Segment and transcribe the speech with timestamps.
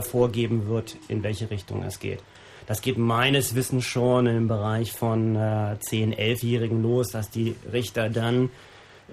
[0.00, 2.18] vorgeben wird, in welche Richtung es geht.
[2.66, 8.10] Das geht meines Wissens schon im Bereich von äh, 10-, 11-Jährigen los, dass die Richter
[8.10, 8.50] dann,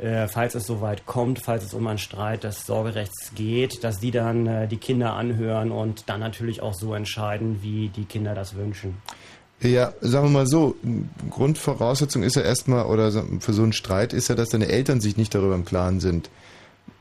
[0.01, 4.09] äh, falls es soweit kommt, falls es um einen Streit des Sorgerechts geht, dass die
[4.09, 8.55] dann äh, die Kinder anhören und dann natürlich auch so entscheiden, wie die Kinder das
[8.55, 8.97] wünschen.
[9.61, 10.75] Ja, sagen wir mal so,
[11.29, 15.17] Grundvoraussetzung ist ja erstmal, oder für so einen Streit ist ja, dass deine Eltern sich
[15.17, 16.31] nicht darüber im Klaren sind.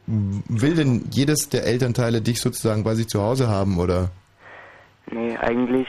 [0.07, 4.11] Will denn jedes der Elternteile dich sozusagen bei sich zu Hause haben, oder?
[5.11, 5.89] Nee, eigentlich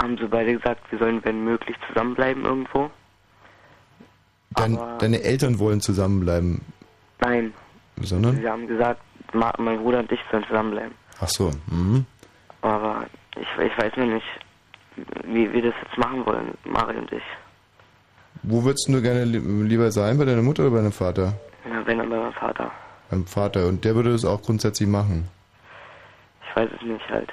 [0.00, 2.90] haben sie beide gesagt, wir sollen, wenn möglich, zusammenbleiben irgendwo.
[4.50, 6.60] Dein, deine Eltern wollen zusammenbleiben?
[7.20, 7.52] Nein.
[8.00, 8.36] Sondern?
[8.36, 9.00] Sie haben gesagt,
[9.32, 10.94] mein Bruder und ich sollen zusammenbleiben.
[11.20, 11.50] Ach so.
[11.70, 12.06] Mhm.
[12.62, 14.26] Aber ich, ich weiß nur nicht,
[15.24, 17.22] wie wir das jetzt machen wollen, Mari und ich.
[18.42, 21.34] Wo würdest du gerne lieber sein, bei deiner Mutter oder bei deinem Vater?
[21.68, 22.70] Ja, wenn dann bei meinem Vater.
[23.14, 23.68] Beim Vater.
[23.68, 25.28] Und der würde das auch grundsätzlich machen?
[26.50, 27.32] Ich weiß es nicht halt.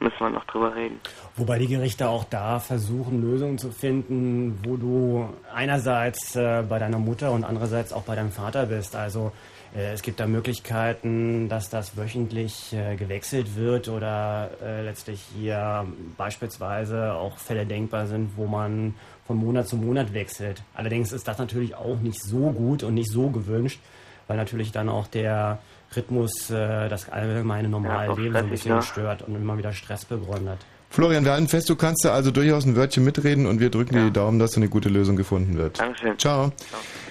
[0.00, 0.98] Müssen wir noch drüber reden.
[1.36, 6.98] Wobei die Gerichte auch da versuchen, Lösungen zu finden, wo du einerseits äh, bei deiner
[6.98, 8.96] Mutter und andererseits auch bei deinem Vater bist.
[8.96, 9.32] Also
[9.74, 15.86] äh, es gibt da Möglichkeiten, dass das wöchentlich äh, gewechselt wird oder äh, letztlich hier
[16.16, 18.94] beispielsweise auch Fälle denkbar sind, wo man
[19.26, 20.62] von Monat zu Monat wechselt.
[20.74, 23.80] Allerdings ist das natürlich auch nicht so gut und nicht so gewünscht,
[24.26, 25.58] weil natürlich dann auch der
[25.94, 28.82] Rhythmus äh, das allgemeine normale ja, Leben so ein bisschen ja.
[28.82, 30.58] stört und immer wieder Stress begründet.
[30.90, 33.94] Florian, wir halten fest, du kannst da also durchaus ein Wörtchen mitreden und wir drücken
[33.94, 34.00] ja.
[34.00, 35.78] dir die Daumen, dass eine gute Lösung gefunden wird.
[35.78, 36.18] Dankeschön.
[36.18, 36.52] Ciao.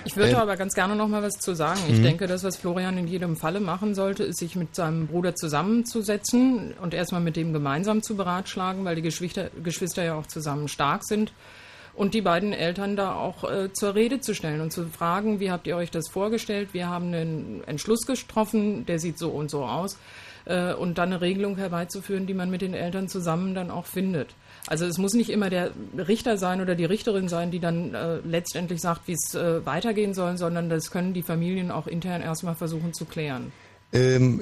[0.06, 1.80] Ich würde äh, aber ganz gerne noch mal was zu sagen.
[1.90, 2.04] Ich mhm.
[2.04, 6.74] denke, das, was Florian in jedem Falle machen sollte, ist, sich mit seinem Bruder zusammenzusetzen
[6.82, 11.04] und erstmal mit dem gemeinsam zu beratschlagen, weil die Geschwister, Geschwister ja auch zusammen stark
[11.04, 11.34] sind
[11.96, 15.52] und die beiden Eltern da auch äh, zur Rede zu stellen und zu fragen, wie
[15.52, 16.74] habt ihr euch das vorgestellt?
[16.74, 19.98] Wir haben einen Entschluss getroffen, der sieht so und so aus
[20.46, 24.36] äh, und dann eine Regelung herbeizuführen, die man mit den Eltern zusammen dann auch findet.
[24.68, 28.18] Also es muss nicht immer der Richter sein oder die Richterin sein, die dann äh,
[28.26, 32.56] letztendlich sagt, wie es äh, weitergehen soll, sondern das können die Familien auch intern erstmal
[32.56, 33.52] versuchen zu klären.
[33.96, 34.42] Ähm,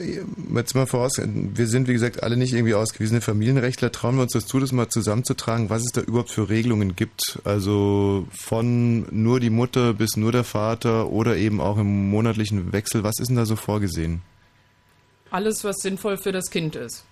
[0.56, 3.92] jetzt mal voraus, wir sind wie gesagt alle nicht irgendwie ausgewiesene Familienrechtler.
[3.92, 7.40] Trauen wir uns das zu, das mal zusammenzutragen, was es da überhaupt für Regelungen gibt?
[7.44, 13.04] Also von nur die Mutter bis nur der Vater oder eben auch im monatlichen Wechsel.
[13.04, 14.24] Was ist denn da so vorgesehen?
[15.30, 17.06] Alles, was sinnvoll für das Kind ist.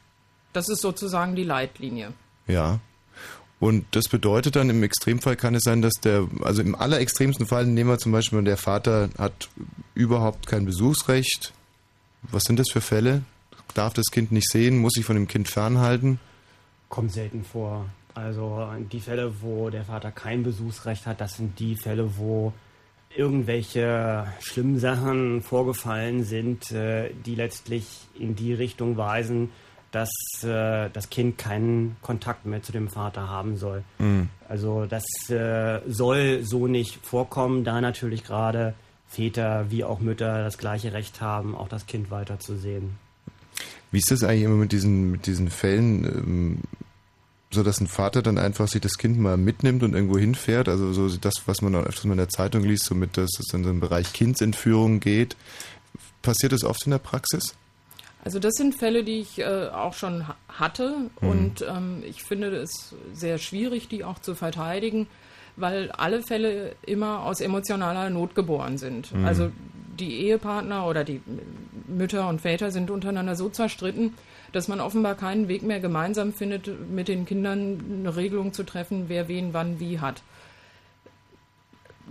[0.52, 2.14] Das ist sozusagen die Leitlinie.
[2.48, 2.80] Ja.
[3.60, 7.68] Und das bedeutet dann im Extremfall kann es sein, dass der, also im allerextremsten Fall
[7.68, 9.50] nehmen wir zum Beispiel, der Vater hat
[9.94, 11.54] überhaupt kein Besuchsrecht,
[12.24, 13.24] was sind das für Fälle?
[13.74, 14.78] Darf das Kind nicht sehen?
[14.78, 16.20] Muss sich von dem Kind fernhalten?
[16.90, 17.86] Kommt selten vor.
[18.14, 22.52] Also die Fälle, wo der Vater kein Besuchsrecht hat, das sind die Fälle, wo
[23.16, 27.86] irgendwelche schlimmen Sachen vorgefallen sind, äh, die letztlich
[28.18, 29.50] in die Richtung weisen,
[29.92, 30.10] dass
[30.44, 33.84] äh, das Kind keinen Kontakt mehr zu dem Vater haben soll.
[34.00, 34.30] Mhm.
[34.48, 38.74] Also das äh, soll so nicht vorkommen, da natürlich gerade
[39.12, 42.98] Väter wie auch Mütter das gleiche Recht haben, auch das Kind weiterzusehen.
[43.92, 46.58] Wie ist das eigentlich immer mit diesen, mit diesen Fällen, ähm,
[47.52, 50.70] so dass ein Vater dann einfach sich das Kind mal mitnimmt und irgendwo hinfährt?
[50.70, 53.32] Also so das, was man auch öfters mal in der Zeitung liest, so mit, dass
[53.38, 55.36] es in so einen Bereich Kindsentführung geht.
[56.22, 57.54] Passiert das oft in der Praxis?
[58.24, 61.28] Also das sind Fälle, die ich äh, auch schon hatte mhm.
[61.28, 65.08] und ähm, ich finde es sehr schwierig, die auch zu verteidigen
[65.56, 69.14] weil alle Fälle immer aus emotionaler Not geboren sind.
[69.14, 69.26] Mhm.
[69.26, 69.52] Also
[70.00, 71.22] die Ehepartner oder die
[71.88, 74.14] Mütter und Väter sind untereinander so zerstritten,
[74.52, 79.06] dass man offenbar keinen Weg mehr gemeinsam findet, mit den Kindern eine Regelung zu treffen,
[79.08, 80.24] wer wen wann wie hat.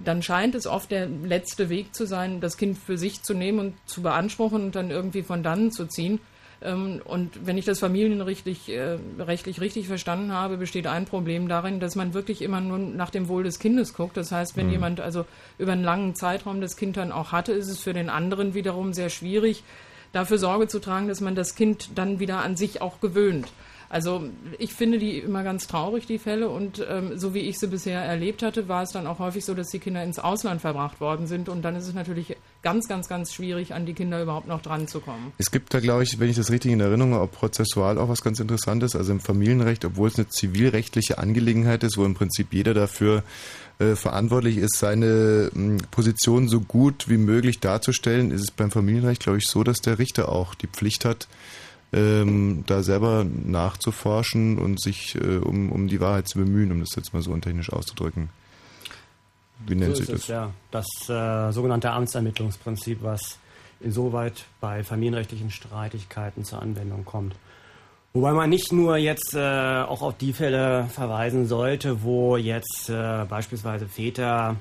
[0.03, 3.59] Dann scheint es oft der letzte Weg zu sein, das Kind für sich zu nehmen
[3.59, 6.21] und zu beanspruchen und dann irgendwie von dannen zu ziehen.
[6.63, 11.81] Ähm, und wenn ich das familienrechtlich äh, rechtlich richtig verstanden habe, besteht ein Problem darin,
[11.81, 14.17] dass man wirklich immer nur nach dem Wohl des Kindes guckt.
[14.17, 14.73] Das heißt, wenn mhm.
[14.73, 15.25] jemand also
[15.59, 18.93] über einen langen Zeitraum das Kind dann auch hatte, ist es für den anderen wiederum
[18.93, 19.65] sehr schwierig,
[20.13, 23.49] dafür Sorge zu tragen, dass man das Kind dann wieder an sich auch gewöhnt.
[23.91, 24.23] Also
[24.59, 26.49] ich finde die immer ganz traurig, die Fälle.
[26.49, 29.53] Und ähm, so wie ich sie bisher erlebt hatte, war es dann auch häufig so,
[29.53, 31.49] dass die Kinder ins Ausland verbracht worden sind.
[31.49, 34.87] Und dann ist es natürlich ganz, ganz, ganz schwierig, an die Kinder überhaupt noch dran
[34.87, 35.33] zu kommen.
[35.39, 38.23] Es gibt da, glaube ich, wenn ich das richtig in Erinnerung habe, prozessual auch was
[38.23, 38.95] ganz Interessantes.
[38.95, 43.25] Also im Familienrecht, obwohl es eine zivilrechtliche Angelegenheit ist, wo im Prinzip jeder dafür
[43.81, 49.23] äh, verantwortlich ist, seine mh, Position so gut wie möglich darzustellen, ist es beim Familienrecht,
[49.23, 51.27] glaube ich, so, dass der Richter auch die Pflicht hat,
[51.93, 56.95] ähm, da selber nachzuforschen und sich äh, um, um die Wahrheit zu bemühen, um das
[56.97, 58.29] jetzt mal so untechnisch auszudrücken.
[59.67, 60.21] Wie nennt so sich das?
[60.23, 63.39] Es, ja, das äh, sogenannte Amtsermittlungsprinzip, was
[63.81, 67.35] insoweit bei familienrechtlichen Streitigkeiten zur Anwendung kommt.
[68.13, 73.25] Wobei man nicht nur jetzt äh, auch auf die Fälle verweisen sollte, wo jetzt äh,
[73.29, 74.57] beispielsweise Väter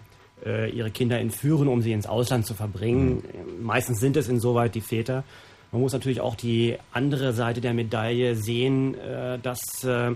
[0.45, 3.15] äh, ihre Kinder entführen, um sie ins Ausland zu verbringen.
[3.15, 3.65] Mhm.
[3.65, 5.23] Meistens sind es insoweit die Väter.
[5.71, 10.15] Man muss natürlich auch die andere Seite der Medaille sehen, äh, dass äh,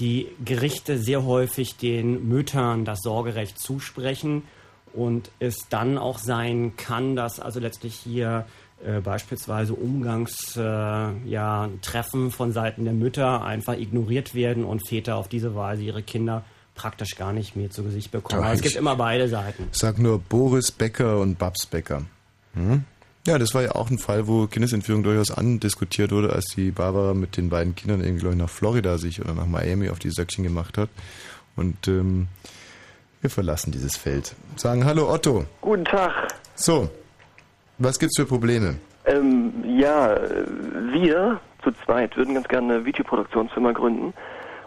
[0.00, 4.42] die Gerichte sehr häufig den Müttern das Sorgerecht zusprechen
[4.92, 8.46] und es dann auch sein kann, dass also letztlich hier
[8.84, 11.70] äh, beispielsweise Umgangstreffen äh, ja,
[12.30, 17.16] von Seiten der Mütter einfach ignoriert werden und Väter auf diese Weise ihre Kinder praktisch
[17.16, 18.42] gar nicht mehr zu Gesicht bekommen.
[18.42, 19.68] Also es gibt immer beide Seiten.
[19.72, 22.02] Sag nur Boris Becker und Babs Becker.
[22.54, 22.84] Hm?
[23.24, 27.14] Ja, das war ja auch ein Fall, wo Kindesentführung durchaus andiskutiert wurde, als die Barbara
[27.14, 30.10] mit den beiden Kindern irgendwie, glaube ich, nach Florida sich oder nach Miami auf die
[30.10, 30.88] Söckchen gemacht hat.
[31.54, 32.26] Und ähm,
[33.20, 34.34] wir verlassen dieses Feld.
[34.56, 35.44] Sagen Hallo Otto.
[35.60, 36.12] Guten Tag.
[36.56, 36.90] So,
[37.78, 38.74] was gibt's für Probleme?
[39.06, 40.16] Ähm, ja,
[40.90, 44.12] wir zu zweit würden ganz gerne eine Videoproduktionsfirma gründen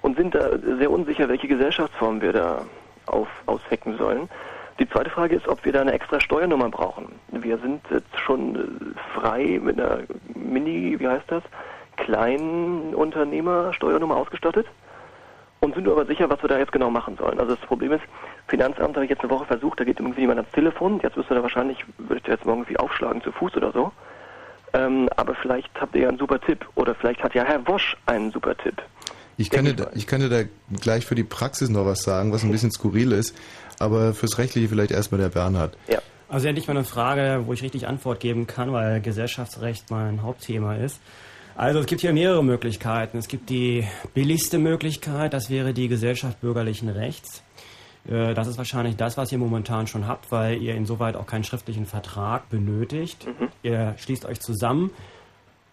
[0.02, 2.66] und sind da sehr unsicher, welche Gesellschaftsform wir da
[3.06, 4.30] auf, auswecken sollen.
[4.80, 7.08] Die zweite Frage ist, ob wir da eine extra Steuernummer brauchen.
[7.32, 10.00] Wir sind jetzt schon äh, frei mit einer
[10.34, 11.44] Mini, wie heißt das,
[11.96, 14.68] kleinen Unternehmersteuernummer ausgestattet
[15.62, 17.40] und sind aber sicher, was wir da jetzt genau machen sollen.
[17.40, 18.04] Also das Problem ist,
[18.48, 21.00] Finanzamt habe ich jetzt eine Woche versucht, da geht irgendwie jemand ans Telefon.
[21.02, 23.92] Jetzt müsste da wahrscheinlich, würde ich da jetzt morgen irgendwie aufschlagen zu Fuß oder so.
[24.74, 27.96] Ähm, aber vielleicht habt ihr ja einen super Tipp oder vielleicht hat ja Herr Wosch
[28.06, 28.82] einen super Tipp.
[29.38, 30.44] Ich da, ich dir da
[30.80, 33.36] gleich für die Praxis noch was sagen, was ein bisschen skurril ist.
[33.80, 35.78] Aber fürs Rechtliche vielleicht erstmal der Bernhard.
[35.88, 36.00] Ja.
[36.28, 40.76] Also endlich mal eine Frage, wo ich richtig Antwort geben kann, weil Gesellschaftsrecht mein Hauptthema
[40.76, 41.00] ist.
[41.56, 43.18] Also es gibt hier mehrere Möglichkeiten.
[43.18, 47.44] Es gibt die billigste Möglichkeit, das wäre die Gesellschaft bürgerlichen Rechts.
[48.10, 51.44] Äh, das ist wahrscheinlich das, was ihr momentan schon habt, weil ihr insoweit auch keinen
[51.44, 53.26] schriftlichen Vertrag benötigt.
[53.26, 53.50] Mhm.
[53.64, 54.92] Ihr schließt euch zusammen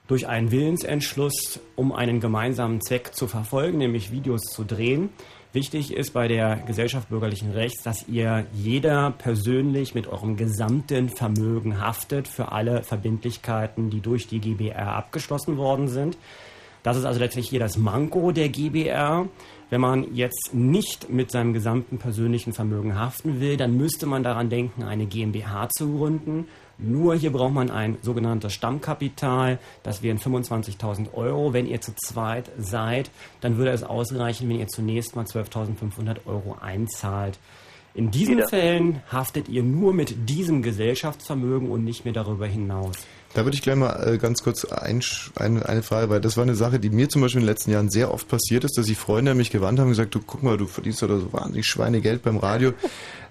[0.06, 5.10] durch einen Willensentschluss, um einen gemeinsamen Zweck zu verfolgen, nämlich Videos zu drehen.
[5.54, 11.78] Wichtig ist bei der Gesellschaft bürgerlichen Rechts, dass ihr jeder persönlich mit eurem gesamten Vermögen
[11.78, 16.16] haftet für alle Verbindlichkeiten, die durch die GBR abgeschlossen worden sind.
[16.82, 19.28] Das ist also letztlich hier das Manko der GBR.
[19.68, 24.48] Wenn man jetzt nicht mit seinem gesamten persönlichen Vermögen haften will, dann müsste man daran
[24.48, 26.46] denken, eine GmbH zu gründen.
[26.78, 29.58] Nur hier braucht man ein sogenanntes Stammkapital.
[29.82, 31.52] Das wären 25.000 Euro.
[31.52, 33.10] Wenn ihr zu zweit seid,
[33.40, 37.38] dann würde es ausreichen, wenn ihr zunächst mal 12.500 Euro einzahlt.
[37.94, 38.48] In diesen Wieder.
[38.48, 42.96] Fällen haftet ihr nur mit diesem Gesellschaftsvermögen und nicht mehr darüber hinaus.
[43.34, 45.02] Da würde ich gleich mal äh, ganz kurz ein,
[45.36, 47.70] eine, eine Frage, weil das war eine Sache, die mir zum Beispiel in den letzten
[47.70, 50.20] Jahren sehr oft passiert ist, dass sich Freunde an mich gewandt haben und gesagt, du
[50.20, 52.72] guck mal, du verdienst oder so wahnsinnig Schweinegeld beim Radio.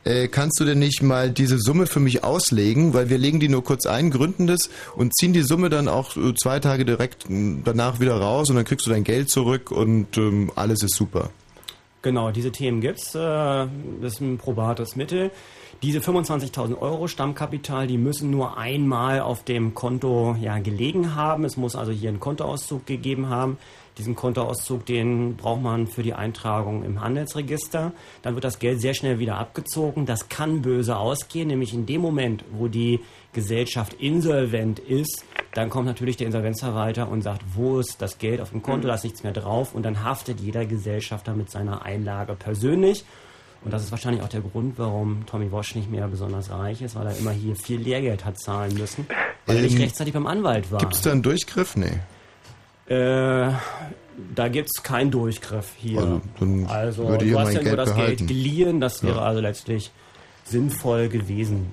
[0.04, 2.94] Äh, kannst du denn nicht mal diese Summe für mich auslegen?
[2.94, 6.18] Weil wir legen die nur kurz ein, gründen das und ziehen die Summe dann auch
[6.18, 10.18] äh, zwei Tage direkt danach wieder raus und dann kriegst du dein Geld zurück und
[10.18, 11.30] ähm, alles ist super.
[12.02, 13.14] Genau, diese Themen gibt's.
[13.14, 15.30] Äh, das ist ein probates Mittel.
[15.84, 21.44] Diese 25.000 Euro Stammkapital, die müssen nur einmal auf dem Konto ja, gelegen haben.
[21.44, 23.58] Es muss also hier einen Kontoauszug gegeben haben.
[23.98, 27.92] Diesen Kontoauszug, den braucht man für die Eintragung im Handelsregister.
[28.22, 30.06] Dann wird das Geld sehr schnell wieder abgezogen.
[30.06, 33.02] Das kann böse ausgehen, nämlich in dem Moment, wo die
[33.34, 38.52] Gesellschaft insolvent ist, dann kommt natürlich der Insolvenzverwalter und sagt, wo ist das Geld auf
[38.52, 42.36] dem Konto, da ist nichts mehr drauf und dann haftet jeder Gesellschafter mit seiner Einlage
[42.36, 43.06] persönlich.
[43.64, 46.96] Und das ist wahrscheinlich auch der Grund, warum Tommy Walsh nicht mehr besonders reich ist,
[46.96, 49.06] weil er immer hier viel Lehrgeld hat zahlen müssen,
[49.46, 50.80] weil ähm, er nicht ähm, rechtzeitig beim Anwalt war.
[50.80, 51.76] Gibt es da einen Durchgriff?
[51.76, 52.00] Nee.
[52.92, 53.54] Äh,
[54.36, 56.00] da gibt es keinen Durchgriff hier.
[56.00, 58.18] Also, dann also würde du hast ja nur das behalten.
[58.18, 59.22] Geld geliehen, das wäre ja.
[59.22, 59.92] also letztlich
[60.44, 61.72] sinnvoll gewesen.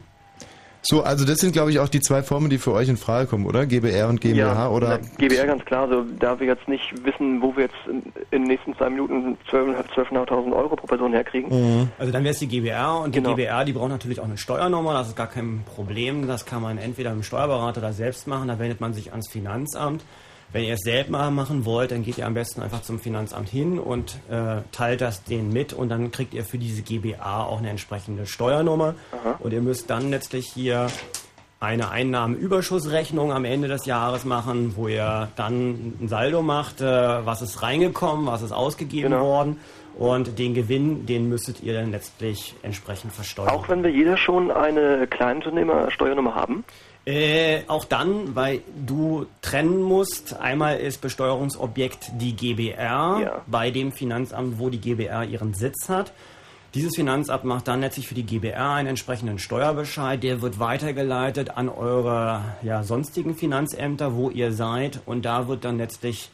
[0.80, 3.26] So, also das sind, glaube ich, auch die zwei Formen, die für euch in Frage
[3.26, 3.66] kommen, oder?
[3.66, 5.00] GBR und GmbH, ja, oder?
[5.18, 5.82] GBR ganz klar.
[5.82, 7.96] Also, da wir jetzt nicht wissen, wo wir jetzt in,
[8.30, 9.94] in den nächsten zwei Minuten 12.500
[10.28, 11.50] 12 Euro pro Person herkriegen.
[11.50, 11.88] Mhm.
[11.98, 13.34] Also dann wäre es die GBR und die genau.
[13.34, 14.92] GBR, die braucht natürlich auch eine Steuernummer.
[14.92, 16.28] Das ist gar kein Problem.
[16.28, 18.46] Das kann man entweder mit dem Steuerberater oder selbst machen.
[18.46, 20.04] Da wendet man sich ans Finanzamt.
[20.52, 23.78] Wenn ihr es selber machen wollt, dann geht ihr am besten einfach zum Finanzamt hin
[23.78, 27.68] und äh, teilt das denen mit und dann kriegt ihr für diese GBA auch eine
[27.68, 28.94] entsprechende Steuernummer.
[29.12, 29.36] Aha.
[29.40, 30.86] Und ihr müsst dann letztlich hier
[31.60, 37.42] eine Einnahmenüberschussrechnung am Ende des Jahres machen, wo ihr dann ein Saldo macht, äh, was
[37.42, 39.24] ist reingekommen, was ist ausgegeben genau.
[39.24, 39.60] worden.
[39.98, 43.48] Und den Gewinn, den müsstet ihr dann letztlich entsprechend versteuern.
[43.48, 46.64] Auch wenn wir jeder schon eine Kleinunternehmersteuernummer haben?
[47.08, 50.38] Äh, auch dann, weil du trennen musst.
[50.38, 53.42] Einmal ist Besteuerungsobjekt die GBR ja.
[53.46, 56.12] bei dem Finanzamt, wo die GBR ihren Sitz hat.
[56.74, 60.22] Dieses Finanzamt macht dann letztlich für die GBR einen entsprechenden Steuerbescheid.
[60.22, 65.00] Der wird weitergeleitet an eure ja, sonstigen Finanzämter, wo ihr seid.
[65.06, 66.28] Und da wird dann letztlich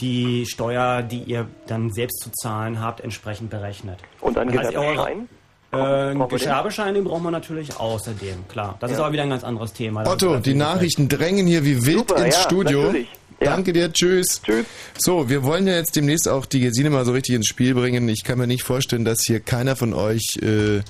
[0.00, 3.98] die Steuer, die ihr dann selbst zu zahlen habt, entsprechend berechnet.
[4.20, 5.28] Und einen Das heißt, Gewerbeschein?
[5.72, 6.38] Äh, Brauchen wir den?
[6.38, 8.76] Gewerbeschein, den braucht man natürlich außerdem, klar.
[8.80, 9.04] Das ist Ja.
[9.04, 10.06] aber wieder ein ganz anderes Thema.
[10.06, 12.82] Otto, ist die Nachrichten drängen hier wie wild Super, ins ja, Studio.
[12.84, 13.08] natürlich.
[13.40, 13.50] Ja.
[13.52, 14.40] Danke dir, tschüss.
[14.44, 14.66] Tschüss.
[14.98, 18.08] So, wir wollen ja jetzt demnächst auch die Gesine mal so richtig ins Spiel bringen.
[18.08, 20.82] Ich kann mir nicht vorstellen, dass hier keiner von euch, äh,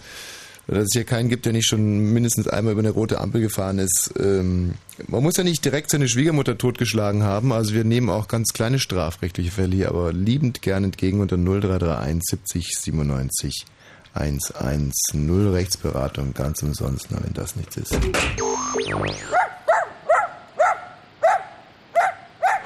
[0.67, 3.79] dass es hier keinen gibt, der nicht schon mindestens einmal über eine rote Ampel gefahren
[3.79, 4.12] ist.
[4.19, 4.75] Ähm,
[5.07, 7.53] man muss ja nicht direkt seine Schwiegermutter totgeschlagen haben.
[7.53, 12.21] Also wir nehmen auch ganz kleine strafrechtliche Fälle hier, aber liebend gern entgegen unter 0331
[12.29, 13.65] 70 97
[14.14, 17.99] 110 Rechtsberatung ganz umsonst, na, wenn das nichts ist.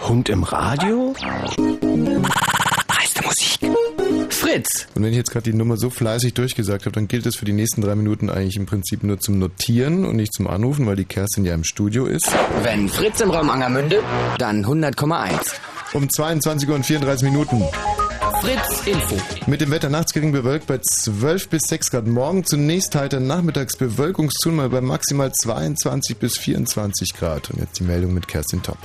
[0.01, 1.15] Hund im Radio?
[2.89, 3.59] Dreiste Musik.
[4.31, 4.87] Fritz.
[4.95, 7.45] Und wenn ich jetzt gerade die Nummer so fleißig durchgesagt habe, dann gilt es für
[7.45, 10.97] die nächsten drei Minuten eigentlich im Prinzip nur zum Notieren und nicht zum Anrufen, weil
[10.97, 12.31] die Kerstin ja im Studio ist.
[12.63, 14.03] Wenn Fritz im Raum Angermünde,
[14.39, 15.55] dann 100,1.
[15.95, 17.65] Um 22 Uhr und 34 Minuten.
[18.47, 19.17] Fritz Info.
[19.49, 22.07] Mit dem Wetter nachts gering bewölkt bei 12 bis 6 Grad.
[22.07, 27.51] Morgen zunächst heiter nachmittags Bewölkungszunahme bei maximal 22 bis 24 Grad.
[27.51, 28.79] Und jetzt die Meldung mit Kerstin Topp.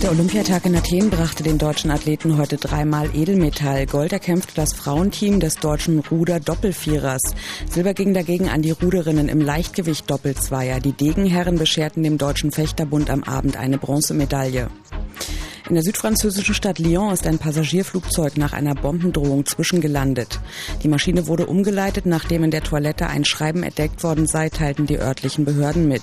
[0.00, 3.86] Der Olympiatag in Athen brachte den deutschen Athleten heute dreimal Edelmetall.
[3.86, 7.22] Gold erkämpfte das Frauenteam des deutschen Ruder-Doppelvierers.
[7.68, 10.78] Silber ging dagegen an die Ruderinnen im Leichtgewicht-Doppelzweier.
[10.78, 14.68] Die Degenherren bescherten dem Deutschen Fechterbund am Abend eine Bronzemedaille.
[15.66, 20.38] In der südfranzösischen Stadt Lyon ist ein Passagierflugzeug nach einer Bombendrohung zwischengelandet.
[20.82, 24.98] Die Maschine wurde umgeleitet, nachdem in der Toilette ein Schreiben entdeckt worden sei, teilten die
[24.98, 26.02] örtlichen Behörden mit.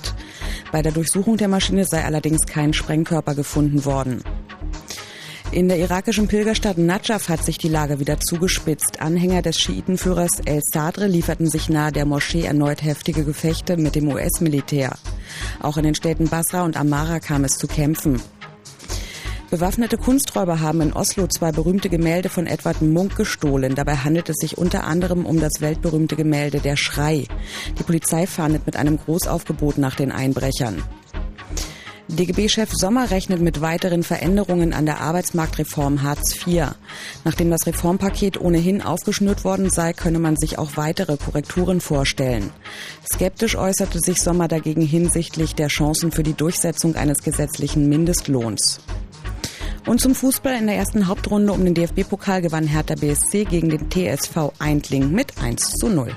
[0.71, 4.23] Bei der Durchsuchung der Maschine sei allerdings kein Sprengkörper gefunden worden.
[5.51, 8.99] In der irakischen Pilgerstadt Najaf hat sich die Lage wieder zugespitzt.
[8.99, 14.07] Anhänger des Schiitenführers El Sadr lieferten sich nahe der Moschee erneut heftige Gefechte mit dem
[14.07, 14.97] US-Militär.
[15.61, 18.19] Auch in den Städten Basra und Amara kam es zu Kämpfen.
[19.51, 23.75] Bewaffnete Kunsträuber haben in Oslo zwei berühmte Gemälde von Edward Munk gestohlen.
[23.75, 27.25] Dabei handelt es sich unter anderem um das weltberühmte Gemälde Der Schrei.
[27.77, 30.81] Die Polizei fahndet mit einem Großaufgebot nach den Einbrechern.
[32.07, 36.67] DGB-Chef Sommer rechnet mit weiteren Veränderungen an der Arbeitsmarktreform Hartz IV.
[37.25, 42.51] Nachdem das Reformpaket ohnehin aufgeschnürt worden sei, könne man sich auch weitere Korrekturen vorstellen.
[43.13, 48.79] Skeptisch äußerte sich Sommer dagegen hinsichtlich der Chancen für die Durchsetzung eines gesetzlichen Mindestlohns.
[49.85, 53.89] Und zum Fußball in der ersten Hauptrunde um den DFB-Pokal gewann Hertha BSC gegen den
[53.89, 56.15] TSV Eindling mit 1 zu 0.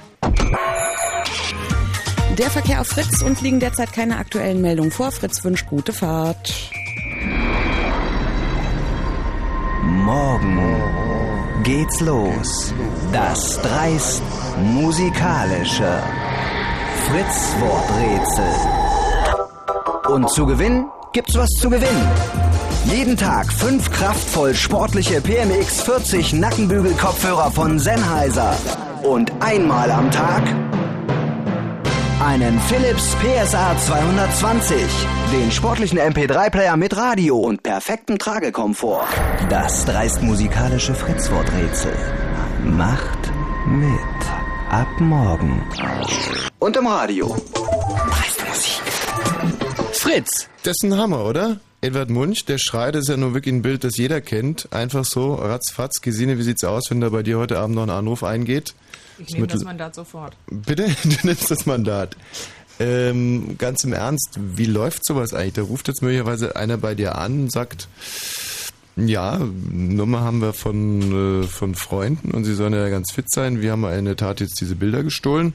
[2.38, 5.12] Der Verkehr auf Fritz und liegen derzeit keine aktuellen Meldungen vor.
[5.12, 6.52] Fritz wünscht gute Fahrt.
[9.82, 12.74] Morgen geht's los.
[13.12, 14.22] Das dreist
[14.62, 16.02] musikalische
[17.06, 18.44] Fritz-Worträtsel.
[20.12, 22.73] Und zu gewinnen gibt's was zu gewinnen.
[22.84, 28.54] Jeden Tag fünf kraftvoll sportliche PMX 40 Nackenbügel-Kopfhörer von Sennheiser.
[29.02, 30.42] Und einmal am Tag
[32.24, 34.76] einen Philips PSA 220,
[35.32, 39.06] den sportlichen MP3-Player mit Radio und perfektem Tragekomfort.
[39.50, 41.94] Das dreist musikalische Fritzworträtsel
[42.64, 43.18] macht
[43.66, 43.90] mit
[44.70, 45.62] ab morgen.
[46.58, 47.36] Und im Radio.
[48.10, 49.53] Dreiste Musik.
[49.94, 50.48] Fritz.
[50.62, 51.60] Das ist ein Hammer, oder?
[51.80, 54.72] Edward Munch, der Schrei, das ist ja nur wirklich ein Bild, das jeder kennt.
[54.72, 56.00] Einfach so, ratzfatz.
[56.00, 58.74] Gesine, wie sieht's aus, wenn da bei dir heute Abend noch ein Anruf eingeht?
[59.18, 60.36] Ich nehme das Mandat sofort.
[60.50, 60.86] Bitte?
[61.02, 62.16] Du nimmst das Mandat.
[62.80, 65.54] Ähm, ganz im Ernst, wie läuft sowas eigentlich?
[65.54, 67.88] Da ruft jetzt möglicherweise einer bei dir an und sagt,
[68.96, 73.60] ja, Nummer haben wir von, äh, von Freunden und sie sollen ja ganz fit sein.
[73.60, 75.52] Wir haben in der Tat jetzt diese Bilder gestohlen.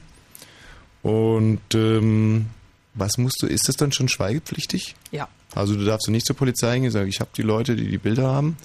[1.02, 2.46] Und ähm,
[2.94, 4.94] was musst du, ist das dann schon schweigepflichtig?
[5.12, 5.28] Ja.
[5.54, 7.88] Also du darfst du nicht zur Polizei hingehen und sagen, ich habe die Leute, die
[7.88, 8.56] die Bilder haben.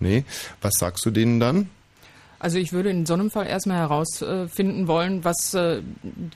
[0.00, 0.24] Nee.
[0.60, 1.68] Was sagst du denen dann?
[2.38, 5.80] Also ich würde in so einem Fall erstmal herausfinden wollen, was äh,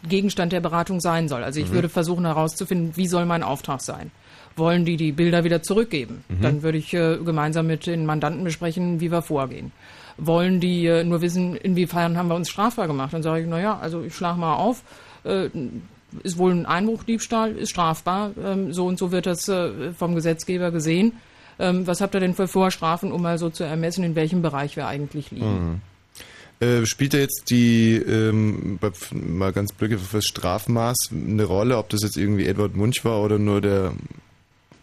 [0.08, 1.42] Gegenstand der Beratung sein soll.
[1.42, 1.74] Also ich Mhm.
[1.74, 4.12] würde versuchen herauszufinden, wie soll mein Auftrag sein.
[4.54, 6.22] Wollen die die Bilder wieder zurückgeben?
[6.28, 6.40] Mhm.
[6.42, 9.72] Dann würde ich äh, gemeinsam mit den Mandanten besprechen, wie wir vorgehen.
[10.16, 13.12] Wollen die äh, nur wissen, inwiefern haben wir uns strafbar gemacht?
[13.12, 14.82] Dann sage ich, naja, also ich schlage mal auf,
[16.22, 20.70] ist wohl ein Einbruchdiebstahl, ist strafbar, ähm, so und so wird das äh, vom Gesetzgeber
[20.70, 21.12] gesehen.
[21.58, 24.76] Ähm, was habt ihr denn für Vorstrafen, um mal so zu ermessen, in welchem Bereich
[24.76, 25.80] wir eigentlich liegen?
[26.58, 28.78] Äh, spielt da jetzt die, ähm,
[29.12, 33.38] mal ganz blöd, fürs Strafmaß eine Rolle, ob das jetzt irgendwie Edward Munch war oder
[33.38, 33.92] nur der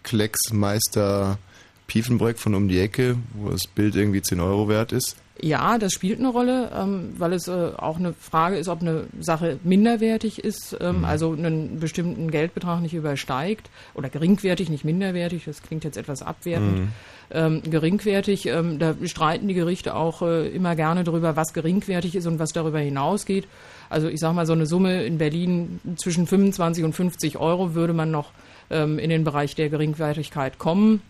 [0.03, 1.39] Klecksmeister
[1.87, 5.15] Piefenbreck von um die Ecke, wo das Bild irgendwie 10 Euro wert ist?
[5.41, 9.05] Ja, das spielt eine Rolle, ähm, weil es äh, auch eine Frage ist, ob eine
[9.19, 11.05] Sache minderwertig ist, ähm, mhm.
[11.05, 16.79] also einen bestimmten Geldbetrag nicht übersteigt oder geringwertig, nicht minderwertig, das klingt jetzt etwas abwertend.
[16.79, 16.87] Mhm.
[17.31, 22.27] Ähm, geringwertig, ähm, da streiten die Gerichte auch äh, immer gerne darüber, was geringwertig ist
[22.27, 23.47] und was darüber hinausgeht.
[23.89, 27.93] Also ich sage mal, so eine Summe in Berlin zwischen 25 und 50 Euro würde
[27.93, 28.31] man noch
[28.69, 31.01] ähm, in den Bereich der Geringwertigkeit kommen.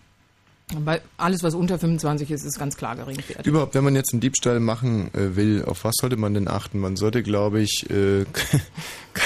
[0.72, 3.46] Weil alles, was unter 25 ist, ist ganz klar geringwertig.
[3.46, 6.78] Überhaupt, wenn man jetzt einen Diebstahl machen äh, will, auf was sollte man denn achten?
[6.78, 8.24] Man sollte, glaube ich, äh,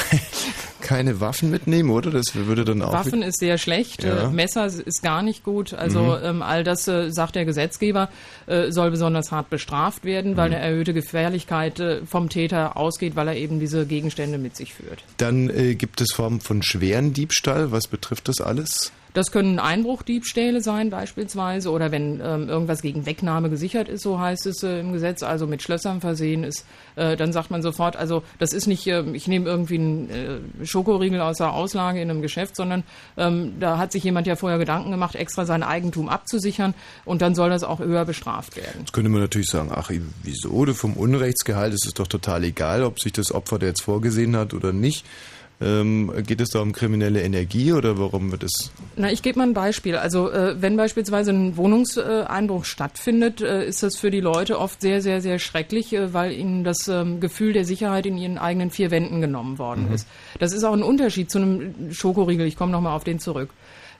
[0.80, 2.10] keine Waffen mitnehmen, oder?
[2.10, 2.92] Das würde dann auch.
[2.92, 4.24] Waffen ist sehr schlecht, ja.
[4.24, 5.74] äh, Messer ist gar nicht gut.
[5.74, 6.24] Also mhm.
[6.24, 8.08] ähm, all das, äh, sagt der Gesetzgeber,
[8.46, 10.56] äh, soll besonders hart bestraft werden, weil mhm.
[10.56, 15.04] eine erhöhte Gefährlichkeit äh, vom Täter ausgeht, weil er eben diese Gegenstände mit sich führt.
[15.18, 17.70] Dann äh, gibt es Formen von schweren Diebstahl.
[17.70, 18.90] Was betrifft das alles?
[19.18, 24.46] Das können Einbruchdiebstähle sein beispielsweise oder wenn ähm, irgendwas gegen Wegnahme gesichert ist, so heißt
[24.46, 28.22] es äh, im Gesetz, also mit Schlössern versehen ist, äh, dann sagt man sofort, also
[28.38, 30.10] das ist nicht, äh, ich nehme irgendwie einen
[30.62, 32.84] äh, Schokoriegel aus der Auslage in einem Geschäft, sondern
[33.16, 37.34] ähm, da hat sich jemand ja vorher Gedanken gemacht, extra sein Eigentum abzusichern und dann
[37.34, 38.76] soll das auch höher bestraft werden.
[38.78, 39.90] Jetzt könnte man natürlich sagen, ach
[40.22, 44.36] wieso, vom Unrechtsgehalt ist es doch total egal, ob sich das Opfer der jetzt vorgesehen
[44.36, 45.04] hat oder nicht.
[45.60, 48.70] Ähm, geht es da um kriminelle Energie oder warum wird es?
[48.94, 49.96] Na, ich gebe mal ein Beispiel.
[49.96, 55.02] Also äh, wenn beispielsweise ein Wohnungseinbruch stattfindet, äh, ist das für die Leute oft sehr,
[55.02, 58.92] sehr, sehr schrecklich, äh, weil ihnen das ähm, Gefühl der Sicherheit in ihren eigenen vier
[58.92, 59.94] Wänden genommen worden mhm.
[59.94, 60.06] ist.
[60.38, 62.46] Das ist auch ein Unterschied zu einem Schokoriegel.
[62.46, 63.50] Ich komme nochmal auf den zurück.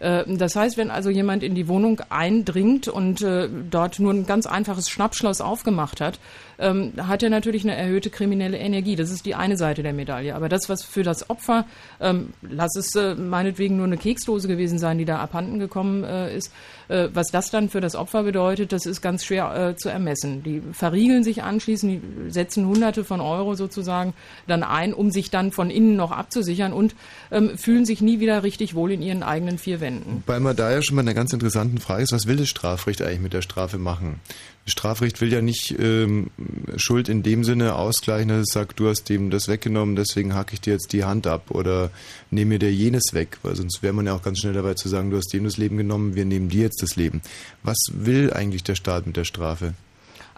[0.01, 4.27] Äh, das heißt, wenn also jemand in die Wohnung eindringt und äh, dort nur ein
[4.27, 6.19] ganz einfaches Schnappschloss aufgemacht hat,
[6.59, 8.97] ähm, hat er natürlich eine erhöhte kriminelle Energie.
[8.97, 10.35] Das ist die eine Seite der Medaille.
[10.35, 11.67] Aber das, was für das Opfer,
[12.01, 16.53] ähm, lass es äh, meinetwegen nur eine Keksdose gewesen sein, die da abhanden gekommen ist,
[16.89, 20.43] was das dann für das Opfer bedeutet, das ist ganz schwer zu ermessen.
[20.43, 24.15] Die verriegeln sich anschließend, die setzen Hunderte von Euro sozusagen
[24.47, 26.95] dann ein, um sich dann von innen noch abzusichern und
[27.31, 29.88] ähm, fühlen sich nie wieder richtig wohl in ihren eigenen vier Wänden.
[30.27, 33.03] Weil man da ja schon mal eine ganz interessante Frage ist, was will das Strafrecht
[33.03, 34.21] eigentlich mit der Strafe machen?
[34.67, 36.31] Strafrecht will ja nicht ähm,
[36.77, 40.55] Schuld in dem Sinne ausgleichen, dass es sagt, du hast dem das weggenommen, deswegen hacke
[40.55, 41.91] ich dir jetzt die Hand ab oder
[42.31, 45.11] nehme dir jenes weg, weil sonst wäre man ja auch ganz schnell dabei zu sagen,
[45.11, 47.23] du hast dem das Leben genommen, wir nehmen dir jetzt das Leben.
[47.63, 49.75] Was will eigentlich der Staat mit der Strafe?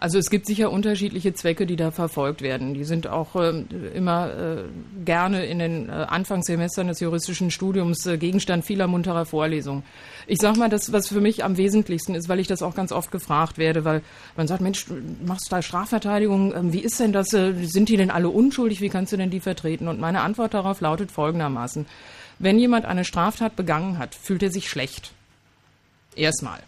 [0.01, 2.73] Also es gibt sicher unterschiedliche Zwecke, die da verfolgt werden.
[2.73, 4.63] Die sind auch äh, immer äh,
[5.05, 9.83] gerne in den äh, Anfangssemestern des juristischen Studiums äh, Gegenstand vieler munterer Vorlesungen.
[10.25, 12.91] Ich sage mal, das, was für mich am wesentlichsten ist, weil ich das auch ganz
[12.91, 14.01] oft gefragt werde, weil
[14.35, 14.87] man sagt, Mensch,
[15.23, 16.51] machst du da Strafverteidigung?
[16.55, 17.31] Ähm, wie ist denn das?
[17.33, 18.81] Äh, sind die denn alle unschuldig?
[18.81, 19.87] Wie kannst du denn die vertreten?
[19.87, 21.85] Und meine Antwort darauf lautet folgendermaßen.
[22.39, 25.11] Wenn jemand eine Straftat begangen hat, fühlt er sich schlecht.
[26.15, 26.59] Erstmal.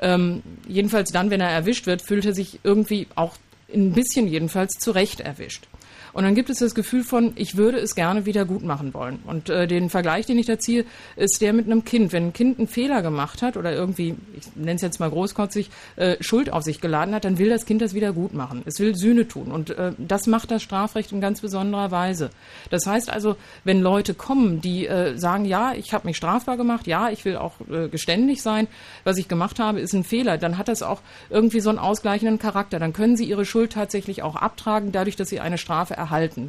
[0.00, 3.36] Ähm, jedenfalls dann, wenn er erwischt wird, fühlt er sich irgendwie auch
[3.72, 5.66] ein bisschen jedenfalls zurecht erwischt.
[6.14, 9.18] Und dann gibt es das Gefühl von, ich würde es gerne wieder gut machen wollen.
[9.26, 10.84] Und äh, den Vergleich, den ich da ziehe,
[11.16, 12.12] ist der mit einem Kind.
[12.12, 15.70] Wenn ein Kind einen Fehler gemacht hat oder irgendwie, ich nenne es jetzt mal großkotzig,
[15.96, 18.62] äh, Schuld auf sich geladen hat, dann will das Kind das wieder gut machen.
[18.64, 19.50] Es will Sühne tun.
[19.50, 22.30] Und äh, das macht das Strafrecht in ganz besonderer Weise.
[22.70, 26.86] Das heißt also, wenn Leute kommen, die äh, sagen, ja, ich habe mich strafbar gemacht,
[26.86, 28.68] ja, ich will auch äh, geständig sein,
[29.02, 32.38] was ich gemacht habe, ist ein Fehler, dann hat das auch irgendwie so einen ausgleichenden
[32.38, 32.78] Charakter.
[32.78, 36.03] Dann können sie ihre Schuld tatsächlich auch abtragen, dadurch, dass sie eine Strafe erhalten.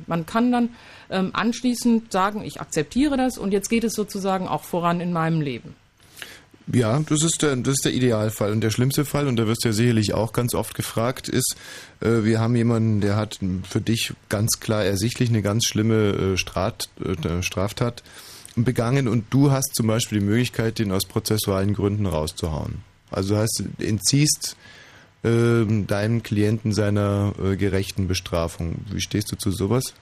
[0.08, 0.70] Man kann dann
[1.10, 5.42] ähm, anschließend sagen, ich akzeptiere das und jetzt geht es sozusagen auch voran in meinem
[5.42, 5.76] Leben.
[6.74, 8.52] Ja, das ist der, das ist der Idealfall.
[8.52, 11.56] Und der schlimmste Fall, und da wirst du ja sicherlich auch ganz oft gefragt, ist,
[12.02, 13.40] äh, wir haben jemanden, der hat
[13.70, 18.02] für dich ganz klar ersichtlich eine ganz schlimme äh, Strat, äh, Straftat
[18.56, 22.84] begangen und du hast zum Beispiel die Möglichkeit, den aus prozessualen Gründen rauszuhauen.
[23.12, 24.56] Also du entziehst
[25.26, 28.76] äh, deinem Klienten seiner äh, gerechten Bestrafung.
[28.92, 29.94] Wie stehst du zu sowas?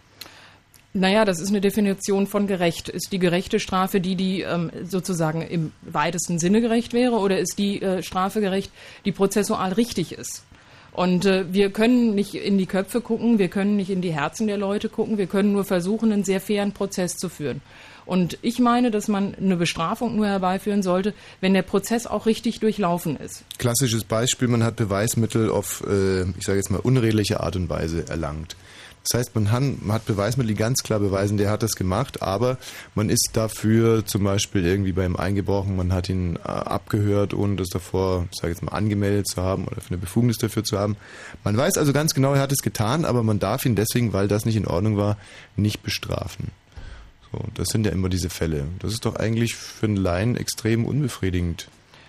[0.95, 2.87] Naja, das ist eine Definition von gerecht.
[2.87, 7.57] Ist die gerechte Strafe die, die ähm, sozusagen im weitesten Sinne gerecht wäre, oder ist
[7.57, 8.71] die äh, Strafe gerecht,
[9.03, 10.43] die prozessual richtig ist?
[10.91, 14.45] Und äh, wir können nicht in die Köpfe gucken, wir können nicht in die Herzen
[14.45, 17.61] der Leute gucken, wir können nur versuchen, einen sehr fairen Prozess zu führen.
[18.05, 22.59] Und ich meine, dass man eine Bestrafung nur herbeiführen sollte, wenn der Prozess auch richtig
[22.59, 23.43] durchlaufen ist.
[23.57, 28.07] Klassisches Beispiel, man hat Beweismittel auf, äh, ich sage jetzt mal, unredliche Art und Weise
[28.07, 28.55] erlangt.
[29.03, 32.57] Das heißt, man hat Beweismittel, die ganz klar beweisen, der hat das gemacht, aber
[32.95, 37.67] man ist dafür zum Beispiel irgendwie beim Eingebrochen, man hat ihn äh, abgehört, ohne das
[37.67, 40.95] davor, ich sage jetzt mal, angemeldet zu haben oder eine Befugnis dafür zu haben.
[41.43, 44.29] Man weiß also ganz genau, er hat es getan, aber man darf ihn deswegen, weil
[44.29, 45.17] das nicht in Ordnung war,
[45.57, 46.51] nicht bestrafen.
[47.33, 48.67] So, das sind ja immer diese Fälle.
[48.79, 51.67] Das ist doch eigentlich für einen Laien extrem unbefriedigend.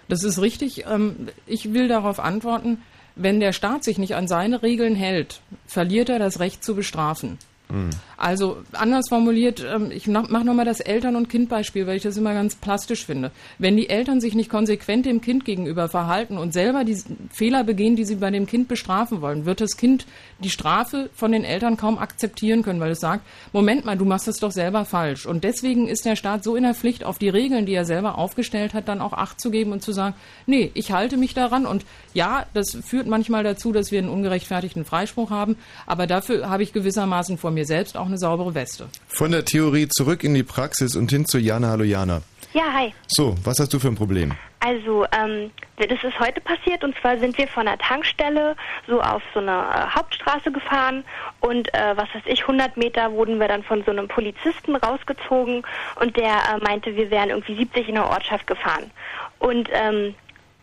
[0.08, 0.84] Das ist richtig.
[0.86, 2.82] Ähm, ich will darauf antworten,
[3.16, 7.38] wenn der Staat sich nicht an seine Regeln hält, verliert er das Recht zu bestrafen.
[7.68, 7.90] Mhm.
[8.16, 12.34] Also anders formuliert, ähm, ich mache nochmal das Eltern- und Kindbeispiel, weil ich das immer
[12.34, 13.30] ganz plastisch finde.
[13.58, 16.98] Wenn die Eltern sich nicht konsequent dem Kind gegenüber verhalten und selber die
[17.30, 20.06] Fehler begehen, die sie bei dem Kind bestrafen wollen, wird das Kind
[20.40, 24.28] die Strafe von den Eltern kaum akzeptieren können, weil es sagt, Moment mal, du machst
[24.28, 25.26] das doch selber falsch.
[25.26, 28.18] Und deswegen ist der Staat so in der Pflicht, auf die Regeln, die er selber
[28.18, 30.14] aufgestellt hat, dann auch Acht zu geben und zu sagen,
[30.46, 31.66] nee, ich halte mich daran.
[31.66, 36.62] Und ja, das führt manchmal dazu, dass wir einen ungerechtfertigten Freispruch haben, aber dafür habe
[36.62, 38.88] ich gewissermaßen vor mir selbst auch eine saubere Weste.
[39.08, 41.68] Von der Theorie zurück in die Praxis und hin zu Jana.
[41.68, 42.22] Hallo Jana.
[42.52, 42.94] Ja, hi.
[43.08, 44.32] So, was hast du für ein Problem?
[44.60, 49.22] Also, ähm, das ist heute passiert und zwar sind wir von der Tankstelle so auf
[49.34, 51.04] so eine äh, Hauptstraße gefahren
[51.40, 55.66] und äh, was weiß ich, 100 Meter wurden wir dann von so einem Polizisten rausgezogen
[56.00, 58.90] und der äh, meinte, wir wären irgendwie 70 in der Ortschaft gefahren.
[59.38, 60.14] Und ähm,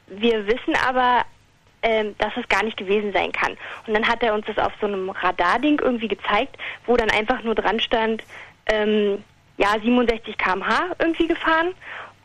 [0.08, 1.26] wir wissen aber,
[1.84, 3.58] ähm, dass es gar nicht gewesen sein kann.
[3.88, 7.44] Und dann hat er uns das auf so einem Radarding irgendwie gezeigt, wo dann einfach
[7.44, 8.24] nur dran stand,
[8.68, 9.24] ähm,
[9.58, 11.74] ja, 67 km/h irgendwie gefahren.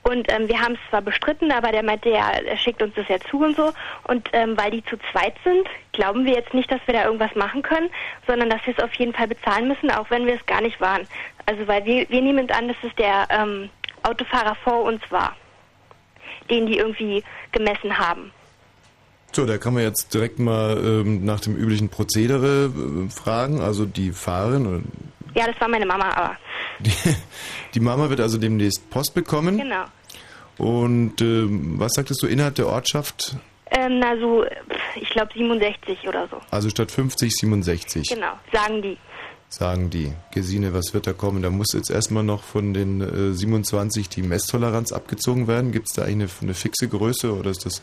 [0.03, 3.09] Und ähm, wir haben es zwar bestritten, aber der meinte, ja, er schickt uns das
[3.09, 3.73] ja zu und so.
[4.05, 7.35] Und ähm, weil die zu zweit sind, glauben wir jetzt nicht, dass wir da irgendwas
[7.35, 7.91] machen können,
[8.25, 10.81] sondern dass wir es auf jeden Fall bezahlen müssen, auch wenn wir es gar nicht
[10.81, 11.09] waren.
[11.47, 13.69] Also weil wir, wir nehmen an, dass es der ähm,
[14.05, 15.35] Autofahrer vor uns war,
[16.51, 18.31] den die irgendwie gemessen haben.
[19.37, 23.85] So, da kann man jetzt direkt mal ähm, nach dem üblichen Prozedere äh, fragen, also
[23.85, 24.67] die Fahrerin.
[24.67, 24.81] Oder
[25.35, 26.39] ja, das war meine Mama, aber.
[26.79, 26.91] Die,
[27.75, 29.59] die Mama wird also demnächst Post bekommen.
[29.59, 29.85] Genau.
[30.57, 33.37] Und ähm, was sagtest du innerhalb der Ortschaft?
[33.73, 34.47] Ähm, na so,
[34.99, 36.41] ich glaube 67 oder so.
[36.51, 38.09] Also statt 50 67.
[38.09, 38.97] Genau, sagen die.
[39.51, 40.15] Sagen die.
[40.33, 41.43] Gesine, was wird da kommen?
[41.43, 45.73] Da muss jetzt erstmal noch von den äh, 27 die Messtoleranz abgezogen werden.
[45.73, 47.83] Gibt es da eigentlich eine, eine fixe Größe oder ist das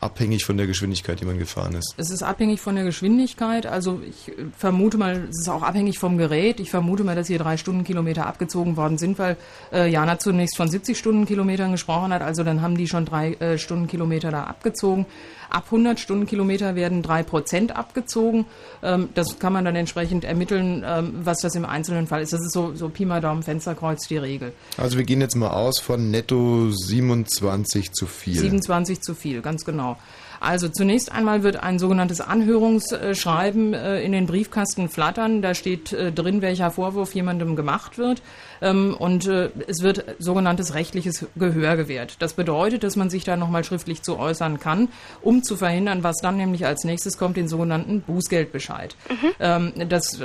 [0.00, 1.94] abhängig von der Geschwindigkeit, die man gefahren ist?
[1.96, 3.66] Es ist abhängig von der Geschwindigkeit.
[3.66, 6.60] Also ich vermute mal, es ist auch abhängig vom Gerät.
[6.60, 9.36] Ich vermute mal, dass hier drei Stundenkilometer abgezogen worden sind, weil
[9.72, 12.22] äh, Jana zunächst von 70 Stundenkilometern gesprochen hat.
[12.22, 15.06] Also dann haben die schon drei äh, Stundenkilometer da abgezogen.
[15.50, 18.46] Ab 100 Stundenkilometer werden drei Prozent abgezogen.
[18.82, 22.32] Ähm, das kann man dann entsprechend ermitteln, ähm, was das im einzelnen Fall ist.
[22.32, 24.52] Das ist so, so Pi mal Daumen Fensterkreuz die Regel.
[24.76, 28.38] Also wir gehen jetzt mal aus von netto 27 zu viel.
[28.38, 29.96] 27 zu viel, ganz genau.
[30.40, 35.42] Also zunächst einmal wird ein sogenanntes Anhörungsschreiben äh, in den Briefkasten flattern.
[35.42, 38.22] Da steht äh, drin, welcher Vorwurf jemandem gemacht wird.
[38.62, 42.16] Ähm, und äh, es wird sogenanntes rechtliches Gehör gewährt.
[42.20, 44.88] Das bedeutet, dass man sich da nochmal schriftlich zu äußern kann,
[45.20, 48.96] um zu verhindern, was dann nämlich als nächstes kommt, den sogenannten Bußgeldbescheid.
[49.10, 49.30] Mhm.
[49.40, 50.20] Ähm, das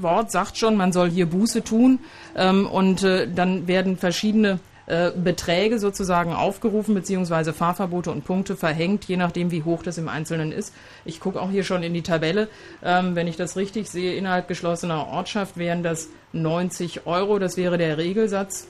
[0.00, 1.98] Wort sagt schon, man soll hier Buße tun
[2.34, 9.16] ähm, und dann werden verschiedene äh, Beträge sozusagen aufgerufen, beziehungsweise Fahrverbote und Punkte verhängt, je
[9.16, 10.74] nachdem, wie hoch das im Einzelnen ist.
[11.04, 12.48] Ich gucke auch hier schon in die Tabelle.
[12.82, 17.38] Ähm, wenn ich das richtig sehe, innerhalb geschlossener Ortschaft wären das 90 Euro.
[17.38, 18.66] Das wäre der Regelsatz.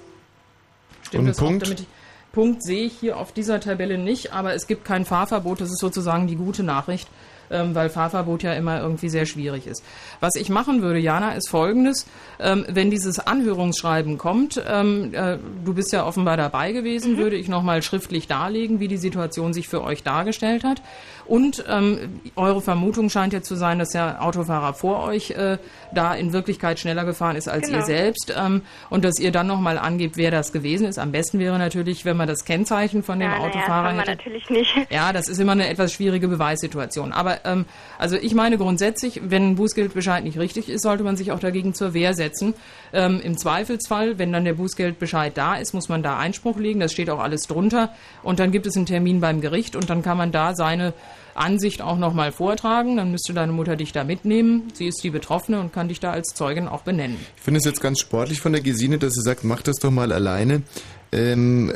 [1.03, 1.87] Stimmt und das Punkt?
[2.33, 5.61] Punkt sehe ich hier auf dieser Tabelle nicht, aber es gibt kein Fahrverbot.
[5.61, 7.09] Das ist sozusagen die gute Nachricht
[7.51, 9.85] ähm, weil Fahrverbot ja immer irgendwie sehr schwierig ist.
[10.21, 12.07] Was ich machen würde, Jana, ist folgendes.
[12.41, 17.19] Ähm, wenn dieses Anhörungsschreiben kommt, ähm, äh, du bist ja offenbar dabei gewesen, mhm.
[17.19, 20.83] würde ich nochmal schriftlich darlegen, wie die Situation sich für euch dargestellt hat.
[21.27, 25.59] Und ähm, eure Vermutung scheint ja zu sein, dass der Autofahrer vor euch äh,
[25.93, 27.79] da in Wirklichkeit schneller gefahren ist als genau.
[27.79, 30.99] ihr selbst ähm, und dass ihr dann nochmal angebt, wer das gewesen ist.
[30.99, 34.11] Am besten wäre natürlich, wenn man das Kennzeichen von dem ja, Autofahrer ja, hätte.
[34.11, 34.75] natürlich nicht.
[34.91, 37.13] Ja, das ist immer eine etwas schwierige Beweissituation.
[37.13, 37.65] Aber ähm,
[37.99, 41.75] also ich meine grundsätzlich, wenn ein Bußgeldbescheid nicht richtig ist, sollte man sich auch dagegen
[41.75, 42.55] zur Wehr setzen.
[42.93, 46.81] Ähm, Im Zweifelsfall, wenn dann der Bußgeldbescheid da ist, muss man da Einspruch legen.
[46.81, 47.91] Das steht auch alles drunter.
[48.23, 50.93] Und dann gibt es einen Termin beim Gericht und dann kann man da seine
[51.35, 52.97] Ansicht auch nochmal vortragen.
[52.97, 54.65] Dann müsste deine Mutter dich da mitnehmen.
[54.75, 57.17] Sie ist die Betroffene und kann dich da als Zeugin auch benennen.
[57.37, 59.91] Ich finde es jetzt ganz sportlich von der Gesine, dass sie sagt, mach das doch
[59.91, 60.63] mal alleine.
[61.15, 61.73] Ähm,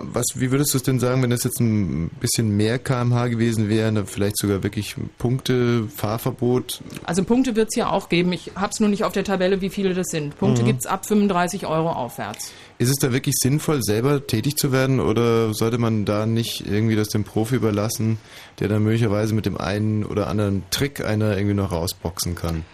[0.00, 3.68] was, wie würdest du es denn sagen, wenn das jetzt ein bisschen mehr kmh gewesen
[3.68, 6.82] wäre, vielleicht sogar wirklich Punkte, Fahrverbot?
[7.04, 8.32] Also Punkte wird es ja auch geben.
[8.32, 10.36] Ich habe es nur nicht auf der Tabelle, wie viele das sind.
[10.38, 10.66] Punkte mhm.
[10.66, 12.52] gibt es ab 35 Euro aufwärts.
[12.78, 16.96] Ist es da wirklich sinnvoll, selber tätig zu werden oder sollte man da nicht irgendwie
[16.96, 18.18] das dem Profi überlassen,
[18.60, 22.64] der dann möglicherweise mit dem einen oder anderen Trick einer irgendwie noch rausboxen kann?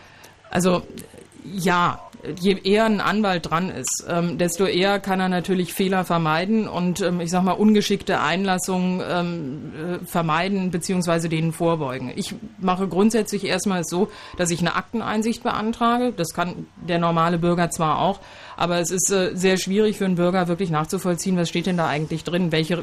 [0.51, 0.83] Also
[1.45, 2.01] ja,
[2.39, 7.01] je eher ein Anwalt dran ist, ähm, desto eher kann er natürlich Fehler vermeiden und
[7.01, 11.29] ähm, ich sag mal ungeschickte Einlassungen ähm, äh, vermeiden bzw.
[11.29, 12.13] denen vorbeugen.
[12.15, 16.13] Ich mache grundsätzlich erstmal so, dass ich eine Akteneinsicht beantrage.
[16.13, 18.21] Das kann der normale Bürger zwar auch,
[18.63, 21.89] aber es ist äh, sehr schwierig für einen Bürger wirklich nachzuvollziehen, was steht denn da
[21.89, 22.77] eigentlich drin, welche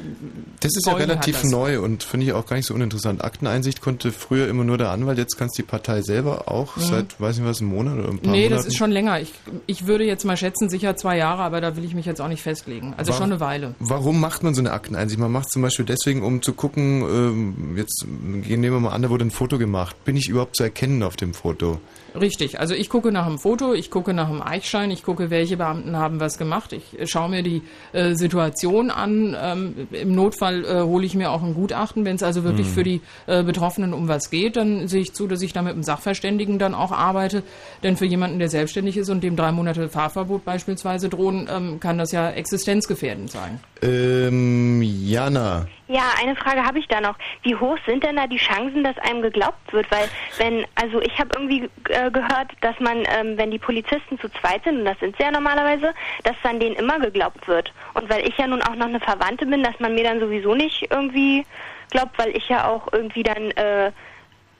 [0.59, 3.23] Das ist Folgen ja relativ neu und finde ich auch gar nicht so uninteressant.
[3.23, 6.81] Akteneinsicht konnte früher immer nur der Anwalt, jetzt kann es die Partei selber auch mhm.
[6.81, 8.55] seit, weiß nicht was, einem Monat oder ein paar Nee, Monaten.
[8.55, 9.21] das ist schon länger.
[9.21, 9.31] Ich,
[9.67, 12.27] ich würde jetzt mal schätzen, sicher zwei Jahre, aber da will ich mich jetzt auch
[12.27, 12.93] nicht festlegen.
[12.97, 13.73] Also War, schon eine Weile.
[13.79, 15.17] Warum macht man so eine Akteneinsicht?
[15.17, 19.01] Man macht es zum Beispiel deswegen, um zu gucken, ähm, jetzt nehmen wir mal an,
[19.01, 19.95] da wurde ein Foto gemacht.
[20.03, 21.79] Bin ich überhaupt zu erkennen auf dem Foto?
[22.19, 25.57] Richtig, also ich gucke nach dem Foto, ich gucke nach dem Eichschein, ich gucke, welche
[25.57, 27.61] Beamten haben was gemacht, ich äh, schaue mir die
[27.93, 29.35] äh, Situation an.
[29.39, 32.71] Ähm, Im Notfall äh, hole ich mir auch ein Gutachten, wenn es also wirklich mhm.
[32.71, 35.73] für die äh, Betroffenen um was geht, dann sehe ich zu, dass ich da mit
[35.73, 37.43] dem Sachverständigen dann auch arbeite.
[37.83, 41.97] Denn für jemanden, der selbstständig ist und dem drei Monate Fahrverbot beispielsweise drohen, ähm, kann
[41.97, 43.59] das ja existenzgefährdend sein.
[43.81, 45.67] Ähm, Jana.
[45.91, 47.15] Ja, eine Frage habe ich da noch.
[47.41, 49.89] Wie hoch sind denn da die Chancen, dass einem geglaubt wird?
[49.89, 54.29] Weil wenn, also ich habe irgendwie äh, gehört, dass man, ähm, wenn die Polizisten zu
[54.29, 57.73] zweit sind, und das sind sie ja normalerweise, dass dann denen immer geglaubt wird.
[57.95, 60.53] Und weil ich ja nun auch noch eine Verwandte bin, dass man mir dann sowieso
[60.53, 61.43] nicht irgendwie
[61.89, 63.91] glaubt, weil ich ja auch irgendwie dann, äh,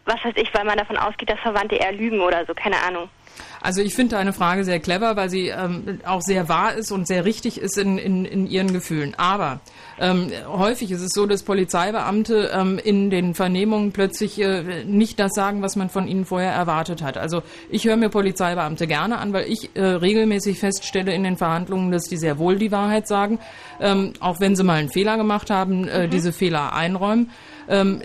[0.10, 3.10] was weiß ich, weil man davon ausgeht, dass Verwandte eher lügen oder so, keine Ahnung.
[3.62, 7.08] Also ich finde deine Frage sehr clever, weil sie ähm, auch sehr wahr ist und
[7.08, 9.16] sehr richtig ist in, in, in ihren Gefühlen.
[9.18, 9.60] Aber
[10.00, 15.34] ähm, häufig ist es so, dass Polizeibeamte ähm, in den Vernehmungen plötzlich äh, nicht das
[15.34, 17.18] sagen, was man von ihnen vorher erwartet hat.
[17.18, 21.92] Also ich höre mir Polizeibeamte gerne an, weil ich äh, regelmäßig feststelle in den Verhandlungen,
[21.92, 23.40] dass die sehr wohl die Wahrheit sagen,
[23.82, 26.12] ähm, auch wenn sie mal einen Fehler gemacht haben, äh, mhm.
[26.12, 27.32] diese Fehler einräumen.
[27.68, 28.02] Ähm,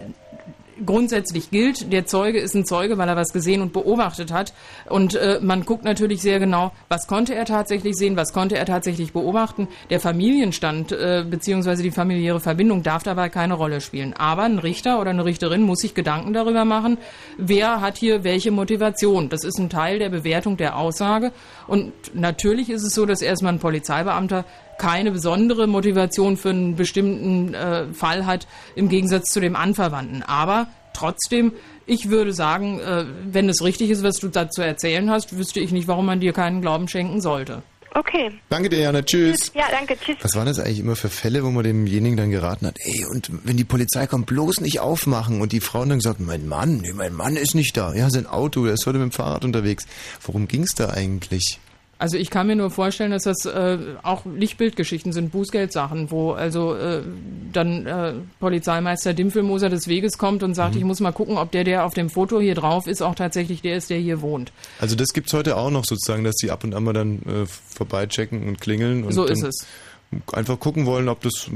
[0.85, 4.53] grundsätzlich gilt, der Zeuge ist ein Zeuge, weil er was gesehen und beobachtet hat.
[4.89, 8.67] Und äh, man guckt natürlich sehr genau, was konnte er tatsächlich sehen, was konnte er
[8.67, 9.69] tatsächlich beobachten.
[9.91, 11.83] Der Familienstand äh, bzw.
[11.83, 14.15] die familiäre Verbindung darf dabei keine Rolle spielen.
[14.15, 16.99] Aber ein Richter oder eine Richterin muss sich Gedanken darüber machen,
[17.39, 19.29] wer hat hier welche Motivation.
[19.29, 21.33] Das ist ein Teil der Bewertung der Aussage.
[21.67, 24.45] Und natürlich ist es so, dass erstmal ein Polizeibeamter
[24.79, 30.23] keine besondere Motivation für einen bestimmten äh, Fall hat, im Gegensatz zu dem Anverwandten.
[30.23, 31.53] Aber trotzdem,
[31.87, 35.73] ich würde sagen, äh, wenn es richtig ist, was du dazu erzählen hast, wüsste ich
[35.73, 37.63] nicht, warum man dir keinen Glauben schenken sollte.
[37.97, 38.33] Okay.
[38.49, 39.03] Danke dir, Jana.
[39.03, 39.53] Tschüss.
[39.55, 39.97] Ja, danke.
[39.97, 40.17] Tschüss.
[40.21, 43.31] Was waren das eigentlich immer für Fälle, wo man demjenigen dann geraten hat, ey, und
[43.45, 45.41] wenn die Polizei kommt, bloß nicht aufmachen.
[45.41, 47.95] Und die Frauen dann gesagt, mein Mann, nee, mein Mann ist nicht da.
[47.95, 49.87] Ja, sein Auto, der ist heute mit dem Fahrrad unterwegs.
[50.23, 51.61] Worum ging es da eigentlich?
[52.05, 56.75] Also ich kann mir nur vorstellen, dass das äh, auch Lichtbildgeschichten sind, Bußgeldsachen, wo also
[56.75, 57.01] äh,
[57.51, 60.81] dann äh, Polizeimeister Dimpfelmoser des Weges kommt und sagt, mhm.
[60.81, 63.63] ich muss mal gucken, ob der, der auf dem Foto hier drauf ist, auch tatsächlich
[63.63, 64.53] der ist, der hier wohnt.
[64.79, 67.23] Also das gibt es heute auch noch sozusagen, dass die ab und an mal dann
[67.23, 69.05] äh, vorbeichecken und klingeln.
[69.05, 69.67] Und so ist es
[70.33, 71.51] einfach gucken wollen, ob das.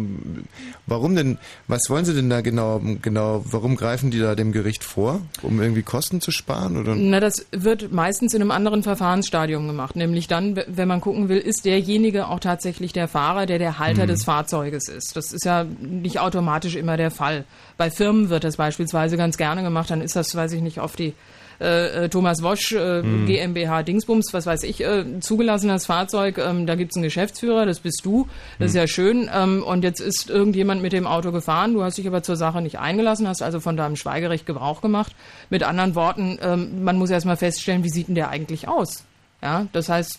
[0.87, 1.39] Warum denn?
[1.67, 2.81] Was wollen Sie denn da genau?
[3.03, 6.95] Genau, warum greifen die da dem Gericht vor, um irgendwie Kosten zu sparen oder?
[6.95, 11.39] Na, das wird meistens in einem anderen Verfahrensstadium gemacht, nämlich dann, wenn man gucken will,
[11.39, 14.09] ist derjenige auch tatsächlich der Fahrer, der der Halter mhm.
[14.09, 15.17] des Fahrzeuges ist.
[15.17, 17.45] Das ist ja nicht automatisch immer der Fall.
[17.77, 19.91] Bei Firmen wird das beispielsweise ganz gerne gemacht.
[19.91, 21.15] Dann ist das, weiß ich nicht, auf die
[21.61, 23.27] äh, äh, Thomas Wosch, äh, mhm.
[23.27, 28.03] GmbH Dingsbums, was weiß ich, äh, zugelassenes Fahrzeug, ähm, da gibt's einen Geschäftsführer, das bist
[28.05, 28.67] du, das mhm.
[28.67, 29.31] ist ja schön.
[29.35, 32.63] Ähm, und jetzt ist irgendjemand mit dem Auto gefahren, du hast dich aber zur Sache
[32.63, 35.15] nicht eingelassen, hast also von deinem Schweigerecht Gebrauch gemacht.
[35.51, 39.05] Mit anderen Worten, ähm, man muss erstmal feststellen, wie sieht denn der eigentlich aus?
[39.43, 40.19] Ja, das heißt,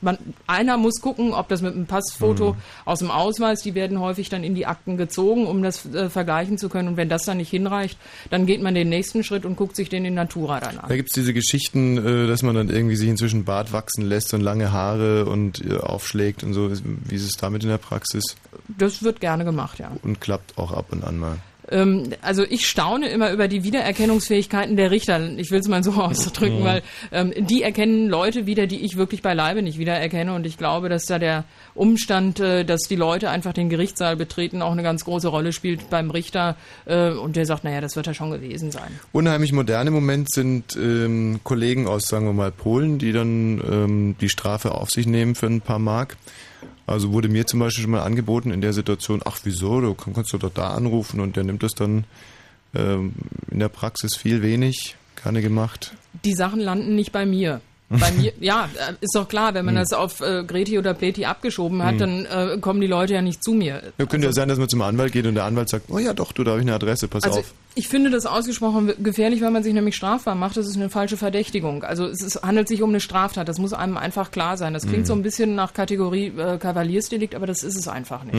[0.00, 2.58] man, einer muss gucken, ob das mit einem Passfoto mhm.
[2.84, 6.58] aus dem Ausweis, die werden häufig dann in die Akten gezogen, um das äh, vergleichen
[6.58, 6.88] zu können.
[6.88, 7.98] Und wenn das dann nicht hinreicht,
[8.30, 10.88] dann geht man den nächsten Schritt und guckt sich den in Natura dann an.
[10.88, 14.34] Da gibt es diese Geschichten, äh, dass man dann irgendwie sich inzwischen Bart wachsen lässt
[14.34, 16.70] und lange Haare und äh, aufschlägt und so.
[16.70, 18.36] Wie ist es damit in der Praxis?
[18.68, 19.92] Das wird gerne gemacht, ja.
[20.02, 21.38] Und klappt auch ab und an mal.
[21.70, 25.20] Ähm, also ich staune immer über die Wiedererkennungsfähigkeiten der Richter.
[25.36, 26.64] Ich will es mal so ausdrücken, mhm.
[26.64, 30.34] weil ähm, die erkennen Leute wieder, die ich wirklich beileibe nicht wiedererkenne.
[30.34, 34.62] Und ich glaube, dass da der Umstand, äh, dass die Leute einfach den Gerichtssaal betreten,
[34.62, 36.56] auch eine ganz große Rolle spielt beim Richter.
[36.84, 39.00] Äh, und der sagt, naja, das wird ja schon gewesen sein.
[39.12, 44.16] Unheimlich modern im Moment sind ähm, Kollegen aus, sagen wir mal, Polen, die dann ähm,
[44.20, 46.16] die Strafe auf sich nehmen für ein paar Mark.
[46.86, 50.32] Also wurde mir zum Beispiel schon mal angeboten in der Situation, ach wieso, du kannst
[50.32, 52.04] du doch da anrufen und der nimmt das dann
[52.74, 53.14] ähm,
[53.50, 55.94] in der Praxis viel wenig, keine gemacht.
[56.24, 57.60] Die Sachen landen nicht bei mir.
[57.88, 59.82] Bei mir, ja, äh, ist doch klar, wenn man hm.
[59.82, 61.98] das auf äh, Greti oder Pleti abgeschoben hat, hm.
[61.98, 63.74] dann äh, kommen die Leute ja nicht zu mir.
[63.98, 65.98] Ja, könnte also, ja sein, dass man zum Anwalt geht und der Anwalt sagt, oh
[65.98, 67.54] ja doch, du, da habe ich eine Adresse, pass also, auf.
[67.76, 70.56] Ich finde das ausgesprochen gefährlich, weil man sich nämlich strafbar macht.
[70.56, 71.84] Das ist eine falsche Verdächtigung.
[71.84, 73.48] Also es ist, handelt sich um eine Straftat.
[73.48, 74.72] Das muss einem einfach klar sein.
[74.72, 75.04] Das klingt hm.
[75.04, 78.34] so ein bisschen nach Kategorie äh, Kavaliersdelikt, aber das ist es einfach nicht.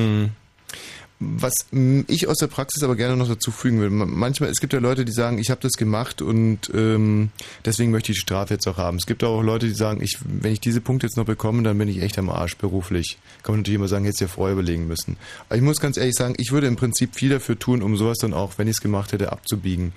[1.20, 4.80] Was ich aus der Praxis aber gerne noch dazu fügen will, manchmal, es gibt ja
[4.80, 7.32] Leute, die sagen, ich habe das gemacht und ähm,
[7.66, 8.98] deswegen möchte ich die Strafe jetzt auch haben.
[8.98, 11.76] Es gibt auch Leute, die sagen, ich, wenn ich diese Punkte jetzt noch bekomme, dann
[11.80, 13.18] bin ich echt am Arsch beruflich.
[13.42, 15.18] Kann man natürlich immer sagen, hätte es ja vorher überlegen müssen.
[15.50, 18.20] Aber ich muss ganz ehrlich sagen, ich würde im Prinzip viel dafür tun, um sowas
[18.20, 19.94] dann auch, wenn ich es gemacht hätte, abzubiegen.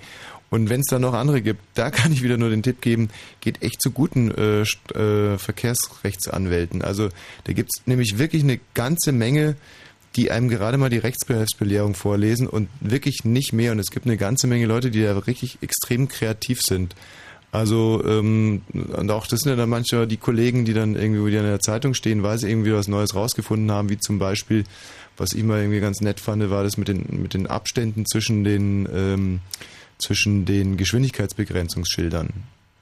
[0.49, 3.09] Und wenn es dann noch andere gibt, da kann ich wieder nur den Tipp geben,
[3.41, 6.81] geht echt zu guten äh, äh, Verkehrsrechtsanwälten.
[6.81, 7.09] Also
[7.43, 9.55] da gibt es nämlich wirklich eine ganze Menge
[10.15, 13.71] die einem gerade mal die Rechtsbehelfsbelehrung vorlesen und wirklich nicht mehr.
[13.71, 16.95] Und es gibt eine ganze Menge Leute, die da richtig extrem kreativ sind.
[17.51, 21.41] Also, ähm, und auch das sind ja dann manchmal die Kollegen, die dann irgendwie wieder
[21.41, 24.63] in der Zeitung stehen, weil sie irgendwie was Neues rausgefunden haben, wie zum Beispiel,
[25.17, 28.45] was ich mal irgendwie ganz nett fand, war das mit den, mit den Abständen zwischen
[28.45, 29.39] den, ähm,
[29.97, 32.29] zwischen den Geschwindigkeitsbegrenzungsschildern.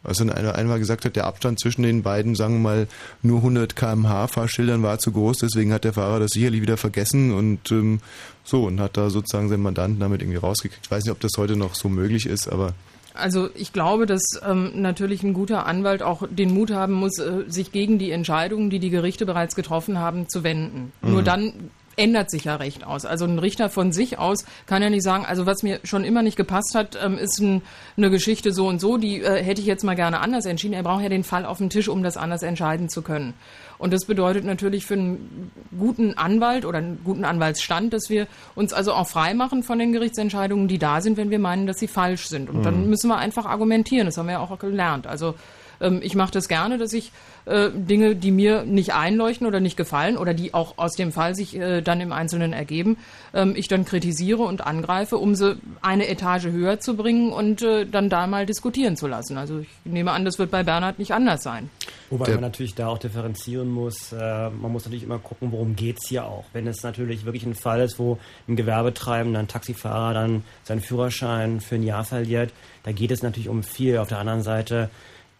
[0.04, 2.88] Also einer einmal gesagt hat, der Abstand zwischen den beiden, sagen wir mal,
[3.22, 7.34] nur 100 kmh Fahrschildern war zu groß, deswegen hat der Fahrer das sicherlich wieder vergessen
[7.34, 8.00] und ähm,
[8.46, 10.86] so und hat da sozusagen seinen Mandanten damit irgendwie rausgekriegt.
[10.86, 12.74] Ich weiß nicht, ob das heute noch so möglich ist, aber
[13.14, 17.44] also ich glaube, dass ähm, natürlich ein guter Anwalt auch den Mut haben muss, äh,
[17.48, 20.94] sich gegen die Entscheidungen, die die Gerichte bereits getroffen haben, zu wenden.
[21.02, 21.12] Mhm.
[21.12, 21.54] Nur dann
[22.00, 23.06] ändert sich ja Recht aus.
[23.06, 26.22] Also ein Richter von sich aus kann ja nicht sagen, also was mir schon immer
[26.22, 27.62] nicht gepasst hat, ähm, ist ein,
[27.98, 30.74] eine Geschichte so und so, die äh, hätte ich jetzt mal gerne anders entschieden.
[30.74, 33.34] Er braucht ja den Fall auf dem Tisch, um das anders entscheiden zu können.
[33.78, 38.74] Und das bedeutet natürlich für einen guten Anwalt oder einen guten Anwaltsstand, dass wir uns
[38.74, 41.88] also auch frei machen von den Gerichtsentscheidungen, die da sind, wenn wir meinen, dass sie
[41.88, 42.50] falsch sind.
[42.50, 42.64] Und mhm.
[42.64, 44.06] dann müssen wir einfach argumentieren.
[44.06, 45.08] Das haben wir ja auch gelernt.
[45.08, 45.36] Also
[45.82, 47.12] ähm, ich mache das gerne, dass ich
[47.46, 51.36] äh, Dinge, die mir nicht einleuchten oder nicht gefallen oder die auch aus dem Fall
[51.36, 52.98] sich äh, dann im Einzelnen ergeben,
[53.34, 57.86] ähm, ich dann kritisiere und angreife, um sie eine Etage höher zu bringen und äh,
[57.86, 59.38] dann da mal diskutieren zu lassen.
[59.38, 61.70] Also ich nehme an, das wird bei Bernhard nicht anders sein.
[62.10, 64.12] Wobei Der man natürlich da auch differenzieren muss.
[64.14, 66.46] Äh, man muss natürlich immer gucken, worum geht es hier auch.
[66.54, 71.62] Wenn es natürlich wirklich ein Fall ist, wo ein Gewerbetreibender, ein Taxifahrer dann seinen Führerschein
[71.62, 72.52] für ein Jahr verliert,
[72.84, 73.98] da geht es natürlich um viel.
[73.98, 74.90] Auf der anderen Seite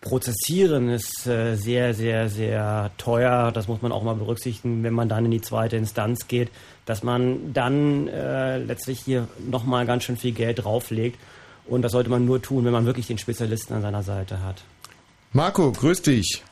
[0.02, 3.52] Prozessieren ist äh, sehr, sehr, sehr teuer.
[3.52, 6.50] Das muss man auch mal berücksichtigen, wenn man dann in die zweite Instanz geht,
[6.86, 11.20] dass man dann äh, letztlich hier nochmal ganz schön viel Geld drauflegt.
[11.66, 14.64] Und das sollte man nur tun, wenn man wirklich den Spezialisten an seiner Seite hat.
[15.34, 16.44] Marco, grüß dich.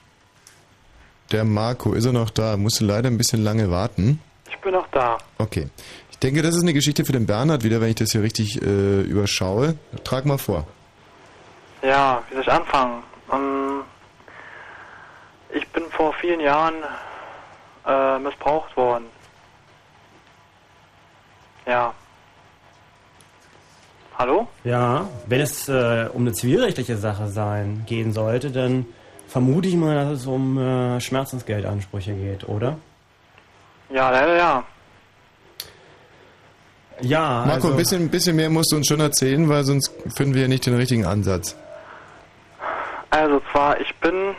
[1.32, 2.58] Der Marco, ist er noch da?
[2.58, 4.20] Musste leider ein bisschen lange warten.
[4.50, 5.18] Ich bin noch da.
[5.38, 5.70] Okay.
[6.12, 8.62] Ich denke, das ist eine Geschichte für den Bernhard wieder, wenn ich das hier richtig
[8.62, 9.76] äh, überschaue.
[10.04, 10.68] Trag mal vor.
[11.82, 13.04] Ja, wie soll ich anfangen?
[13.32, 13.84] Ähm,
[15.54, 16.76] ich bin vor vielen Jahren
[17.86, 19.06] äh, missbraucht worden.
[21.66, 21.94] Ja.
[24.18, 24.48] Hallo?
[24.64, 28.86] Ja, wenn es äh, um eine zivilrechtliche Sache sein gehen sollte, dann
[29.28, 32.78] vermute ich mal, dass es um äh, Schmerzensgeldansprüche geht, oder?
[33.90, 34.64] Ja, leider ja.
[37.02, 37.44] Ja.
[37.46, 40.44] Marco, also, ein bisschen, bisschen mehr musst du uns schon erzählen, weil sonst finden wir
[40.44, 41.56] ja nicht den richtigen Ansatz.
[43.18, 44.36] Also zwar, ich bin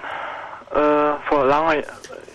[0.70, 1.82] äh, vor langen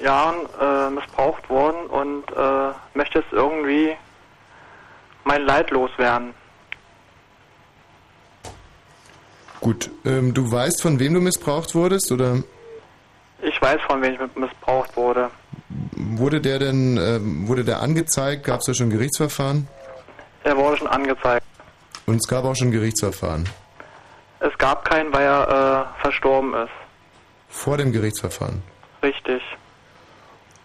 [0.03, 3.95] Jahren äh, missbraucht worden und äh, möchte jetzt irgendwie
[5.23, 6.33] mein Leid loswerden.
[9.61, 12.43] Gut, ähm, du weißt, von wem du missbraucht wurdest, oder?
[13.41, 15.29] Ich weiß, von wem ich missbraucht wurde.
[15.93, 18.43] Wurde der denn, äh, wurde der angezeigt?
[18.43, 19.69] Gab es da schon Gerichtsverfahren?
[20.43, 21.45] Er wurde schon angezeigt.
[22.05, 23.47] Und es gab auch schon Gerichtsverfahren?
[24.43, 26.71] Es gab keinen, weil er äh, verstorben ist.
[27.47, 28.61] Vor dem Gerichtsverfahren?
[29.01, 29.41] Richtig.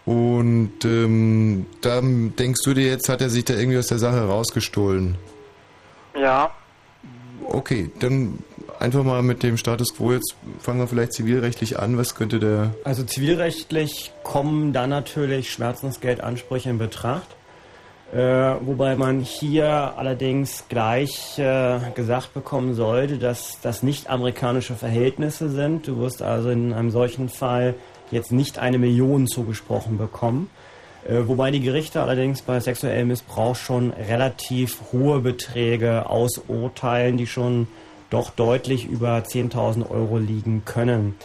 [0.05, 4.27] Und ähm, dann denkst du dir jetzt, hat er sich da irgendwie aus der Sache
[4.27, 5.17] rausgestohlen?
[6.19, 6.51] Ja.
[7.45, 8.43] Okay, dann
[8.79, 11.97] einfach mal mit dem Status quo jetzt fangen wir vielleicht zivilrechtlich an.
[11.97, 12.73] Was könnte der.
[12.83, 17.27] Also zivilrechtlich kommen dann natürlich Schmerzensgeldansprüche in Betracht.
[18.13, 25.49] Äh, wobei man hier allerdings gleich äh, gesagt bekommen sollte, dass das nicht amerikanische Verhältnisse
[25.49, 25.87] sind.
[25.87, 27.75] Du wirst also in einem solchen Fall
[28.09, 30.49] jetzt nicht eine Million zugesprochen bekommen.
[31.07, 37.67] Äh, wobei die Gerichte allerdings bei sexuellem Missbrauch schon relativ hohe Beträge ausurteilen, die schon
[38.09, 41.15] doch deutlich über 10.000 Euro liegen können.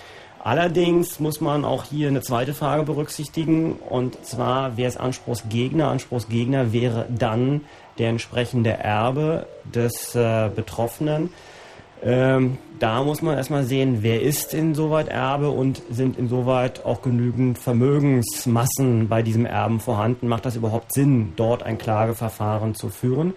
[0.44, 5.88] Allerdings muss man auch hier eine zweite Frage berücksichtigen, und zwar, wer ist Anspruchsgegner?
[5.88, 7.62] Anspruchsgegner wäre dann
[7.96, 11.30] der entsprechende Erbe des äh, Betroffenen.
[12.02, 17.58] Ähm, da muss man erstmal sehen, wer ist insoweit Erbe und sind insoweit auch genügend
[17.58, 20.28] Vermögensmassen bei diesem Erben vorhanden.
[20.28, 23.32] Macht das überhaupt Sinn, dort ein Klageverfahren zu führen?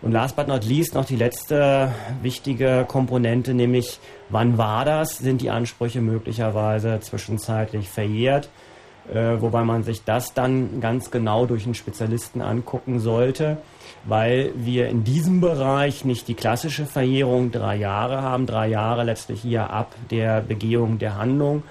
[0.00, 1.90] Und last but not least noch die letzte
[2.22, 3.98] wichtige Komponente, nämlich
[4.28, 5.18] wann war das?
[5.18, 8.48] Sind die Ansprüche möglicherweise zwischenzeitlich verjährt?
[9.12, 13.58] Äh, wobei man sich das dann ganz genau durch einen Spezialisten angucken sollte
[14.06, 19.42] weil wir in diesem Bereich nicht die klassische Verjährung drei Jahre haben, drei Jahre letztlich
[19.42, 21.64] hier ab der Begehung der Handlung.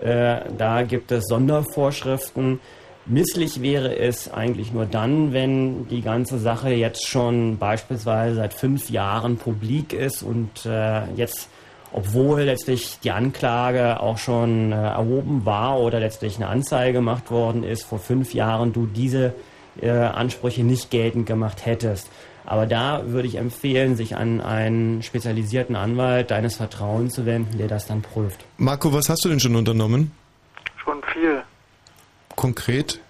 [0.00, 2.60] Äh, da gibt es Sondervorschriften.
[3.04, 8.90] Misslich wäre es eigentlich nur dann, wenn die ganze Sache jetzt schon beispielsweise seit fünf
[8.90, 11.48] Jahren publik ist und äh, jetzt,
[11.92, 17.64] obwohl letztlich die Anklage auch schon äh, erhoben war oder letztlich eine Anzeige gemacht worden
[17.64, 19.34] ist, vor fünf Jahren du diese
[19.80, 22.10] äh, Ansprüche nicht geltend gemacht hättest.
[22.44, 27.68] Aber da würde ich empfehlen, sich an einen spezialisierten Anwalt deines Vertrauens zu wenden, der
[27.68, 28.44] das dann prüft.
[28.56, 30.10] Marco, was hast du denn schon unternommen?
[30.82, 31.42] Schon viel.
[32.34, 33.00] Konkret?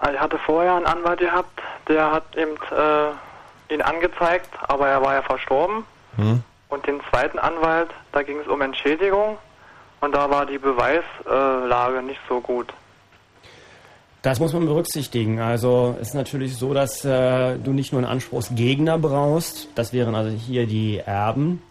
[0.00, 5.02] Also ich hatte vorher einen Anwalt gehabt, der hat eben äh, ihn angezeigt, aber er
[5.02, 5.84] war ja verstorben.
[6.16, 6.42] Hm.
[6.76, 9.38] Und den zweiten Anwalt, da ging es um Entschädigung
[10.02, 12.70] und da war die Beweislage nicht so gut.
[14.20, 15.40] Das muss man berücksichtigen.
[15.40, 20.14] Also es ist natürlich so, dass äh, du nicht nur einen Anspruchsgegner brauchst, das wären
[20.14, 21.62] also hier die Erben,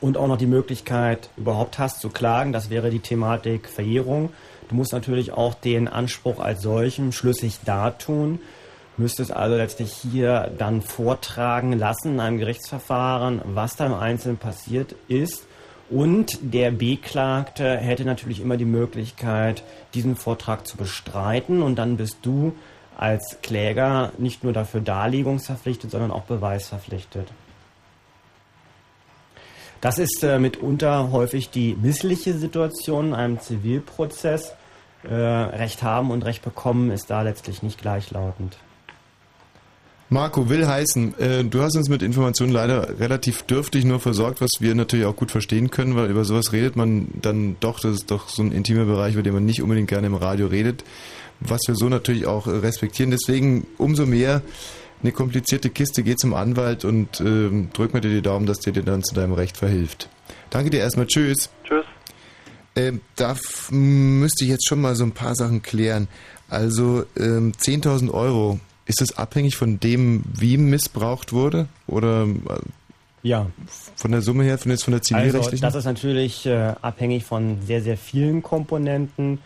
[0.00, 4.30] und auch noch die Möglichkeit überhaupt hast zu klagen, das wäre die Thematik Verjährung.
[4.68, 8.40] Du musst natürlich auch den Anspruch als solchen schlüssig dartun,
[8.98, 14.94] müsstest also letztlich hier dann vortragen lassen in einem Gerichtsverfahren, was da im Einzelnen passiert
[15.08, 15.48] ist
[15.90, 19.62] und der Beklagte hätte natürlich immer die Möglichkeit,
[19.94, 22.54] diesen Vortrag zu bestreiten und dann bist du
[22.96, 27.28] als Kläger nicht nur dafür darlegungsverpflichtet, sondern auch beweisverpflichtet.
[29.80, 34.54] Das ist äh, mitunter häufig die missliche Situation in einem Zivilprozess.
[35.04, 38.58] Äh, Recht haben und Recht bekommen ist da letztlich nicht gleichlautend.
[40.10, 44.50] Marco, will heißen, äh, du hast uns mit Informationen leider relativ dürftig nur versorgt, was
[44.60, 48.10] wir natürlich auch gut verstehen können, weil über sowas redet man dann doch, das ist
[48.10, 50.82] doch so ein intimer Bereich, über den man nicht unbedingt gerne im Radio redet,
[51.40, 53.10] was wir so natürlich auch äh, respektieren.
[53.10, 54.40] Deswegen umso mehr
[55.02, 58.72] eine komplizierte Kiste, geh zum Anwalt und äh, drück mir dir die Daumen, dass der
[58.72, 60.08] dir dann zu deinem Recht verhilft.
[60.48, 61.50] Danke dir erstmal, tschüss.
[61.64, 61.84] Tschüss.
[62.74, 63.36] Äh, da
[63.70, 66.08] müsste ich jetzt schon mal so ein paar Sachen klären.
[66.48, 68.58] Also ähm, 10.000 Euro
[68.88, 71.68] ist das abhängig von dem, wie missbraucht wurde?
[71.86, 72.28] Oder äh,
[73.22, 73.46] ja.
[73.94, 75.64] von der Summe her, von, jetzt von der zivilrechtlichen?
[75.64, 79.40] Also das ist natürlich äh, abhängig von sehr, sehr vielen Komponenten.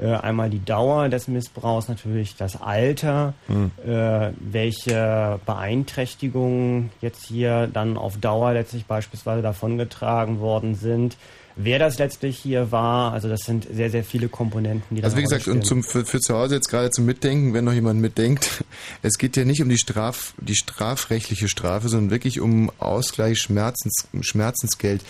[0.00, 3.70] Äh, einmal die Dauer des Missbrauchs, natürlich das Alter, hm.
[3.86, 11.16] äh, welche Beeinträchtigungen jetzt hier dann auf Dauer letztlich beispielsweise davongetragen worden sind
[11.56, 13.12] wer das letztlich hier war.
[13.12, 16.20] Also das sind sehr, sehr viele Komponenten, die Also wie gesagt, und zum, für, für
[16.20, 18.64] zu Hause jetzt gerade zum Mitdenken, wenn noch jemand mitdenkt,
[19.02, 24.08] es geht ja nicht um die, Straf, die strafrechtliche Strafe, sondern wirklich um Ausgleich Schmerzens,
[24.20, 25.02] Schmerzensgeld.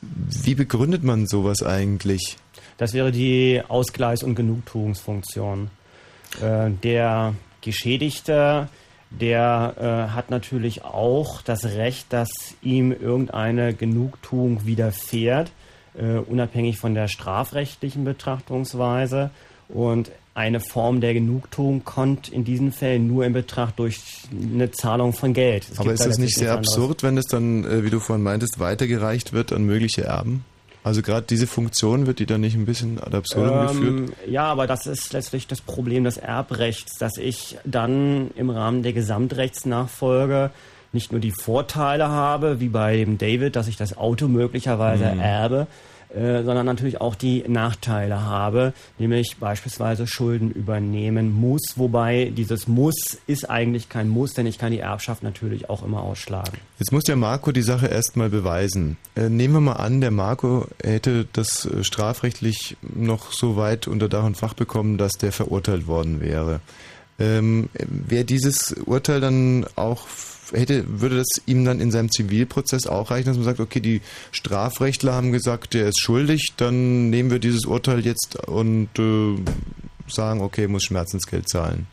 [0.00, 2.36] Wie begründet man sowas eigentlich?
[2.78, 5.70] Das wäre die Ausgleichs- und Genugtuungsfunktion.
[6.40, 8.68] Äh, der Geschädigte,
[9.10, 9.74] der
[10.10, 12.30] äh, hat natürlich auch das Recht, dass
[12.62, 15.50] ihm irgendeine Genugtuung widerfährt
[15.94, 19.30] äh, unabhängig von der strafrechtlichen Betrachtungsweise.
[19.68, 24.00] Und eine Form der Genugtuung kommt in diesen Fällen nur in Betracht durch
[24.32, 25.66] eine Zahlung von Geld.
[25.70, 28.58] Es Aber ist das nicht sehr absurd, wenn es dann, äh, wie du vorhin meintest,
[28.58, 30.44] weitergereicht wird an mögliche Erben?
[30.82, 33.66] Also gerade diese Funktion wird die dann nicht ein bisschen ad absurdum ähm,
[34.06, 34.12] geführt?
[34.26, 38.94] Ja, aber das ist letztlich das Problem des Erbrechts, dass ich dann im Rahmen der
[38.94, 40.50] Gesamtrechtsnachfolge
[40.92, 45.20] nicht nur die Vorteile habe, wie bei dem David, dass ich das Auto möglicherweise mhm.
[45.20, 45.66] erbe,
[46.12, 53.18] äh, sondern natürlich auch die Nachteile habe, nämlich beispielsweise Schulden übernehmen muss, wobei dieses Muss
[53.28, 56.58] ist eigentlich kein Muss, denn ich kann die Erbschaft natürlich auch immer ausschlagen.
[56.80, 58.96] Jetzt muss der Marco die Sache erstmal beweisen.
[59.14, 64.08] Äh, nehmen wir mal an, der Marco hätte das äh, strafrechtlich noch so weit unter
[64.08, 66.58] Dach und Fach bekommen, dass der verurteilt worden wäre.
[67.20, 70.08] Ähm, Wäre dieses Urteil dann auch
[70.52, 74.00] hätte, würde das ihm dann in seinem Zivilprozess auch reichen, dass man sagt, okay, die
[74.32, 79.36] Strafrechtler haben gesagt, der ist schuldig, dann nehmen wir dieses Urteil jetzt und äh,
[80.08, 81.86] sagen, okay, muss Schmerzensgeld zahlen.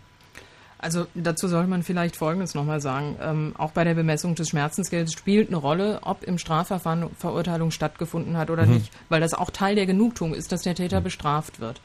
[0.80, 3.18] Also dazu sollte man vielleicht Folgendes nochmal sagen.
[3.22, 8.38] Ähm, auch bei der Bemessung des Schmerzensgeldes spielt eine Rolle, ob im Strafverfahren Verurteilung stattgefunden
[8.38, 8.76] hat oder mhm.
[8.76, 11.06] nicht, weil das auch Teil der Genugtuung ist, dass der Täter mhm.
[11.06, 11.82] bestraft wird.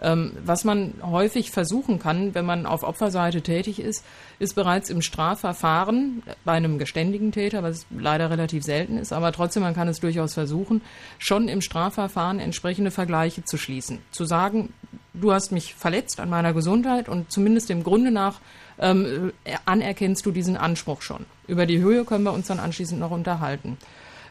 [0.00, 4.04] Ähm, was man häufig versuchen kann, wenn man auf Opferseite tätig ist,
[4.38, 9.62] ist bereits im Strafverfahren bei einem geständigen Täter, was leider relativ selten ist, aber trotzdem
[9.62, 10.80] man kann es durchaus versuchen,
[11.18, 13.98] schon im Strafverfahren entsprechende Vergleiche zu schließen.
[14.10, 14.72] Zu sagen,
[15.12, 18.40] du hast mich verletzt an meiner Gesundheit und zumindest dem Grunde nach
[18.78, 19.32] ähm,
[19.66, 21.26] anerkennst du diesen Anspruch schon.
[21.46, 23.76] Über die Höhe können wir uns dann anschließend noch unterhalten.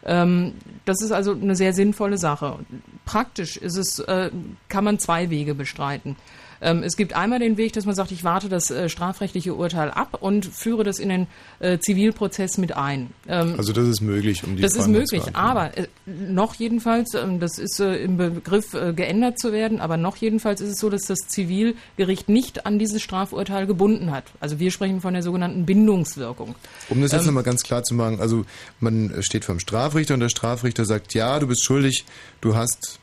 [0.06, 0.54] Ähm,
[0.86, 2.60] das ist also eine sehr sinnvolle Sache.
[3.06, 4.32] Praktisch ist es, äh,
[4.68, 6.16] kann man zwei Wege bestreiten.
[6.62, 9.92] Ähm, es gibt einmal den Weg, dass man sagt, ich warte das äh, strafrechtliche Urteil
[9.92, 11.28] ab und führe das in den
[11.60, 13.12] äh, Zivilprozess mit ein.
[13.28, 17.40] Ähm, also das ist möglich, um die Das ist möglich, aber äh, noch jedenfalls, ähm,
[17.40, 20.90] das ist äh, im Begriff äh, geändert zu werden, aber noch jedenfalls ist es so,
[20.90, 24.26] dass das Zivilgericht nicht an dieses Strafurteil gebunden hat.
[24.40, 26.56] Also wir sprechen von der sogenannten Bindungswirkung.
[26.90, 28.46] Um das jetzt ähm, nochmal ganz klar zu machen, also
[28.80, 32.06] man steht vor dem Strafrichter und der Strafrichter sagt, ja, du bist schuldig,
[32.42, 32.99] du hast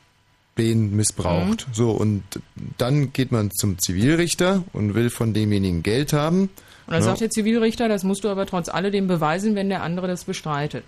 [0.59, 1.69] den missbraucht.
[1.69, 1.75] Mhm.
[1.75, 2.23] So, und
[2.79, 6.43] dann geht man zum Zivilrichter und will von demjenigen Geld haben.
[6.87, 7.07] Und dann ja.
[7.07, 10.85] sagt der Zivilrichter, das musst du aber trotz alledem beweisen, wenn der andere das bestreitet.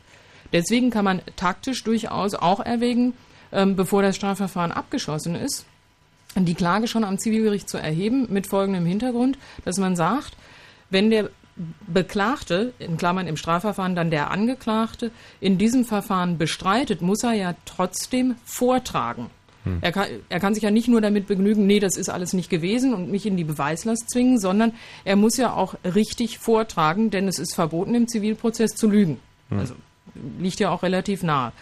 [0.52, 3.14] Deswegen kann man taktisch durchaus auch erwägen,
[3.52, 5.66] ähm, bevor das Strafverfahren abgeschlossen ist,
[6.36, 10.36] die Klage schon am Zivilgericht zu erheben, mit folgendem Hintergrund, dass man sagt,
[10.90, 11.30] wenn der
[11.86, 15.10] Beklagte, in Klammern im Strafverfahren dann der Angeklagte,
[15.40, 19.26] in diesem Verfahren bestreitet, muss er ja trotzdem vortragen.
[19.64, 19.78] Hm.
[19.80, 22.50] Er, kann, er kann sich ja nicht nur damit begnügen, nee, das ist alles nicht
[22.50, 24.72] gewesen und mich in die Beweislast zwingen, sondern
[25.04, 29.18] er muss ja auch richtig vortragen, denn es ist verboten, im Zivilprozess zu lügen.
[29.50, 29.58] Hm.
[29.58, 29.74] Also
[30.38, 31.52] liegt ja auch relativ nahe.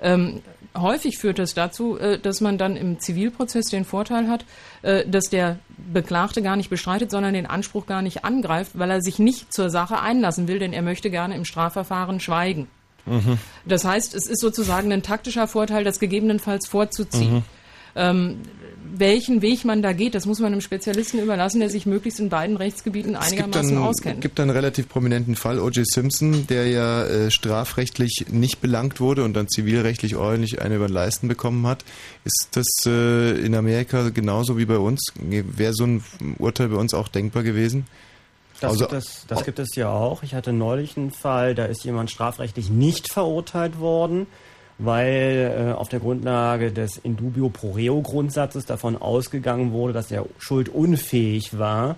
[0.00, 0.40] Ähm,
[0.76, 4.44] häufig führt das dazu, äh, dass man dann im Zivilprozess den Vorteil hat,
[4.82, 5.58] äh, dass der
[5.92, 9.70] Beklagte gar nicht bestreitet, sondern den Anspruch gar nicht angreift, weil er sich nicht zur
[9.70, 12.68] Sache einlassen will, denn er möchte gerne im Strafverfahren schweigen.
[13.10, 13.38] Mhm.
[13.66, 17.34] Das heißt, es ist sozusagen ein taktischer Vorteil, das gegebenenfalls vorzuziehen.
[17.34, 17.42] Mhm.
[17.96, 18.36] Ähm,
[18.92, 22.28] welchen Weg man da geht, das muss man einem Spezialisten überlassen, der sich möglichst in
[22.28, 24.16] beiden Rechtsgebieten einigermaßen einen, auskennt.
[24.16, 25.86] Es gibt einen relativ prominenten Fall, O.J.
[25.86, 30.94] Simpson, der ja äh, strafrechtlich nicht belangt wurde und dann zivilrechtlich ordentlich eine über den
[30.94, 31.84] Leisten bekommen hat.
[32.24, 35.12] Ist das äh, in Amerika genauso wie bei uns?
[35.20, 36.04] Wäre so ein
[36.38, 37.86] Urteil bei uns auch denkbar gewesen?
[38.60, 40.22] Das, also, gibt es, das gibt es ja auch.
[40.22, 44.26] Ich hatte neulich einen Fall, da ist jemand strafrechtlich nicht verurteilt worden,
[44.78, 50.26] weil äh, auf der Grundlage des Indubio pro reo Grundsatzes davon ausgegangen wurde, dass er
[50.38, 51.96] schuldunfähig war,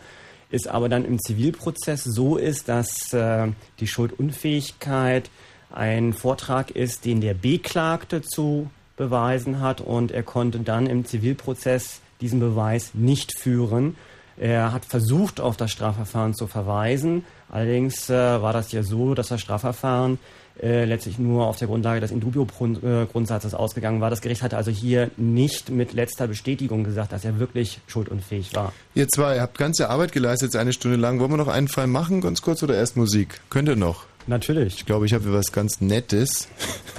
[0.50, 3.48] ist aber dann im Zivilprozess so ist, dass äh,
[3.80, 5.30] die Schuldunfähigkeit
[5.72, 12.00] ein Vortrag ist, den der Beklagte zu beweisen hat und er konnte dann im Zivilprozess
[12.20, 13.96] diesen Beweis nicht führen.
[14.36, 17.24] Er hat versucht, auf das Strafverfahren zu verweisen.
[17.50, 20.18] Allerdings äh, war das ja so, dass das Strafverfahren
[20.60, 24.10] äh, letztlich nur auf der Grundlage des Indubio-Grundsatzes ausgegangen war.
[24.10, 28.72] Das Gericht hatte also hier nicht mit letzter Bestätigung gesagt, dass er wirklich schuldunfähig war.
[28.94, 31.20] Ihr zwei habt ganze Arbeit geleistet, eine Stunde lang.
[31.20, 33.40] Wollen wir noch einen Fall machen, ganz kurz, oder erst Musik?
[33.50, 34.04] Könnt ihr noch?
[34.26, 34.74] Natürlich.
[34.76, 36.48] Ich glaube, ich habe was ganz Nettes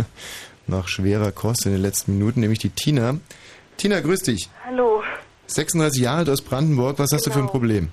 [0.68, 3.18] nach schwerer Kost in den letzten Minuten, nämlich die Tina.
[3.78, 4.50] Tina, grüß dich.
[4.66, 5.04] Hallo.
[5.56, 7.00] 36 Jahre alt aus Brandenburg.
[7.00, 7.26] Was hast genau.
[7.26, 7.52] du für ein genau.
[7.52, 7.90] Problem?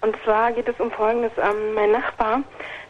[0.00, 1.32] Und zwar geht es um Folgendes.
[1.38, 2.42] Ähm, mein Nachbar,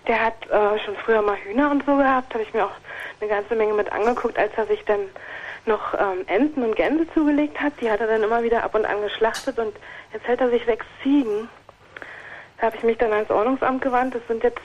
[0.06, 2.34] der hat äh, schon früher mal Hühner und so gehabt.
[2.34, 2.76] Habe ich mir auch
[3.20, 5.00] eine ganze Menge mit angeguckt, als er sich dann
[5.66, 7.74] noch ähm, Enten und Gänse zugelegt hat.
[7.80, 9.74] Die hat er dann immer wieder ab und an geschlachtet und
[10.12, 11.48] jetzt hält er sich sechs Ziegen.
[12.58, 14.14] Da habe ich mich dann ans Ordnungsamt gewandt.
[14.14, 14.60] Das sind jetzt,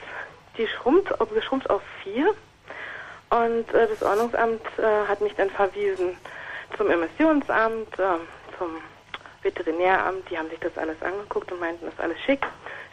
[0.58, 2.34] die schrumpft, geschrumpft auf vier.
[3.30, 6.16] Und äh, das Ordnungsamt äh, hat mich dann verwiesen
[6.76, 8.18] zum Emissionsamt, äh,
[8.58, 8.76] zum
[9.44, 12.44] Veterinäramt, die haben sich das alles angeguckt und meinten, das ist alles schick.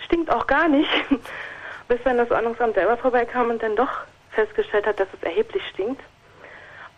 [0.06, 0.90] Stinkt auch gar nicht.
[1.88, 3.90] Bis dann das Ordnungsamt selber vorbeikam und dann doch
[4.32, 6.02] festgestellt hat, dass es erheblich stinkt.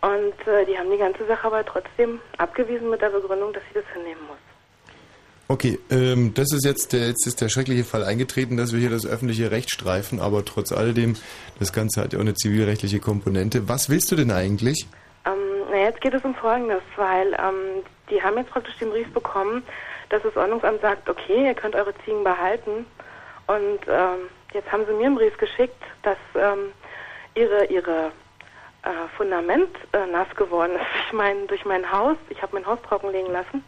[0.00, 3.80] Und äh, die haben die ganze Sache aber trotzdem abgewiesen mit der Begründung, dass sie
[3.80, 4.36] das hinnehmen muss.
[5.46, 8.90] Okay, ähm, das ist jetzt der, jetzt ist der schreckliche Fall eingetreten, dass wir hier
[8.90, 11.16] das öffentliche Recht streifen, aber trotz alledem,
[11.58, 13.68] das Ganze hat ja auch eine zivilrechtliche Komponente.
[13.68, 14.86] Was willst du denn eigentlich?
[15.26, 15.32] Ähm,
[15.70, 19.62] na, jetzt geht es um Folgendes, weil ähm, die haben jetzt praktisch den Brief bekommen,
[20.10, 22.86] dass das Ordnungsamt sagt, okay, ihr könnt eure Ziegen behalten.
[23.46, 26.72] Und ähm, jetzt haben sie mir einen Brief geschickt, dass ähm,
[27.34, 28.12] ihre, ihre
[28.82, 32.16] äh, Fundament äh, nass geworden ist durch mein, durch mein Haus.
[32.28, 33.64] Ich habe mein Haus trockenlegen lassen.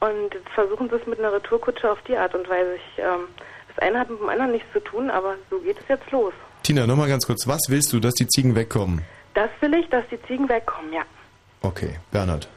[0.00, 2.74] Und jetzt versuchen sie es mit einer Retourkutsche auf die Art und Weise.
[2.74, 3.28] Ich, ähm,
[3.68, 6.34] das eine hat mit dem anderen nichts zu tun, aber so geht es jetzt los.
[6.64, 7.46] Tina, nochmal ganz kurz.
[7.46, 9.04] Was willst du, dass die Ziegen wegkommen?
[9.34, 11.02] Das will ich, dass die Ziegen wegkommen, ja.
[11.62, 12.48] Okay, Bernhard.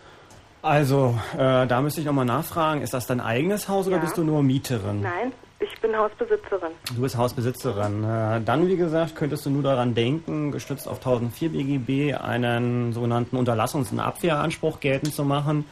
[0.66, 3.91] Also, äh, da müsste ich nochmal nachfragen, ist das dein eigenes Haus ja.
[3.91, 5.01] oder bist du nur Mieterin?
[5.01, 6.72] Nein, ich bin Hausbesitzerin.
[6.95, 8.03] Du bist Hausbesitzerin.
[8.03, 13.38] Äh, dann, wie gesagt, könntest du nur daran denken, gestützt auf 1004 BGB einen sogenannten
[13.38, 15.66] Unterlassungs- und Abwehranspruch geltend zu machen.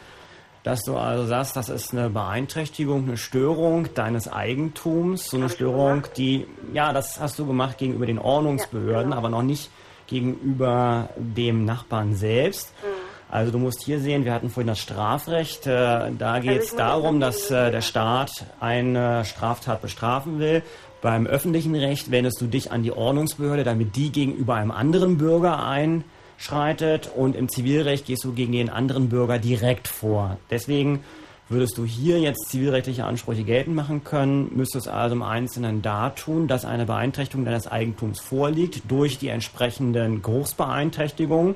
[0.61, 6.03] dass du also sagst, das ist eine Beeinträchtigung, eine Störung deines Eigentums, so eine Störung,
[6.15, 9.17] die, ja, das hast du gemacht gegenüber den Ordnungsbehörden, ja, genau.
[9.17, 9.71] aber noch nicht
[10.05, 12.71] gegenüber dem Nachbarn selbst.
[12.83, 13.02] Mhm.
[13.33, 15.65] Also du musst hier sehen, wir hatten vorhin das Strafrecht.
[15.65, 20.61] Äh, da geht es also darum, dass äh, der Staat eine Straftat bestrafen will.
[21.01, 25.65] Beim öffentlichen Recht wendest du dich an die Ordnungsbehörde, damit die gegenüber einem anderen Bürger
[25.65, 27.09] einschreitet.
[27.15, 30.37] Und im Zivilrecht gehst du gegen den anderen Bürger direkt vor.
[30.51, 31.03] Deswegen
[31.49, 36.47] Würdest du hier jetzt zivilrechtliche Ansprüche geltend machen können, müsstest also im Einzelnen da tun,
[36.47, 41.55] dass eine Beeinträchtigung deines Eigentums vorliegt durch die entsprechenden Geruchsbeeinträchtigungen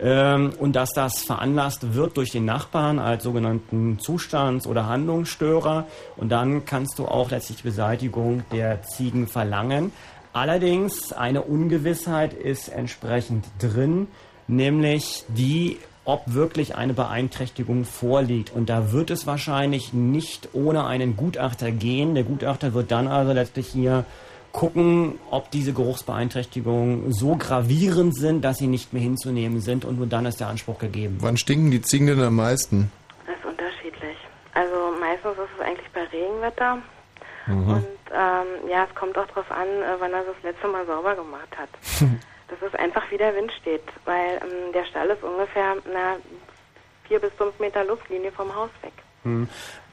[0.00, 5.86] ähm, und dass das veranlasst wird durch den Nachbarn als sogenannten Zustands- oder Handlungsstörer
[6.16, 9.92] und dann kannst du auch letztlich die Beseitigung der Ziegen verlangen.
[10.32, 14.08] Allerdings eine Ungewissheit ist entsprechend drin,
[14.48, 18.52] nämlich die ob wirklich eine Beeinträchtigung vorliegt.
[18.52, 22.14] Und da wird es wahrscheinlich nicht ohne einen Gutachter gehen.
[22.14, 24.04] Der Gutachter wird dann also letztlich hier
[24.56, 30.06] gucken, ob diese Geruchsbeeinträchtigungen so gravierend sind, dass sie nicht mehr hinzunehmen sind und nur
[30.06, 31.18] dann ist der Anspruch gegeben.
[31.20, 32.90] Wann stinken die Ziegen denn am meisten?
[33.26, 34.16] Das ist unterschiedlich.
[34.54, 36.78] Also meistens ist es eigentlich bei Regenwetter.
[37.46, 37.68] Mhm.
[37.68, 41.14] Und ähm, ja, es kommt auch darauf an, äh, wann er das letzte Mal sauber
[41.14, 41.68] gemacht hat.
[42.48, 46.14] Das ist einfach, wie der Wind steht, weil ähm, der Stall ist ungefähr na,
[47.08, 48.92] vier bis fünf Meter Luftlinie vom Haus weg.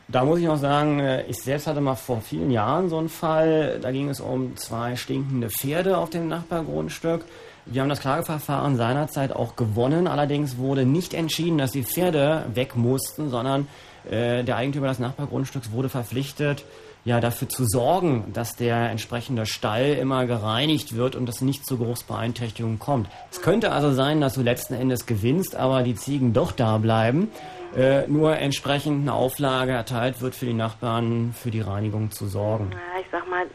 [0.09, 3.09] Da muss ich noch sagen, äh, ich selbst hatte mal vor vielen Jahren so einen
[3.09, 3.79] Fall.
[3.81, 7.23] Da ging es um zwei stinkende Pferde auf dem Nachbargrundstück.
[7.65, 10.07] Wir haben das Klageverfahren seinerzeit auch gewonnen.
[10.07, 13.67] Allerdings wurde nicht entschieden, dass die Pferde weg mussten, sondern
[14.09, 16.65] äh, der Eigentümer des Nachbargrundstücks wurde verpflichtet,
[17.05, 21.77] ja, dafür zu sorgen, dass der entsprechende Stall immer gereinigt wird und es nicht zu
[21.77, 23.09] Geruchsbeeinträchtigungen kommt.
[23.29, 27.29] Es könnte also sein, dass du letzten Endes gewinnst, aber die Ziegen doch da bleiben,
[27.75, 32.71] äh, nur entsprechend eine Auflage erteilt wird für die Nachbarn, für die Reinigung zu sorgen.
[32.71, 33.45] Ja, ich sag mal,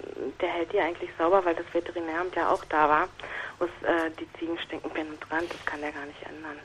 [0.41, 3.09] der hält die eigentlich sauber, weil das Veterinäramt ja auch da war.
[3.61, 6.59] Und, äh, die Ziegen stinken penetrant, das kann der gar nicht ändern.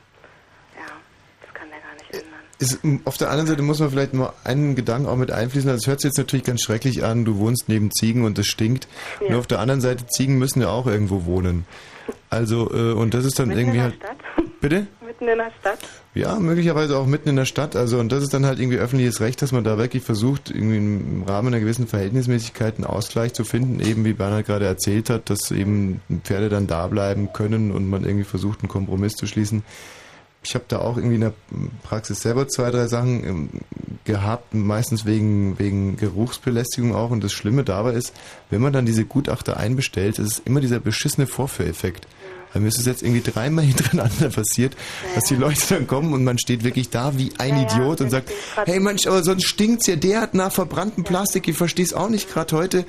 [0.76, 1.13] Ja
[1.54, 2.40] kann der gar nicht ändern.
[2.58, 5.68] Ist, auf der anderen Seite muss man vielleicht nur einen Gedanken auch mit einfließen.
[5.70, 7.24] Das hört sich jetzt natürlich ganz schrecklich an.
[7.24, 8.86] Du wohnst neben Ziegen und es stinkt.
[9.20, 9.30] Ja.
[9.30, 11.66] Nur auf der anderen Seite, Ziegen müssen ja auch irgendwo wohnen.
[12.30, 13.94] Also, äh, und das ist dann mitten irgendwie halt.
[13.94, 14.16] Stadt?
[14.60, 14.86] Bitte?
[15.04, 15.78] Mitten in der Stadt?
[16.14, 17.76] Ja, möglicherweise auch mitten in der Stadt.
[17.76, 20.76] Also, und das ist dann halt irgendwie öffentliches Recht, dass man da wirklich versucht, irgendwie
[20.76, 25.28] im Rahmen einer gewissen Verhältnismäßigkeit einen Ausgleich zu finden, eben wie Bernhard gerade erzählt hat,
[25.28, 29.64] dass eben Pferde dann da bleiben können und man irgendwie versucht, einen Kompromiss zu schließen
[30.44, 31.32] ich habe da auch irgendwie in der
[31.82, 33.48] Praxis selber zwei, drei Sachen ähm,
[34.04, 37.10] gehabt, meistens wegen, wegen Geruchsbelästigung auch.
[37.10, 38.12] Und das Schlimme dabei ist,
[38.50, 42.06] wenn man dann diese Gutachter einbestellt, ist es immer dieser beschissene Vorführeffekt.
[42.48, 45.14] Also mir ist es jetzt irgendwie dreimal hintereinander passiert, ja.
[45.14, 48.04] dass die Leute dann kommen und man steht wirklich da wie ein ja, Idiot ja,
[48.04, 48.30] und sagt,
[48.66, 52.10] hey Mensch, aber sonst stinkt's ja, der hat nach verbranntem Plastik, ich verstehe es auch
[52.10, 52.84] nicht gerade heute.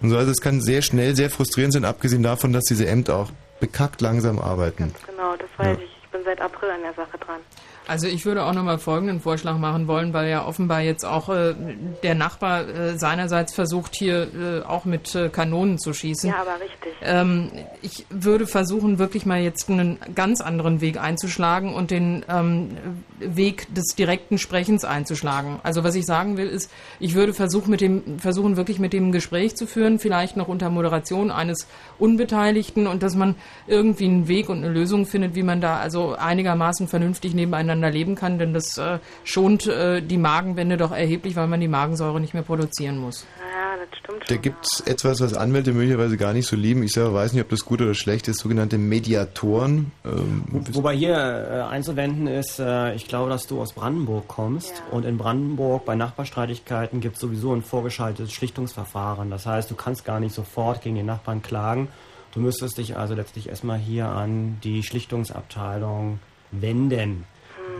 [0.00, 3.16] Und so, also es kann sehr schnell, sehr frustrierend sein, abgesehen davon, dass diese Ämter
[3.16, 3.30] auch
[3.60, 4.92] bekackt langsam arbeiten.
[4.92, 7.40] Ganz genau, das weiß ich bin seit April an der Sache dran.
[7.88, 11.54] Also ich würde auch nochmal folgenden Vorschlag machen wollen, weil ja offenbar jetzt auch äh,
[12.02, 16.28] der Nachbar äh, seinerseits versucht, hier äh, auch mit äh, Kanonen zu schießen.
[16.28, 16.92] Ja, aber richtig.
[17.00, 22.76] Ähm, ich würde versuchen, wirklich mal jetzt einen ganz anderen Weg einzuschlagen und den ähm,
[23.20, 25.58] Weg des direkten Sprechens einzuschlagen.
[25.62, 26.70] Also was ich sagen will, ist,
[27.00, 30.68] ich würde versuchen, mit dem, versuchen wirklich mit dem Gespräch zu führen, vielleicht noch unter
[30.68, 31.66] Moderation eines
[31.98, 33.34] Unbeteiligten und dass man
[33.66, 37.90] irgendwie einen Weg und eine Lösung findet, wie man da also einigermaßen vernünftig nebeneinander miteinander
[37.90, 42.20] leben kann, denn das äh, schont äh, die Magenwände doch erheblich, weil man die Magensäure
[42.20, 43.26] nicht mehr produzieren muss.
[43.38, 44.36] Ja, das stimmt schon.
[44.36, 46.82] Da gibt es etwas, was Anwälte möglicherweise gar nicht so lieben.
[46.82, 49.92] Ich selber weiß nicht, ob das gut oder schlecht ist, sogenannte Mediatoren.
[50.04, 54.96] Ähm, Wobei hier äh, einzuwenden ist, äh, ich glaube, dass du aus Brandenburg kommst ja.
[54.96, 59.30] und in Brandenburg bei Nachbarstreitigkeiten gibt es sowieso ein vorgeschaltetes Schlichtungsverfahren.
[59.30, 61.88] Das heißt, du kannst gar nicht sofort gegen den Nachbarn klagen.
[62.34, 66.18] Du müsstest dich also letztlich erstmal hier an die Schlichtungsabteilung
[66.50, 67.24] wenden.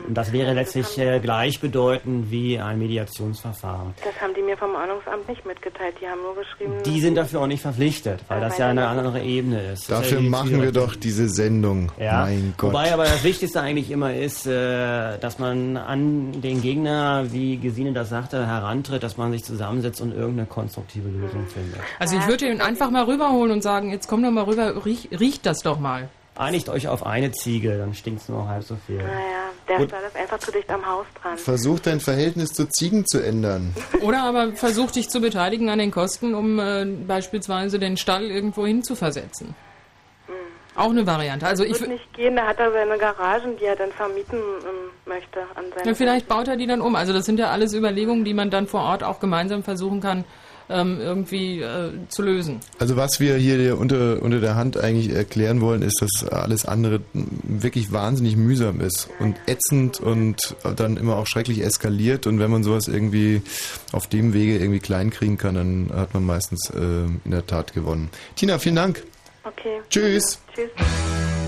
[0.06, 3.94] Und das wäre letztlich äh, gleichbedeutend wie ein Mediationsverfahren.
[4.04, 5.94] Das haben die mir vom Ordnungsamt nicht mitgeteilt.
[6.00, 6.72] Die haben nur geschrieben.
[6.84, 9.90] Die sind dafür auch nicht verpflichtet, weil das ja eine andere Ebene ist.
[9.90, 11.92] Dafür ja machen wir doch diese Sendung.
[11.98, 12.22] Ja.
[12.22, 12.70] Mein Gott.
[12.70, 17.92] Wobei aber das Wichtigste eigentlich immer ist, äh, dass man an den Gegner, wie Gesine
[17.92, 21.80] das sagte, herantritt, dass man sich zusammensetzt und irgendeine konstruktive Lösung findet.
[21.98, 25.08] Also ich würde ihn einfach mal rüberholen und sagen, jetzt komm doch mal rüber, riech,
[25.18, 26.08] riecht das doch mal.
[26.38, 28.98] Einigt euch auf eine Ziege, dann stinkt es nur halb so viel.
[28.98, 31.36] Naja, der Stall ist einfach zu dicht am Haus dran.
[31.36, 33.74] Versuch dein Verhältnis zu Ziegen zu ändern.
[34.02, 38.64] Oder aber versuch dich zu beteiligen an den Kosten, um äh, beispielsweise den Stall irgendwo
[38.64, 39.56] hin zu versetzen.
[40.26, 40.34] Hm,
[40.76, 41.44] Auch eine Variante.
[41.44, 44.38] Also das ich wird nicht gehen, da hat er seine Garagen, die er dann vermieten
[44.38, 46.94] ähm, möchte an seine ja, vielleicht baut er die dann um.
[46.94, 50.24] Also das sind ja alles Überlegungen, die man dann vor Ort auch gemeinsam versuchen kann,
[50.68, 52.60] ähm, irgendwie äh, zu lösen.
[52.78, 57.00] Also was wir hier unter, unter der Hand eigentlich erklären wollen, ist, dass alles andere
[57.12, 62.62] wirklich wahnsinnig mühsam ist und ätzend und dann immer auch schrecklich eskaliert und wenn man
[62.62, 63.42] sowas irgendwie
[63.92, 67.72] auf dem Wege irgendwie klein kriegen kann, dann hat man meistens äh, in der Tat
[67.72, 68.10] gewonnen.
[68.36, 69.02] Tina, vielen Dank.
[69.44, 69.80] Okay.
[69.88, 70.40] Tschüss.
[70.56, 71.47] Ja, tschüss.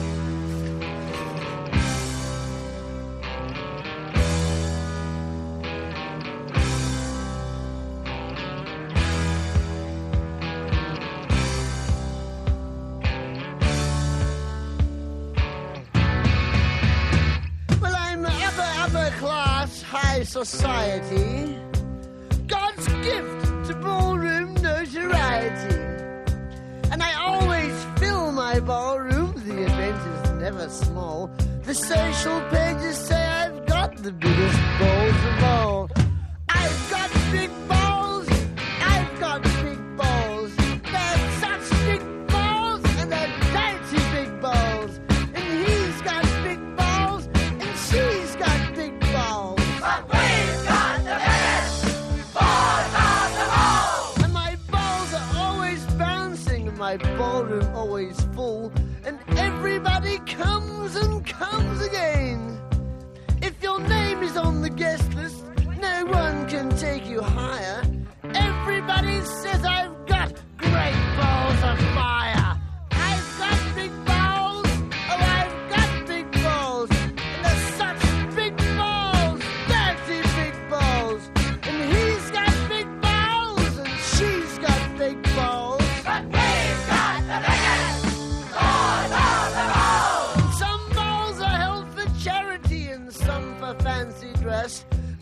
[19.91, 21.59] High society.
[22.47, 25.78] God's gift to ballroom notoriety.
[26.93, 31.28] And I always fill my ballroom, the event is never small.
[31.64, 35.91] The social pages say I've got the biggest balls of all.
[36.49, 37.51] I've got big
[64.21, 65.45] name is on the guest list,
[65.81, 67.83] no one can take you higher.
[68.35, 72.60] Everybody says I've got great balls of fire.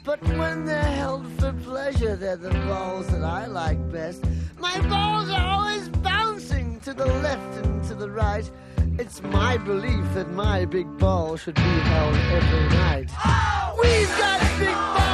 [0.08, 4.24] But when they're held for pleasure, they're the balls that I like best.
[4.58, 8.50] My balls are always bouncing to the left and to the right.
[8.98, 13.10] It's my belief that my big ball should be held every night.
[13.22, 13.78] Oh!
[13.82, 15.07] We've got big balls!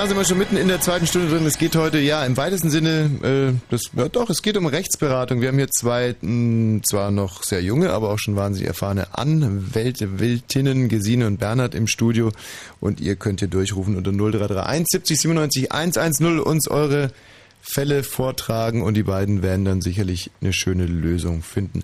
[0.00, 1.44] Da sind wir schon mitten in der zweiten Stunde drin.
[1.44, 5.42] Es geht heute, ja, im weitesten Sinne, äh, das, ja, doch, es geht um Rechtsberatung.
[5.42, 10.88] Wir haben hier zwei, mh, zwar noch sehr junge, aber auch schon wahnsinnig erfahrene Anwältinnen,
[10.88, 12.32] Gesine und Bernhard im Studio.
[12.80, 17.12] Und ihr könnt hier durchrufen unter 0331 70 97 110 uns eure
[17.60, 21.82] Fälle vortragen und die beiden werden dann sicherlich eine schöne Lösung finden.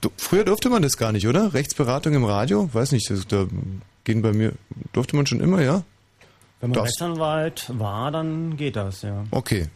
[0.00, 1.52] Du, früher durfte man das gar nicht, oder?
[1.52, 2.70] Rechtsberatung im Radio?
[2.72, 3.46] Weiß nicht, das, da
[4.04, 4.54] gehen bei mir,
[4.94, 5.84] durfte man schon immer, ja?
[6.60, 9.24] Wenn man Das- Rechtsanwalt war, dann geht das, ja.
[9.30, 9.66] Okay.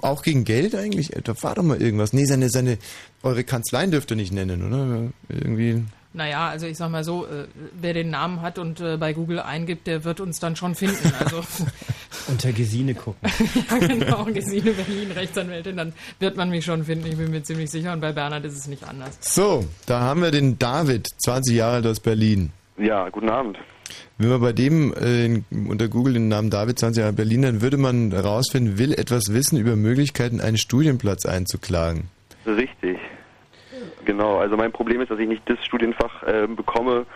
[0.00, 1.14] Auch gegen Geld eigentlich?
[1.14, 2.12] Äh, Da war doch mal irgendwas.
[2.14, 2.78] Nee, seine, seine,
[3.22, 5.12] eure Kanzleien dürft ihr nicht nennen, oder?
[5.28, 5.84] Irgendwie.
[6.16, 7.46] Naja, also ich sag mal so, äh,
[7.80, 11.12] wer den Namen hat und äh, bei Google eingibt, der wird uns dann schon finden.
[11.18, 11.42] Also
[12.28, 13.28] Unter Gesine gucken.
[13.70, 17.68] ja genau, Gesine Berlin, Rechtsanwältin, dann wird man mich schon finden, ich bin mir ziemlich
[17.70, 17.92] sicher.
[17.92, 19.18] Und bei Bernhard ist es nicht anders.
[19.20, 22.52] So, da haben wir den David, 20 Jahre alt aus Berlin.
[22.78, 23.58] Ja, guten Abend.
[24.16, 27.76] Wenn man bei dem äh, unter Google den Namen David 20 Jahre Berlin, dann würde
[27.76, 32.08] man herausfinden, will etwas wissen über Möglichkeiten, einen Studienplatz einzuklagen.
[32.46, 32.98] Richtig.
[34.04, 37.06] Genau, also mein Problem ist, dass ich nicht das Studienfach ähm, bekomme,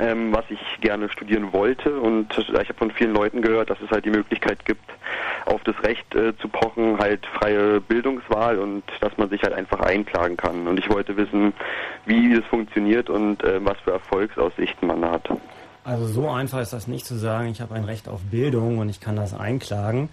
[0.00, 1.98] ähm, was ich gerne studieren wollte.
[1.98, 4.84] Und ich habe von vielen Leuten gehört, dass es halt die Möglichkeit gibt,
[5.46, 9.80] auf das Recht äh, zu pochen, halt freie Bildungswahl und dass man sich halt einfach
[9.80, 10.66] einklagen kann.
[10.66, 11.54] Und ich wollte wissen,
[12.04, 15.30] wie das funktioniert und äh, was für Erfolgsaussichten man hat.
[15.84, 18.88] Also so einfach ist das nicht zu sagen, ich habe ein Recht auf Bildung und
[18.88, 20.08] ich kann das einklagen.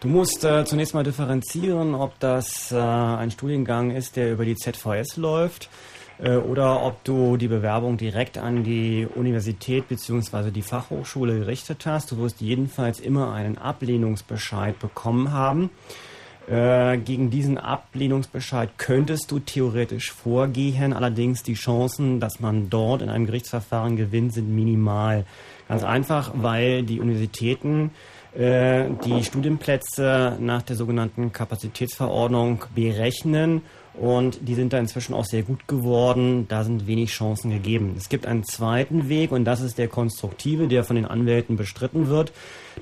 [0.00, 4.54] Du musst äh, zunächst mal differenzieren, ob das äh, ein Studiengang ist, der über die
[4.54, 5.70] ZVS läuft.
[6.18, 10.50] äh, oder ob du die Bewerbung direkt an die Universität bzw.
[10.50, 12.12] die Fachhochschule gerichtet hast.
[12.12, 15.70] Du wirst jedenfalls immer einen Ablehnungsbescheid bekommen haben.
[16.46, 23.08] Äh, gegen diesen Ablehnungsbescheid könntest du theoretisch vorgehen, allerdings die Chancen, dass man dort in
[23.08, 25.24] einem Gerichtsverfahren gewinnt, sind minimal.
[25.68, 27.92] Ganz einfach, weil die Universitäten
[28.34, 33.62] äh, die Studienplätze nach der sogenannten Kapazitätsverordnung berechnen
[33.94, 36.46] und die sind da inzwischen auch sehr gut geworden.
[36.48, 37.94] Da sind wenig Chancen gegeben.
[37.96, 42.08] Es gibt einen zweiten Weg und das ist der konstruktive, der von den Anwälten bestritten
[42.08, 42.32] wird.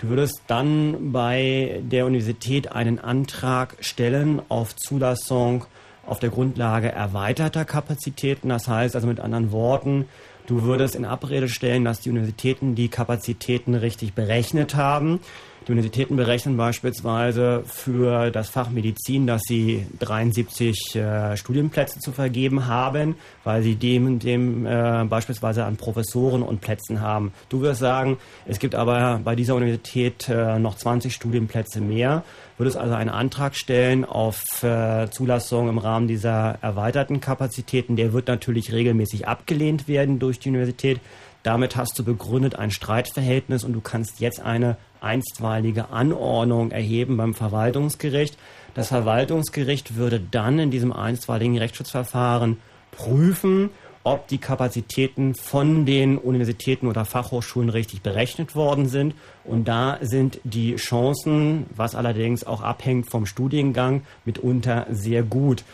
[0.00, 5.66] Du würdest dann bei der Universität einen Antrag stellen auf Zulassung
[6.06, 8.48] auf der Grundlage erweiterter Kapazitäten.
[8.48, 10.06] Das heißt also mit anderen Worten,
[10.46, 15.20] du würdest in Abrede stellen, dass die Universitäten die Kapazitäten richtig berechnet haben.
[15.66, 22.66] Die Universitäten berechnen beispielsweise für das Fach Medizin, dass sie 73 äh, Studienplätze zu vergeben
[22.66, 27.32] haben, weil sie dem, dem äh, beispielsweise an Professoren und Plätzen haben.
[27.48, 32.24] Du wirst sagen, es gibt aber bei dieser Universität äh, noch 20 Studienplätze mehr.
[32.58, 37.94] Würdest also einen Antrag stellen auf äh, Zulassung im Rahmen dieser erweiterten Kapazitäten.
[37.94, 41.00] Der wird natürlich regelmäßig abgelehnt werden durch die Universität.
[41.42, 47.34] Damit hast du begründet ein Streitverhältnis und du kannst jetzt eine einstweilige Anordnung erheben beim
[47.34, 48.38] Verwaltungsgericht.
[48.74, 52.58] Das Verwaltungsgericht würde dann in diesem einstweiligen Rechtsschutzverfahren
[52.92, 53.70] prüfen,
[54.04, 59.14] ob die Kapazitäten von den Universitäten oder Fachhochschulen richtig berechnet worden sind.
[59.44, 65.64] Und da sind die Chancen, was allerdings auch abhängt vom Studiengang, mitunter sehr gut.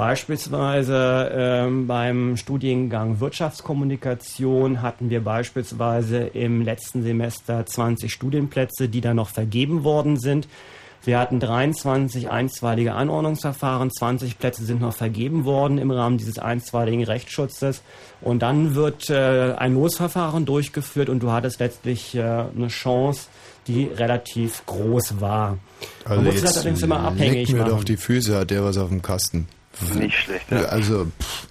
[0.00, 9.12] Beispielsweise ähm, beim Studiengang Wirtschaftskommunikation hatten wir beispielsweise im letzten Semester 20 Studienplätze, die da
[9.12, 10.48] noch vergeben worden sind.
[11.04, 17.04] Wir hatten 23 einstweilige Anordnungsverfahren, 20 Plätze sind noch vergeben worden im Rahmen dieses einstweiligen
[17.04, 17.82] Rechtsschutzes.
[18.22, 23.26] Und dann wird äh, ein Losverfahren durchgeführt und du hattest letztlich äh, eine Chance,
[23.66, 25.58] die relativ groß war.
[26.06, 27.70] Also Man muss das allerdings immer abhängig mir machen.
[27.70, 29.46] doch die Füße, hat der was auf dem Kasten.
[29.94, 30.62] Nicht schlecht, ja.
[30.64, 31.46] Also, pff,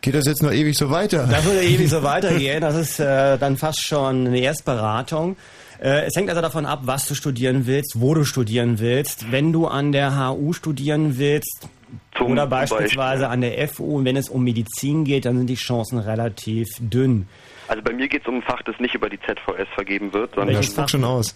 [0.00, 1.26] geht das jetzt noch ewig so weiter?
[1.26, 2.60] Das würde ewig so weitergehen.
[2.60, 5.36] Das ist äh, dann fast schon eine Erstberatung.
[5.80, 9.30] Äh, es hängt also davon ab, was du studieren willst, wo du studieren willst.
[9.30, 11.68] Wenn du an der HU studieren willst,
[12.16, 13.24] Zum oder beispielsweise Beispiel.
[13.24, 17.28] an der FU, und wenn es um Medizin geht, dann sind die Chancen relativ dünn.
[17.68, 20.34] Also bei mir geht es um ein Fach, das nicht über die ZVS vergeben wird,
[20.34, 20.56] sondern.
[20.56, 21.34] Das spuckt schon aus.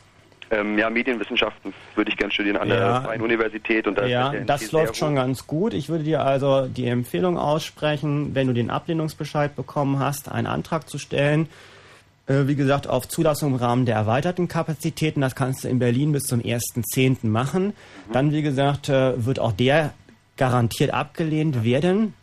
[0.51, 2.77] Ähm, ja, Medienwissenschaften würde ich gerne studieren an ja.
[2.77, 3.87] der Freien Universität.
[3.87, 5.75] Und da ja, das läuft schon ganz gut.
[5.75, 10.89] Ich würde dir also die Empfehlung aussprechen, wenn du den Ablehnungsbescheid bekommen hast, einen Antrag
[10.89, 11.49] zu stellen.
[12.27, 15.21] Äh, wie gesagt, auf Zulassung im Rahmen der erweiterten Kapazitäten.
[15.21, 17.27] Das kannst du in Berlin bis zum 1.10.
[17.27, 17.67] machen.
[17.67, 18.13] Mhm.
[18.13, 19.93] Dann, wie gesagt, äh, wird auch der
[20.37, 22.15] garantiert abgelehnt werden.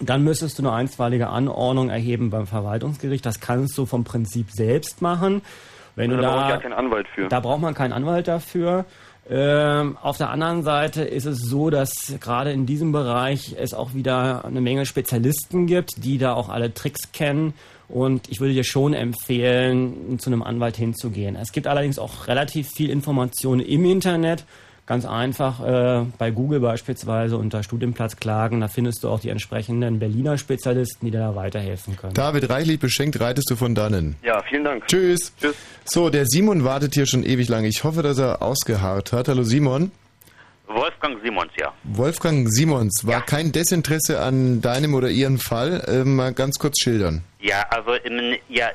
[0.00, 3.24] Dann müsstest du eine einstweilige Anordnung erheben beim Verwaltungsgericht.
[3.24, 5.42] Das kannst du vom Prinzip selbst machen.
[5.96, 7.28] Wenn da, du da braucht man ja keinen Anwalt für.
[7.28, 8.84] Da braucht man keinen Anwalt dafür.
[9.28, 13.94] Ähm, auf der anderen Seite ist es so, dass gerade in diesem Bereich es auch
[13.94, 17.54] wieder eine Menge Spezialisten gibt, die da auch alle Tricks kennen.
[17.88, 21.36] Und ich würde dir schon empfehlen, zu einem Anwalt hinzugehen.
[21.36, 24.44] Es gibt allerdings auch relativ viel Informationen im Internet
[24.86, 29.98] Ganz einfach äh, bei Google beispielsweise unter Studienplatz klagen, da findest du auch die entsprechenden
[29.98, 32.12] Berliner Spezialisten, die dir da weiterhelfen können.
[32.12, 34.16] David reichlich beschenkt reitest du von dannen.
[34.22, 34.86] Ja, vielen Dank.
[34.86, 35.32] Tschüss.
[35.40, 35.56] Tschüss.
[35.86, 37.64] So, der Simon wartet hier schon ewig lang.
[37.64, 39.28] Ich hoffe, dass er ausgeharrt hat.
[39.28, 39.90] Hallo Simon.
[40.66, 41.72] Wolfgang Simons, ja.
[41.84, 43.20] Wolfgang Simons, war ja.
[43.20, 45.82] kein Desinteresse an deinem oder ihren Fall?
[45.86, 47.22] Äh, mal ganz kurz schildern.
[47.40, 48.68] Ja, also im, ja,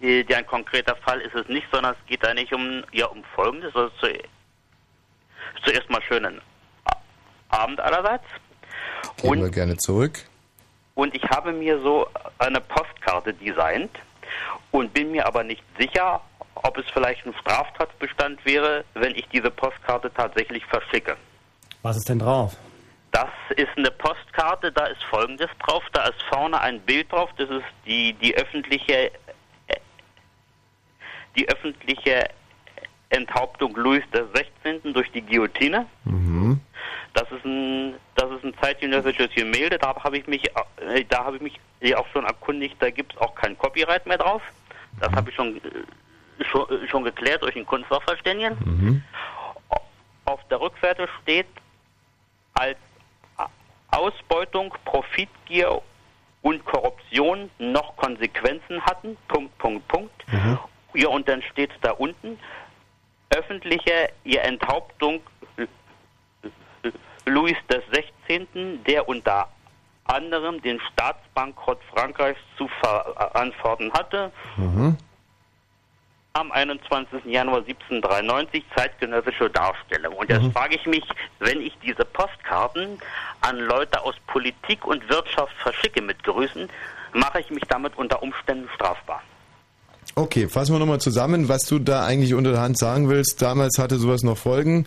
[0.00, 3.22] äh, ein konkreter Fall ist es nicht, sondern es geht da nicht um, ja, um
[3.34, 3.74] Folgendes.
[3.74, 3.90] Also
[5.64, 6.40] zuerst mal schönen
[7.48, 8.24] Abend allerseits.
[9.16, 10.24] Gehen und, wir gerne zurück.
[10.94, 13.90] Und ich habe mir so eine Postkarte designt
[14.70, 16.20] und bin mir aber nicht sicher,
[16.54, 21.16] ob es vielleicht ein Straftatbestand wäre, wenn ich diese Postkarte tatsächlich verschicke.
[21.82, 22.56] Was ist denn drauf?
[23.12, 27.48] Das ist eine Postkarte, da ist folgendes drauf, da ist vorne ein Bild drauf, das
[27.48, 29.12] ist die, die öffentliche
[31.36, 32.28] die öffentliche
[33.10, 34.92] Enthauptung Louis XVI.
[34.92, 35.86] durch die Guillotine.
[36.04, 36.60] Mhm.
[37.14, 39.78] Das ist ein, das ist ein zeitgenössisches Gemälde.
[39.78, 40.44] Da habe ich mich,
[40.80, 42.76] äh, da habe ich mich auch schon erkundigt.
[42.80, 44.42] Da gibt es auch kein Copyright mehr drauf.
[45.00, 48.56] Das habe ich schon, äh, schon, äh, schon geklärt durch den Kunstsachverständigen.
[48.64, 49.02] Mhm.
[50.24, 51.46] Auf der Rückseite steht
[52.54, 52.76] als
[53.90, 55.80] Ausbeutung, Profitgier
[56.42, 59.16] und Korruption noch Konsequenzen hatten.
[59.28, 60.32] Punkt, Punkt, Punkt.
[60.32, 60.58] Mhm.
[60.94, 62.38] Ja, und dann steht da unten,
[63.30, 65.20] öffentliche ihr Enthauptung
[67.26, 69.48] Louis XVI., der unter
[70.04, 74.30] anderem den Staatsbankrott Frankreichs zu verantworten hatte.
[74.56, 74.96] Mhm.
[76.34, 77.24] Am 21.
[77.24, 80.14] Januar 1793 zeitgenössische Darstellung.
[80.14, 80.52] Und jetzt Mhm.
[80.52, 81.04] frage ich mich,
[81.40, 83.00] wenn ich diese Postkarten
[83.40, 86.68] an Leute aus Politik und Wirtschaft verschicke mit Grüßen,
[87.14, 89.22] mache ich mich damit unter Umständen strafbar.
[90.18, 93.42] Okay, fassen wir nochmal zusammen, was du da eigentlich unter der Hand sagen willst.
[93.42, 94.86] Damals hatte sowas noch Folgen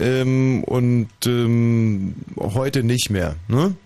[0.00, 3.36] ähm, und ähm, heute nicht mehr.
[3.46, 3.76] Ne?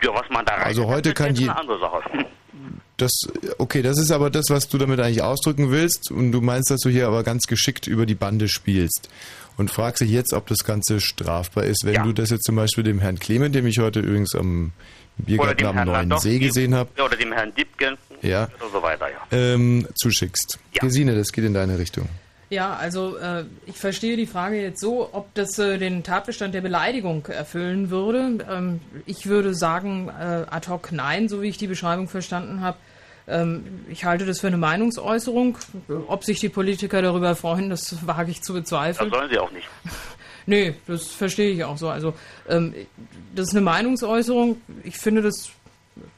[0.00, 1.50] Ja, was man da rein Also heute kann je-.
[2.98, 3.10] Das,
[3.58, 6.80] okay, das ist aber das, was du damit eigentlich ausdrücken willst und du meinst, dass
[6.80, 9.10] du hier aber ganz geschickt über die Bande spielst
[9.58, 12.84] und fragst dich jetzt, ob das Ganze strafbar ist, wenn du das jetzt zum Beispiel
[12.84, 14.72] dem Herrn Clement, dem ich heute übrigens am
[15.18, 16.18] Biergarten am Neuen.
[16.18, 17.98] See gesehen habe, Ja, Oder dem Herrn Dipken.
[18.22, 18.48] Ja.
[18.58, 19.18] Oder so weiter, ja.
[19.30, 20.58] ähm, zuschickst.
[20.74, 22.08] Gesine, das geht in deine Richtung.
[22.48, 26.60] Ja, also äh, ich verstehe die Frage jetzt so, ob das äh, den Tatbestand der
[26.60, 28.38] Beleidigung erfüllen würde.
[28.48, 32.78] Ähm, ich würde sagen, äh, ad hoc nein, so wie ich die Beschreibung verstanden habe.
[33.26, 35.58] Ähm, ich halte das für eine Meinungsäußerung.
[36.06, 39.10] Ob sich die Politiker darüber freuen, das wage ich zu Das bezweifeln.
[39.10, 39.68] sollen sie auch nicht.
[40.48, 41.88] Nee, das verstehe ich auch so.
[41.88, 42.14] Also,
[42.48, 42.72] ähm,
[43.34, 44.60] das ist eine Meinungsäußerung.
[44.84, 45.50] Ich finde das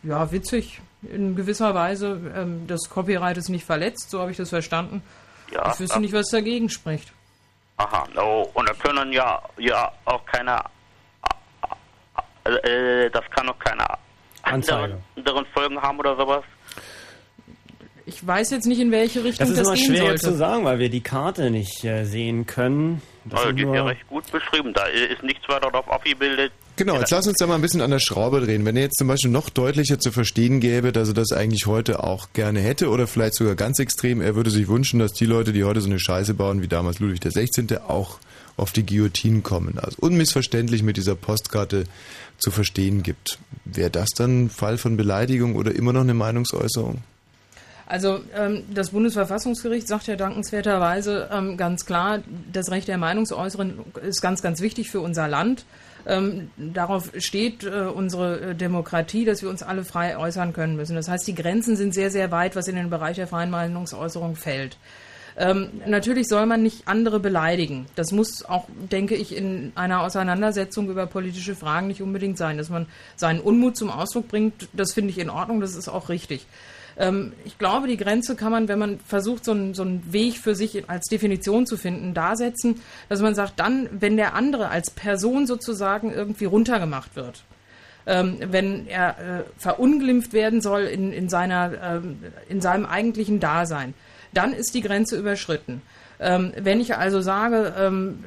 [0.03, 2.21] ja witzig in gewisser Weise.
[2.35, 5.03] Ähm, das Copyright ist nicht verletzt, so habe ich das verstanden.
[5.53, 6.01] Ja, ich wüsste ja.
[6.01, 7.13] nicht, was dagegen spricht.
[7.77, 10.61] Aha, oh, und da können ja, ja auch keine,
[12.45, 13.87] äh, äh, das kann auch keine
[14.43, 16.45] anderen, anderen Folgen haben oder sowas.
[18.05, 20.21] Ich weiß jetzt nicht, in welche Richtung Das ist das, immer gehen schwer sollte.
[20.23, 23.03] zu sagen, weil wir die Karte nicht äh, sehen können.
[23.27, 24.73] Das Also die ist ja recht gut beschrieben.
[24.73, 26.53] Da ist nichts weiter drauf abgebildet.
[26.79, 28.64] Genau, jetzt lass uns da mal ein bisschen an der Schraube drehen.
[28.64, 32.05] Wenn er jetzt zum Beispiel noch deutlicher zu verstehen gäbe, dass er das eigentlich heute
[32.05, 35.53] auch gerne hätte oder vielleicht sogar ganz extrem, er würde sich wünschen, dass die Leute,
[35.53, 38.20] die heute so eine Scheiße bauen wie damals Ludwig XVI., auch
[38.57, 39.81] auf die Guillotine kommen.
[39.81, 41.83] Also unmissverständlich mit dieser Postkarte
[42.39, 43.41] zu verstehen gibt.
[43.64, 46.99] Wäre das dann ein Fall von Beleidigung oder immer noch eine Meinungsäußerung?
[47.87, 52.20] Also ähm, das Bundesverfassungsgericht sagt ja dankenswerterweise ähm, ganz klar,
[52.53, 55.64] das Recht der Meinungsäußerung ist ganz, ganz wichtig für unser Land.
[56.07, 60.97] Ähm, darauf steht äh, unsere äh, Demokratie, dass wir uns alle frei äußern können müssen.
[60.97, 64.37] Das heißt, die Grenzen sind sehr, sehr weit, was in den Bereich der freien Meinungsäußerung
[64.37, 64.77] fällt.
[65.37, 67.87] Ähm, natürlich soll man nicht andere beleidigen.
[67.95, 72.59] Das muss auch, denke ich, in einer Auseinandersetzung über politische Fragen nicht unbedingt sein.
[72.59, 76.09] Dass man seinen Unmut zum Ausdruck bringt, das finde ich in Ordnung, das ist auch
[76.09, 76.47] richtig.
[76.99, 80.39] Ähm, ich glaube, die Grenze kann man, wenn man versucht, so einen, so einen Weg
[80.39, 84.69] für sich als Definition zu finden, da setzen, dass man sagt, dann, wenn der andere
[84.69, 87.45] als Person sozusagen irgendwie runtergemacht wird,
[88.07, 92.19] ähm, wenn er äh, verunglimpft werden soll in, in, seiner, ähm,
[92.49, 93.95] in seinem eigentlichen Dasein,
[94.33, 95.83] dann ist die Grenze überschritten.
[96.21, 98.25] Ähm, wenn ich also sage, ähm,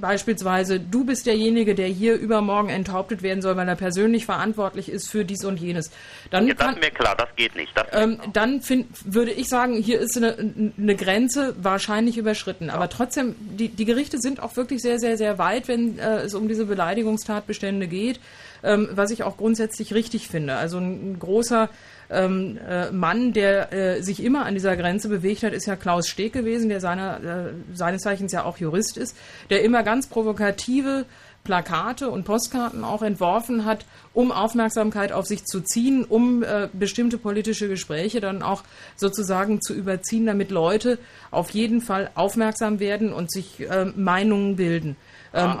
[0.00, 5.08] beispielsweise, du bist derjenige, der hier übermorgen enthauptet werden soll, weil er persönlich verantwortlich ist
[5.10, 5.90] für dies und jenes,
[6.30, 7.76] dann Ja, das ist mir klar, das geht nicht.
[7.76, 10.36] Das ähm, dann find, würde ich sagen, hier ist eine,
[10.78, 12.70] eine Grenze wahrscheinlich überschritten.
[12.70, 16.34] Aber trotzdem, die, die Gerichte sind auch wirklich sehr, sehr, sehr weit, wenn äh, es
[16.34, 18.20] um diese Beleidigungstatbestände geht,
[18.62, 20.56] ähm, was ich auch grundsätzlich richtig finde.
[20.56, 21.68] Also ein großer
[22.10, 26.08] ähm, äh, Mann, der äh, sich immer an dieser Grenze bewegt hat, ist ja Klaus
[26.08, 29.16] Steg gewesen, der seiner, äh, seines Zeichens ja auch Jurist ist,
[29.50, 31.04] der immer ganz provokative
[31.46, 37.18] Plakate und Postkarten auch entworfen hat, um Aufmerksamkeit auf sich zu ziehen, um äh, bestimmte
[37.18, 38.64] politische Gespräche dann auch
[38.96, 40.98] sozusagen zu überziehen, damit Leute
[41.30, 44.96] auf jeden Fall aufmerksam werden und sich äh, Meinungen bilden.
[45.32, 45.56] Ähm,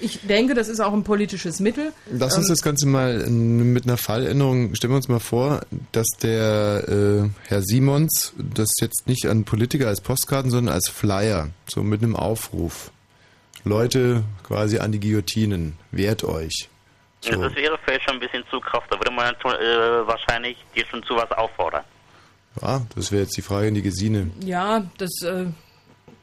[0.00, 1.92] ich denke, das ist auch ein politisches Mittel.
[2.10, 5.60] Lass uns Ähm, das Ganze mal mit einer Falländerung, stellen wir uns mal vor,
[5.92, 11.50] dass der äh, Herr Simons das jetzt nicht an Politiker als Postkarten, sondern als Flyer,
[11.68, 12.90] so mit einem Aufruf.
[13.64, 16.68] Leute quasi an die Guillotinen, wehrt euch.
[17.20, 17.32] So.
[17.32, 18.82] Das wäre vielleicht schon ein bisschen zu krass.
[18.88, 21.84] Da würde man schon, äh, wahrscheinlich dir schon zu was auffordern.
[22.62, 24.30] Ja, das wäre jetzt die Frage in die Gesine.
[24.42, 25.46] Ja, das äh,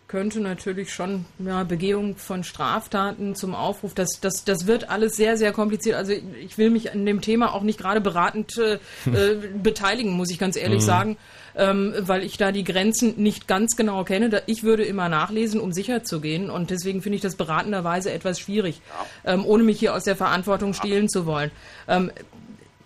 [0.08, 3.94] könnte natürlich schon ja, Begehung von Straftaten zum Aufruf.
[3.94, 5.98] Das, das, das wird alles sehr, sehr kompliziert.
[5.98, 10.12] Also ich, ich will mich an dem Thema auch nicht gerade beratend äh, äh, beteiligen,
[10.12, 10.86] muss ich ganz ehrlich Mhm.
[10.86, 11.18] sagen,
[11.56, 14.44] ähm, weil ich da die Grenzen nicht ganz genau kenne.
[14.46, 16.50] Ich würde immer nachlesen, um sicher zu gehen.
[16.50, 18.82] Und deswegen finde ich das beratenderweise etwas schwierig,
[19.26, 21.52] ähm, ohne mich hier aus der Verantwortung stehlen zu wollen.
[21.88, 22.12] Ähm,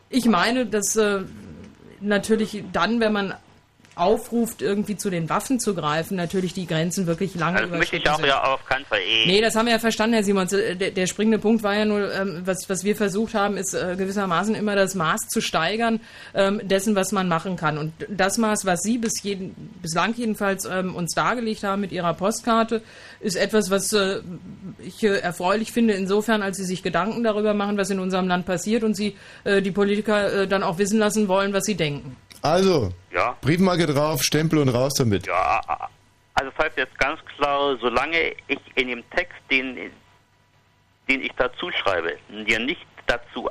[0.10, 1.20] ich meine, dass äh,
[2.00, 3.34] natürlich dann, wenn man
[3.96, 8.10] aufruft, irgendwie zu den Waffen zu greifen, natürlich die Grenzen wirklich lange Das möchte ich
[8.10, 8.26] auch sind.
[8.28, 9.00] ja auf keinen Fall.
[9.00, 9.26] Eh.
[9.28, 10.54] Nee, das haben wir ja verstanden, Herr Simons.
[10.54, 13.74] Äh, Der, der springende Punkt war ja nur, ähm, was, was wir versucht haben, ist
[13.74, 16.00] äh, gewissermaßen immer das Maß zu steigern
[16.34, 17.78] ähm, dessen, was man machen kann.
[17.78, 22.14] Und das Maß, was Sie bis jeden, bislang jedenfalls ähm, uns dargelegt haben mit Ihrer
[22.14, 22.82] Postkarte,
[23.20, 24.22] ist etwas, was äh,
[24.80, 28.46] ich äh, erfreulich finde, insofern, als Sie sich Gedanken darüber machen, was in unserem Land
[28.46, 32.16] passiert und Sie äh, die Politiker äh, dann auch wissen lassen wollen, was sie denken.
[32.42, 33.38] Also, Ja.
[33.42, 35.28] Briefmarke drauf, Stempel und raus damit.
[35.28, 35.62] Ja,
[36.34, 39.76] also heißt jetzt ganz klar, solange ich in dem Text, den,
[41.10, 42.14] den ich dazu schreibe,
[42.48, 43.50] dir nicht dazu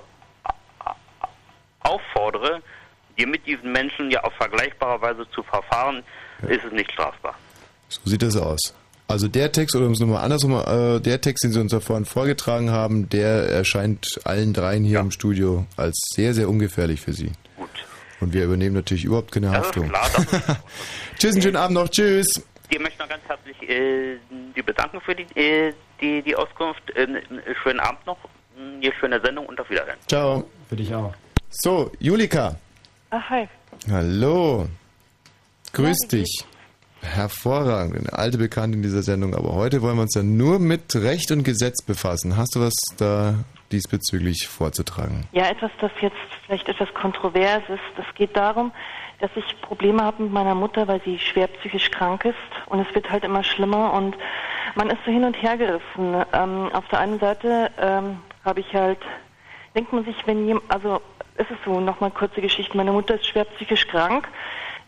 [1.80, 2.62] auffordere,
[3.18, 6.02] dir mit diesen Menschen ja auf vergleichbare Weise zu verfahren,
[6.48, 7.34] ist es nicht strafbar.
[7.88, 8.74] So sieht das aus.
[9.08, 11.80] Also der Text, oder um es nochmal andersrum, äh, der Text, den Sie uns da
[11.80, 17.12] vorhin vorgetragen haben, der erscheint allen dreien hier im Studio als sehr, sehr ungefährlich für
[17.12, 17.32] Sie.
[18.20, 19.88] Und wir übernehmen natürlich überhaupt keine Haftung.
[19.88, 20.10] klar,
[21.18, 21.88] Tschüss, einen schönen Abend noch.
[21.88, 22.28] Tschüss.
[22.70, 24.16] Dir möchte ich noch ganz herzlich äh,
[24.54, 26.88] die bedanken für die, äh, die, die Auskunft.
[26.90, 27.06] Äh,
[27.62, 28.18] schönen Abend noch,
[28.56, 29.96] eine schöne Sendung und auf Wiedersehen.
[30.06, 30.44] Ciao.
[30.68, 31.14] Für dich auch.
[31.50, 32.56] So, Julika.
[33.10, 33.48] Ach, hi.
[33.90, 34.68] Hallo.
[35.72, 36.44] Grüß dich.
[37.02, 40.94] Hervorragend, eine alte Bekannte in dieser Sendung, aber heute wollen wir uns dann nur mit
[40.94, 42.36] Recht und Gesetz befassen.
[42.36, 43.36] Hast du was da
[43.72, 45.26] diesbezüglich vorzutragen?
[45.32, 47.98] Ja, etwas, das jetzt vielleicht etwas kontrovers ist.
[47.98, 48.72] Es geht darum,
[49.20, 52.94] dass ich Probleme habe mit meiner Mutter, weil sie schwer psychisch krank ist und es
[52.94, 54.16] wird halt immer schlimmer und
[54.74, 56.24] man ist so hin und her gerissen.
[56.32, 58.98] Ähm, auf der einen Seite ähm, habe ich halt,
[59.74, 61.00] denkt man sich, wenn jemand, also
[61.36, 64.28] es ist so, nochmal kurze Geschichte, meine Mutter ist schwer psychisch krank,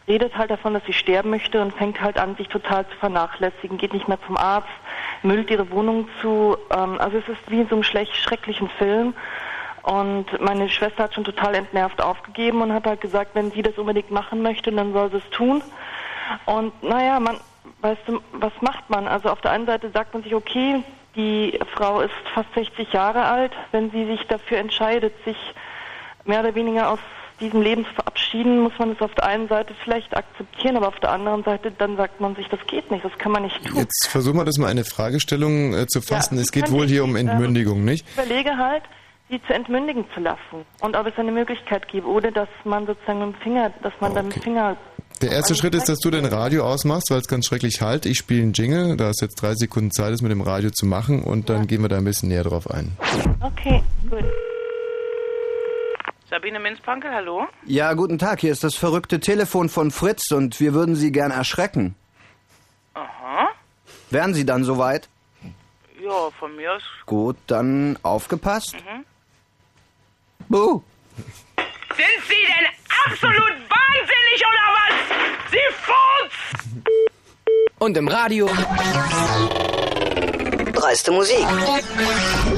[0.09, 3.79] redet halt davon, dass sie sterben möchte und fängt halt an, sich total zu vernachlässigen,
[3.79, 4.69] geht nicht mehr zum Arzt,
[5.23, 6.57] müllt ihre Wohnung zu.
[6.71, 9.15] Ähm, also es ist wie in so einem schlecht, schrecklichen Film.
[9.83, 13.77] Und meine Schwester hat schon total entnervt aufgegeben und hat halt gesagt, wenn sie das
[13.79, 15.61] unbedingt machen möchte, dann soll sie es tun.
[16.47, 17.39] Und naja, man,
[17.81, 19.09] weißt du, was macht man?
[19.09, 20.85] Also auf der einen Seite sagt man sich, okay,
[21.17, 25.37] die Frau ist fast 60 Jahre alt, wenn sie sich dafür entscheidet, sich
[26.25, 27.01] mehr oder weniger aus
[27.41, 31.01] diesem Leben zu verabschieden, muss man es auf der einen Seite vielleicht akzeptieren, aber auf
[31.01, 33.77] der anderen Seite dann sagt man sich, das geht nicht, das kann man nicht tun.
[33.77, 36.37] Jetzt versuchen wir das mal eine Fragestellung äh, zu fassen.
[36.37, 38.07] Ja, es geht wohl hier um Entmündigung, nicht?
[38.09, 38.83] Ich überlege halt,
[39.29, 43.19] sie zu entmündigen zu lassen und ob es eine Möglichkeit gibt, ohne dass man sozusagen
[43.21, 44.77] mit dem Finger, dass man dann mit dem Finger
[45.23, 48.07] Der erste Schritt ist, dass du dein Radio ausmachst, weil es ganz schrecklich halt.
[48.07, 50.85] Ich spiele einen Jingle, da hast jetzt drei Sekunden Zeit, das mit dem Radio zu
[50.87, 52.93] machen und dann gehen wir da ein bisschen näher drauf ein.
[53.41, 54.25] Okay, gut.
[56.33, 57.47] Sabine Minzpankel, hallo?
[57.67, 61.31] Ja, guten Tag, hier ist das verrückte Telefon von Fritz und wir würden Sie gern
[61.31, 61.95] erschrecken.
[62.95, 63.51] Aha.
[64.09, 65.11] Wären Sie dann soweit?
[66.03, 66.83] Ja, von mir aus.
[67.05, 68.73] Gut, dann aufgepasst.
[68.73, 69.05] Mhm.
[70.49, 70.81] Buh.
[71.57, 72.67] Sind Sie denn
[73.05, 75.51] absolut wahnsinnig oder was?
[75.51, 76.33] Sie Furz!
[77.79, 78.49] Und im Radio.
[80.73, 81.47] Dreiste Musik.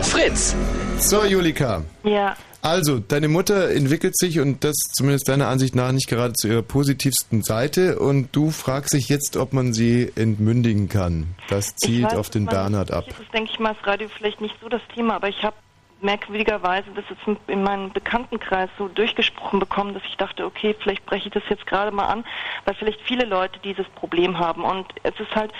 [0.02, 0.54] Fritz.
[0.98, 1.82] So, Julika.
[2.04, 2.36] Ja.
[2.64, 6.62] Also, deine Mutter entwickelt sich und das zumindest deiner Ansicht nach nicht gerade zu ihrer
[6.62, 11.26] positivsten Seite und du fragst dich jetzt, ob man sie entmündigen kann.
[11.50, 13.04] Das zielt weiß, auf den Bernhard ab.
[13.06, 15.54] Das ist, denke ich mal, das Radio vielleicht nicht so das Thema, aber ich habe
[16.00, 21.04] merkwürdigerweise das jetzt in- in meinem Bekanntenkreis so durchgesprochen bekommen, dass ich dachte, okay, vielleicht
[21.04, 22.24] breche ich das jetzt gerade mal an,
[22.64, 24.64] weil vielleicht viele Leute dieses Problem haben.
[24.64, 25.52] Und es ist halt,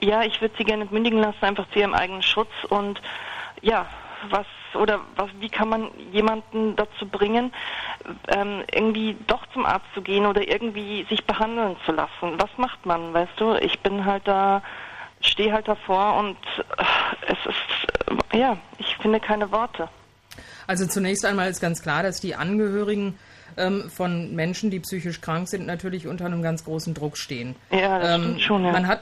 [0.00, 3.02] ja, ich würde sie gerne entmündigen lassen, einfach zu ihrem eigenen Schutz und
[3.62, 3.86] ja,
[4.30, 4.46] was
[4.76, 7.52] oder was, wie kann man jemanden dazu bringen,
[8.28, 12.38] ähm, irgendwie doch zum Arzt zu gehen oder irgendwie sich behandeln zu lassen?
[12.38, 13.54] Was macht man, weißt du?
[13.56, 14.62] Ich bin halt da,
[15.20, 16.36] stehe halt davor und
[16.78, 19.88] äh, es ist, äh, ja, ich finde keine Worte.
[20.66, 23.18] Also zunächst einmal ist ganz klar, dass die Angehörigen
[23.56, 27.54] ähm, von Menschen, die psychisch krank sind, natürlich unter einem ganz großen Druck stehen.
[27.70, 28.72] Ja, das stimmt schon, ja.
[28.72, 29.00] Man hat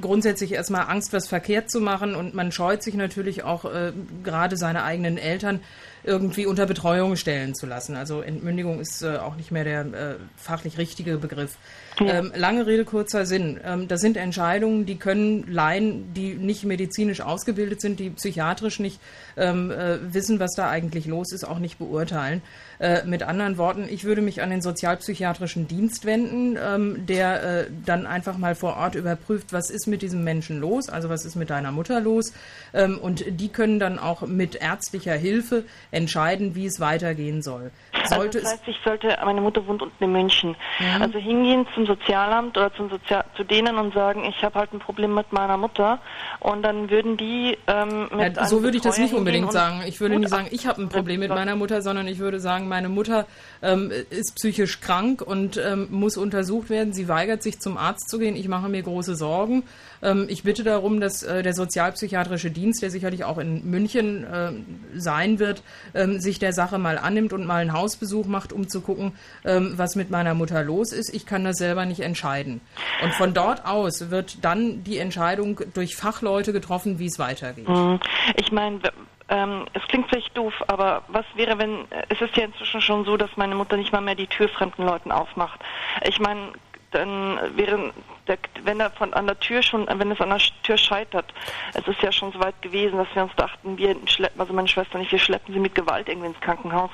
[0.00, 3.92] grundsätzlich erstmal Angst, was verkehrt zu machen und man scheut sich natürlich auch äh,
[4.22, 5.60] gerade seine eigenen Eltern
[6.02, 7.96] irgendwie unter Betreuung stellen zu lassen.
[7.96, 11.56] Also Entmündigung ist äh, auch nicht mehr der äh, fachlich richtige Begriff.
[11.98, 13.60] Ähm, lange Rede, kurzer Sinn.
[13.62, 19.00] Ähm, das sind Entscheidungen, die können Laien, die nicht medizinisch ausgebildet sind, die psychiatrisch nicht
[19.36, 22.40] ähm, äh, wissen, was da eigentlich los ist, auch nicht beurteilen.
[22.80, 27.66] Äh, mit anderen Worten, ich würde mich an den sozialpsychiatrischen Dienst wenden, ähm, der äh,
[27.84, 31.36] dann einfach mal vor Ort überprüft, was ist mit diesem Menschen los, also was ist
[31.36, 32.32] mit deiner Mutter los.
[32.72, 37.70] Ähm, und die können dann auch mit ärztlicher Hilfe entscheiden, wie es weitergehen soll.
[38.06, 40.56] Sollte also das heißt, ich sollte, meine Mutter wohnt unten in München.
[40.78, 41.02] Mhm.
[41.02, 44.78] Also hingehen zum Sozialamt oder zum Sozial zu denen und sagen, ich habe halt ein
[44.78, 46.00] Problem mit meiner Mutter
[46.40, 49.82] und dann würden die ähm, mit ja, So würde ich das nicht unbedingt sagen.
[49.86, 52.68] Ich würde nicht sagen, ich habe ein Problem mit meiner Mutter, sondern ich würde sagen,
[52.68, 53.26] meine Mutter
[53.62, 56.92] ähm, ist psychisch krank und ähm, muss untersucht werden.
[56.92, 58.36] Sie weigert sich zum Arzt zu gehen.
[58.36, 59.64] Ich mache mir große Sorgen.
[60.02, 64.52] Ähm, ich bitte darum, dass äh, der sozialpsychiatrische Dienst, der sicherlich auch in München äh,
[64.98, 65.62] sein wird,
[65.94, 69.12] ähm, sich der Sache mal annimmt und mal einen Hausbesuch macht, um zu gucken,
[69.44, 71.14] ähm, was mit meiner Mutter los ist.
[71.14, 72.60] Ich kann das selber nicht entscheiden.
[73.02, 77.68] Und von dort aus wird dann die Entscheidung durch Fachleute getroffen, wie es weitergeht.
[77.68, 78.00] Mhm.
[78.36, 78.80] Ich meine,
[79.28, 83.16] ähm, es klingt vielleicht doof, aber was wäre, wenn es ist ja inzwischen schon so,
[83.16, 85.60] dass meine Mutter nicht mal mehr die Tür fremden Leuten aufmacht.
[86.04, 86.52] Ich meine,
[86.90, 87.92] dann wäre
[88.30, 91.26] der, wenn er von an der Tür schon, wenn es an der Tür scheitert,
[91.74, 94.68] es ist ja schon so weit gewesen, dass wir uns dachten, wir schleppen, also meine
[94.68, 96.90] Schwester nicht, wir schleppen sie mit Gewalt irgendwie ins Krankenhaus.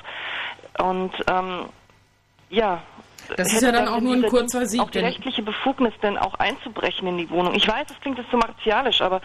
[0.79, 1.69] Und ähm,
[2.49, 2.81] ja,
[3.35, 4.81] das ist ja dann auch nur ein kurzer Sieg.
[4.81, 7.55] Auch die rechtliche Befugnis, denn auch einzubrechen in die Wohnung.
[7.55, 9.21] Ich weiß, es klingt jetzt so martialisch, aber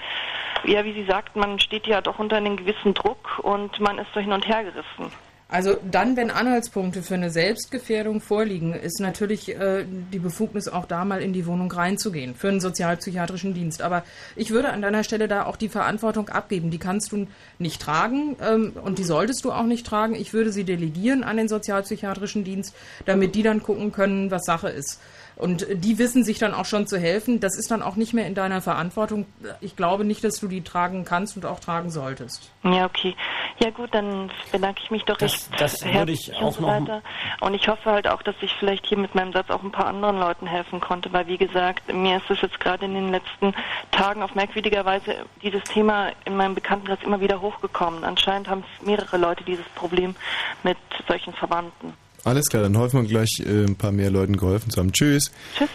[0.64, 4.08] ja, wie Sie sagt, man steht ja doch unter einem gewissen Druck und man ist
[4.14, 5.12] so hin und her gerissen.
[5.52, 11.04] Also dann, wenn Anhaltspunkte für eine Selbstgefährdung vorliegen, ist natürlich äh, die Befugnis auch da
[11.04, 13.82] mal in die Wohnung reinzugehen für einen sozialpsychiatrischen Dienst.
[13.82, 14.02] Aber
[14.34, 16.70] ich würde an deiner Stelle da auch die Verantwortung abgeben.
[16.70, 17.26] Die kannst du
[17.58, 20.14] nicht tragen ähm, und die solltest du auch nicht tragen.
[20.14, 22.74] Ich würde sie delegieren an den sozialpsychiatrischen Dienst,
[23.04, 25.00] damit die dann gucken können, was Sache ist.
[25.42, 27.40] Und die wissen sich dann auch schon zu helfen.
[27.40, 29.26] Das ist dann auch nicht mehr in deiner Verantwortung.
[29.60, 32.52] Ich glaube nicht, dass du die tragen kannst und auch tragen solltest.
[32.62, 33.16] Ja, okay.
[33.58, 36.62] Ja gut, dann bedanke ich mich doch das, recht das würde ich auch und so
[36.62, 37.02] weiter.
[37.40, 39.86] Und ich hoffe halt auch, dass ich vielleicht hier mit meinem Satz auch ein paar
[39.86, 43.52] anderen Leuten helfen konnte, weil wie gesagt, mir ist es jetzt gerade in den letzten
[43.90, 48.04] Tagen auf merkwürdiger Weise dieses Thema in meinem Bekanntenkreis immer wieder hochgekommen.
[48.04, 50.14] Anscheinend haben mehrere Leute dieses Problem
[50.62, 50.78] mit
[51.08, 51.94] solchen Verwandten.
[52.24, 54.92] Alles klar, dann hoffen wir gleich äh, ein paar mehr Leuten geholfen zu haben.
[54.92, 55.30] Tschüss.
[55.56, 55.68] Tschüss.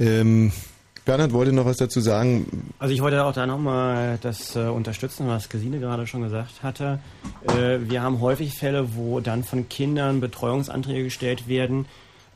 [0.00, 0.52] Ähm,
[1.04, 2.72] Bernhard wollte noch was dazu sagen.
[2.78, 6.98] Also ich wollte auch da nochmal das äh, unterstützen, was Gesine gerade schon gesagt hatte.
[7.46, 11.84] Äh, wir haben häufig Fälle, wo dann von Kindern Betreuungsanträge gestellt werden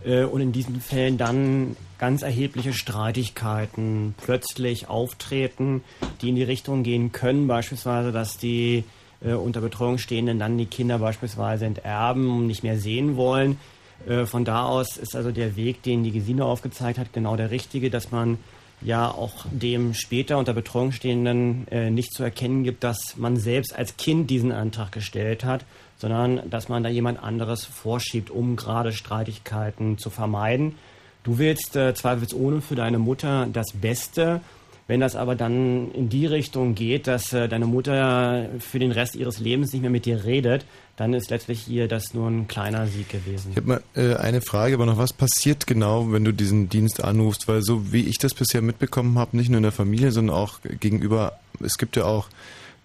[0.05, 5.83] äh, und in diesen Fällen dann ganz erhebliche Streitigkeiten plötzlich auftreten,
[6.21, 8.85] die in die Richtung gehen können, beispielsweise, dass die
[9.25, 13.59] äh, unter Betreuung stehenden dann die Kinder beispielsweise enterben und nicht mehr sehen wollen.
[14.07, 17.51] Äh, von da aus ist also der Weg, den die Gesine aufgezeigt hat, genau der
[17.51, 18.39] richtige, dass man
[18.81, 23.75] ja auch dem später unter Betreuung stehenden äh, nicht zu erkennen gibt, dass man selbst
[23.75, 25.65] als Kind diesen Antrag gestellt hat,
[25.97, 30.77] sondern dass man da jemand anderes vorschiebt, um gerade Streitigkeiten zu vermeiden.
[31.25, 34.41] Du willst äh, zweifelsohne für deine Mutter das Beste.
[34.89, 39.17] Wenn das aber dann in die Richtung geht, dass äh, deine Mutter für den Rest
[39.17, 40.65] ihres Lebens nicht mehr mit dir redet,
[40.97, 43.51] dann ist letztlich hier das nur ein kleiner Sieg gewesen.
[43.51, 47.05] Ich habe mal äh, eine Frage, aber noch was passiert genau, wenn du diesen Dienst
[47.05, 47.47] anrufst?
[47.49, 50.61] Weil so wie ich das bisher mitbekommen habe, nicht nur in der Familie, sondern auch
[50.81, 52.29] gegenüber, es gibt ja auch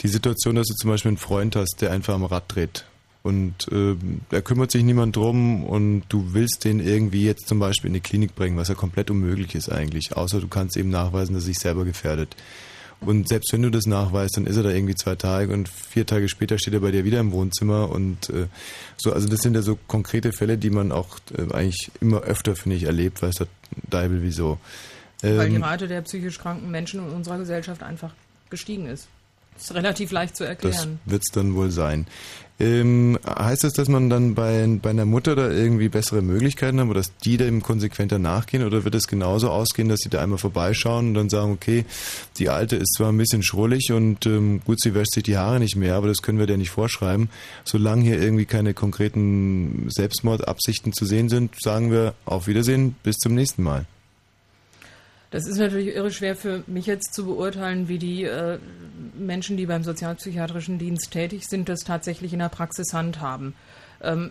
[0.02, 2.86] die Situation, dass du zum Beispiel einen Freund hast, der einfach am Rad dreht
[3.24, 3.96] und äh,
[4.30, 8.02] da kümmert sich niemand drum und du willst den irgendwie jetzt zum Beispiel in die
[8.02, 11.48] Klinik bringen, was ja komplett unmöglich ist eigentlich, außer du kannst eben nachweisen, dass er
[11.48, 12.36] sich selber gefährdet.
[13.00, 16.06] Und selbst wenn du das nachweist, dann ist er da irgendwie zwei Tage und vier
[16.06, 18.48] Tage später steht er bei dir wieder im Wohnzimmer und äh,
[18.98, 22.56] so, also das sind ja so konkrete Fälle, die man auch äh, eigentlich immer öfter,
[22.56, 23.48] finde ich, erlebt, weiß der
[23.90, 24.58] Deibel wieso.
[25.22, 28.14] Ähm, Weil die Rate der psychisch kranken Menschen in unserer Gesellschaft einfach
[28.50, 29.08] gestiegen ist.
[29.56, 31.00] Das ist relativ leicht zu erklären.
[31.06, 32.06] Das wird es dann wohl sein.
[32.60, 36.86] Ähm, heißt das, dass man dann bei, bei einer Mutter da irgendwie bessere Möglichkeiten hat,
[36.86, 38.64] oder dass die dem konsequenter nachgehen?
[38.64, 41.84] Oder wird es genauso ausgehen, dass sie da einmal vorbeischauen und dann sagen, okay,
[42.38, 45.60] die Alte ist zwar ein bisschen schrullig und ähm, gut, sie wäscht sich die Haare
[45.60, 47.30] nicht mehr, aber das können wir dir nicht vorschreiben.
[47.66, 53.34] Solange hier irgendwie keine konkreten Selbstmordabsichten zu sehen sind, sagen wir auf Wiedersehen, bis zum
[53.34, 53.86] nächsten Mal.
[55.34, 58.60] Das ist natürlich irre schwer für mich jetzt zu beurteilen, wie die äh,
[59.16, 63.56] Menschen, die beim sozialpsychiatrischen Dienst tätig sind, das tatsächlich in der Praxis handhaben.
[64.04, 64.30] Ähm,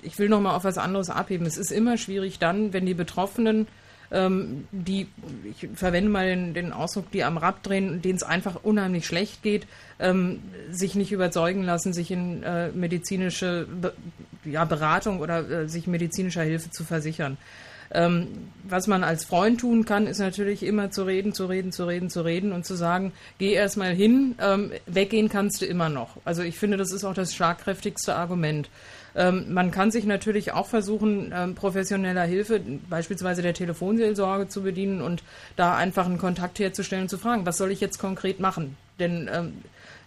[0.00, 1.46] ich will noch mal auf was anderes abheben.
[1.46, 3.66] Es ist immer schwierig dann, wenn die Betroffenen
[4.10, 5.08] ähm, die,
[5.44, 9.42] ich verwende mal den, den, Ausdruck, die am Rad drehen, denen es einfach unheimlich schlecht
[9.42, 9.66] geht,
[9.98, 10.40] ähm,
[10.70, 13.92] sich nicht überzeugen lassen, sich in äh, medizinische Be
[14.46, 17.36] ja, Beratung oder äh, sich medizinischer Hilfe zu versichern.
[17.92, 18.28] Ähm,
[18.62, 22.08] was man als Freund tun kann, ist natürlich immer zu reden, zu reden, zu reden,
[22.08, 26.16] zu reden und zu sagen, geh erstmal hin, ähm, weggehen kannst du immer noch.
[26.24, 28.70] Also ich finde, das ist auch das schlagkräftigste Argument.
[29.16, 35.02] Ähm, man kann sich natürlich auch versuchen, ähm, professioneller Hilfe, beispielsweise der Telefonseelsorge zu bedienen
[35.02, 35.24] und
[35.56, 38.76] da einfach einen Kontakt herzustellen und zu fragen, was soll ich jetzt konkret machen?
[39.00, 39.54] denn ähm,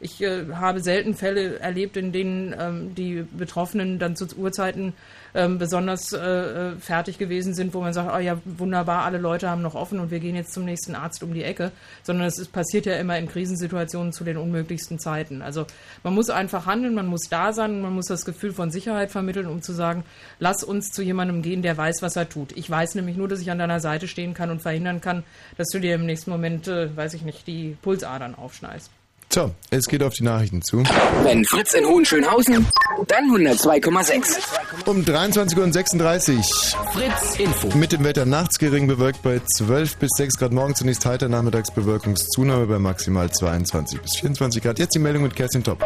[0.04, 4.94] ich äh, habe selten Fälle erlebt, in denen ähm, die Betroffenen dann zu Uhrzeiten
[5.36, 9.50] ähm, besonders äh, äh, fertig gewesen sind, wo man sagt, oh ja, wunderbar, alle Leute
[9.50, 11.72] haben noch offen und wir gehen jetzt zum nächsten Arzt um die Ecke,
[12.04, 15.42] sondern es passiert ja immer in Krisensituationen zu den unmöglichsten Zeiten.
[15.42, 15.66] Also
[16.04, 19.48] man muss einfach handeln, man muss da sein, man muss das Gefühl von Sicherheit vermitteln,
[19.48, 20.04] um zu sagen,
[20.40, 22.52] lass uns zu jemandem gehen, der weiß, was er tut.
[22.56, 25.24] Ich weiß nämlich nur, dass ich an deiner Seite stehen kann und verhindern kann,
[25.58, 28.92] dass du dir im nächsten Moment, äh, weiß ich nicht, die Pulsadern aufschneidest.
[29.34, 30.84] So, es geht auf die Nachrichten zu.
[31.24, 32.68] Wenn Fritz in Hohenschönhausen,
[33.08, 34.38] dann 102,6.
[34.86, 36.44] Um 23.36 Uhr.
[36.92, 37.76] Fritz Info.
[37.76, 40.52] Mit dem Wetter nachts gering bewölkt bei 12 bis 6 Grad.
[40.52, 44.78] Morgen zunächst heiter, nachmittags Bewölkungszunahme bei maximal 22 bis 24 Grad.
[44.78, 45.84] Jetzt die Meldung mit Kerstin Top.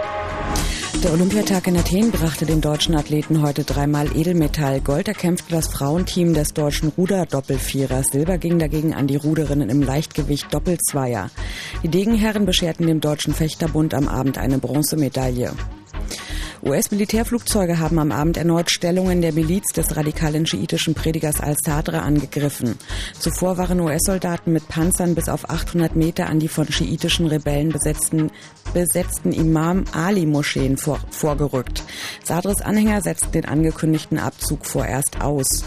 [1.07, 4.81] Der Olympiatag in Athen brachte den deutschen Athleten heute dreimal Edelmetall.
[4.81, 8.07] Gold erkämpfte das Frauenteam des deutschen Ruder-Doppelvierers.
[8.07, 11.31] Silber ging dagegen an die Ruderinnen im Leichtgewicht Doppelzweier.
[11.81, 15.53] Die Degenherren bescherten dem Deutschen Fechterbund am Abend eine Bronzemedaille.
[16.67, 22.75] US-Militärflugzeuge haben am Abend erneut Stellungen der Miliz des radikalen schiitischen Predigers al-Sadr angegriffen.
[23.17, 28.31] Zuvor waren US-Soldaten mit Panzern bis auf 800 Meter an die von schiitischen Rebellen besetzten,
[28.73, 31.83] besetzten Imam Ali-Moscheen vor, vorgerückt.
[32.25, 35.63] Sadrs Anhänger setzten den angekündigten Abzug vorerst aus.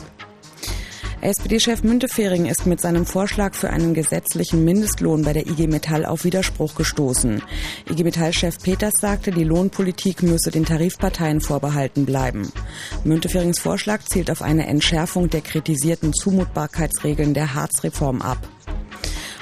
[1.22, 6.24] SPD-Chef Müntefering ist mit seinem Vorschlag für einen gesetzlichen Mindestlohn bei der IG Metall auf
[6.24, 7.42] Widerspruch gestoßen.
[7.90, 12.50] IG Metall-Chef Peters sagte, die Lohnpolitik müsse den Tarifparteien vorbehalten bleiben.
[13.04, 18.38] Münteferings Vorschlag zielt auf eine Entschärfung der kritisierten Zumutbarkeitsregeln der Harzreform ab.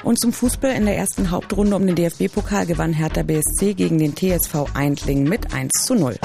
[0.02, 4.16] Und zum Fußball in der ersten Hauptrunde um den DFB-Pokal gewann Hertha BSC gegen den
[4.16, 6.16] TSV Eindling mit 1 zu 0.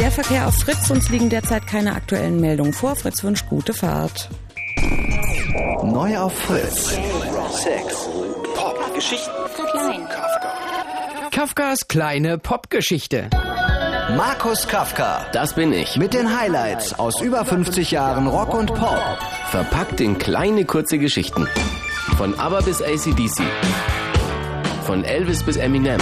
[0.00, 2.96] Der Verkehr auf Fritz, uns liegen derzeit keine aktuellen Meldungen vor.
[2.96, 4.30] Fritz wünscht gute Fahrt.
[5.84, 6.98] Neu auf Fritz.
[7.52, 8.08] Sex.
[8.54, 8.94] Pop.
[8.94, 9.30] Geschichten.
[9.70, 10.08] Klein.
[10.08, 11.30] Kafka.
[11.30, 13.28] Kafkas kleine Popgeschichte.
[14.16, 15.26] Markus Kafka.
[15.34, 15.96] Das bin ich.
[15.96, 19.18] Mit den Highlights aus über 50 Jahren Rock und Pop.
[19.50, 21.46] Verpackt in kleine kurze Geschichten.
[22.16, 23.42] Von ABBA bis ACDC.
[24.86, 26.00] Von Elvis bis Eminem.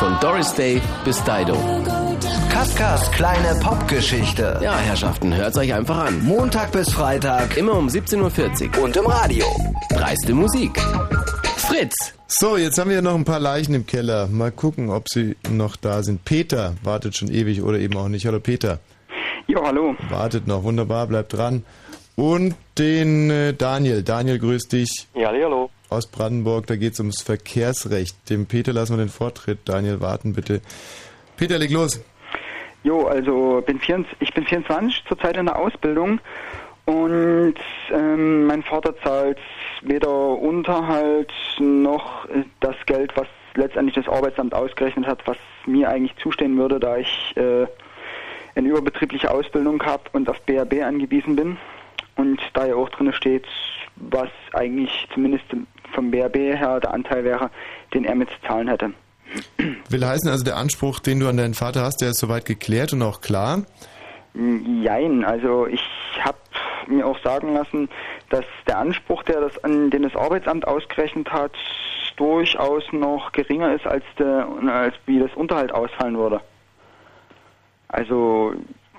[0.00, 2.03] Von Doris Day bis Dido.
[2.54, 4.60] Kafkas kleine Popgeschichte.
[4.62, 6.24] Ja, Herrschaften, hört's euch einfach an.
[6.24, 7.56] Montag bis Freitag.
[7.56, 8.84] Immer um 17.40 Uhr.
[8.84, 9.44] Und im Radio.
[9.90, 10.80] Dreiste Musik.
[11.56, 12.14] Fritz.
[12.28, 14.28] So, jetzt haben wir noch ein paar Leichen im Keller.
[14.28, 16.24] Mal gucken, ob sie noch da sind.
[16.24, 18.24] Peter wartet schon ewig oder eben auch nicht.
[18.24, 18.78] Hallo Peter.
[19.48, 19.96] Ja, hallo.
[20.08, 20.62] Wartet noch.
[20.62, 21.64] Wunderbar, bleibt dran.
[22.14, 24.04] Und den äh, Daniel.
[24.04, 25.08] Daniel, grüß dich.
[25.16, 25.70] Ja, hallo.
[25.88, 28.30] Aus Brandenburg, da geht's ums Verkehrsrecht.
[28.30, 29.58] Dem Peter lassen wir den Vortritt.
[29.64, 30.60] Daniel, warten bitte.
[31.36, 32.00] Peter, leg los.
[32.84, 36.20] Jo, also bin 24, ich bin 24, zurzeit in der Ausbildung
[36.84, 37.54] und
[37.90, 39.38] ähm, mein Vater zahlt
[39.80, 42.28] weder Unterhalt noch
[42.60, 47.34] das Geld, was letztendlich das Arbeitsamt ausgerechnet hat, was mir eigentlich zustehen würde, da ich
[47.36, 47.66] äh,
[48.54, 51.56] eine überbetriebliche Ausbildung habe und auf BRB angewiesen bin.
[52.16, 53.46] Und da ja auch drin steht,
[53.96, 55.46] was eigentlich zumindest
[55.94, 57.50] vom BRB her der Anteil wäre,
[57.94, 58.92] den er mit zu zahlen hätte.
[59.88, 62.92] Will heißen, also der Anspruch, den du an deinen Vater hast, der ist soweit geklärt
[62.92, 63.62] und auch klar?
[64.34, 65.82] Jein, also ich
[66.20, 66.38] habe
[66.88, 67.88] mir auch sagen lassen,
[68.30, 71.52] dass der Anspruch, der das an den das Arbeitsamt ausgerechnet hat,
[72.16, 76.40] durchaus noch geringer ist als, der, als wie das Unterhalt ausfallen würde.
[77.88, 78.54] Also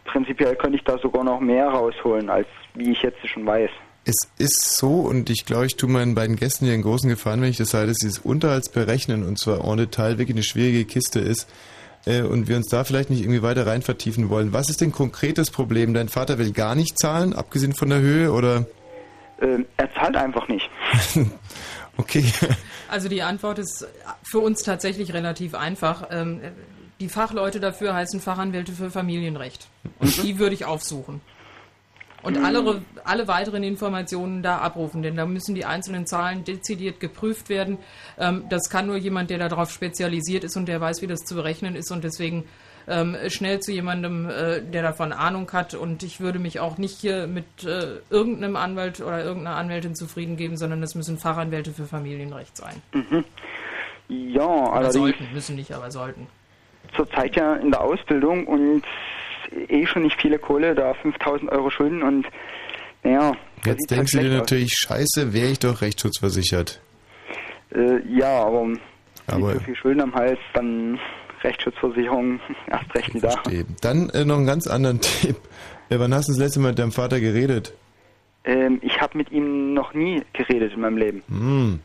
[0.06, 3.72] prinzipiell könnte ich da sogar noch mehr rausholen, als wie ich jetzt schon weiß.
[4.08, 7.42] Es ist so, und ich glaube, ich tue meinen beiden Gästen hier einen großen Gefallen,
[7.42, 11.20] wenn ich das sage, dass dieses Unterhaltsberechnen, und zwar en Detail, wirklich eine schwierige Kiste
[11.20, 11.48] ist,
[12.06, 14.54] äh, und wir uns da vielleicht nicht irgendwie weiter rein vertiefen wollen.
[14.54, 15.96] Was ist denn konkretes Problem?
[15.96, 18.66] Dein Vater will gar nicht zahlen, abgesehen von der Höhe, oder?
[19.42, 20.70] Ähm, er zahlt einfach nicht.
[21.98, 22.26] okay.
[22.90, 23.88] Also die Antwort ist
[24.24, 26.10] für uns tatsächlich relativ einfach.
[26.12, 26.42] Ähm,
[27.00, 29.68] die Fachleute dafür heißen Fachanwälte für Familienrecht.
[30.00, 31.22] Und die würde ich aufsuchen.
[32.26, 37.50] Und alle, alle weiteren Informationen da abrufen, denn da müssen die einzelnen Zahlen dezidiert geprüft
[37.50, 37.78] werden.
[38.18, 41.36] Ähm, das kann nur jemand, der darauf spezialisiert ist und der weiß, wie das zu
[41.36, 42.46] berechnen ist und deswegen
[42.88, 45.74] ähm, schnell zu jemandem, äh, der davon Ahnung hat.
[45.74, 50.38] Und ich würde mich auch nicht hier mit äh, irgendeinem Anwalt oder irgendeiner Anwältin zufrieden
[50.38, 52.82] geben, sondern es müssen Fachanwälte für Familienrecht sein.
[52.94, 53.24] Mhm.
[54.08, 56.28] Ja, Oder allerdings sollten, müssen nicht, aber sollten.
[56.96, 58.84] zurzeit ja in der Ausbildung und
[59.70, 62.26] eh schon nicht viele Kohle, da 5000 Euro Schulden und
[63.04, 63.34] naja.
[63.66, 64.40] Jetzt halt denkst du dir schlecht aus.
[64.42, 66.82] natürlich, scheiße, wäre ich doch rechtsschutzversichert.
[67.74, 68.80] Äh, ja, aber, wenn
[69.28, 71.00] Aber- ich so viel Schulden am Hals, dann
[71.44, 73.42] Rechtsschutzversicherung erst recht nicht da.
[73.82, 75.36] Dann äh, noch einen ganz anderen Tipp.
[75.90, 77.74] Äh, wann hast du das letzte Mal mit deinem Vater geredet?
[78.44, 81.24] Ähm, ich habe mit ihm noch nie geredet in meinem Leben.
[81.30, 81.80] Hm.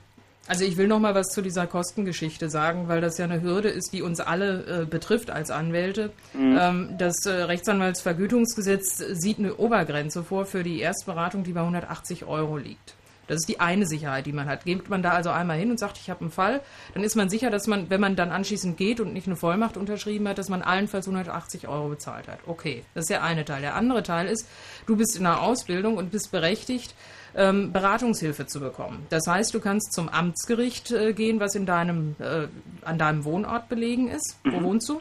[0.51, 3.68] Also ich will noch mal was zu dieser Kostengeschichte sagen, weil das ja eine Hürde
[3.68, 6.10] ist, die uns alle äh, betrifft als Anwälte.
[6.35, 6.59] Mhm.
[6.60, 12.56] Ähm, das äh, Rechtsanwaltsvergütungsgesetz sieht eine Obergrenze vor für die Erstberatung, die bei 180 Euro
[12.56, 12.97] liegt.
[13.28, 14.64] Das ist die eine Sicherheit, die man hat.
[14.64, 16.62] Geht man da also einmal hin und sagt, ich habe einen Fall,
[16.94, 19.77] dann ist man sicher, dass man, wenn man dann anschließend geht und nicht eine Vollmacht
[19.77, 22.40] unterschrieben hat, dass man allenfalls 180 Euro bezahlt hat.
[22.48, 23.60] Okay, das ist der eine Teil.
[23.60, 24.48] Der andere Teil ist,
[24.86, 26.93] du bist in einer Ausbildung und bist berechtigt,
[27.35, 29.07] ähm, Beratungshilfe zu bekommen.
[29.11, 32.48] Das heißt, du kannst zum Amtsgericht äh, gehen, was in deinem, äh,
[32.82, 34.36] an deinem Wohnort belegen ist.
[34.44, 35.01] Wo wohnst du?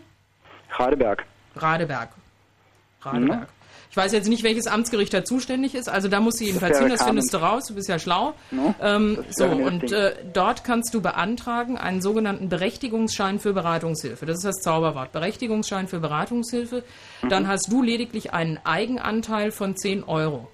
[0.77, 1.25] Radeberg.
[1.55, 2.09] Radeberg.
[3.01, 3.47] Radeberg.
[3.91, 5.89] Ich weiß jetzt nicht, welches Amtsgericht da zuständig ist.
[5.89, 8.35] Also da musst du jedenfalls hin, das findest du raus, du bist ja schlau.
[8.51, 14.27] No, ähm, so, und äh, dort kannst du beantragen einen sogenannten Berechtigungsschein für Beratungshilfe.
[14.27, 15.11] Das ist das Zauberwort.
[15.11, 16.83] Berechtigungsschein für Beratungshilfe.
[17.27, 20.49] Dann hast du lediglich einen Eigenanteil von 10 Euro.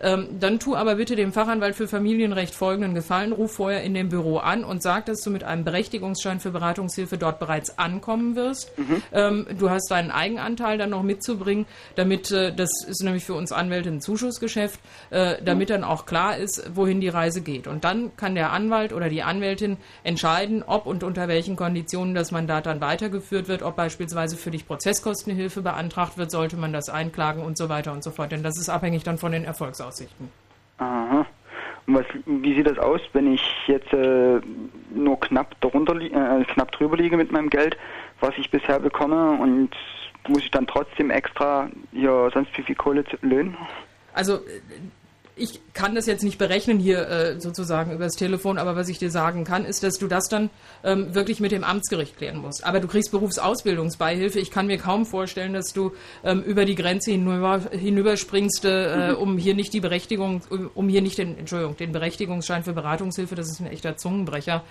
[0.00, 3.32] Ähm, dann tu aber bitte dem Fachanwalt für Familienrecht folgenden Gefallen.
[3.32, 7.18] Ruf vorher in dem Büro an und sag, dass du mit einem Berechtigungsschein für Beratungshilfe
[7.18, 8.72] dort bereits ankommen wirst.
[9.12, 11.66] Ähm, du hast deinen Eigenanteil dann noch mitzubringen,
[11.96, 14.80] damit, äh, das ist nämlich für uns Anwälte ein Zuschussgeschäft,
[15.10, 17.66] äh, damit dann auch klar ist, wohin die Reise geht.
[17.66, 22.30] Und dann kann der Anwalt oder die Anwältin entscheiden, ob und unter welchen Konditionen das
[22.30, 27.42] Mandat dann weitergeführt wird, ob beispielsweise für dich Prozesskostenhilfe beantragt wird, sollte man das einklagen
[27.42, 28.32] und so weiter und so fort.
[28.32, 29.44] Denn das ist abhängig dann von den
[29.88, 30.28] Erfolgsaussichten.
[30.78, 31.26] Aha.
[31.86, 34.40] Und was, wie sieht das aus, wenn ich jetzt äh,
[34.90, 37.76] nur knapp darunter, li- äh, knapp drüber liege mit meinem Geld,
[38.20, 39.70] was ich bisher bekomme und
[40.28, 43.56] muss ich dann trotzdem extra hier sonst wie viel Kohle löhnen?
[44.12, 44.60] Also äh,
[45.38, 49.10] ich kann das jetzt nicht berechnen hier äh, sozusagen übers Telefon, aber was ich dir
[49.10, 50.50] sagen kann, ist, dass du das dann
[50.84, 52.64] ähm, wirklich mit dem Amtsgericht klären musst.
[52.64, 54.38] Aber du kriegst Berufsausbildungsbeihilfe.
[54.38, 55.92] Ich kann mir kaum vorstellen, dass du
[56.24, 59.14] ähm, über die Grenze hinüber, hinüberspringst, äh, Mhm.
[59.16, 63.34] um hier nicht die Berechtigung, um, um hier nicht den, Entschuldigung, den Berechtigungsschein für Beratungshilfe,
[63.34, 64.62] das ist ein echter Zungenbrecher,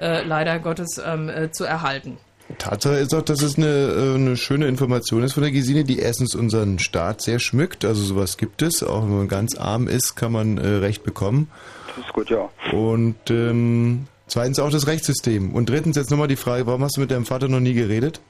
[0.00, 2.18] äh, leider Gottes ähm, äh, zu erhalten.
[2.58, 5.98] Tatsache ist auch, dass es eine, äh, eine schöne Information ist von der Gesine, die
[5.98, 7.84] erstens unseren Staat sehr schmückt.
[7.84, 8.82] Also sowas gibt es.
[8.82, 11.50] Auch wenn man ganz arm ist, kann man äh, Recht bekommen.
[11.96, 12.48] Das ist gut, ja.
[12.72, 15.52] Und ähm, zweitens auch das Rechtssystem.
[15.52, 18.20] Und drittens jetzt nochmal die Frage, warum hast du mit deinem Vater noch nie geredet?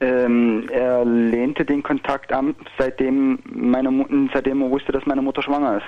[0.00, 5.76] Ähm, er lehnte den Kontakt an, seitdem meine seitdem er wusste, dass meine Mutter schwanger
[5.76, 5.84] ist.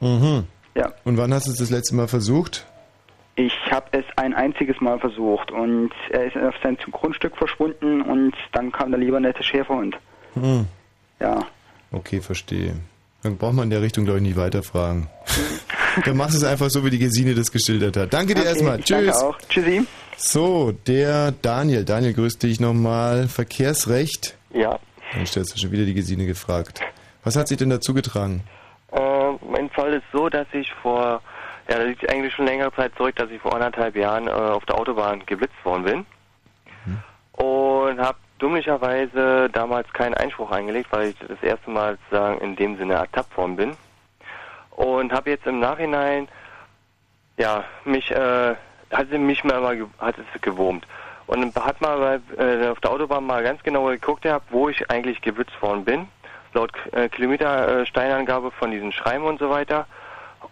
[0.00, 0.44] Mhm.
[0.76, 0.92] Ja.
[1.04, 2.66] Und wann hast du es das letzte Mal versucht?
[3.36, 8.34] Ich habe es ein einziges Mal versucht und er ist auf sein Grundstück verschwunden und
[8.52, 9.96] dann kam der lieber nette Schäferhund.
[10.34, 10.66] Hm.
[11.20, 11.44] Ja.
[11.92, 12.74] Okay, verstehe.
[13.22, 15.08] Dann braucht man in der Richtung, glaube ich, nicht weiterfragen.
[16.04, 18.12] Dann machst du es einfach so, wie die Gesine das geschildert hat.
[18.12, 18.78] Danke dir Okay, erstmal.
[18.78, 19.06] ich Tschüss.
[19.06, 19.38] danke auch.
[19.48, 19.86] Tschüssi.
[20.18, 21.84] So, der Daniel.
[21.84, 23.28] Daniel, grüß dich nochmal.
[23.28, 24.36] Verkehrsrecht.
[24.52, 24.78] Ja.
[25.14, 26.80] Dann stellst du schon wieder die Gesine gefragt.
[27.24, 28.42] Was hat sich denn dazu getragen?
[28.92, 29.00] Äh,
[29.50, 31.22] mein Fall ist so, dass ich vor,
[31.68, 34.64] ja, das liegt eigentlich schon längere Zeit zurück, dass ich vor anderthalb Jahren äh, auf
[34.66, 36.06] der Autobahn geblitzt worden bin.
[37.32, 42.76] Und habe dummlicherweise damals keinen Einspruch eingelegt, weil ich das erste Mal sozusagen in dem
[42.76, 43.76] Sinne ertappt worden bin.
[44.70, 46.28] Und habe jetzt im Nachhinein,
[47.36, 48.54] ja, mich, äh,
[48.92, 50.86] hat sie mich mal, hat es gewurmt.
[51.26, 55.20] Und hat mal äh, auf der Autobahn mal ganz genau geguckt gehabt, wo ich eigentlich
[55.20, 56.08] geblitzt worden bin.
[56.52, 59.86] Laut äh, Kilometersteinangabe von diesen Schreiben und so weiter.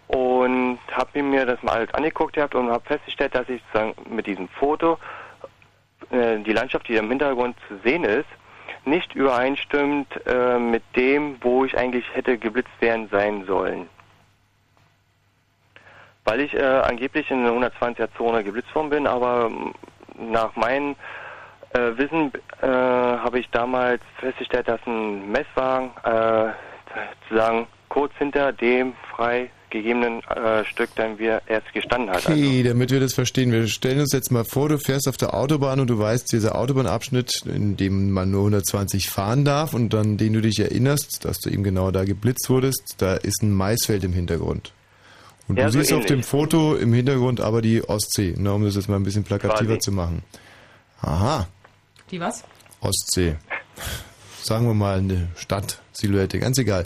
[0.07, 4.27] Und habe mir das mal alles angeguckt gehabt und habe festgestellt, dass ich sozusagen mit
[4.27, 4.97] diesem Foto
[6.11, 8.27] äh, die Landschaft, die im Hintergrund zu sehen ist,
[8.85, 13.89] nicht übereinstimmt äh, mit dem, wo ich eigentlich hätte geblitzt werden sein sollen.
[16.23, 19.73] Weil ich äh, angeblich in einer 120er-Zone geblitzt worden bin, aber ähm,
[20.17, 20.95] nach meinem
[21.73, 22.31] äh, Wissen
[22.61, 26.51] äh, habe ich damals festgestellt, dass ein Messwagen äh,
[27.21, 28.93] sozusagen kurz hinter dem
[29.75, 32.25] freigegebenen äh, Stück dann wir erst gestanden hat.
[32.27, 35.33] Okay, damit wir das verstehen, wir stellen uns jetzt mal vor, du fährst auf der
[35.33, 40.17] Autobahn und du weißt, dieser Autobahnabschnitt, in dem man nur 120 fahren darf und an
[40.17, 44.03] den du dich erinnerst, dass du eben genau da geblitzt wurdest, da ist ein Maisfeld
[44.03, 44.71] im Hintergrund.
[45.47, 46.11] Und Ja, du so siehst auf ähnlich.
[46.11, 49.73] dem Foto im Hintergrund aber die Ostsee, ne, um das jetzt mal ein bisschen plakativer
[49.75, 49.79] Quasi.
[49.79, 50.23] zu machen.
[51.01, 51.47] Aha,
[52.11, 52.43] Die was?
[52.81, 53.35] Ostsee.
[54.41, 56.85] Sagen wir mal eine Stadt-Silhouette, ganz egal.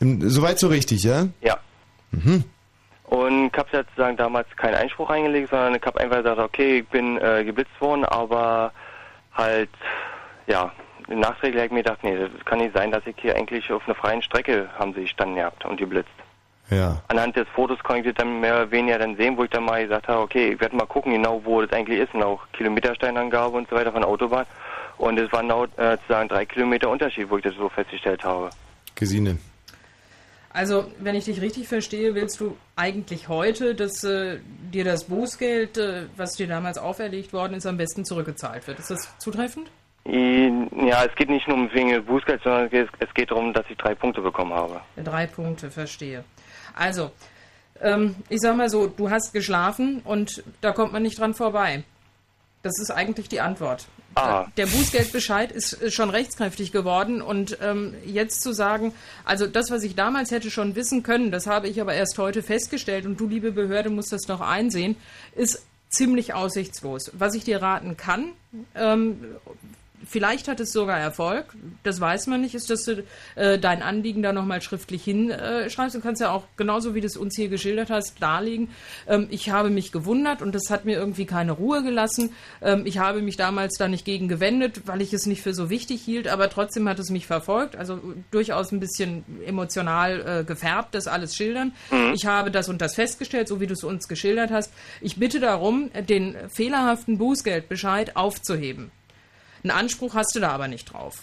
[0.00, 1.28] Ähm, Soweit so richtig, ja?
[1.42, 1.58] Ja.
[2.12, 2.44] Mhm.
[3.04, 6.88] Und ich habe sozusagen damals keinen Einspruch eingelegt, sondern ich habe einfach gesagt, okay, ich
[6.88, 8.72] bin äh, geblitzt worden, aber
[9.34, 9.68] halt,
[10.46, 10.72] ja,
[11.08, 13.82] nachträglich habe ich mir gedacht, nee, das kann nicht sein, dass ich hier eigentlich auf
[13.86, 16.08] einer freien Strecke haben sie gestanden gehabt und geblitzt.
[16.70, 17.02] Ja.
[17.08, 19.64] Anhand des Fotos konnte ich das dann mehr oder weniger dann sehen, wo ich dann
[19.64, 22.40] mal gesagt habe, okay, ich werde mal gucken genau, wo das eigentlich ist und auch
[22.52, 24.46] Kilometersteinangabe und so weiter von der Autobahn.
[24.96, 28.50] Und es waren laut äh, sozusagen drei Kilometer Unterschied, wo ich das so festgestellt habe.
[28.94, 29.38] Gesine.
[30.52, 34.38] Also, wenn ich dich richtig verstehe, willst du eigentlich heute, dass äh,
[34.70, 38.78] dir das Bußgeld, äh, was dir damals auferlegt worden ist, am besten zurückgezahlt wird.
[38.78, 39.70] Ist das zutreffend?
[40.04, 43.76] Ja, es geht nicht nur um wegen Bußgeld, sondern es es geht darum, dass ich
[43.76, 44.80] drei Punkte bekommen habe.
[44.96, 46.24] Drei Punkte, verstehe.
[46.74, 47.12] Also,
[47.80, 51.84] ähm, ich sag mal so, du hast geschlafen und da kommt man nicht dran vorbei.
[52.62, 53.86] Das ist eigentlich die Antwort.
[54.14, 54.46] Ah.
[54.56, 58.92] Der Bußgeldbescheid ist schon rechtskräftig geworden und ähm, jetzt zu sagen,
[59.24, 62.42] also das, was ich damals hätte schon wissen können, das habe ich aber erst heute
[62.42, 64.96] festgestellt und du, liebe Behörde, musst das noch einsehen,
[65.34, 67.10] ist ziemlich aussichtslos.
[67.14, 68.32] Was ich dir raten kann,
[68.74, 69.24] ähm,
[70.12, 71.46] Vielleicht hat es sogar Erfolg,
[71.84, 73.02] das weiß man nicht, ist, dass du
[73.34, 75.94] äh, dein Anliegen da nochmal schriftlich hinschreibst.
[75.94, 78.68] Du kannst ja auch, genauso wie du es uns hier geschildert hast, darlegen.
[79.08, 82.28] Ähm, ich habe mich gewundert und das hat mir irgendwie keine Ruhe gelassen.
[82.60, 85.70] Ähm, ich habe mich damals da nicht gegen gewendet, weil ich es nicht für so
[85.70, 87.74] wichtig hielt, aber trotzdem hat es mich verfolgt.
[87.74, 87.98] Also
[88.30, 91.72] durchaus ein bisschen emotional äh, gefärbt, das alles schildern.
[92.12, 94.74] Ich habe das und das festgestellt, so wie du es uns geschildert hast.
[95.00, 98.90] Ich bitte darum, den fehlerhaften Bußgeldbescheid aufzuheben.
[99.62, 101.20] Einen Anspruch hast du da aber nicht drauf.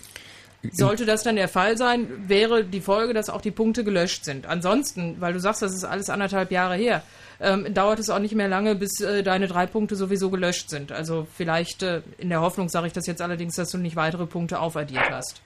[0.71, 4.45] Sollte das dann der Fall sein, wäre die Folge, dass auch die Punkte gelöscht sind.
[4.45, 7.01] Ansonsten, weil du sagst, das ist alles anderthalb Jahre her,
[7.39, 10.91] ähm, dauert es auch nicht mehr lange, bis äh, deine drei Punkte sowieso gelöscht sind.
[10.91, 14.25] Also vielleicht äh, in der Hoffnung sage ich das jetzt allerdings, dass du nicht weitere
[14.25, 15.41] Punkte aufaddiert hast.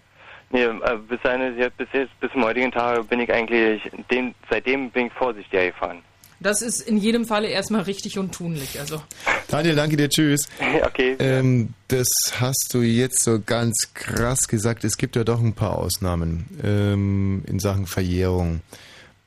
[0.49, 4.89] Nee, äh, bis, eine, bis, jetzt, bis zum heutigen Tag bin ich eigentlich, dem, seitdem
[4.89, 6.01] bin ich vorsichtiger gefahren.
[6.43, 8.79] Das ist in jedem Falle erstmal richtig und tunlich.
[8.79, 9.01] Also
[9.47, 10.47] Daniel, danke dir, tschüss.
[10.83, 11.15] Okay.
[11.19, 12.07] Ähm, das
[12.39, 14.83] hast du jetzt so ganz krass gesagt.
[14.83, 18.61] Es gibt ja doch ein paar Ausnahmen ähm, in Sachen Verjährung.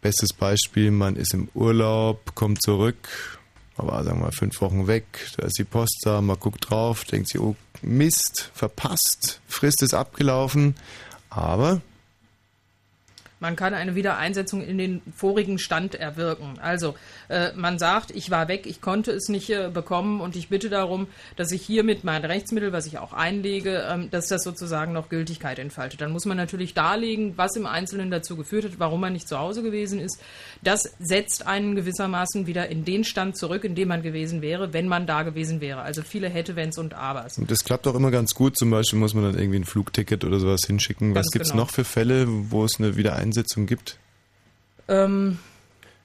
[0.02, 3.40] Bestes Beispiel, man ist im Urlaub, kommt zurück,
[3.76, 5.04] aber sagen wir mal fünf Wochen weg,
[5.38, 9.94] da ist die Post da, man guckt drauf, denkt sich, oh Mist, verpasst, Frist ist
[9.94, 10.76] abgelaufen,
[11.30, 11.80] aber
[13.38, 16.58] Man kann eine Wiedereinsetzung in den vorigen Stand erwirken.
[16.60, 16.94] Also
[17.28, 20.70] äh, man sagt, ich war weg, ich konnte es nicht äh, bekommen und ich bitte
[20.70, 21.06] darum,
[21.36, 25.58] dass ich hiermit mein Rechtsmittel, was ich auch einlege, ähm, dass das sozusagen noch Gültigkeit
[25.58, 26.00] entfaltet.
[26.00, 29.38] Dann muss man natürlich darlegen, was im Einzelnen dazu geführt hat, warum man nicht zu
[29.38, 30.20] Hause gewesen ist.
[30.62, 34.88] Das setzt einen gewissermaßen wieder in den Stand zurück, in dem man gewesen wäre, wenn
[34.88, 35.82] man da gewesen wäre.
[35.82, 37.38] Also viele hätte, wenns und abers.
[37.38, 38.56] Und das klappt auch immer ganz gut.
[38.56, 41.10] Zum Beispiel muss man dann irgendwie ein Flugticket oder sowas hinschicken.
[41.10, 41.64] Was Ganz gibt's genau.
[41.64, 43.26] noch für Fälle, wo es eine Wiedereinsetzung
[43.66, 43.98] gibt?
[44.88, 45.38] Ähm,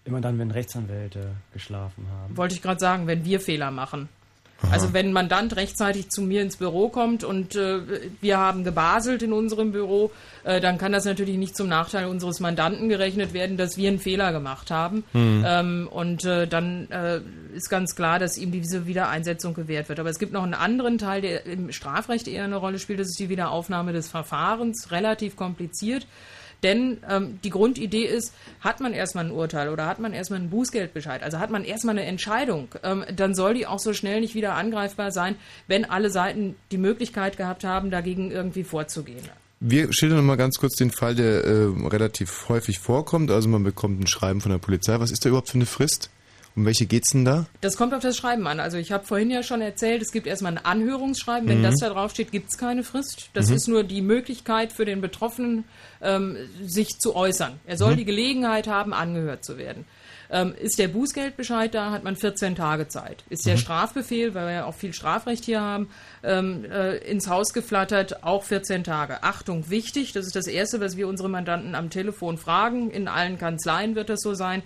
[0.05, 2.35] Immer dann, wenn Rechtsanwälte geschlafen haben.
[2.35, 4.09] wollte ich gerade sagen, wenn wir Fehler machen.
[4.69, 7.79] Also wenn ein Mandant rechtzeitig zu mir ins Büro kommt und äh,
[8.21, 10.11] wir haben gebaselt in unserem Büro,
[10.43, 13.99] äh, dann kann das natürlich nicht zum Nachteil unseres Mandanten gerechnet werden, dass wir einen
[13.99, 15.03] Fehler gemacht haben.
[15.13, 15.43] Hm.
[15.45, 17.21] Ähm, und äh, dann äh,
[17.55, 19.99] ist ganz klar, dass ihm diese Wiedereinsetzung gewährt wird.
[19.99, 23.07] Aber es gibt noch einen anderen Teil, der im Strafrecht eher eine Rolle spielt, das
[23.07, 26.05] ist die Wiederaufnahme des Verfahrens, relativ kompliziert.
[26.63, 30.49] Denn ähm, die Grundidee ist, hat man erstmal ein Urteil oder hat man erstmal einen
[30.49, 34.35] Bußgeldbescheid, also hat man erstmal eine Entscheidung, ähm, dann soll die auch so schnell nicht
[34.35, 35.35] wieder angreifbar sein,
[35.67, 39.27] wenn alle Seiten die Möglichkeit gehabt haben, dagegen irgendwie vorzugehen.
[39.59, 43.29] Wir schildern noch mal ganz kurz den Fall, der äh, relativ häufig vorkommt.
[43.29, 44.99] Also man bekommt ein Schreiben von der Polizei.
[44.99, 46.09] Was ist da überhaupt für eine Frist?
[46.61, 47.47] Um welche geht's denn da?
[47.61, 48.59] Das kommt auf das Schreiben an.
[48.59, 51.49] Also ich habe vorhin ja schon erzählt, es gibt erstmal ein Anhörungsschreiben.
[51.49, 51.63] Wenn Mhm.
[51.63, 53.31] das da drauf steht, gibt es keine Frist.
[53.33, 53.55] Das Mhm.
[53.55, 55.63] ist nur die Möglichkeit für den Betroffenen,
[56.03, 57.59] ähm, sich zu äußern.
[57.65, 57.97] Er soll Mhm.
[57.97, 59.85] die Gelegenheit haben, angehört zu werden.
[60.29, 63.23] Ähm, ist der Bußgeldbescheid da, hat man 14 Tage Zeit.
[63.31, 63.59] Ist der Mhm.
[63.61, 65.89] Strafbefehl, weil wir ja auch viel Strafrecht hier haben,
[66.23, 69.23] ähm, äh, ins Haus geflattert, auch 14 Tage.
[69.23, 72.91] Achtung, wichtig, das ist das Erste, was wir unsere Mandanten am Telefon fragen.
[72.91, 74.61] In allen Kanzleien wird das so sein.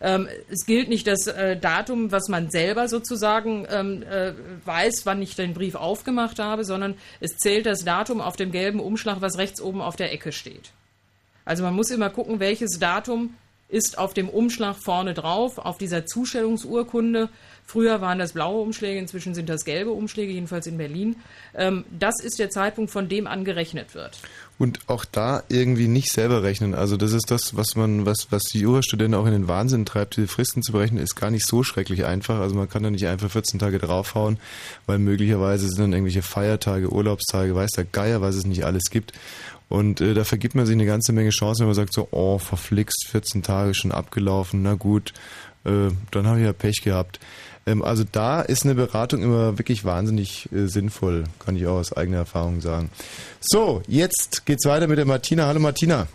[0.00, 4.32] Ähm, es gilt nicht das äh, Datum, was man selber sozusagen ähm, äh,
[4.64, 8.80] weiß, wann ich den Brief aufgemacht habe, sondern es zählt das Datum auf dem gelben
[8.80, 10.70] Umschlag, was rechts oben auf der Ecke steht.
[11.44, 13.34] Also man muss immer gucken, welches Datum
[13.68, 17.28] ist auf dem Umschlag vorne drauf, auf dieser Zustellungsurkunde.
[17.64, 21.16] Früher waren das blaue Umschläge, inzwischen sind das gelbe Umschläge, jedenfalls in Berlin.
[21.54, 24.18] Ähm, das ist der Zeitpunkt, von dem an gerechnet wird.
[24.60, 26.74] Und auch da irgendwie nicht selber rechnen.
[26.74, 30.18] Also das ist das, was man, was, was die Jurastudenten auch in den Wahnsinn treibt,
[30.18, 32.40] diese Fristen zu berechnen, ist gar nicht so schrecklich einfach.
[32.40, 34.38] Also man kann da nicht einfach 14 Tage draufhauen,
[34.84, 39.14] weil möglicherweise sind dann irgendwelche Feiertage, Urlaubstage, weiß der Geier, was es nicht alles gibt.
[39.70, 42.36] Und äh, da vergibt man sich eine ganze Menge Chancen, wenn man sagt so, oh,
[42.36, 45.14] verflixt, 14 Tage schon abgelaufen, na gut,
[45.64, 47.18] äh, dann habe ich ja Pech gehabt.
[47.66, 51.92] Ähm, also da ist eine Beratung immer wirklich wahnsinnig äh, sinnvoll, kann ich auch aus
[51.92, 52.90] eigener Erfahrung sagen.
[53.40, 55.46] So, jetzt geht's weiter mit der Martina.
[55.46, 56.06] Hallo Martina.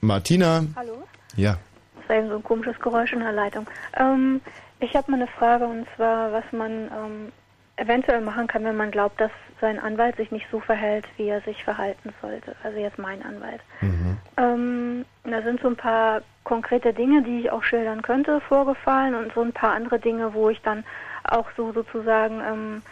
[0.00, 0.64] Martina.
[0.76, 1.02] Hallo?
[1.36, 1.58] Ja.
[1.96, 3.66] Das war eben so ein komisches Geräusch in der Leitung.
[3.96, 4.40] Ähm,
[4.80, 7.32] ich habe mal eine Frage und zwar, was man ähm,
[7.76, 9.30] eventuell machen kann, wenn man glaubt, dass
[9.60, 12.54] sein Anwalt sich nicht so verhält, wie er sich verhalten sollte.
[12.62, 13.60] Also jetzt mein Anwalt.
[13.80, 14.16] Mhm.
[14.36, 19.32] Ähm, da sind so ein paar konkrete Dinge, die ich auch schildern könnte, vorgefallen und
[19.34, 20.84] so ein paar andere Dinge, wo ich dann
[21.24, 22.82] auch so sozusagen ähm,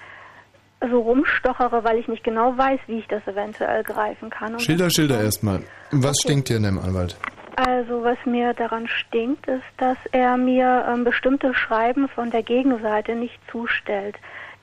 [0.81, 4.53] so rumstochere, weil ich nicht genau weiß, wie ich das eventuell greifen kann.
[4.53, 5.62] Und Schilder, Schilder erstmal.
[5.90, 7.16] Was stinkt dir in deinem Anwalt?
[7.57, 13.16] Also was mir daran stinkt, ist, dass er mir ähm, bestimmte Schreiben von der Gegenseite
[13.16, 14.16] nicht zustellt.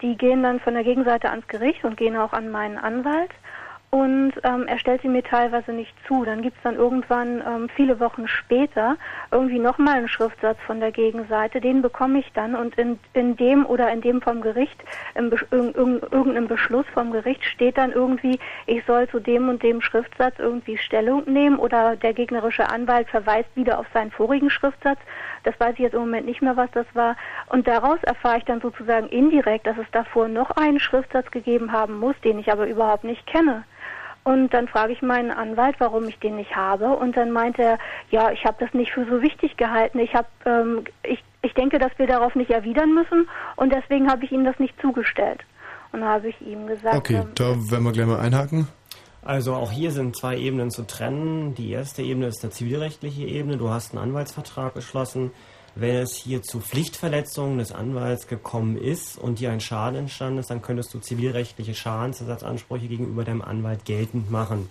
[0.06, 3.32] Die gehen dann von der Gegenseite ans Gericht und gehen auch an meinen Anwalt.
[3.90, 6.26] Und ähm, er stellt sie mir teilweise nicht zu.
[6.26, 8.98] Dann gibt es dann irgendwann ähm, viele Wochen später
[9.32, 11.60] irgendwie nochmal einen Schriftsatz von der Gegenseite.
[11.60, 14.77] Den bekomme ich dann und in, in dem oder in dem vom Gericht,
[15.15, 18.38] im Be irgendeinem Beschluss vom Gericht steht dann irgendwie,
[18.68, 23.49] ich soll zu dem und dem Schriftsatz irgendwie Stellung nehmen oder der gegnerische Anwalt verweist
[23.56, 24.99] wieder auf seinen vorigen Schriftsatz.
[25.45, 27.15] Das weiß ich jetzt im Moment nicht mehr, was das war.
[27.47, 31.99] Und daraus erfahre ich dann sozusagen indirekt, dass es davor noch einen Schriftsatz gegeben haben
[31.99, 33.63] muss, den ich aber überhaupt nicht kenne.
[34.26, 36.88] Und dann frage ich meinen Anwalt, warum ich den nicht habe.
[36.88, 37.77] Und dann meint er,
[38.09, 39.99] ja, ich habe das nicht für so wichtig gehalten.
[39.99, 44.26] Ich habe, ähm, ich, ich denke, dass wir darauf nicht erwidern müssen und deswegen habe
[44.26, 45.41] ich ihm das nicht zugestellt.
[45.91, 46.95] Und habe ich ihm gesagt.
[46.95, 48.67] Okay, ähm, da werden wir gleich mal einhaken.
[49.26, 51.56] Also auch hier sind zwei Ebenen zu trennen.
[51.56, 53.57] Die erste Ebene ist eine zivilrechtliche Ebene.
[53.57, 55.31] Du hast einen Anwaltsvertrag geschlossen.
[55.73, 60.52] Wenn es hier zu Pflichtverletzungen des Anwalts gekommen ist und dir ein Schaden entstanden ist,
[60.52, 64.69] dann könntest du zivilrechtliche Schadensersatzansprüche gegenüber deinem Anwalt geltend machen.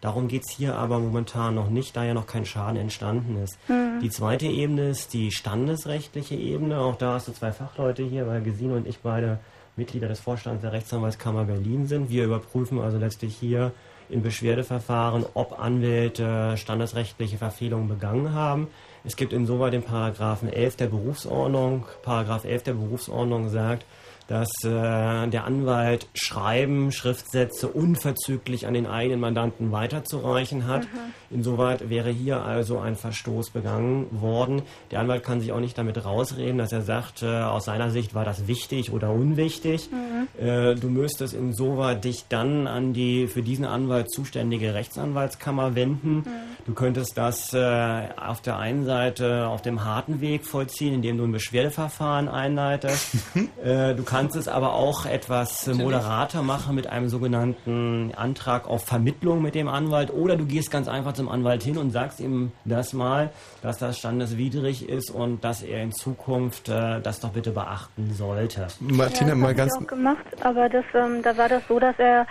[0.00, 3.58] Darum geht es hier aber momentan noch nicht, da ja noch kein Schaden entstanden ist.
[3.68, 4.00] Mhm.
[4.00, 6.80] Die zweite Ebene ist die standesrechtliche Ebene.
[6.80, 9.38] Auch da hast du zwei Fachleute hier, weil Gesine und ich beide
[9.76, 12.08] Mitglieder des Vorstands der Rechtsanwaltskammer Berlin sind.
[12.08, 13.72] Wir überprüfen also letztlich hier
[14.10, 18.68] in Beschwerdeverfahren, ob Anwälte standesrechtliche Verfehlungen begangen haben.
[19.04, 21.86] Es gibt insoweit den Paragraphen 11 der Berufsordnung.
[22.02, 23.84] Paragraph 11 der Berufsordnung sagt,
[24.30, 24.68] dass äh,
[25.26, 30.82] der Anwalt Schreiben, Schriftsätze unverzüglich an den eigenen Mandanten weiterzureichen hat.
[30.82, 31.36] Mhm.
[31.36, 34.62] Insoweit wäre hier also ein Verstoß begangen worden.
[34.92, 38.14] Der Anwalt kann sich auch nicht damit rausreden, dass er sagt, äh, aus seiner Sicht
[38.14, 39.90] war das wichtig oder unwichtig.
[39.90, 40.28] Mhm.
[40.40, 46.18] Äh, du müsstest insoweit dich dann an die für diesen Anwalt zuständige Rechtsanwaltskammer wenden.
[46.18, 46.24] Mhm.
[46.66, 51.24] Du könntest das äh, auf der einen Seite auf dem harten Weg vollziehen, indem du
[51.24, 53.16] ein Beschwerdeverfahren einleitest.
[53.64, 59.42] äh, du kannst es aber auch etwas moderater machen mit einem sogenannten Antrag auf Vermittlung
[59.42, 62.92] mit dem Anwalt oder du gehst ganz einfach zum Anwalt hin und sagst ihm das
[62.92, 63.30] mal,
[63.62, 68.66] dass das standeswidrig ist und dass er in Zukunft äh, das doch bitte beachten sollte.
[68.80, 69.74] Martina, ja, das mal ganz.
[69.74, 72.26] Ich auch gemacht, aber das, ähm, da war das so, dass er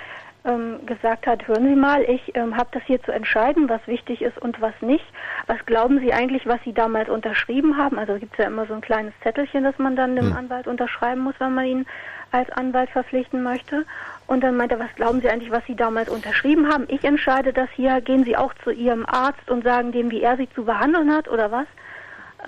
[0.45, 4.21] ähm, gesagt hat, hören Sie mal, ich ähm, habe das hier zu entscheiden, was wichtig
[4.21, 5.05] ist und was nicht.
[5.47, 7.99] Was glauben Sie eigentlich, was Sie damals unterschrieben haben?
[7.99, 10.37] Also gibt es ja immer so ein kleines Zettelchen, das man dann dem Hm.
[10.37, 11.85] Anwalt unterschreiben muss, wenn man ihn
[12.31, 13.85] als Anwalt verpflichten möchte.
[14.27, 16.85] Und dann meinte er, was glauben Sie eigentlich, was Sie damals unterschrieben haben?
[16.87, 17.99] Ich entscheide das hier.
[18.01, 21.27] Gehen Sie auch zu Ihrem Arzt und sagen dem, wie er Sie zu behandeln hat
[21.27, 21.65] oder was?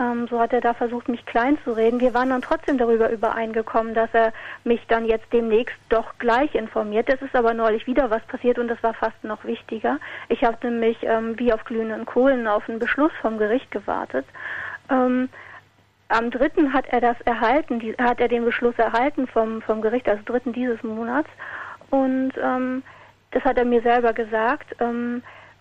[0.02, 2.00] Ähm, so hat er da versucht, mich klein zu reden.
[2.00, 4.34] Wir waren dann trotzdem darüber übereingekommen, dass er
[4.64, 7.08] mich dann jetzt demnächst doch gleich informiert.
[7.08, 10.00] Es ist aber neulich wieder was passiert und das war fast noch wichtiger.
[10.28, 14.26] Ich habe nämlich ähm, wie auf glühenden Kohlen auf einen Beschluss vom Gericht gewartet.
[14.90, 15.30] Ähm,
[16.08, 20.10] am dritten hat er das erhalten, die, hat er den Beschluss erhalten vom, vom Gericht,
[20.10, 21.30] also dritten dieses Monats.
[21.92, 22.82] Und ähm,
[23.32, 24.76] das hat er mir selber gesagt.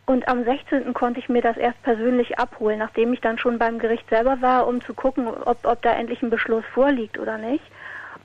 [0.07, 0.93] Und am 16.
[0.93, 4.67] konnte ich mir das erst persönlich abholen, nachdem ich dann schon beim Gericht selber war,
[4.67, 7.63] um zu gucken, ob, ob da endlich ein Beschluss vorliegt oder nicht.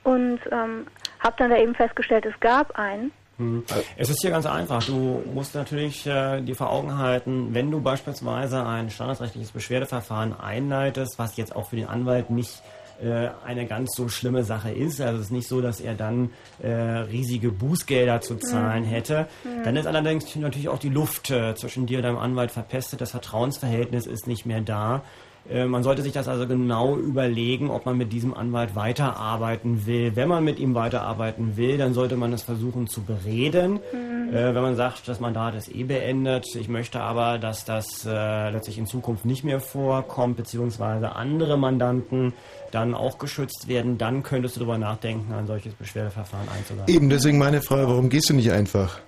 [0.02, 0.86] Und ähm,
[1.20, 3.12] habe dann da eben festgestellt, es gab einen.
[3.38, 3.64] Hm.
[3.96, 4.82] Es ist hier ganz einfach.
[4.84, 11.18] Du musst natürlich äh, dir vor Augen halten, wenn du beispielsweise ein standesrechtliches Beschwerdeverfahren einleitest,
[11.18, 12.62] was jetzt auch für den Anwalt nicht
[13.02, 15.00] äh, eine ganz so schlimme Sache ist.
[15.00, 16.30] Also es ist nicht so, dass er dann
[16.62, 18.88] äh, riesige Bußgelder zu zahlen Mhm.
[18.88, 19.26] hätte.
[19.44, 19.64] Mhm.
[19.64, 23.00] Dann ist allerdings natürlich auch die Luft äh, zwischen dir und deinem Anwalt verpestet.
[23.00, 25.02] Das Vertrauensverhältnis ist nicht mehr da.
[25.50, 30.16] Äh, Man sollte sich das also genau überlegen, ob man mit diesem Anwalt weiterarbeiten will.
[30.16, 33.80] Wenn man mit ihm weiterarbeiten will, dann sollte man es versuchen zu bereden.
[33.92, 34.34] Mhm.
[34.34, 38.50] Äh, wenn man sagt, das Mandat ist eh beendet, ich möchte aber, dass das äh,
[38.50, 42.32] letztlich in Zukunft nicht mehr vorkommt, beziehungsweise andere Mandanten
[42.72, 46.92] dann auch geschützt werden, dann könntest du darüber nachdenken, ein solches Beschwerdeverfahren einzuladen.
[46.94, 49.00] Eben, deswegen meine Frage, warum gehst du nicht einfach?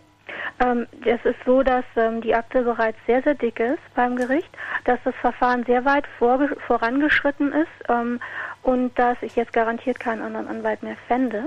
[0.61, 4.51] Ähm, es ist so, dass ähm, die Akte bereits sehr, sehr dick ist beim Gericht,
[4.85, 6.05] dass das Verfahren sehr weit
[6.67, 8.21] vorangeschritten ist ähm,
[8.63, 11.45] und dass ich jetzt garantiert keinen anderen Anwalt mehr fände.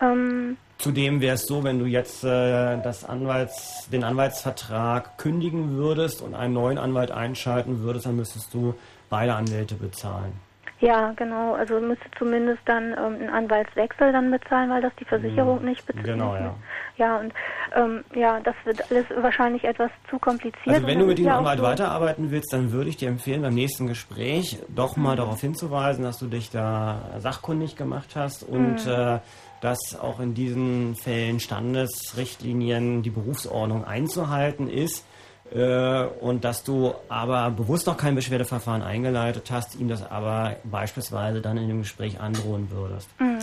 [0.00, 6.34] Ähm, Zudem wäre es so, wenn du jetzt äh, Anwalts, den Anwaltsvertrag kündigen würdest und
[6.34, 8.74] einen neuen Anwalt einschalten würdest, dann müsstest du
[9.08, 10.45] beide Anwälte bezahlen.
[10.80, 11.54] Ja, genau.
[11.54, 16.04] Also müsste zumindest dann ähm, einen Anwaltswechsel dann bezahlen, weil das die Versicherung nicht bezahlt.
[16.04, 16.54] Genau, ja.
[16.98, 17.32] Ja, und
[17.74, 20.66] ähm, ja, das wird alles wahrscheinlich etwas zu kompliziert.
[20.66, 23.54] Also wenn du mit dem ja Anwalt weiterarbeiten willst, dann würde ich dir empfehlen, beim
[23.54, 28.92] nächsten Gespräch doch mal darauf hinzuweisen, dass du dich da sachkundig gemacht hast und Mhm.
[28.92, 29.18] äh,
[29.62, 35.06] dass auch in diesen Fällen Standesrichtlinien die Berufsordnung einzuhalten ist.
[35.54, 41.40] Äh, und dass du aber bewusst noch kein Beschwerdeverfahren eingeleitet hast, ihm das aber beispielsweise
[41.40, 43.08] dann in dem Gespräch androhen würdest.
[43.20, 43.38] Mhm.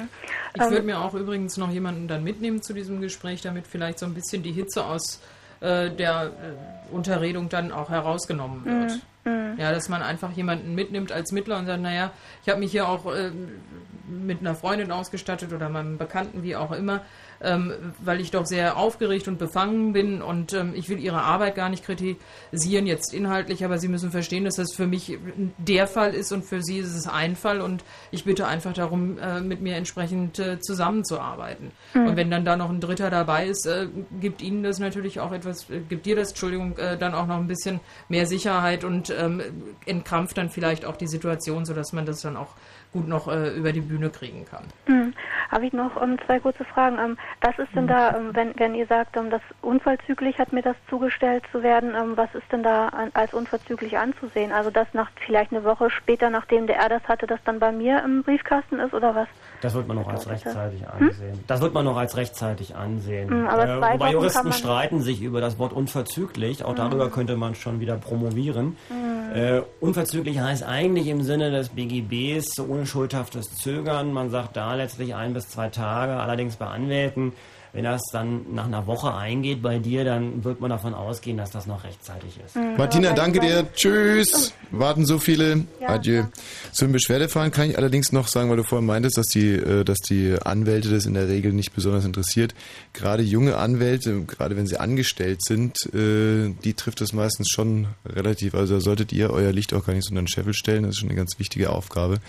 [0.54, 4.00] Ich Ähm, würde mir auch übrigens noch jemanden dann mitnehmen zu diesem Gespräch, damit vielleicht
[4.00, 5.22] so ein bisschen die Hitze aus
[5.62, 9.00] äh, der äh, Unterredung dann auch herausgenommen wird.
[9.24, 9.58] Mhm.
[9.58, 12.12] Ja, dass man einfach jemanden mitnimmt als Mittler und sagt, naja,
[12.44, 13.50] ich habe mich hier auch ähm,
[14.06, 17.02] mit einer Freundin ausgestattet oder meinem Bekannten, wie auch immer,
[17.44, 21.56] ähm, weil ich doch sehr aufgeregt und befangen bin und ähm, ich will ihre Arbeit
[21.56, 25.18] gar nicht kritisieren, jetzt inhaltlich, aber sie müssen verstehen, dass das für mich
[25.57, 29.18] der Fall ist und für sie ist es ein Fall und ich bitte einfach darum,
[29.20, 31.72] äh, mit mir entsprechend äh, zusammenzuarbeiten.
[31.94, 32.07] Mhm.
[32.07, 33.88] Und wenn dann da noch ein Dritter dabei ist, äh,
[34.20, 37.38] gibt ihnen das natürlich auch etwas, äh, gibt dir das, Entschuldigung, äh, dann auch noch
[37.38, 37.80] ein bisschen
[38.10, 39.41] mehr Sicherheit und ähm,
[39.86, 42.56] entkrampft dann vielleicht auch die Situation, sodass man das dann auch
[42.94, 44.64] gut noch äh, über die Bühne kriegen kann.
[44.86, 45.14] Hm.
[45.52, 46.98] Habe ich noch ähm, zwei kurze Fragen.
[46.99, 50.61] Ähm, was ist denn da, ähm, wenn, wenn ihr sagt, ähm, das unverzüglich hat mir
[50.61, 54.52] das zugestellt zu werden, was ist denn da an, als unverzüglich anzusehen?
[54.52, 57.72] Also dass nach vielleicht eine Woche später, nachdem der er das hatte, das dann bei
[57.72, 59.28] mir im Briefkasten ist oder was?
[59.64, 61.40] Das wird man noch als rechtzeitig ansehen.
[61.48, 63.30] Das wird man noch als rechtzeitig ansehen.
[63.30, 66.65] Hm, aber äh, wobei Juristen streiten sich über das Wort unverzüglich.
[66.65, 66.76] Auch Hm.
[66.76, 68.76] darüber könnte man schon wieder promovieren.
[68.90, 69.35] Hm.
[69.35, 74.11] Äh, unverzüglich heißt eigentlich im Sinne des BGBs ohne schuldhaftes Zögern.
[74.11, 76.14] Man sagt da letztlich ein bis zwei Tage.
[76.18, 77.31] Allerdings bei Anwälten,
[77.74, 81.50] wenn das dann nach einer Woche eingeht bei dir, dann wird man davon ausgehen, dass
[81.50, 82.54] das noch rechtzeitig ist.
[82.54, 82.78] Hm.
[82.78, 83.66] Martina, danke dir.
[83.74, 84.54] Tschüss.
[84.70, 85.66] Warten so viele.
[85.82, 86.26] Ja, Adieu.
[86.72, 89.98] Zum Beschwerdefahren kann ich allerdings noch sagen, weil du vorhin meintest, dass die, äh, dass
[89.98, 92.54] die Anwälte das in der Regel nicht besonders interessiert.
[92.94, 98.54] Gerade junge Anwälte, gerade wenn sie angestellt sind, äh, die trifft das meistens schon relativ.
[98.54, 100.84] Also da solltet ihr euer Licht auch gar nicht so unter den Scheffel stellen.
[100.84, 102.20] Das ist schon eine ganz wichtige Aufgabe.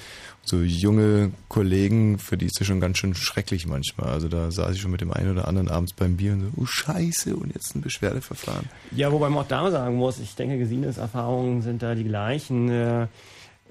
[0.47, 4.11] So junge Kollegen, für die ist das schon ganz schön schrecklich manchmal.
[4.11, 6.47] Also da saß ich schon mit dem einen oder anderen abends beim Bier und so,
[6.57, 8.69] oh Scheiße, und jetzt ein Beschwerdeverfahren.
[8.95, 12.69] Ja, wobei man auch da sagen muss, ich denke, Gesines Erfahrungen sind da die gleichen.
[12.69, 13.03] Äh,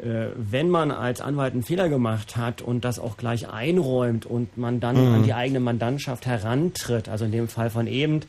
[0.02, 4.58] äh, wenn man als Anwalt einen Fehler gemacht hat und das auch gleich einräumt und
[4.58, 5.14] man dann Mhm.
[5.16, 8.22] an die eigene Mandantschaft herantritt, also in dem Fall von eben,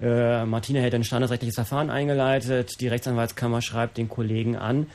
[0.00, 4.86] äh, Martina hätte ein standesrechtliches Verfahren eingeleitet, die Rechtsanwaltskammer schreibt den Kollegen an,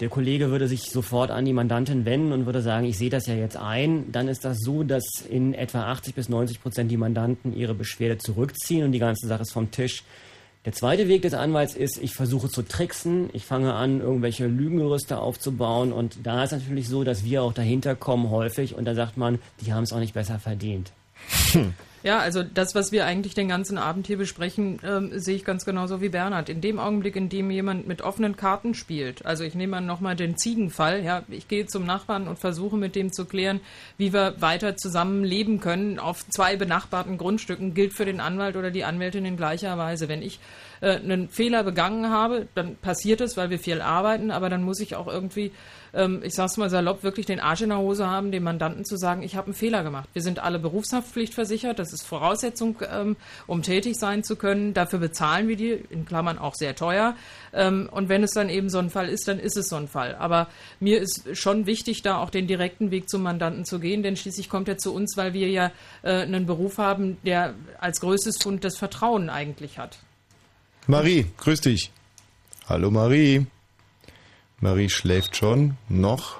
[0.00, 3.26] der Kollege würde sich sofort an die Mandantin wenden und würde sagen, ich sehe das
[3.26, 4.12] ja jetzt ein.
[4.12, 8.18] Dann ist das so, dass in etwa 80 bis 90 Prozent die Mandanten ihre Beschwerde
[8.18, 10.04] zurückziehen und die ganze Sache ist vom Tisch.
[10.66, 15.18] Der zweite Weg des Anwalts ist, ich versuche zu tricksen, ich fange an, irgendwelche Lügengerüste
[15.18, 19.16] aufzubauen und da ist natürlich so, dass wir auch dahinter kommen häufig und da sagt
[19.16, 20.92] man, die haben es auch nicht besser verdient.
[22.06, 25.64] Ja, also das, was wir eigentlich den ganzen Abend hier besprechen, ähm, sehe ich ganz
[25.64, 26.48] genauso wie Bernhard.
[26.48, 30.14] In dem Augenblick, in dem jemand mit offenen Karten spielt, also ich nehme mal nochmal
[30.14, 33.58] den Ziegenfall, ja, ich gehe zum Nachbarn und versuche mit dem zu klären,
[33.98, 38.70] wie wir weiter zusammen leben können auf zwei benachbarten Grundstücken, gilt für den Anwalt oder
[38.70, 40.08] die Anwältin in gleicher Weise.
[40.08, 40.38] Wenn ich
[40.82, 44.78] äh, einen Fehler begangen habe, dann passiert es, weil wir viel arbeiten, aber dann muss
[44.78, 45.50] ich auch irgendwie,
[45.96, 48.96] ähm, ich sag's mal salopp, wirklich den Arsch in der Hose haben, dem Mandanten zu
[48.96, 50.08] sagen, ich habe einen Fehler gemacht.
[50.12, 53.16] Wir sind alle berufshaftpflichtversichert, das ist Voraussetzung, ähm,
[53.46, 54.74] um tätig sein zu können.
[54.74, 57.16] Dafür bezahlen wir die, in Klammern auch sehr teuer.
[57.52, 59.88] Ähm, und wenn es dann eben so ein Fall ist, dann ist es so ein
[59.88, 60.14] Fall.
[60.16, 60.48] Aber
[60.78, 64.50] mir ist schon wichtig, da auch den direkten Weg zum Mandanten zu gehen, denn schließlich
[64.50, 68.64] kommt er zu uns, weil wir ja äh, einen Beruf haben, der als größtes Fund
[68.64, 69.98] das Vertrauen eigentlich hat.
[70.86, 71.90] Marie, grüß dich.
[72.68, 73.46] Hallo Marie.
[74.60, 76.36] Marie schläft schon noch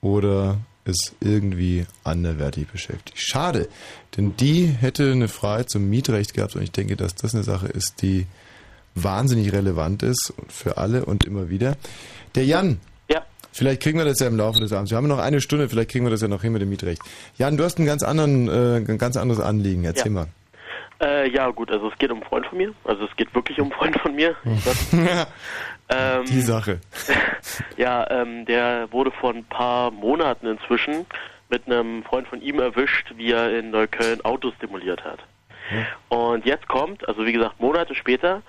[0.00, 3.20] oder ist irgendwie anderwertig beschäftigt.
[3.20, 3.68] Schade,
[4.16, 7.66] denn die hätte eine Frage zum Mietrecht gehabt und ich denke, dass das eine Sache
[7.68, 8.26] ist, die
[8.94, 11.76] wahnsinnig relevant ist für alle und immer wieder.
[12.34, 12.80] Der Jan.
[13.10, 13.22] Ja.
[13.52, 14.90] Vielleicht kriegen wir das ja im Laufe des Abends.
[14.90, 17.02] Wir haben noch eine Stunde, vielleicht kriegen wir das ja noch hin mit dem Mietrecht.
[17.36, 19.84] Jan, du hast einen ganz anderen, äh, ein ganz anderes Anliegen.
[19.84, 20.12] Erzähl Ja.
[20.12, 20.26] mal.
[21.00, 22.74] Äh, ja, gut, also es geht um einen Freund von mir.
[22.84, 24.34] Also es geht wirklich um einen Freund von mir.
[25.90, 26.80] Ähm, Die Sache.
[27.76, 31.06] Ja, ähm, der wurde vor ein paar Monaten inzwischen
[31.48, 35.20] mit einem Freund von ihm erwischt, wie er in Neukölln Autos stimuliert hat.
[36.08, 38.42] Und jetzt kommt, also wie gesagt, Monate später,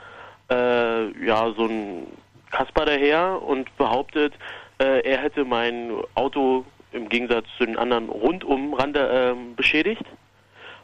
[0.49, 2.07] äh, ja, so ein
[2.51, 4.33] Kasper daher und behauptet,
[4.79, 10.05] äh, er hätte mein Auto im Gegensatz zu den anderen rundum Rande, ähm, beschädigt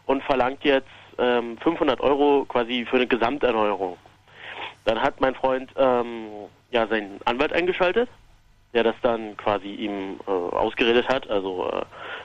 [0.05, 0.87] und verlangt jetzt
[1.17, 3.97] ähm, 500 Euro quasi für eine Gesamterneuerung.
[4.85, 6.27] Dann hat mein Freund ähm,
[6.71, 8.09] ja seinen Anwalt eingeschaltet,
[8.73, 11.81] der das dann quasi ihm äh, ausgeredet hat, also äh,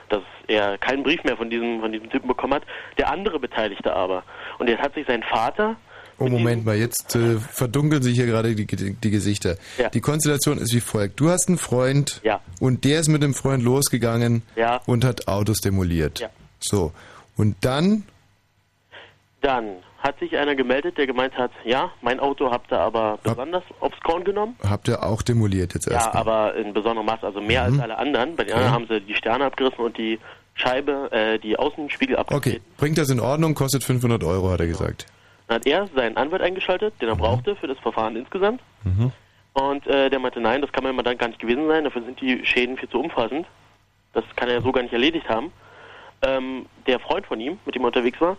[0.09, 2.63] dass er keinen Brief mehr von diesem von diesem Typen bekommen hat.
[2.97, 4.23] Der andere Beteiligte aber.
[4.59, 5.75] Und jetzt hat sich sein Vater
[6.19, 9.55] Oh, Moment mal, jetzt äh, verdunkeln sich hier gerade die, die Gesichter.
[9.79, 9.89] Ja.
[9.89, 11.19] Die Konstellation ist wie folgt.
[11.19, 12.41] Du hast einen Freund Ja.
[12.59, 14.81] und der ist mit dem Freund losgegangen Ja.
[14.85, 16.19] und hat Autos demoliert.
[16.19, 16.29] Ja.
[16.59, 16.91] So.
[17.37, 18.03] Und dann,
[19.41, 23.63] Dann hat sich einer gemeldet, der gemeint hat, ja, mein Auto habt ihr aber besonders
[23.79, 24.55] aufs Korn genommen.
[24.67, 26.21] habt ihr auch demoliert jetzt Ja, erstmal.
[26.21, 27.73] aber in besonderem Maß, also mehr Mhm.
[27.75, 28.35] als alle anderen.
[28.35, 30.19] Bei den anderen haben sie die Sterne abgerissen und die
[30.55, 32.53] Scheibe, äh, die Außenspiegel abgerissen.
[32.53, 35.05] Okay, bringt das in Ordnung, kostet 500 Euro, hat er gesagt.
[35.47, 38.61] Dann hat er seinen Anwalt eingeschaltet, den er brauchte für das Verfahren insgesamt.
[38.83, 39.11] Mhm.
[39.53, 42.19] Und äh, der meinte, nein, das kann man dann gar nicht gewesen sein, dafür sind
[42.21, 43.45] die Schäden viel zu umfassend.
[44.13, 45.51] Das kann er so gar nicht erledigt haben.
[46.23, 48.37] Ähm, der Freund von ihm, mit dem er unterwegs war,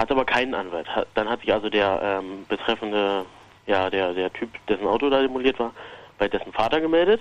[0.00, 0.88] hat aber keinen Anwalt.
[0.88, 3.26] Hat, dann hat sich also der ähm, betreffende,
[3.66, 5.72] ja, der, der Typ, dessen Auto da demoliert war,
[6.18, 7.20] bei dessen Vater gemeldet.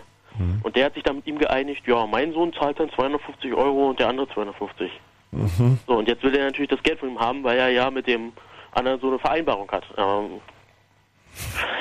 [0.63, 3.89] Und der hat sich dann mit ihm geeinigt, ja, mein Sohn zahlt dann 250 Euro
[3.89, 4.89] und der andere 250.
[5.31, 5.79] Mhm.
[5.85, 8.07] So, und jetzt will er natürlich das Geld von ihm haben, weil er ja mit
[8.07, 8.31] dem
[8.71, 9.83] anderen so eine Vereinbarung hat.
[9.97, 10.39] Ähm,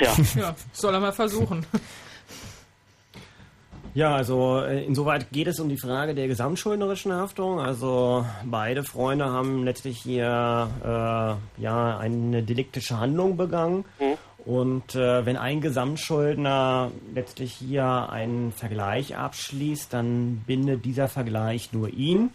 [0.00, 0.12] ja.
[0.34, 1.64] Ja, soll er mal versuchen.
[3.98, 7.58] Ja, also äh, insoweit geht es um die Frage der gesamtschuldnerischen Haftung.
[7.58, 13.84] Also beide Freunde haben letztlich hier äh, ja eine deliktische Handlung begangen.
[14.46, 21.88] Und äh, wenn ein Gesamtschuldner letztlich hier einen Vergleich abschließt, dann bindet dieser Vergleich nur
[21.88, 22.30] ihn.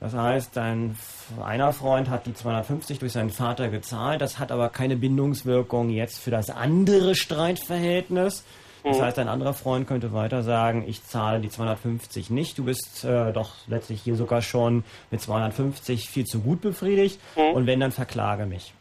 [0.00, 0.96] Das heißt, ein,
[1.44, 6.18] einer Freund hat die 250 durch seinen Vater gezahlt, das hat aber keine Bindungswirkung jetzt
[6.18, 8.42] für das andere Streitverhältnis.
[8.84, 9.02] Das Mhm.
[9.02, 13.32] heißt, ein anderer Freund könnte weiter sagen, ich zahle die 250 nicht, du bist äh,
[13.32, 17.54] doch letztlich hier sogar schon mit 250 viel zu gut befriedigt Mhm.
[17.54, 18.74] und wenn, dann verklage mich.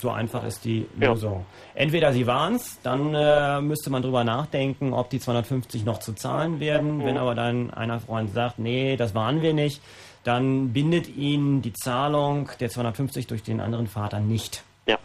[0.00, 1.44] So einfach ist die Lösung.
[1.74, 6.12] Entweder sie waren es, dann äh, müsste man drüber nachdenken, ob die 250 noch zu
[6.12, 6.98] zahlen werden.
[6.98, 7.04] Mhm.
[7.04, 9.80] Wenn aber dann einer Freund sagt, nee, das waren wir nicht,
[10.24, 14.62] dann bindet ihn die Zahlung der 250 durch den anderen Vater nicht.
[14.86, 14.98] Ja,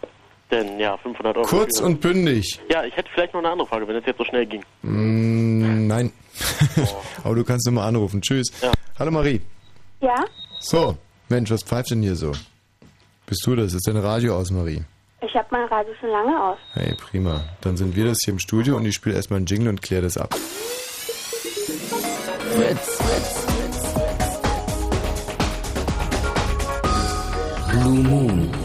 [0.50, 1.46] denn ja, 500 Euro.
[1.48, 2.60] Kurz und bündig.
[2.70, 4.62] Ja, ich hätte vielleicht noch eine andere Frage, wenn es jetzt so schnell ging.
[4.82, 6.12] Mm, nein.
[7.24, 8.20] Aber du kannst nur mal anrufen.
[8.20, 8.48] Tschüss.
[8.98, 9.40] Hallo Marie.
[10.00, 10.24] Ja,
[10.60, 10.96] So,
[11.28, 12.32] Mensch, was pfeift denn hier so?
[13.26, 13.72] Bist du das?
[13.72, 14.82] Ist dein Radio aus, Marie?
[15.26, 16.58] ich habe mein Radio schon lange aus.
[16.74, 17.42] Hey, prima.
[17.62, 20.02] Dann sind wir das hier im Studio und ich spiele erstmal einen Jingle und kläre
[20.02, 20.34] das ab.
[22.54, 23.00] Fritz.
[27.70, 28.63] Blue Moon.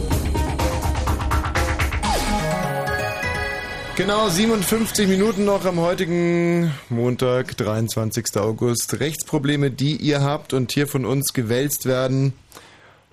[4.00, 8.38] Genau, 57 Minuten noch am heutigen Montag, 23.
[8.38, 8.98] August.
[9.02, 12.32] Rechtsprobleme, die ihr habt und hier von uns gewälzt werden.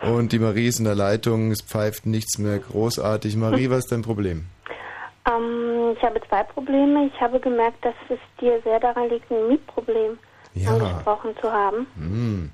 [0.01, 3.35] Und die Marie ist in der Leitung, es pfeift nichts mehr großartig.
[3.35, 4.47] Marie, was ist dein Problem?
[5.29, 7.11] Ähm, ich habe zwei Probleme.
[7.13, 10.17] Ich habe gemerkt, dass es dir sehr daran liegt, ein Mietproblem
[10.55, 10.71] Ja.
[10.71, 11.89] angesprochen zu haben.
[11.97, 12.53] Hm.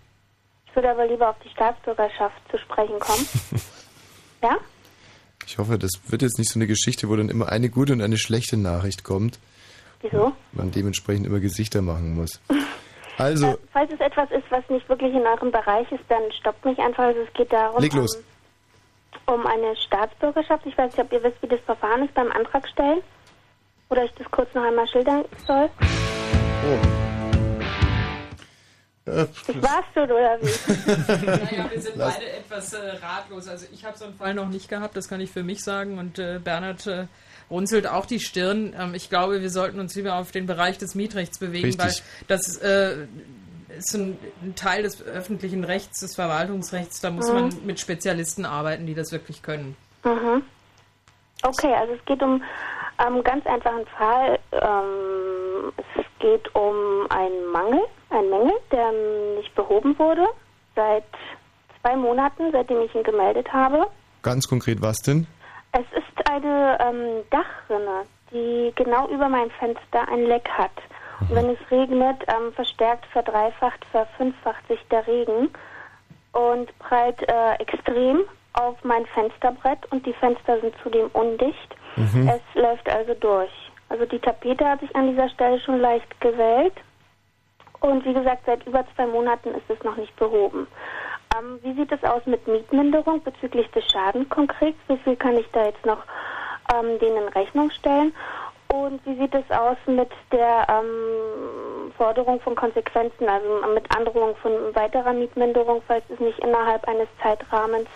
[0.68, 3.28] Ich würde aber lieber auf die Staatsbürgerschaft zu sprechen kommen.
[4.42, 4.56] ja?
[5.46, 8.02] Ich hoffe, das wird jetzt nicht so eine Geschichte, wo dann immer eine gute und
[8.02, 9.38] eine schlechte Nachricht kommt.
[10.00, 10.32] Wieso?
[10.52, 12.40] Man dementsprechend immer Gesichter machen muss.
[13.18, 16.78] Also, Falls es etwas ist, was nicht wirklich in eurem Bereich ist, dann stoppt mich
[16.78, 17.04] einfach.
[17.04, 18.16] Also es geht darum, leg los.
[19.26, 20.64] Um, um eine Staatsbürgerschaft.
[20.66, 23.02] Ich weiß nicht, ob ihr wisst, wie das Verfahren ist beim Antrag stellen.
[23.90, 25.68] Oder ich das kurz noch einmal schildern soll.
[26.64, 27.11] Äh,
[29.04, 29.28] Das
[29.62, 31.26] war's schon, oder wie?
[31.26, 33.48] Naja, wir sind Lass- beide etwas äh, ratlos.
[33.48, 35.98] Also ich habe so einen Fall noch nicht gehabt, das kann ich für mich sagen.
[35.98, 37.06] Und äh, Bernhard äh,
[37.50, 38.74] runzelt auch die Stirn.
[38.78, 41.84] Ähm, ich glaube, wir sollten uns lieber auf den Bereich des Mietrechts bewegen, Richtig.
[41.84, 41.92] weil
[42.28, 43.06] das äh,
[43.76, 47.00] ist ein, ein Teil des öffentlichen Rechts, des Verwaltungsrechts.
[47.00, 47.34] Da muss Mhm.
[47.34, 49.74] man mit Spezialisten arbeiten, die das wirklich können.
[50.04, 50.42] Mhm.
[51.42, 52.40] Okay, also es geht um
[52.98, 54.38] einen ganz einfachen Fall.
[54.52, 57.80] Ähm, es geht um einen Mangel,
[58.12, 58.92] einen Mängel, der
[59.36, 60.26] nicht behoben wurde
[60.74, 61.04] seit
[61.80, 63.86] zwei Monaten, seitdem ich ihn gemeldet habe.
[64.22, 65.26] ganz konkret, was denn?
[65.72, 70.70] Es ist eine ähm, Dachrinne, die genau über mein Fenster ein Leck hat.
[71.20, 75.50] Und wenn es regnet, ähm, verstärkt, verdreifacht, verfünffacht sich der Regen
[76.32, 78.22] und prallt äh, extrem
[78.54, 81.76] auf mein Fensterbrett und die Fenster sind zudem undicht.
[81.96, 82.28] Mhm.
[82.28, 83.50] Es läuft also durch.
[83.88, 86.74] Also die Tapete hat sich an dieser Stelle schon leicht gewellt.
[87.82, 90.68] Und wie gesagt, seit über zwei Monaten ist es noch nicht behoben.
[91.36, 94.76] Ähm, wie sieht es aus mit Mietminderung bezüglich des Schadens konkret?
[94.86, 95.98] Wie viel kann ich da jetzt noch
[96.72, 98.14] ähm, denen in Rechnung stellen?
[98.72, 104.52] Und wie sieht es aus mit der ähm, Forderung von Konsequenzen, also mit Androhung von
[104.74, 107.88] weiterer Mietminderung, falls es nicht innerhalb eines Zeitrahmens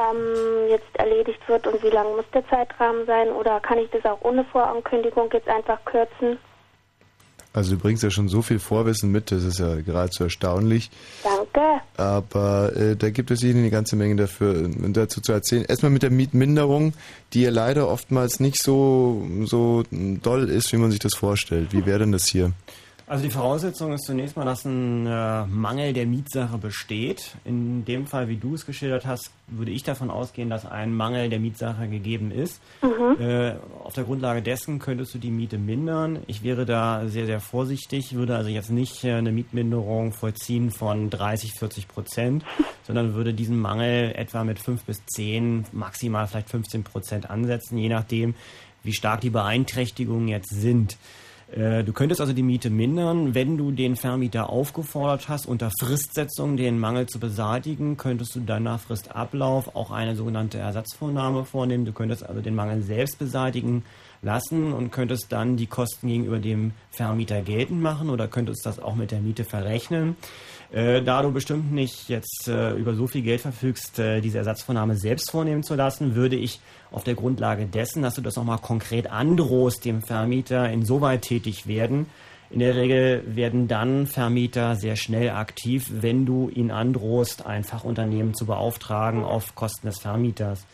[0.00, 1.66] ähm, jetzt erledigt wird?
[1.66, 3.28] Und wie lang muss der Zeitrahmen sein?
[3.32, 6.38] Oder kann ich das auch ohne Vorankündigung jetzt einfach kürzen?
[7.52, 10.90] Also du bringst ja schon so viel Vorwissen mit, das ist ja geradezu erstaunlich.
[11.24, 11.82] Danke.
[11.96, 15.64] Aber äh, da gibt es Ihnen eine ganze Menge dafür äh, dazu zu erzählen.
[15.64, 16.92] Erstmal mit der Mietminderung,
[17.32, 21.72] die ja leider oftmals nicht so, so doll ist, wie man sich das vorstellt.
[21.72, 22.52] Wie wäre denn das hier?
[23.10, 27.34] Also die Voraussetzung ist zunächst mal, dass ein äh, Mangel der Mietsache besteht.
[27.44, 31.28] In dem Fall, wie du es geschildert hast, würde ich davon ausgehen, dass ein Mangel
[31.28, 32.62] der Mietsache gegeben ist.
[32.82, 33.20] Mhm.
[33.20, 36.20] Äh, auf der Grundlage dessen könntest du die Miete mindern.
[36.28, 41.10] Ich wäre da sehr, sehr vorsichtig, würde also jetzt nicht äh, eine Mietminderung vollziehen von
[41.10, 42.44] 30, 40 Prozent,
[42.84, 47.88] sondern würde diesen Mangel etwa mit 5 bis 10, maximal vielleicht 15 Prozent ansetzen, je
[47.88, 48.36] nachdem,
[48.84, 50.96] wie stark die Beeinträchtigungen jetzt sind.
[51.52, 56.56] Äh, Du könntest also die Miete mindern, wenn du den Vermieter aufgefordert hast, unter Fristsetzung
[56.56, 61.84] den Mangel zu beseitigen, könntest du dann nach Fristablauf auch eine sogenannte Ersatzvornahme vornehmen.
[61.84, 63.84] Du könntest also den Mangel selbst beseitigen
[64.22, 68.94] lassen und könntest dann die Kosten gegenüber dem Vermieter geltend machen oder könntest das auch
[68.94, 70.16] mit der Miete verrechnen.
[70.72, 74.96] Äh, da du bestimmt nicht jetzt äh, über so viel Geld verfügst, äh, diese Ersatzvornahme
[74.96, 76.60] selbst vornehmen zu lassen, würde ich
[76.92, 82.06] auf der Grundlage dessen, dass du das nochmal konkret androhst, dem Vermieter insoweit tätig werden.
[82.50, 88.34] In der Regel werden dann Vermieter sehr schnell aktiv, wenn du ihn androhst, ein Fachunternehmen
[88.34, 90.66] zu beauftragen auf Kosten des Vermieters.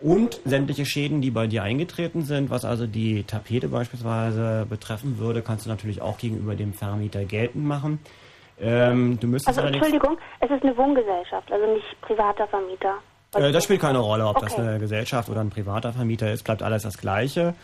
[0.00, 5.40] Und sämtliche Schäden, die bei dir eingetreten sind, was also die Tapete beispielsweise betreffen würde,
[5.40, 8.00] kannst du natürlich auch gegenüber dem Vermieter geltend machen.
[8.60, 12.94] Ähm, du müsstest Also Entschuldigung, es ist eine Wohngesellschaft, also nicht privater Vermieter.
[13.34, 14.62] Äh, das spielt keine Rolle, ob das Okay.
[14.62, 17.54] eine Gesellschaft oder ein privater Vermieter ist, bleibt alles das Gleiche.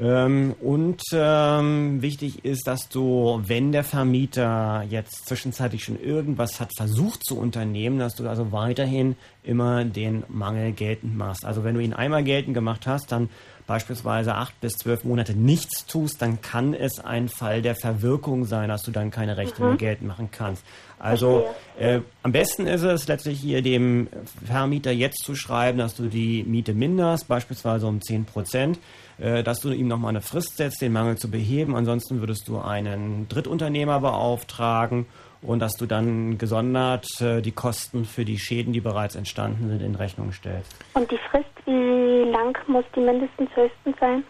[0.00, 6.70] Ähm, und ähm, wichtig ist, dass du, wenn der Vermieter jetzt zwischenzeitlich schon irgendwas hat
[6.76, 9.14] versucht zu unternehmen, dass du also weiterhin
[9.44, 11.44] immer den Mangel geltend machst.
[11.46, 13.28] Also wenn du ihn einmal geltend gemacht hast, dann
[13.66, 18.68] beispielsweise acht bis zwölf Monate nichts tust, dann kann es ein Fall der Verwirkung sein,
[18.68, 19.68] dass du dann keine Rechte Mhm.
[19.68, 20.62] mehr geltend machen kannst.
[20.98, 21.44] Also
[21.78, 24.08] äh, am besten ist es letztlich hier dem
[24.44, 28.78] Vermieter jetzt zu schreiben, dass du die Miete minderst, beispielsweise um 10 Prozent,
[29.18, 31.76] äh, dass du ihm nochmal eine Frist setzt, den Mangel zu beheben.
[31.76, 35.06] Ansonsten würdest du einen Drittunternehmer beauftragen
[35.44, 39.82] und dass du dann gesondert äh, die Kosten für die Schäden, die bereits entstanden sind,
[39.82, 40.74] in Rechnung stellst.
[40.94, 44.24] Und die Frist, wie lang muss die mindestens höchstens sein?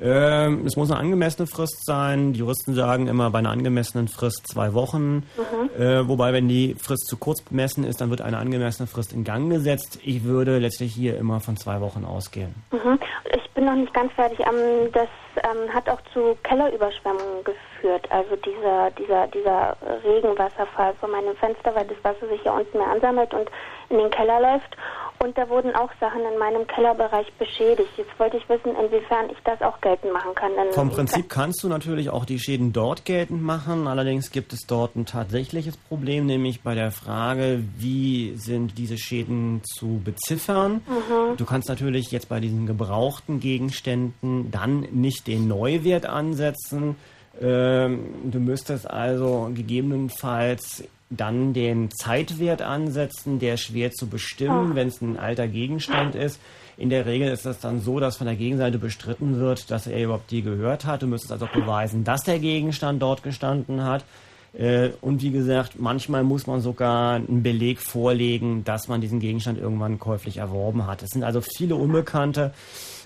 [0.00, 2.32] Ähm, es muss eine angemessene Frist sein.
[2.32, 5.26] Die Juristen sagen immer bei einer angemessenen Frist zwei Wochen.
[5.36, 5.80] Mhm.
[5.80, 9.24] Äh, wobei, wenn die Frist zu kurz bemessen ist, dann wird eine angemessene Frist in
[9.24, 9.98] Gang gesetzt.
[10.02, 12.54] Ich würde letztlich hier immer von zwei Wochen ausgehen.
[12.70, 12.98] Mhm.
[13.34, 14.40] Ich bin noch nicht ganz fertig.
[14.40, 18.10] Ähm, das ähm, hat auch zu Kellerüberschwemmungen geführt.
[18.10, 22.88] Also dieser, dieser, dieser Regenwasserfall von meinem Fenster, weil das Wasser sich ja unten mehr
[22.88, 23.50] ansammelt und
[23.90, 24.76] in den Keller läuft.
[25.20, 27.90] Und da wurden auch Sachen in meinem Kellerbereich beschädigt.
[27.96, 30.52] Jetzt wollte ich wissen, inwiefern ich das auch geltend machen kann.
[30.54, 33.88] Denn Vom Prinzip kannst du natürlich auch die Schäden dort geltend machen.
[33.88, 39.62] Allerdings gibt es dort ein tatsächliches Problem, nämlich bei der Frage, wie sind diese Schäden
[39.64, 40.82] zu beziffern.
[40.86, 41.36] Mhm.
[41.36, 46.94] Du kannst natürlich jetzt bei diesen gebrauchten Gegenständen dann nicht den Neuwert ansetzen.
[47.40, 54.74] Ähm, du müsstest also gegebenenfalls dann den Zeitwert ansetzen, der schwer zu bestimmen, Ah.
[54.74, 56.38] wenn es ein alter Gegenstand ist.
[56.76, 60.04] In der Regel ist es dann so, dass von der Gegenseite bestritten wird, dass er
[60.04, 61.02] überhaupt dir gehört hat.
[61.02, 64.04] Du müsstest also beweisen, dass der Gegenstand dort gestanden hat.
[64.52, 69.58] Äh, Und wie gesagt, manchmal muss man sogar einen Beleg vorlegen, dass man diesen Gegenstand
[69.58, 71.02] irgendwann käuflich erworben hat.
[71.02, 72.52] Es sind also viele Unbekannte.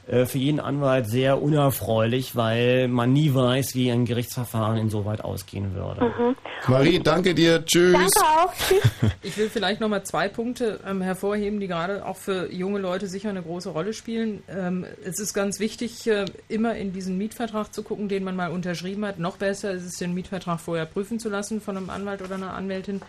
[0.07, 5.74] Äh, Für jeden Anwalt sehr unerfreulich, weil man nie weiß, wie ein Gerichtsverfahren insoweit ausgehen
[5.74, 6.05] würde.
[6.05, 6.37] Mhm.
[6.66, 7.65] Marie, danke dir.
[7.65, 7.93] Tschüss.
[7.93, 8.53] Danke auch.
[8.55, 8.83] Tschüss.
[9.24, 13.07] Ich will vielleicht noch mal zwei Punkte ähm, hervorheben, die gerade auch für junge Leute
[13.07, 14.43] sicher eine große Rolle spielen.
[14.49, 18.51] Ähm, es ist ganz wichtig, äh, immer in diesen Mietvertrag zu gucken, den man mal
[18.51, 19.19] unterschrieben hat.
[19.19, 22.55] Noch besser ist es, den Mietvertrag vorher prüfen zu lassen von einem Anwalt oder einer
[22.55, 23.01] Anwältin.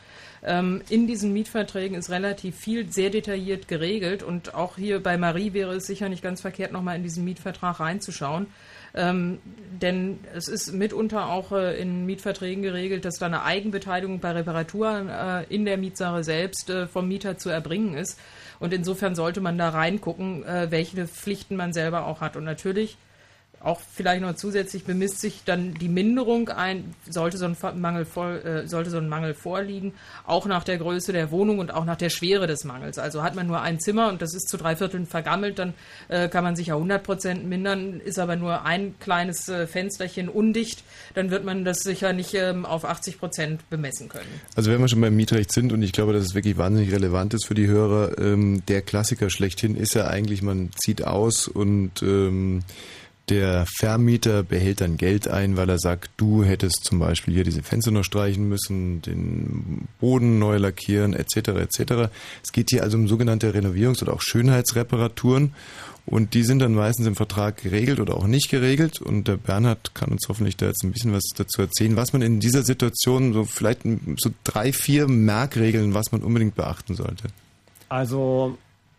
[0.45, 5.53] Ähm, in diesen Mietverträgen ist relativ viel sehr detailliert geregelt und auch hier bei Marie
[5.53, 8.47] wäre es sicher nicht ganz verkehrt, nochmal in diesen Mietvertrag reinzuschauen.
[8.95, 9.39] Ähm,
[9.81, 15.09] denn es ist mitunter auch äh, in Mietverträgen geregelt, dass da eine Eigenbeteiligung bei Reparaturen
[15.09, 18.19] äh, in der Mietsache selbst äh, vom Mieter zu erbringen ist.
[18.59, 22.35] Und insofern sollte man da reingucken, äh, welche Pflichten man selber auch hat.
[22.35, 22.97] Und natürlich
[23.63, 28.31] auch vielleicht noch zusätzlich bemisst sich dann die Minderung ein, sollte so ein Mangel, vor,
[28.43, 29.93] äh, sollte so ein Mangel vorliegen,
[30.25, 32.99] auch nach der Größe der Wohnung und auch nach der Schwere des Mangels.
[32.99, 35.73] Also hat man nur ein Zimmer und das ist zu drei Vierteln vergammelt, dann
[36.09, 40.27] äh, kann man sich ja 100 Prozent mindern, ist aber nur ein kleines äh, Fensterchen
[40.27, 40.83] undicht,
[41.13, 44.41] dann wird man das sicher nicht ähm, auf 80 Prozent bemessen können.
[44.55, 47.33] Also wenn wir schon beim Mietrecht sind und ich glaube, dass es wirklich wahnsinnig relevant
[47.33, 52.01] ist für die Hörer, ähm, der Klassiker schlechthin ist ja eigentlich, man zieht aus und
[52.01, 52.63] ähm,
[53.29, 57.63] Der Vermieter behält dann Geld ein, weil er sagt, du hättest zum Beispiel hier diese
[57.63, 61.37] Fenster noch streichen müssen, den Boden neu lackieren, etc.
[61.37, 62.11] etc.
[62.43, 65.53] Es geht hier also um sogenannte Renovierungs- oder auch Schönheitsreparaturen
[66.05, 69.01] und die sind dann meistens im Vertrag geregelt oder auch nicht geregelt.
[69.01, 72.21] Und der Bernhard kann uns hoffentlich da jetzt ein bisschen was dazu erzählen, was man
[72.21, 73.81] in dieser Situation so vielleicht
[74.17, 77.29] so drei, vier Merkregeln, was man unbedingt beachten sollte.
[77.87, 78.57] Also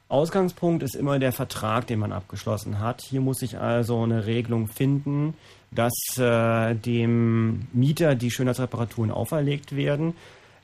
[0.08, 3.02] Ausgangspunkt ist immer der Vertrag, den man abgeschlossen hat.
[3.02, 5.34] Hier muss sich also eine Regelung finden,
[5.70, 10.14] dass äh, dem Mieter die Schönheitsreparaturen auferlegt werden.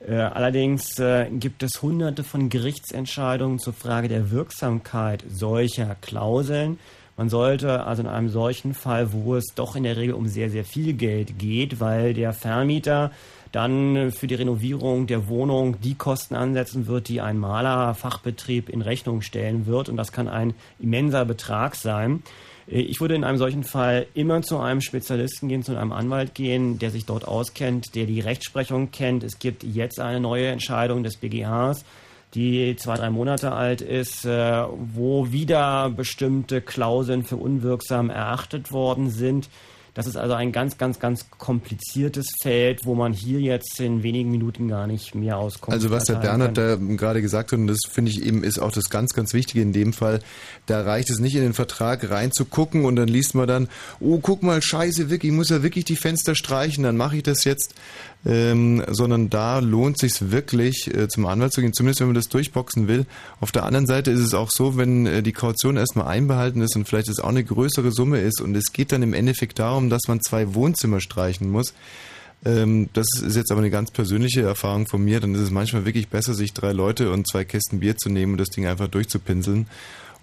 [0.07, 6.79] Äh, allerdings äh, gibt es hunderte von Gerichtsentscheidungen zur Frage der Wirksamkeit solcher Klauseln.
[7.17, 10.49] Man sollte also in einem solchen Fall, wo es doch in der Regel um sehr,
[10.49, 13.11] sehr viel Geld geht, weil der Vermieter
[13.51, 19.21] dann für die Renovierung der Wohnung die Kosten ansetzen wird, die ein Malerfachbetrieb in Rechnung
[19.21, 19.89] stellen wird.
[19.89, 22.23] Und das kann ein immenser Betrag sein.
[22.67, 26.79] Ich würde in einem solchen Fall immer zu einem Spezialisten gehen, zu einem Anwalt gehen,
[26.79, 29.23] der sich dort auskennt, der die Rechtsprechung kennt.
[29.23, 31.83] Es gibt jetzt eine neue Entscheidung des BGHs,
[32.33, 34.63] die zwei, drei Monate alt ist, äh,
[34.93, 39.49] wo wieder bestimmte Klauseln für unwirksam erachtet worden sind.
[39.93, 44.31] Das ist also ein ganz, ganz, ganz kompliziertes Feld, wo man hier jetzt in wenigen
[44.31, 45.73] Minuten gar nicht mehr auskommt.
[45.73, 48.71] Also was der Bernhard da gerade gesagt hat, und das finde ich eben ist auch
[48.71, 50.21] das ganz, ganz Wichtige in dem Fall,
[50.65, 53.67] da reicht es nicht in den Vertrag reinzugucken und dann liest man dann,
[53.99, 57.23] oh, guck mal, scheiße, wirklich, ich muss ja wirklich die Fenster streichen, dann mache ich
[57.23, 57.75] das jetzt
[58.25, 62.29] ähm, sondern da lohnt sich wirklich äh, zum Anwalt zu gehen, zumindest wenn man das
[62.29, 63.05] durchboxen will.
[63.39, 66.75] Auf der anderen Seite ist es auch so, wenn äh, die Kaution erstmal einbehalten ist
[66.75, 69.89] und vielleicht es auch eine größere Summe ist und es geht dann im Endeffekt darum,
[69.89, 71.73] dass man zwei Wohnzimmer streichen muss.
[72.45, 75.19] Ähm, das ist jetzt aber eine ganz persönliche Erfahrung von mir.
[75.19, 78.33] Dann ist es manchmal wirklich besser, sich drei Leute und zwei Kästen Bier zu nehmen
[78.33, 79.67] und das Ding einfach durchzupinseln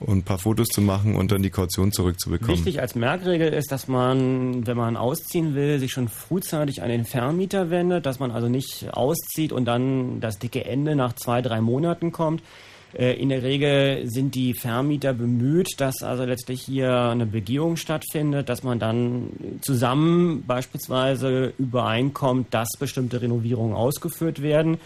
[0.00, 2.56] und ein paar Fotos zu machen und dann die Kaution zurückzubekommen.
[2.56, 7.04] Wichtig als Merkregel ist, dass man, wenn man ausziehen will, sich schon frühzeitig an den
[7.04, 11.60] Vermieter wendet, dass man also nicht auszieht und dann das dicke Ende nach zwei, drei
[11.60, 12.42] Monaten kommt.
[12.94, 18.48] Äh, in der Regel sind die Vermieter bemüht, dass also letztlich hier eine Begehung stattfindet,
[18.48, 19.30] dass man dann
[19.62, 24.78] zusammen beispielsweise übereinkommt, dass bestimmte Renovierungen ausgeführt werden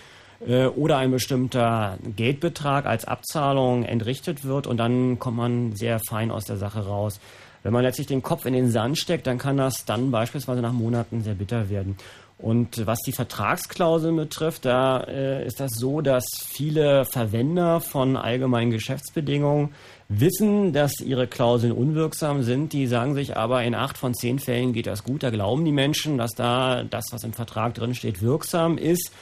[0.47, 6.31] äh, oder ein bestimmter Geldbetrag als Abzahlung entrichtet wird und dann kommt man sehr fein
[6.31, 7.21] aus der Sache raus.
[7.63, 10.73] Wenn man letztlich den Kopf in den Sand steckt, dann kann das dann beispielsweise nach
[10.73, 11.97] Monaten sehr bitter werden.
[12.39, 18.73] Und was die Vertragsklauseln betrifft, da äh, ist das so, dass viele Verwender von allgemeinen
[18.73, 19.71] Geschäftsbedingungen
[20.09, 22.73] wissen, dass ihre Klauseln unwirksam sind.
[22.73, 25.23] Die sagen sich aber, in acht von zehn Fällen geht das gut.
[25.23, 29.13] Da glauben die Menschen, dass da das, was im Vertrag drin steht, wirksam ist.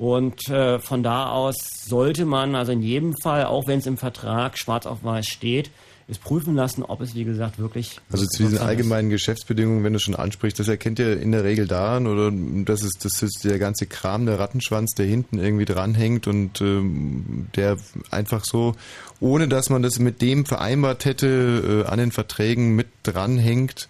[0.00, 3.98] Und äh, von da aus sollte man also in jedem Fall, auch wenn es im
[3.98, 5.70] Vertrag schwarz auf weiß steht,
[6.08, 8.00] es prüfen lassen, ob es, wie gesagt, wirklich.
[8.10, 11.66] Also zu diesen allgemeinen Geschäftsbedingungen, wenn du schon ansprichst, das erkennt ihr in der Regel
[11.66, 12.32] daran, oder
[12.64, 17.48] das ist, das ist der ganze Kram, der Rattenschwanz, der hinten irgendwie dranhängt und ähm,
[17.54, 17.76] der
[18.10, 18.76] einfach so,
[19.20, 23.86] ohne dass man das mit dem vereinbart hätte, äh, an den Verträgen mit dranhängt.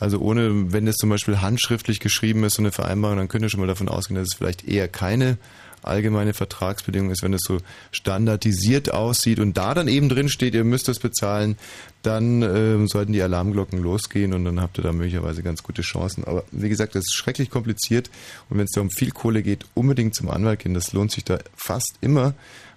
[0.00, 3.48] Also ohne, wenn es zum Beispiel handschriftlich geschrieben ist, so eine Vereinbarung, dann könnt ihr
[3.48, 5.38] schon mal davon ausgehen, dass es vielleicht eher keine
[5.84, 7.58] allgemeine Vertragsbedingung ist, wenn es so
[7.92, 11.56] standardisiert aussieht und da dann eben drin steht, ihr müsst das bezahlen,
[12.02, 16.24] dann äh, sollten die Alarmglocken losgehen und dann habt ihr da möglicherweise ganz gute Chancen.
[16.24, 18.10] Aber wie gesagt, das ist schrecklich kompliziert
[18.48, 20.74] und wenn es da um viel Kohle geht, unbedingt zum Anwalt gehen.
[20.74, 22.34] Das lohnt sich da fast immer,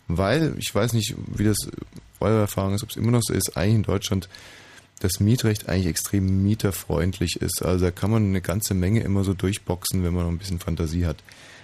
[0.07, 1.57] weil ich weiß nicht, wie das
[2.19, 4.30] eure Erfahrung ist, ob es immer noch so ist, eigentlich in Deutschland
[4.99, 7.64] das Mietrecht eigentlich extrem mieterfreundlich ist.
[7.64, 10.60] Also da kann man eine ganze Menge immer so durchboxen, wenn man noch ein bisschen
[10.60, 11.18] Fantasie hat.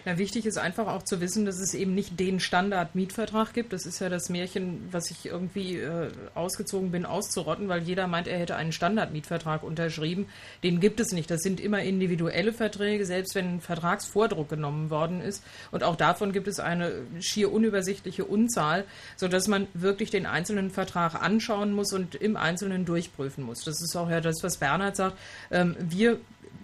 [0.06, 3.72] Na, wichtig ist einfach auch zu wissen, dass es eben nicht den Standard-Mietvertrag gibt.
[3.72, 8.28] Das ist ja das Märchen, was ich irgendwie äh, ausgezogen bin, auszurotten, weil jeder meint,
[8.28, 10.28] er hätte einen Standard-Mietvertrag unterschrieben.
[10.62, 11.32] Den gibt es nicht.
[11.32, 15.42] Das sind immer individuelle Verträge, selbst wenn ein Vertragsvordruck genommen worden ist.
[15.72, 18.84] Und auch davon gibt es eine schier unübersichtliche Unzahl,
[19.16, 23.64] sodass man wirklich den einzelnen Vertrag anschauen muss und im Einzelnen durchprüfen muss.
[23.64, 25.18] Das ist auch ja das, was Bernhard sagt.
[25.50, 26.20] Ähm, wir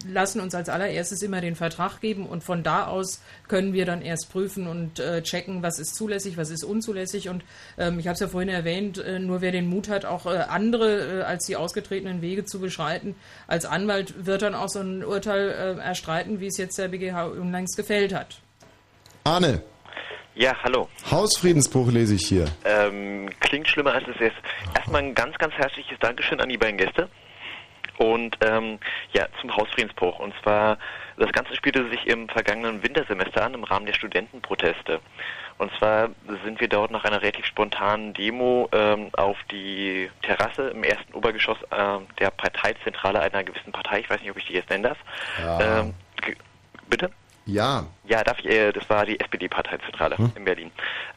[0.07, 4.01] lassen uns als allererstes immer den Vertrag geben und von da aus können wir dann
[4.01, 7.29] erst prüfen und äh, checken, was ist zulässig, was ist unzulässig.
[7.29, 7.43] Und
[7.77, 10.37] ähm, ich habe es ja vorhin erwähnt, äh, nur wer den Mut hat, auch äh,
[10.49, 13.15] andere äh, als die ausgetretenen Wege zu beschreiten,
[13.47, 17.25] als Anwalt wird dann auch so ein Urteil äh, erstreiten, wie es jetzt der BGH
[17.25, 18.39] unlängst gefällt hat.
[19.23, 19.61] Arne.
[20.35, 20.87] Ja, hallo.
[21.11, 22.45] Hausfriedensbruch lese ich hier.
[22.63, 24.37] Ähm, klingt schlimmer als es ist.
[24.73, 27.09] Erstmal ein ganz, ganz herzliches Dankeschön an die beiden Gäste.
[27.99, 28.79] Und ähm,
[29.11, 30.19] ja, zum Hausfriedensbruch.
[30.19, 30.77] Und zwar,
[31.17, 35.01] das Ganze spielte sich im vergangenen Wintersemester an, im Rahmen der Studentenproteste.
[35.57, 36.09] Und zwar
[36.45, 41.57] sind wir dort nach einer relativ spontanen Demo ähm, auf die Terrasse im ersten Obergeschoss
[41.71, 44.97] äh, der Parteizentrale einer gewissen Partei, ich weiß nicht, ob ich die jetzt nennen darf.
[45.37, 45.79] Ja.
[45.81, 45.93] Ähm,
[46.89, 47.11] bitte?
[47.45, 47.85] Ja.
[48.05, 50.31] Ja, darf ich, äh, das war die SPD-Parteizentrale Hm.
[50.35, 50.71] in Berlin.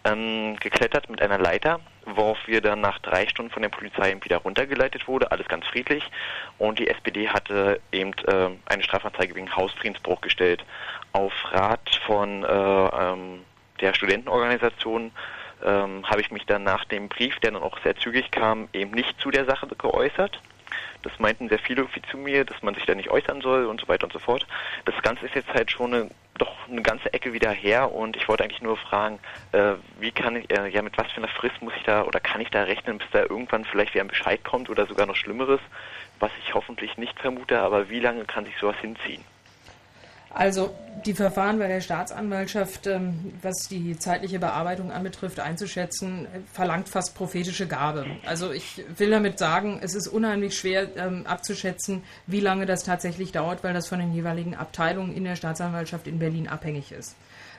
[0.04, 4.38] Ähm, geklettert mit einer Leiter, worauf wir dann nach drei Stunden von der Polizei wieder
[4.38, 6.04] runtergeleitet wurde, alles ganz friedlich.
[6.58, 10.64] Und die SPD hatte eben äh, eine Strafanzeige wegen Hausfriedensbruch gestellt.
[11.12, 13.44] Auf Rat von äh, ähm,
[13.80, 15.12] der Studentenorganisation
[15.64, 18.92] ähm, habe ich mich dann nach dem Brief, der dann auch sehr zügig kam, eben
[18.92, 20.40] nicht zu der Sache geäußert.
[21.02, 23.88] Das meinten sehr viele zu mir, dass man sich da nicht äußern soll und so
[23.88, 24.46] weiter und so fort.
[24.84, 28.28] Das Ganze ist jetzt halt schon eine, doch eine ganze Ecke wieder her und ich
[28.28, 29.18] wollte eigentlich nur fragen,
[29.52, 32.20] äh, wie kann ich, äh, ja, mit was für einer Frist muss ich da oder
[32.20, 35.16] kann ich da rechnen, bis da irgendwann vielleicht wieder ein Bescheid kommt oder sogar noch
[35.16, 35.60] Schlimmeres,
[36.20, 39.24] was ich hoffentlich nicht vermute, aber wie lange kann sich sowas hinziehen?
[40.34, 47.14] Also die Verfahren bei der Staatsanwaltschaft, ähm, was die zeitliche Bearbeitung anbetrifft, einzuschätzen, verlangt fast
[47.14, 48.06] prophetische Gabe.
[48.24, 53.32] Also ich will damit sagen, es ist unheimlich schwer ähm, abzuschätzen, wie lange das tatsächlich
[53.32, 57.16] dauert, weil das von den jeweiligen Abteilungen in der Staatsanwaltschaft in Berlin abhängig ist.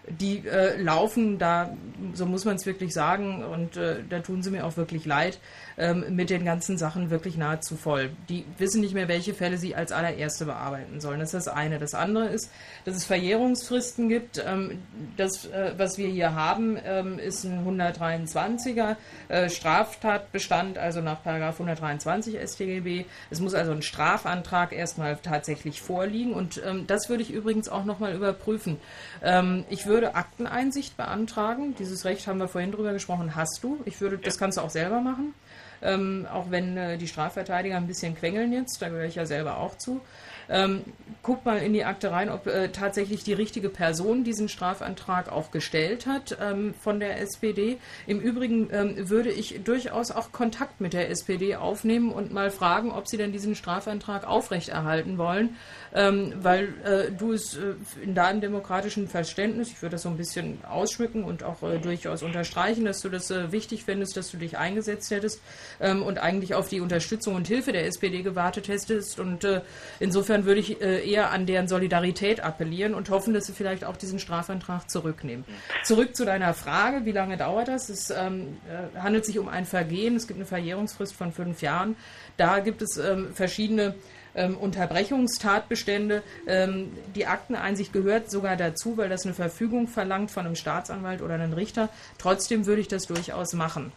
[0.07, 1.75] Die äh, laufen da,
[2.13, 5.39] so muss man es wirklich sagen, und äh, da tun sie mir auch wirklich leid,
[5.77, 8.11] ähm, mit den ganzen Sachen wirklich nahezu voll.
[8.27, 11.19] Die wissen nicht mehr, welche Fälle sie als allererste bearbeiten sollen.
[11.19, 11.79] Das ist das eine.
[11.79, 12.51] Das andere ist,
[12.85, 14.43] dass es Verjährungsfristen gibt.
[14.45, 14.79] Ähm,
[15.15, 18.97] das, äh, was wir hier haben, ähm, ist ein 123er
[19.29, 23.05] äh, Straftatbestand, also nach Paragraph 123 StGB.
[23.29, 27.85] Es muss also ein Strafantrag erstmal tatsächlich vorliegen und ähm, das würde ich übrigens auch
[27.85, 28.77] nochmal überprüfen.
[29.23, 31.75] Ähm, ich würde Akteneinsicht beantragen.
[31.79, 33.79] Dieses Recht haben wir vorhin drüber gesprochen, hast du.
[33.85, 35.33] Ich würde, das kannst du auch selber machen.
[35.81, 39.57] Ähm, auch wenn äh, die Strafverteidiger ein bisschen quengeln jetzt, da gehöre ich ja selber
[39.57, 40.01] auch zu.
[40.49, 40.81] Ähm,
[41.21, 45.51] guck mal in die Akte rein, ob äh, tatsächlich die richtige Person diesen Strafantrag auch
[45.51, 47.77] gestellt hat ähm, von der SPD.
[48.07, 52.91] Im Übrigen ähm, würde ich durchaus auch Kontakt mit der SPD aufnehmen und mal fragen,
[52.91, 55.55] ob sie denn diesen Strafantrag aufrechterhalten wollen,
[55.93, 60.17] ähm, weil äh, du es äh, in deinem demokratischen Verständnis, ich würde das so ein
[60.17, 64.37] bisschen ausschmücken und auch äh, durchaus unterstreichen, dass du das äh, wichtig findest, dass du
[64.37, 65.41] dich eingesetzt hättest
[65.79, 69.61] ähm, und eigentlich auf die Unterstützung und Hilfe der SPD gewartet hättest und äh,
[69.99, 73.95] insofern würde ich äh, eher an deren Solidarität appellieren und hoffen, dass sie vielleicht auch
[73.95, 75.45] diesen Strafantrag zurücknehmen.
[75.83, 77.89] Zurück zu deiner Frage, wie lange dauert das?
[77.89, 81.95] Es ähm, äh, handelt sich um ein Vergehen, es gibt eine Verjährungsfrist von fünf Jahren.
[82.37, 83.93] Da gibt es ähm, verschiedene
[84.35, 86.23] ähm, Unterbrechungstatbestände.
[86.47, 91.35] Ähm, die Akteneinsicht gehört sogar dazu, weil das eine Verfügung verlangt von einem Staatsanwalt oder
[91.35, 91.89] einem Richter.
[92.17, 93.91] Trotzdem würde ich das durchaus machen.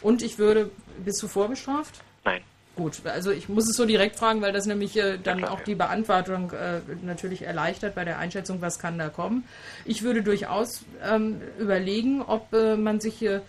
[0.00, 0.70] Und ich würde,
[1.04, 2.02] bist du vorbestraft?
[2.24, 2.42] Nein.
[2.76, 5.74] Gut, also ich muss es so direkt fragen, weil das nämlich äh, dann auch die
[5.74, 9.42] Beantwortung äh, natürlich erleichtert bei der Einschätzung, was kann da kommen.
[9.84, 13.42] Ich würde durchaus ähm, überlegen, ob äh, man sich hier,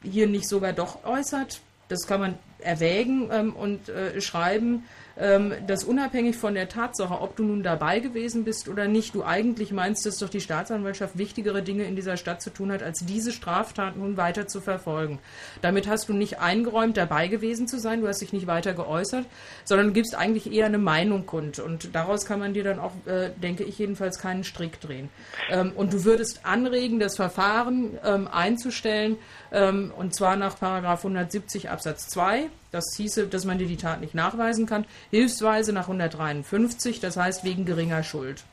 [0.00, 1.60] hier nicht sogar doch äußert.
[1.88, 4.84] Das kann man erwägen ähm, und äh, schreiben,
[5.18, 9.24] ähm, dass unabhängig von der Tatsache, ob du nun dabei gewesen bist oder nicht, du
[9.24, 13.04] eigentlich meinst, dass doch die Staatsanwaltschaft wichtigere Dinge in dieser Stadt zu tun hat, als
[13.06, 15.18] diese Straftat nun weiter zu verfolgen.
[15.62, 19.26] Damit hast du nicht eingeräumt, dabei gewesen zu sein, du hast dich nicht weiter geäußert,
[19.64, 21.58] sondern gibst eigentlich eher eine Meinung kund.
[21.58, 25.08] Und daraus kann man dir dann auch, äh, denke ich jedenfalls, keinen Strick drehen.
[25.50, 29.16] Ähm, und du würdest anregen, das Verfahren ähm, einzustellen,
[29.52, 32.48] ähm, und zwar nach Paragraph 170 Absatz 2.
[32.70, 34.86] Das hieße, dass man dir die Tat nicht nachweisen kann.
[35.10, 38.44] Hilfsweise nach 153, das heißt wegen geringer Schuld.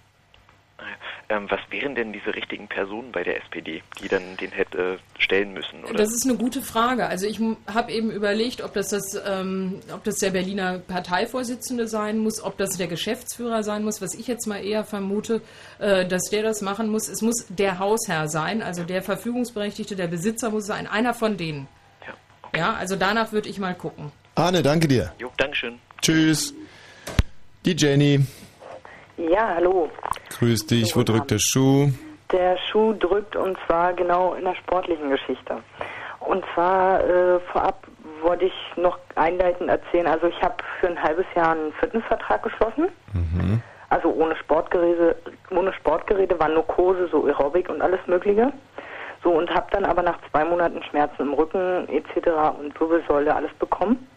[1.29, 5.53] Ähm, was wären denn diese richtigen Personen bei der SPD, die dann den hätte stellen
[5.53, 5.83] müssen?
[5.83, 5.95] Oder?
[5.95, 7.07] Das ist eine gute Frage.
[7.07, 12.19] Also ich habe eben überlegt, ob das, das, ähm, ob das der Berliner Parteivorsitzende sein
[12.19, 14.01] muss, ob das der Geschäftsführer sein muss.
[14.01, 15.41] Was ich jetzt mal eher vermute,
[15.79, 17.07] äh, dass der das machen muss.
[17.07, 21.67] Es muss der Hausherr sein, also der Verfügungsberechtigte, der Besitzer muss sein, einer von denen.
[22.55, 24.11] Ja, also danach würde ich mal gucken.
[24.35, 25.13] Arne, danke dir.
[25.17, 25.79] Jo, Dankeschön.
[26.01, 26.53] Tschüss.
[27.65, 28.25] Die Jenny.
[29.17, 29.89] Ja, hallo.
[30.37, 30.95] Grüß dich.
[30.95, 31.89] Wo drückt der Schuh?
[32.31, 35.57] Der Schuh drückt und zwar genau in der sportlichen Geschichte.
[36.19, 37.85] Und zwar äh, vorab
[38.23, 42.87] wollte ich noch einleitend erzählen, also ich habe für ein halbes Jahr einen Fitnessvertrag geschlossen.
[43.89, 45.15] Also ohne Sportgeräte,
[45.51, 48.51] ohne Sportgeräte waren nur Kurse, so Aerobic und alles Mögliche.
[49.23, 52.29] So und habe dann aber nach zwei Monaten Schmerzen im Rücken etc.
[52.59, 54.07] und Wirbelsäule alles bekommen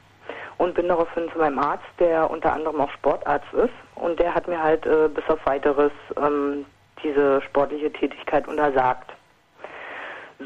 [0.58, 4.48] und bin daraufhin zu meinem Arzt, der unter anderem auch Sportarzt ist und der hat
[4.48, 6.64] mir halt äh, bis auf weiteres ähm,
[7.02, 9.12] diese sportliche Tätigkeit untersagt.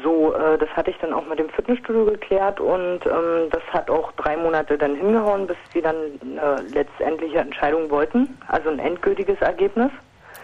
[0.03, 3.89] So, äh, das hatte ich dann auch mit dem Fitnessstudio geklärt und ähm, das hat
[3.89, 9.39] auch drei Monate dann hingehauen, bis sie dann eine letztendliche Entscheidung wollten, also ein endgültiges
[9.41, 9.91] Ergebnis.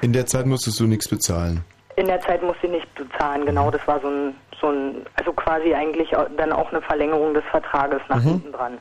[0.02, 1.64] In der Zeit musstest du nichts bezahlen.
[1.96, 3.72] In der Zeit musste ich nicht bezahlen, genau.
[3.72, 8.02] Das war so ein, so ein, also quasi eigentlich dann auch eine Verlängerung des Vertrages
[8.10, 8.30] nach Mhm.
[8.30, 8.78] hinten dran.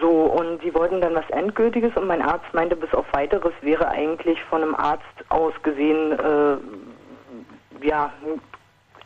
[0.00, 3.88] So, und sie wollten dann was Endgültiges und mein Arzt meinte, bis auf weiteres wäre
[3.88, 8.12] eigentlich von einem Arzt aus gesehen, äh, ja,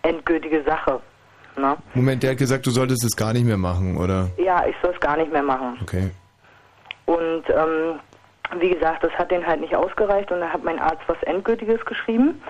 [0.03, 1.01] endgültige Sache.
[1.57, 1.77] Ne?
[1.95, 4.29] Moment, der hat gesagt, du solltest es gar nicht mehr machen, oder?
[4.37, 5.79] Ja, ich soll es gar nicht mehr machen.
[5.83, 6.11] Okay.
[7.07, 8.01] Und ähm,
[8.59, 11.85] wie gesagt, das hat denen halt nicht ausgereicht und da hat mein Arzt was Endgültiges
[11.85, 12.43] geschrieben.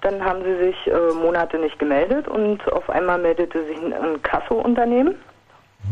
[0.00, 4.22] Dann haben sie sich äh, Monate nicht gemeldet und auf einmal meldete sich ein, ein
[4.22, 5.16] Kasso-Unternehmen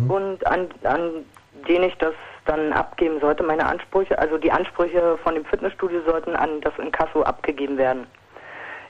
[0.09, 1.25] und an, an
[1.69, 2.15] den ich das
[2.45, 7.23] dann abgeben sollte, meine Ansprüche, also die Ansprüche von dem Fitnessstudio sollten an das Inkasso
[7.23, 8.07] abgegeben werden.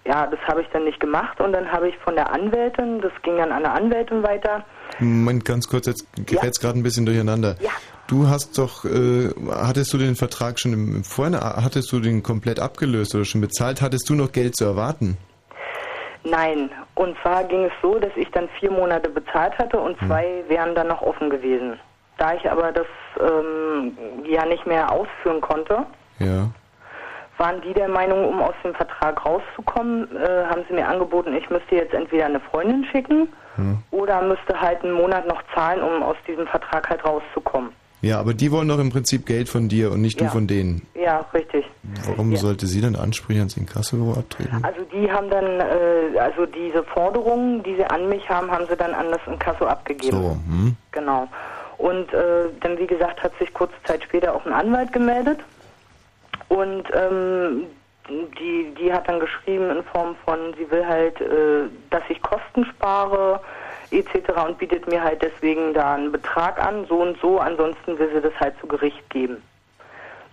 [0.04, 3.12] Ja, das habe ich dann nicht gemacht und dann habe ich von der Anwältin, das
[3.22, 4.64] ging dann an eine Anwältin weiter,
[4.98, 7.56] Moment, ganz kurz, jetzt gerät es gerade ein bisschen durcheinander.
[7.60, 7.70] Ja.
[8.06, 12.22] Du hast doch, äh, hattest du den Vertrag schon im, im Vorhinein, hattest du den
[12.22, 13.82] komplett abgelöst oder schon bezahlt?
[13.82, 15.18] Hattest du noch Geld zu erwarten?
[16.24, 20.44] Nein, und zwar ging es so, dass ich dann vier Monate bezahlt hatte und zwei
[20.48, 21.78] wären dann noch offen gewesen.
[22.18, 22.86] Da ich aber das
[23.20, 23.92] ähm,
[24.24, 25.84] ja nicht mehr ausführen konnte,
[26.18, 26.48] Ja.
[27.38, 31.48] waren die der Meinung, um aus dem Vertrag rauszukommen, äh, haben sie mir angeboten, ich
[31.50, 33.78] müsste jetzt entweder eine Freundin schicken Hm.
[33.90, 37.70] oder müsste halt einen Monat noch zahlen, um aus diesem Vertrag halt rauszukommen.
[38.02, 40.26] Ja, aber die wollen doch im Prinzip Geld von dir und nicht Ja.
[40.26, 40.86] du von denen.
[40.94, 41.64] Ja, richtig.
[42.06, 42.36] Warum Ja.
[42.38, 44.62] sollte sie dann Ansprüche ans Inkassobüro abtreten?
[44.62, 48.76] Also die haben dann, äh, also diese Forderungen, die sie an mich haben, haben sie
[48.76, 50.16] dann an das Inkasso abgegeben.
[50.22, 50.76] So, hm?
[50.92, 51.26] Genau.
[51.78, 55.40] Und äh, dann, wie gesagt, hat sich kurze Zeit später auch ein Anwalt gemeldet.
[56.48, 57.66] Und ähm,
[58.08, 62.64] die, die hat dann geschrieben in Form von, sie will halt, äh, dass ich Kosten
[62.64, 63.40] spare
[63.90, 64.30] etc.
[64.46, 68.20] und bietet mir halt deswegen da einen Betrag an, so und so, ansonsten will sie
[68.20, 69.42] das halt zu Gericht geben.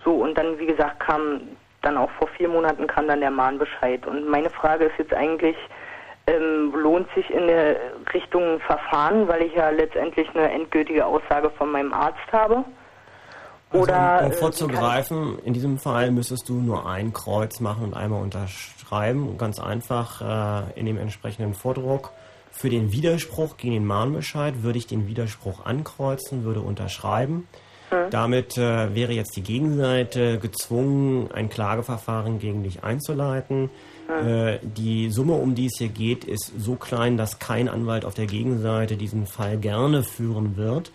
[0.04, 1.40] So, und dann, wie gesagt, kam
[1.82, 4.06] dann auch vor vier Monaten kam dann der Mahnbescheid.
[4.06, 5.56] Und meine Frage ist jetzt eigentlich,
[6.26, 7.76] ähm, lohnt sich in der
[8.12, 12.64] Richtung Verfahren, weil ich ja letztendlich eine endgültige Aussage von meinem Arzt habe?
[13.72, 17.94] Oder also, um äh, vorzugreifen, in diesem Fall müsstest du nur ein Kreuz machen und
[17.94, 19.36] einmal unterschreiben.
[19.36, 22.12] Ganz einfach äh, in dem entsprechenden Vordruck.
[22.52, 27.48] Für den Widerspruch gegen den Mahnbescheid würde ich den Widerspruch ankreuzen, würde unterschreiben.
[28.10, 33.70] Damit äh, wäre jetzt die Gegenseite gezwungen, ein Klageverfahren gegen dich einzuleiten.
[34.08, 38.14] Äh, die Summe, um die es hier geht, ist so klein, dass kein Anwalt auf
[38.14, 40.92] der Gegenseite diesen Fall gerne führen wird.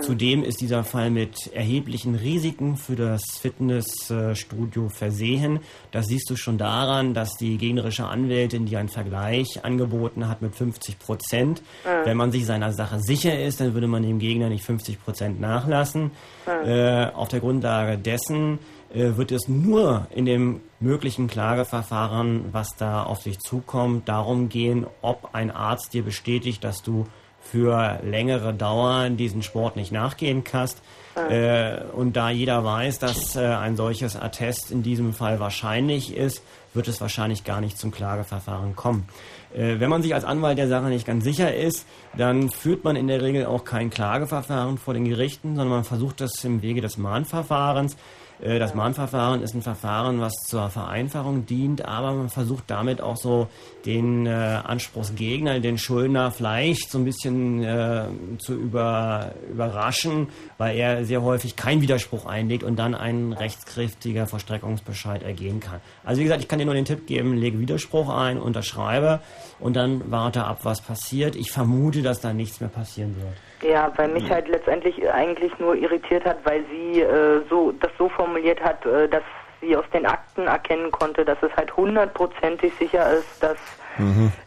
[0.00, 5.60] Zudem ist dieser Fall mit erheblichen Risiken für das Fitnessstudio versehen.
[5.90, 10.54] Das siehst du schon daran, dass die gegnerische Anwältin dir einen Vergleich angeboten hat mit
[10.56, 11.62] 50 Prozent.
[11.84, 12.06] Mhm.
[12.06, 15.40] Wenn man sich seiner Sache sicher ist, dann würde man dem Gegner nicht 50 Prozent
[15.40, 16.10] nachlassen.
[16.46, 16.68] Mhm.
[16.68, 18.60] Äh, auf der Grundlage dessen
[18.94, 25.30] wird es nur in dem möglichen Klageverfahren, was da auf dich zukommt, darum gehen, ob
[25.32, 27.06] ein Arzt dir bestätigt, dass du
[27.40, 30.80] für längere Dauer diesen Sport nicht nachgehen kannst.
[31.28, 36.42] Äh, und da jeder weiß, dass äh, ein solches Attest in diesem Fall wahrscheinlich ist,
[36.72, 39.06] wird es wahrscheinlich gar nicht zum Klageverfahren kommen.
[39.54, 41.86] Äh, wenn man sich als Anwalt der Sache nicht ganz sicher ist,
[42.16, 46.20] dann führt man in der Regel auch kein Klageverfahren vor den Gerichten, sondern man versucht
[46.22, 47.96] das im Wege des Mahnverfahrens.
[48.42, 53.16] Äh, Das Mahnverfahren ist ein Verfahren, was zur Vereinfachung dient, aber man versucht damit auch
[53.16, 53.48] so
[53.86, 58.04] den äh, Anspruchsgegner, den Schuldner vielleicht so ein bisschen äh,
[58.38, 60.28] zu über, überraschen,
[60.58, 65.80] weil er sehr häufig keinen Widerspruch einlegt und dann ein rechtskräftiger Verstreckungsbescheid ergehen kann.
[66.04, 69.20] Also wie gesagt, ich kann dir nur den Tipp geben, lege Widerspruch ein, unterschreibe
[69.60, 71.36] und dann warte ab, was passiert.
[71.36, 73.34] Ich vermute, dass da nichts mehr passieren wird.
[73.62, 78.08] Ja, weil mich halt letztendlich eigentlich nur irritiert hat, weil sie äh, so das so
[78.08, 79.22] formuliert hat, äh, dass
[79.60, 83.56] sie aus den Akten erkennen konnte, dass es halt hundertprozentig sicher ist, dass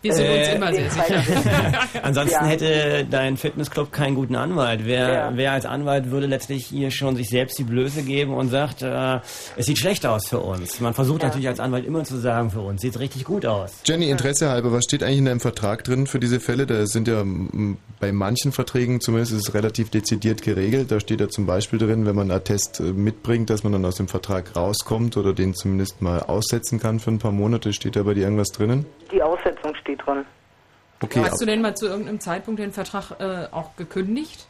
[0.02, 1.24] Wir sind uns Äh, immer sehr sicher.
[2.04, 2.46] Ansonsten Ja.
[2.46, 4.82] hätte dein Fitnessclub keinen guten Anwalt.
[4.86, 5.32] Wer, Ja.
[5.36, 9.20] wer als Anwalt würde letztlich hier schon sich selbst die Blöße geben und sagt, äh,
[9.56, 10.80] es sieht schlecht aus für uns.
[10.80, 13.72] Man versucht natürlich als Anwalt immer zu sagen, für uns sieht richtig gut aus.
[13.86, 16.66] Jenny, Interesse halber, was steht eigentlich in deinem Vertrag drin für diese Fälle?
[16.66, 17.24] Da sind ja
[18.00, 20.92] bei manchen Verträgen zumindest ist es relativ dezidiert geregelt.
[20.92, 23.86] Da steht ja zum Beispiel drin, wenn man einen Attest äh, mitbringt, dass man dann
[23.86, 27.74] aus dem Vertrag rauskommt oder den zumindest mal aussetzen kann für ein paar Monate.
[27.74, 28.86] Steht da bei dir irgendwas drinnen?
[29.12, 29.45] die Aussetzung
[29.86, 30.26] steht drin.
[31.02, 34.48] Okay, Hast du denn mal zu irgendeinem Zeitpunkt den Vertrag äh, auch gekündigt?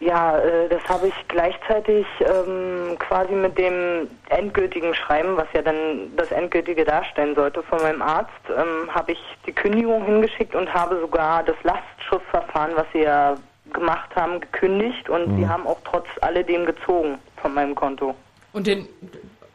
[0.00, 6.12] Ja, äh, das habe ich gleichzeitig ähm, quasi mit dem endgültigen Schreiben, was ja dann
[6.16, 11.00] das endgültige darstellen sollte von meinem Arzt, ähm, habe ich die Kündigung hingeschickt und habe
[11.00, 13.36] sogar das Lastschriftverfahren, was sie ja
[13.72, 15.36] gemacht haben, gekündigt und Mhm.
[15.38, 18.14] sie haben auch trotz alledem gezogen von meinem Konto.
[18.52, 18.86] Und den,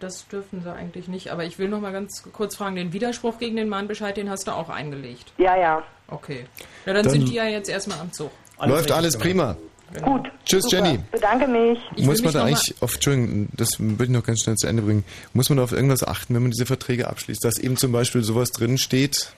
[0.04, 1.32] das dürfen sie eigentlich nicht.
[1.32, 4.48] Aber ich will noch mal ganz kurz fragen, den Widerspruch gegen den Mahnbescheid, den hast
[4.48, 5.32] du auch eingelegt?
[5.38, 5.84] Ja, ja.
[6.08, 6.46] Okay.
[6.86, 8.32] Ja, dann, Dann- sind die ja jetzt erstmal am Zug.
[8.64, 9.56] Läuft alles prima.
[10.04, 10.32] Gut.
[10.46, 10.86] Tschüss, super.
[10.86, 11.00] Jenny.
[11.12, 11.80] Bedanke mich.
[11.98, 15.04] Muss man da eigentlich auf, Entschuldigung, das würde ich noch ganz schnell zu Ende bringen,
[15.34, 18.24] muss man da auf irgendwas achten, wenn man diese Verträge abschließt, dass eben zum Beispiel
[18.24, 19.34] sowas drin steht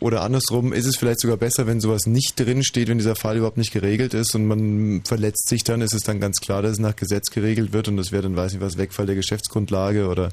[0.00, 3.58] oder andersrum, ist es vielleicht sogar besser, wenn sowas nicht drin wenn dieser Fall überhaupt
[3.58, 6.78] nicht geregelt ist und man verletzt sich dann, ist es dann ganz klar, dass es
[6.78, 10.30] nach Gesetz geregelt wird und das wäre dann, weiß nicht was, Wegfall der Geschäftsgrundlage oder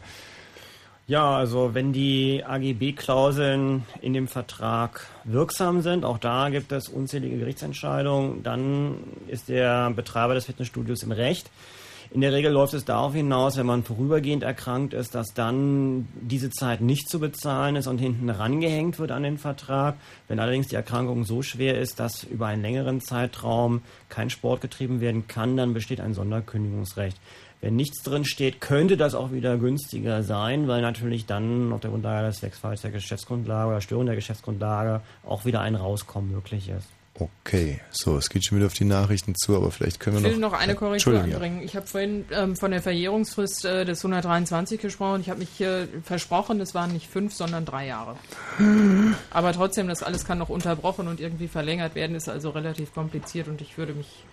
[1.07, 7.37] Ja, also wenn die AGB-Klauseln in dem Vertrag wirksam sind, auch da gibt es unzählige
[7.37, 8.95] Gerichtsentscheidungen, dann
[9.27, 11.49] ist der Betreiber des Fitnessstudios im Recht.
[12.11, 16.49] In der Regel läuft es darauf hinaus, wenn man vorübergehend erkrankt ist, dass dann diese
[16.49, 19.95] Zeit nicht zu bezahlen ist und hinten rangehängt wird an den Vertrag.
[20.27, 25.01] Wenn allerdings die Erkrankung so schwer ist, dass über einen längeren Zeitraum kein Sport getrieben
[25.01, 27.17] werden kann, dann besteht ein Sonderkündigungsrecht.
[27.61, 31.91] Wenn nichts drin steht, könnte das auch wieder günstiger sein, weil natürlich dann auf der
[31.91, 36.87] Grundlage des Wegfalls der Geschäftsgrundlage oder Störung der Geschäftsgrundlage auch wieder ein Rauskommen möglich ist.
[37.19, 40.31] Okay, so, es geht schon wieder auf die Nachrichten zu, aber vielleicht können Ich wir
[40.31, 40.51] will noch...
[40.51, 41.35] noch eine Korrektur Entschuldigung, ja.
[41.35, 41.61] anbringen.
[41.63, 45.21] Ich habe vorhin ähm, von der Verjährungsfrist äh, des 123 gesprochen.
[45.21, 48.15] Ich habe mich äh, versprochen, es waren nicht fünf, sondern drei Jahre.
[49.31, 53.47] Aber trotzdem, das alles kann noch unterbrochen und irgendwie verlängert werden, ist also relativ kompliziert
[53.47, 54.23] und ich würde mich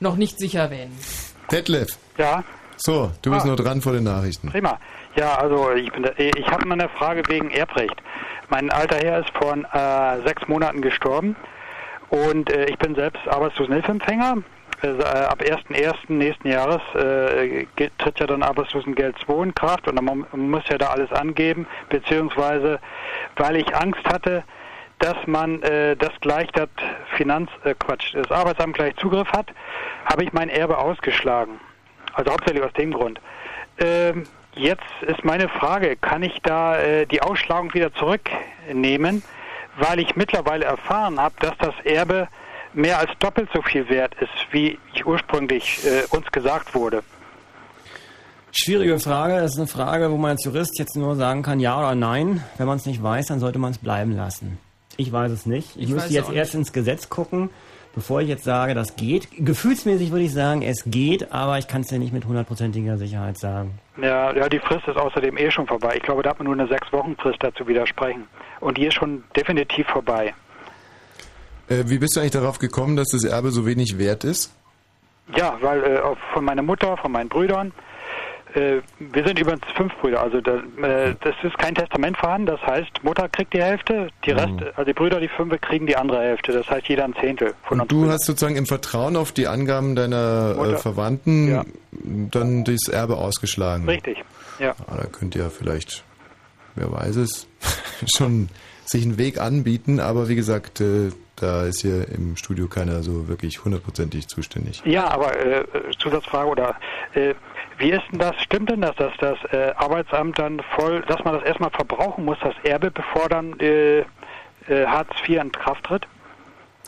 [0.00, 0.90] noch nicht sicher wählen.
[1.50, 1.98] Detlef.
[2.18, 2.44] Ja.
[2.76, 3.48] So, du bist Ah.
[3.48, 4.48] nur dran vor den Nachrichten.
[4.48, 4.80] Prima.
[5.14, 7.94] Ja, also ich bin da, ich habe mal eine Frage wegen Erbrecht.
[8.48, 11.36] Mein alter Herr ist vor äh, sechs Monaten gestorben
[12.12, 14.38] und äh, ich bin selbst Arbeitslosenhilfeempfänger.
[14.82, 15.94] Äh, ab 1.1.
[16.08, 17.66] nächsten Jahres äh,
[17.98, 22.80] tritt ja dann Arbeitslosengeld 2 in Kraft und mu- muss ja da alles angeben, beziehungsweise
[23.36, 24.42] weil ich Angst hatte,
[24.98, 26.68] dass man äh, das gleich das
[27.16, 29.46] Finanz äh, Quatsch, das Arbeitsamt gleich Zugriff hat,
[30.04, 31.60] habe ich mein Erbe ausgeschlagen.
[32.14, 33.20] Also hauptsächlich aus dem Grund.
[33.78, 34.24] Ähm,
[34.54, 39.22] jetzt ist meine Frage, kann ich da äh, die Ausschlagung wieder zurücknehmen,
[39.76, 42.28] weil ich mittlerweile erfahren habe, dass das Erbe
[42.74, 47.02] mehr als doppelt so viel wert ist, wie ich ursprünglich äh, uns gesagt wurde.
[48.50, 49.40] Schwierige Frage.
[49.40, 52.44] Das ist eine Frage, wo man als Jurist jetzt nur sagen kann, ja oder nein.
[52.58, 54.58] Wenn man es nicht weiß, dann sollte man es bleiben lassen.
[54.98, 55.76] Ich weiß es nicht.
[55.76, 57.48] Ich, Ich müsste jetzt erst ins Gesetz gucken,
[57.94, 59.28] bevor ich jetzt sage, das geht.
[59.36, 63.38] Gefühlsmäßig würde ich sagen, es geht, aber ich kann es dir nicht mit hundertprozentiger Sicherheit
[63.38, 63.78] sagen.
[64.00, 65.94] Ja, ja, die Frist ist außerdem eh schon vorbei.
[65.96, 68.26] Ich glaube, da hat man nur eine sechs Wochen Frist dazu widersprechen.
[68.60, 70.34] Und die ist schon definitiv vorbei.
[71.68, 74.52] Äh, wie bist du eigentlich darauf gekommen, dass das Erbe so wenig wert ist?
[75.36, 76.00] Ja, weil äh,
[76.32, 77.91] von meiner Mutter, von meinen Brüdern, äh,
[78.54, 83.02] wir sind übrigens fünf Brüder, also da, äh, das ist kein Testament vorhanden, das heißt,
[83.02, 86.52] Mutter kriegt die Hälfte, die Rest, also die Brüder, die fünf, kriegen die andere Hälfte,
[86.52, 87.92] das heißt jeder ein Zehntel von uns.
[87.92, 90.78] Und du hast sozusagen im Vertrauen auf die Angaben deiner äh, Mutter.
[90.78, 91.64] Verwandten Ja.
[92.30, 93.88] dann das Erbe ausgeschlagen.
[93.88, 94.18] Richtig,
[94.58, 94.74] ja.
[94.86, 96.04] Ah, da könnt ihr vielleicht,
[96.74, 97.46] wer weiß es,
[98.16, 98.48] schon
[98.84, 103.26] sich einen Weg anbieten, aber wie gesagt, äh, da ist hier im Studio keiner so
[103.26, 104.82] wirklich hundertprozentig zuständig.
[104.84, 105.64] Ja, aber äh,
[105.98, 106.76] Zusatzfrage oder
[107.14, 107.34] äh,
[107.82, 108.40] wie ist denn das?
[108.40, 112.38] Stimmt denn das, dass das äh, Arbeitsamt dann voll, dass man das erstmal verbrauchen muss,
[112.40, 114.00] das Erbe, bevor dann äh,
[114.68, 116.06] äh, Hartz IV in Kraft tritt?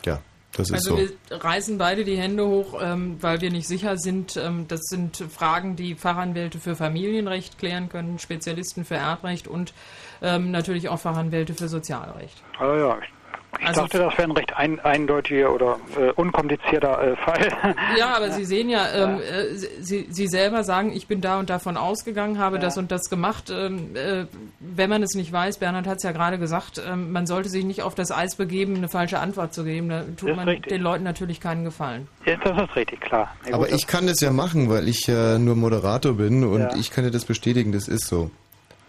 [0.05, 0.21] Ja,
[0.53, 0.97] das ist Also so.
[0.97, 4.37] wir reißen beide die Hände hoch, ähm, weil wir nicht sicher sind.
[4.37, 9.73] Ähm, das sind Fragen, die Fachanwälte für Familienrecht klären können, Spezialisten für Erbrecht und
[10.21, 12.41] ähm, natürlich auch Fachanwälte für Sozialrecht.
[12.57, 13.14] Ah ja, ich
[13.63, 17.47] Also- dachte, das wäre ein recht ein, eindeutiger oder äh, unkomplizierter äh, Fall.
[17.97, 21.49] Ja, aber Sie sehen ja, ähm, äh, Sie, Sie selber sagen, ich bin da und
[21.49, 23.49] davon ausgegangen, habe das und das gemacht.
[23.49, 24.25] Ähm, äh,
[24.59, 27.63] wenn man es nicht weiß, Bernhard hat es ja gerade gesagt, ähm, man sollte sich
[27.65, 29.89] nicht auf das Eis begeben, eine falsche Antwort zu geben.
[29.89, 30.69] Da tut Ist man richtig.
[30.69, 32.07] den Leuten natürlich keinen Gefallen.
[32.25, 33.35] Ja, das ist richtig, klar.
[33.47, 36.59] Ja, Aber gut, ich kann das ja machen, weil ich ja nur Moderator bin und
[36.61, 36.75] Ja.
[36.75, 38.31] ich kann dir das bestätigen, das ist so.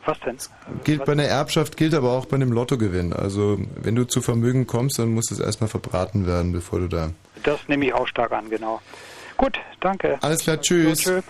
[0.06, 0.38] Was denn?
[0.84, 3.12] Gilt bei einer Erbschaft, gilt aber auch bei einem Lottogewinn.
[3.12, 7.10] Also wenn du zu Vermögen kommst, dann muss es erstmal verbraten werden, bevor du da...
[7.42, 8.80] Das nehme ich auch stark an, genau.
[9.36, 10.18] Gut, danke.
[10.22, 11.02] Alles klar, tschüss.
[11.02, 11.22] So, tschö.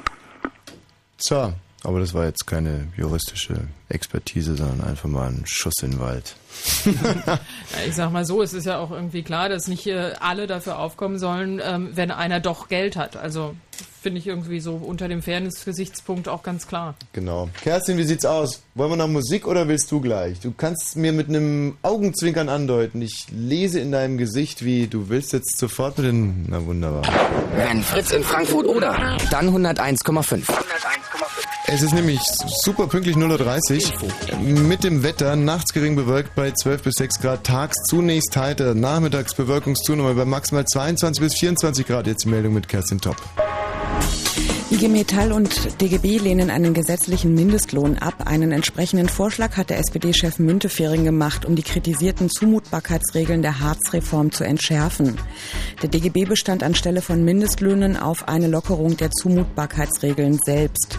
[1.16, 6.00] So, aber das war jetzt keine juristische Expertise, sondern einfach mal ein Schuss in den
[6.00, 6.36] Wald.
[6.84, 7.38] Ja,
[7.86, 10.78] ich sag mal so, es ist ja auch irgendwie klar, dass nicht äh, alle dafür
[10.78, 13.16] aufkommen sollen, ähm, wenn einer doch Geld hat.
[13.16, 13.56] Also
[14.06, 16.94] finde ich irgendwie so unter dem Fairness-Gesichtspunkt auch ganz klar.
[17.12, 17.48] Genau.
[17.60, 18.62] Kerstin, wie sieht's aus?
[18.76, 20.38] Wollen wir noch Musik oder willst du gleich?
[20.38, 23.02] Du kannst mir mit einem Augenzwinkern andeuten.
[23.02, 26.46] Ich lese in deinem Gesicht, wie du willst jetzt sofort mit den...
[26.48, 27.02] Na wunderbar.
[27.56, 30.44] Wenn Fritz in Frankfurt oder, dann 101,5.
[31.66, 32.20] Es ist nämlich
[32.62, 34.38] super pünktlich 0.30 Uhr.
[34.40, 39.34] Mit dem Wetter, nachts gering bewölkt bei 12 bis 6 Grad, tags zunächst heiter, nachmittags
[39.34, 42.06] Bewölkungszunahme bei maximal 22 bis 24 Grad.
[42.06, 43.16] Jetzt die Meldung mit Kerstin Top.
[44.68, 48.26] IG Metall und DGB lehnen einen gesetzlichen Mindestlohn ab.
[48.26, 54.42] Einen entsprechenden Vorschlag hat der SPD-Chef Müntefering gemacht, um die kritisierten Zumutbarkeitsregeln der Harzreform zu
[54.42, 55.18] entschärfen.
[55.82, 60.98] Der DGB bestand anstelle von Mindestlöhnen auf eine Lockerung der Zumutbarkeitsregeln selbst.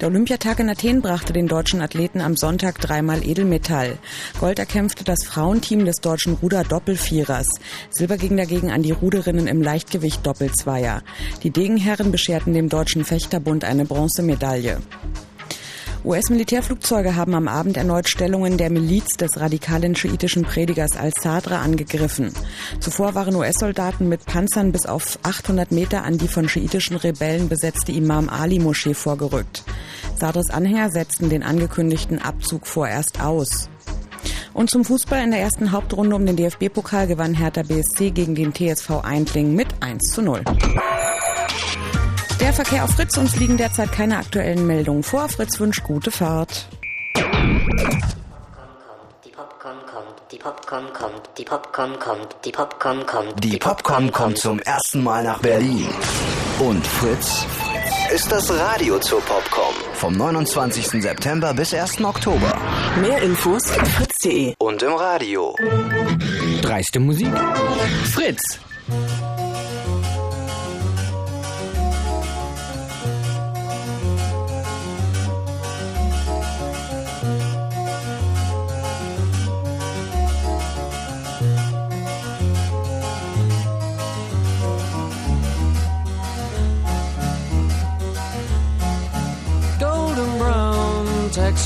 [0.00, 3.98] Der Olympiatag in Athen brachte den deutschen Athleten am Sonntag dreimal Edelmetall.
[4.38, 7.48] Gold erkämpfte das Frauenteam des deutschen Ruder-Doppelvierers.
[7.90, 11.02] Silber ging dagegen an die Ruderinnen im Leichtgewicht Doppelzweier.
[11.42, 14.78] Die Degenherren bescherten dem Deutschen Fechterbund eine Bronzemedaille.
[16.04, 22.32] US-Militärflugzeuge haben am Abend erneut Stellungen der Miliz des radikalen schiitischen Predigers al-Sadra angegriffen.
[22.80, 27.92] Zuvor waren US-Soldaten mit Panzern bis auf 800 Meter an die von schiitischen Rebellen besetzte
[27.92, 29.64] Imam Ali-Moschee vorgerückt.
[30.16, 33.68] Sadrs Anhänger setzten den angekündigten Abzug vorerst aus.
[34.54, 38.52] Und zum Fußball in der ersten Hauptrunde um den DFB-Pokal gewann Hertha BSC gegen den
[38.54, 40.42] TSV Eindling mit 1 zu 0.
[42.48, 45.28] Der Verkehr auf Fritz, uns liegen derzeit keine aktuellen Meldungen vor.
[45.28, 46.66] Fritz wünscht gute Fahrt.
[47.14, 47.20] Die
[49.30, 53.44] Popcorn kommt, die Popcorn kommt, die Popcorn kommt, die Popcorn kommt.
[53.44, 55.88] Die Popcorn kommt zum ersten Mal nach Berlin.
[56.58, 57.44] Und Fritz
[58.14, 59.74] ist das Radio zur Popcorn.
[59.92, 61.02] Vom 29.
[61.02, 62.02] September bis 1.
[62.02, 62.56] Oktober.
[63.02, 65.54] Mehr Infos fritz.de Und im Radio.
[66.62, 67.28] Dreiste Musik.
[68.04, 68.58] Fritz.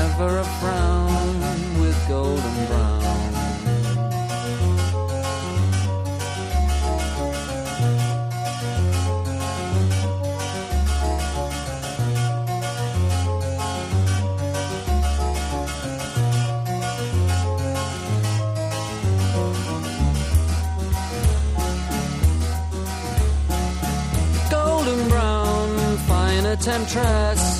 [0.00, 1.40] never a frown
[1.80, 3.32] with golden brown.
[24.50, 27.59] Golden brown fine temptress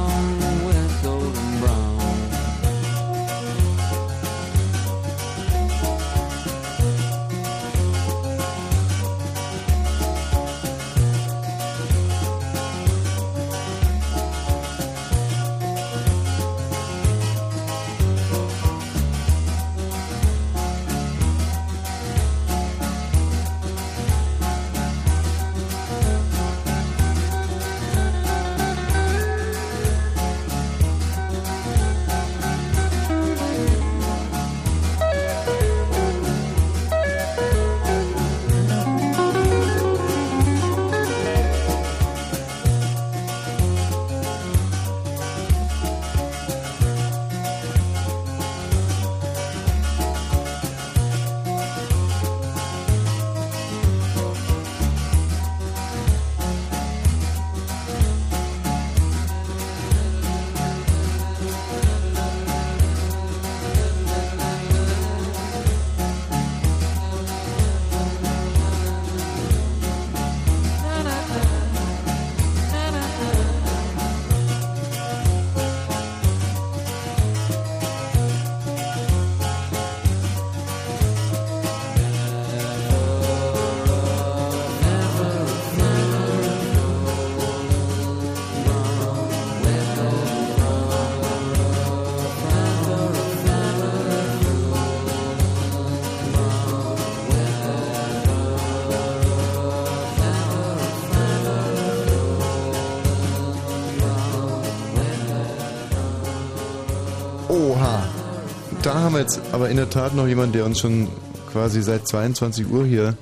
[108.83, 111.07] Da haben wir jetzt aber in der Tat noch jemanden, der uns schon
[111.51, 113.15] quasi seit 22 Uhr hier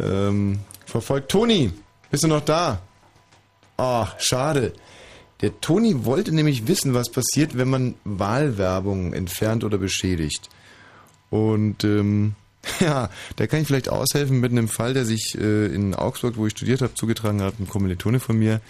[0.00, 1.30] ähm, verfolgt.
[1.30, 1.72] Toni,
[2.10, 2.80] bist du noch da?
[3.76, 4.72] Ach, schade.
[5.42, 10.48] Der Toni wollte nämlich wissen, was passiert, wenn man Wahlwerbung entfernt oder beschädigt.
[11.30, 12.34] Und ähm,
[12.80, 16.46] ja, da kann ich vielleicht aushelfen mit einem Fall, der sich äh, in Augsburg, wo
[16.46, 18.60] ich studiert habe, zugetragen hat, ein Kommilitone von mir,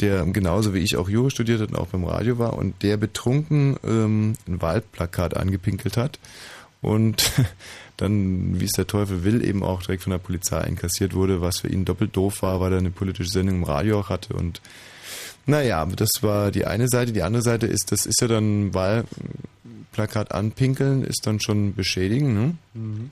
[0.00, 2.96] der genauso wie ich auch Jura studiert hat und auch beim Radio war und der
[2.96, 6.18] betrunken ähm, ein Wahlplakat angepinkelt hat
[6.80, 7.32] und
[7.96, 11.60] dann, wie es der Teufel will, eben auch direkt von der Polizei einkassiert wurde, was
[11.60, 14.60] für ihn doppelt doof war, weil er eine politische Sendung im Radio auch hatte und
[15.46, 17.12] naja, das war die eine Seite.
[17.12, 22.54] Die andere Seite ist, das ist ja dann Wahlplakat anpinkeln, ist dann schon beschädigen, ne?
[22.74, 23.10] Mhm.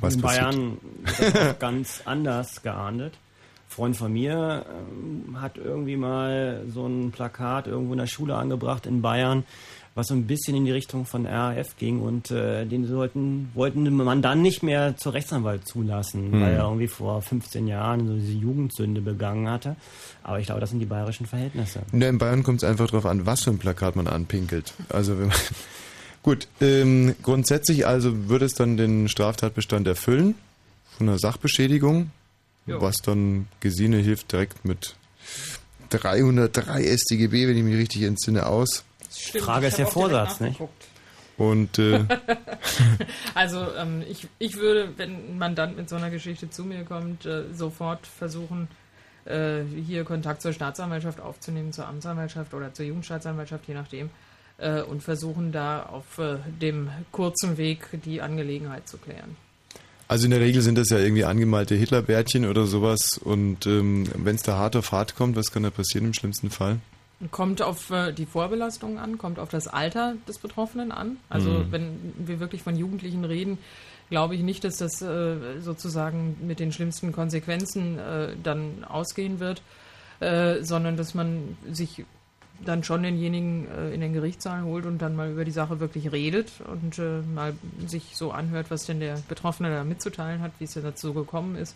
[0.00, 0.50] Was in passiert?
[0.50, 3.14] Bayern ganz anders geahndet.
[3.70, 8.84] Freund von mir ähm, hat irgendwie mal so ein Plakat irgendwo in der Schule angebracht
[8.84, 9.44] in Bayern,
[9.94, 13.88] was so ein bisschen in die Richtung von RAF ging und äh, den sollten, wollten
[13.94, 16.40] man dann nicht mehr zur Rechtsanwalt zulassen, Hm.
[16.40, 19.76] weil er irgendwie vor 15 Jahren so diese Jugendsünde begangen hatte.
[20.24, 21.80] Aber ich glaube, das sind die bayerischen Verhältnisse.
[21.92, 24.74] Ja, in Bayern kommt es einfach darauf an, was für ein Plakat man anpinkelt.
[24.88, 25.36] Also wenn man
[26.22, 30.34] Gut, ähm, grundsätzlich also würde es dann den Straftatbestand erfüllen
[30.98, 32.10] von einer Sachbeschädigung,
[32.66, 32.80] Jo.
[32.80, 34.94] was dann Gesine hilft direkt mit
[35.90, 38.84] 303 StGB, wenn ich mich richtig entsinne, aus.
[39.12, 40.60] Stimmt, Frage ich ist der Vorsatz, nicht?
[41.36, 42.04] Und äh,
[43.34, 47.24] Also ähm, ich, ich würde, wenn ein Mandant mit so einer Geschichte zu mir kommt,
[47.26, 48.68] äh, sofort versuchen,
[49.24, 54.10] äh, hier Kontakt zur Staatsanwaltschaft aufzunehmen, zur Amtsanwaltschaft oder zur Jugendstaatsanwaltschaft, je nachdem,
[54.58, 59.36] äh, und versuchen da auf äh, dem kurzen Weg die Angelegenheit zu klären.
[60.10, 63.16] Also in der Regel sind das ja irgendwie angemalte Hitlerbärtchen oder sowas.
[63.16, 66.50] Und ähm, wenn es da hart auf hart kommt, was kann da passieren im schlimmsten
[66.50, 66.80] Fall?
[67.30, 71.18] Kommt auf äh, die Vorbelastung an, kommt auf das Alter des Betroffenen an.
[71.28, 71.66] Also Mhm.
[71.70, 73.58] wenn wir wirklich von Jugendlichen reden,
[74.08, 79.62] glaube ich nicht, dass das äh, sozusagen mit den schlimmsten Konsequenzen äh, dann ausgehen wird,
[80.18, 82.04] äh, sondern dass man sich
[82.64, 86.12] dann schon denjenigen äh, in den Gerichtssaal holt und dann mal über die Sache wirklich
[86.12, 87.54] redet und äh, mal
[87.86, 91.56] sich so anhört, was denn der Betroffene da mitzuteilen hat, wie es denn dazu gekommen
[91.56, 91.74] ist.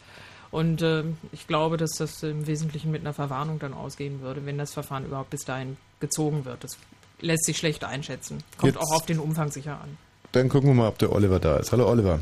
[0.50, 4.58] Und äh, ich glaube, dass das im Wesentlichen mit einer Verwarnung dann ausgehen würde, wenn
[4.58, 6.62] das Verfahren überhaupt bis dahin gezogen wird.
[6.62, 6.76] Das
[7.20, 8.38] lässt sich schlecht einschätzen.
[8.58, 9.96] Kommt Jetzt- auch auf den Umfang sicher an.
[10.32, 11.72] Dann gucken wir mal, ob der Oliver da ist.
[11.72, 12.20] Hallo Oliver.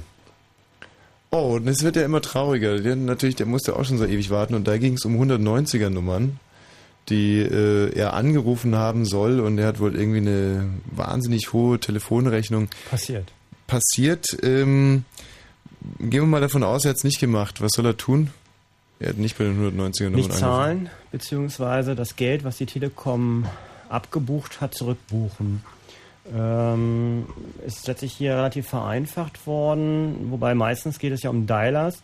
[1.31, 2.79] Oh, und es wird ja immer trauriger.
[2.79, 4.55] Der, natürlich, der musste auch schon so ewig warten.
[4.55, 6.39] Und da ging es um 190er Nummern,
[7.09, 9.41] die äh, er angerufen haben soll.
[9.41, 12.69] Und er hat wohl irgendwie eine wahnsinnig hohe Telefonrechnung.
[12.91, 13.33] Passiert.
[13.67, 14.27] Passiert.
[14.43, 15.05] Ähm,
[15.99, 17.61] gehen wir mal davon aus, er hat es nicht gemacht.
[17.61, 18.31] Was soll er tun?
[19.01, 23.47] Er hat nicht bei den 190er Nummern Nicht zahlen, beziehungsweise das Geld, was die Telekom
[23.89, 25.65] abgebucht hat, zurückbuchen.
[26.33, 27.27] Ähm,
[27.67, 32.03] ist letztlich hier relativ vereinfacht worden, wobei meistens geht es ja um Dialers.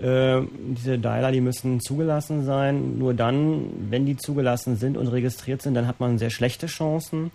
[0.00, 0.42] Äh,
[0.76, 2.98] diese Dialer, die müssen zugelassen sein.
[2.98, 7.30] Nur dann, wenn die zugelassen sind und registriert sind, dann hat man sehr schlechte Chancen.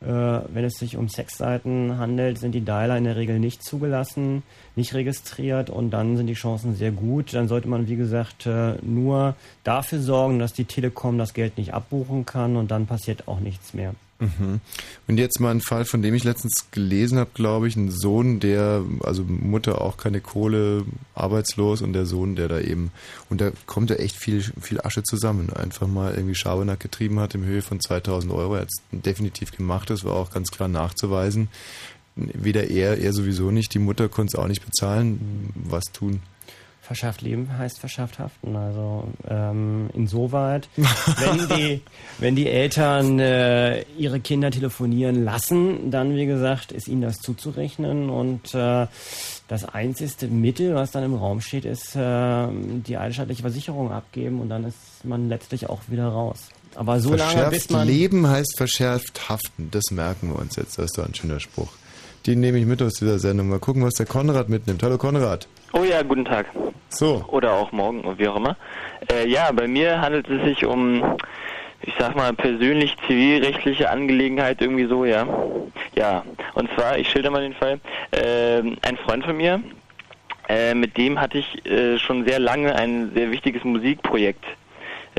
[0.00, 4.42] Äh, wenn es sich um Sexseiten handelt, sind die Dialer in der Regel nicht zugelassen,
[4.74, 7.34] nicht registriert und dann sind die Chancen sehr gut.
[7.34, 11.74] Dann sollte man, wie gesagt, äh, nur dafür sorgen, dass die Telekom das Geld nicht
[11.74, 13.94] abbuchen kann und dann passiert auch nichts mehr.
[14.20, 14.60] Mhm.
[15.08, 18.38] Und jetzt mal ein Fall, von dem ich letztens gelesen habe, glaube ich, ein Sohn,
[18.38, 20.84] der, also Mutter auch keine Kohle,
[21.14, 22.92] arbeitslos und der Sohn, der da eben,
[23.30, 25.50] und da kommt ja echt viel, viel Asche zusammen.
[25.52, 28.54] Einfach mal irgendwie Schabernack getrieben hat im Höhe von 2000 Euro.
[28.54, 31.48] Er hat es definitiv gemacht, das war auch ganz klar nachzuweisen.
[32.16, 35.50] Weder er, er sowieso nicht, die Mutter konnte es auch nicht bezahlen.
[35.54, 36.20] Was tun?
[36.90, 38.56] Verschafft Leben heißt verschafft haften.
[38.56, 41.82] Also ähm, insoweit, wenn die,
[42.18, 48.10] wenn die Eltern äh, ihre Kinder telefonieren lassen, dann wie gesagt ist ihnen das zuzurechnen
[48.10, 48.88] und äh,
[49.46, 54.48] das einzigste Mittel, was dann im Raum steht, ist äh, die eidesstattliche Versicherung abgeben und
[54.48, 56.48] dann ist man letztlich auch wieder raus.
[56.74, 59.68] Aber so lange, verschärft bis man Leben heißt verschärft haften.
[59.70, 60.76] Das merken wir uns jetzt.
[60.76, 61.70] Das ist doch ein schöner Spruch.
[62.26, 63.48] Den nehme ich mit aus dieser Sendung.
[63.48, 64.82] Mal gucken, was der Konrad mitnimmt.
[64.82, 65.46] Hallo Konrad.
[65.72, 66.46] Oh ja, guten Tag.
[66.88, 67.24] So.
[67.28, 68.56] Oder auch morgen, wie auch immer.
[69.10, 71.16] Äh, ja, bei mir handelt es sich um,
[71.82, 75.26] ich sag mal, persönlich zivilrechtliche Angelegenheit irgendwie so, ja.
[75.94, 76.24] Ja,
[76.54, 77.78] und zwar, ich schilder mal den Fall.
[78.12, 79.62] Ähm, ein Freund von mir,
[80.48, 84.44] äh, mit dem hatte ich äh, schon sehr lange ein sehr wichtiges Musikprojekt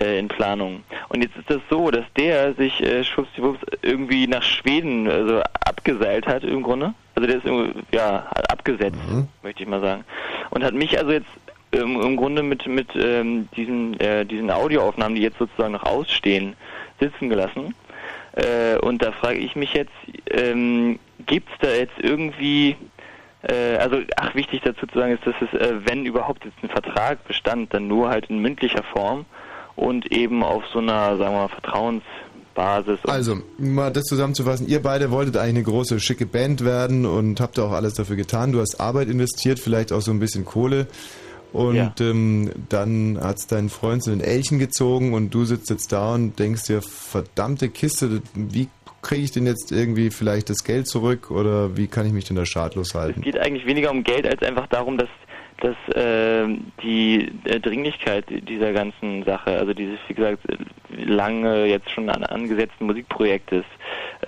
[0.01, 0.83] äh, in Planung.
[1.09, 6.27] Und jetzt ist das so, dass der sich äh, schwuppsdiwupps irgendwie nach Schweden also abgeseilt
[6.27, 6.93] hat im Grunde.
[7.15, 8.97] Also der ist ja abgesetzt,
[9.43, 10.03] möchte ich mal sagen.
[10.49, 11.29] Und hat mich also jetzt
[11.71, 16.55] ähm, im Grunde mit mit ähm, diesen äh, diesen Audioaufnahmen, die jetzt sozusagen noch ausstehen,
[16.99, 17.75] sitzen gelassen.
[18.33, 19.91] Äh, und da frage ich mich jetzt,
[20.31, 22.77] ähm, gibt es da jetzt irgendwie
[23.43, 26.69] äh, also, ach, wichtig dazu zu sagen ist, dass es, äh, wenn überhaupt jetzt ein
[26.69, 29.25] Vertrag bestand, dann nur halt in mündlicher Form
[29.81, 32.01] und eben auf so einer, sagen wir mal,
[32.53, 32.99] Basis.
[33.05, 37.57] Also, mal das zusammenzufassen, ihr beide wolltet eigentlich eine große, schicke Band werden und habt
[37.59, 38.51] auch alles dafür getan.
[38.51, 40.87] Du hast Arbeit investiert, vielleicht auch so ein bisschen Kohle.
[41.53, 41.93] Und Ja.
[41.99, 46.37] ähm, dann hat's deinen Freund zu den Elchen gezogen und du sitzt jetzt da und
[46.39, 48.67] denkst dir, verdammte Kiste, wie
[49.01, 52.35] kriege ich denn jetzt irgendwie vielleicht das Geld zurück oder wie kann ich mich denn
[52.35, 53.19] da schadlos halten?
[53.19, 55.09] Es geht eigentlich weniger um Geld als einfach darum, dass
[55.61, 56.47] dass äh,
[56.83, 60.39] die Dringlichkeit dieser ganzen Sache, also dieses, wie gesagt,
[60.89, 63.63] lange jetzt schon an, angesetzten Musikprojektes,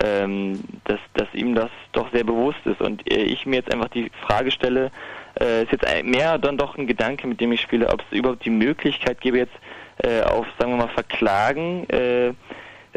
[0.03, 3.89] ähm, dass, dass ihm das doch sehr bewusst ist und äh, ich mir jetzt einfach
[3.89, 4.91] die Frage stelle,
[5.39, 8.45] äh, ist jetzt mehr dann doch ein Gedanke, mit dem ich spiele, ob es überhaupt
[8.45, 9.55] die Möglichkeit gäbe jetzt
[9.97, 12.33] äh, auf, sagen wir mal, Verklagen äh,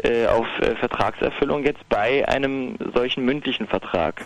[0.03, 4.25] äh, auf äh, Vertragserfüllung jetzt bei einem solchen mündlichen Vertrag.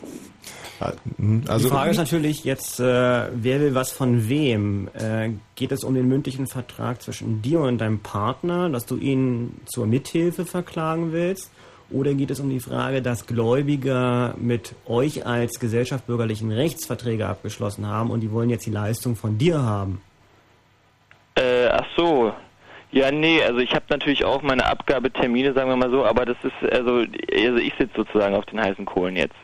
[1.48, 4.90] Also die Frage ist natürlich jetzt, äh, wer will was von wem?
[4.94, 9.62] Äh, geht es um den mündlichen Vertrag zwischen dir und deinem Partner, dass du ihn
[9.66, 11.52] zur Mithilfe verklagen willst?
[11.92, 17.86] Oder geht es um die Frage, dass Gläubiger mit euch als Gesellschaft bürgerlichen Rechtsverträge abgeschlossen
[17.86, 20.02] haben und die wollen jetzt die Leistung von dir haben?
[21.36, 22.34] Äh, ach so.
[22.94, 26.38] Ja, nee, also ich habe natürlich auch meine Abgabetermine, sagen wir mal so, aber das
[26.44, 29.36] ist, also, also ich sitze sozusagen auf den heißen Kohlen jetzt.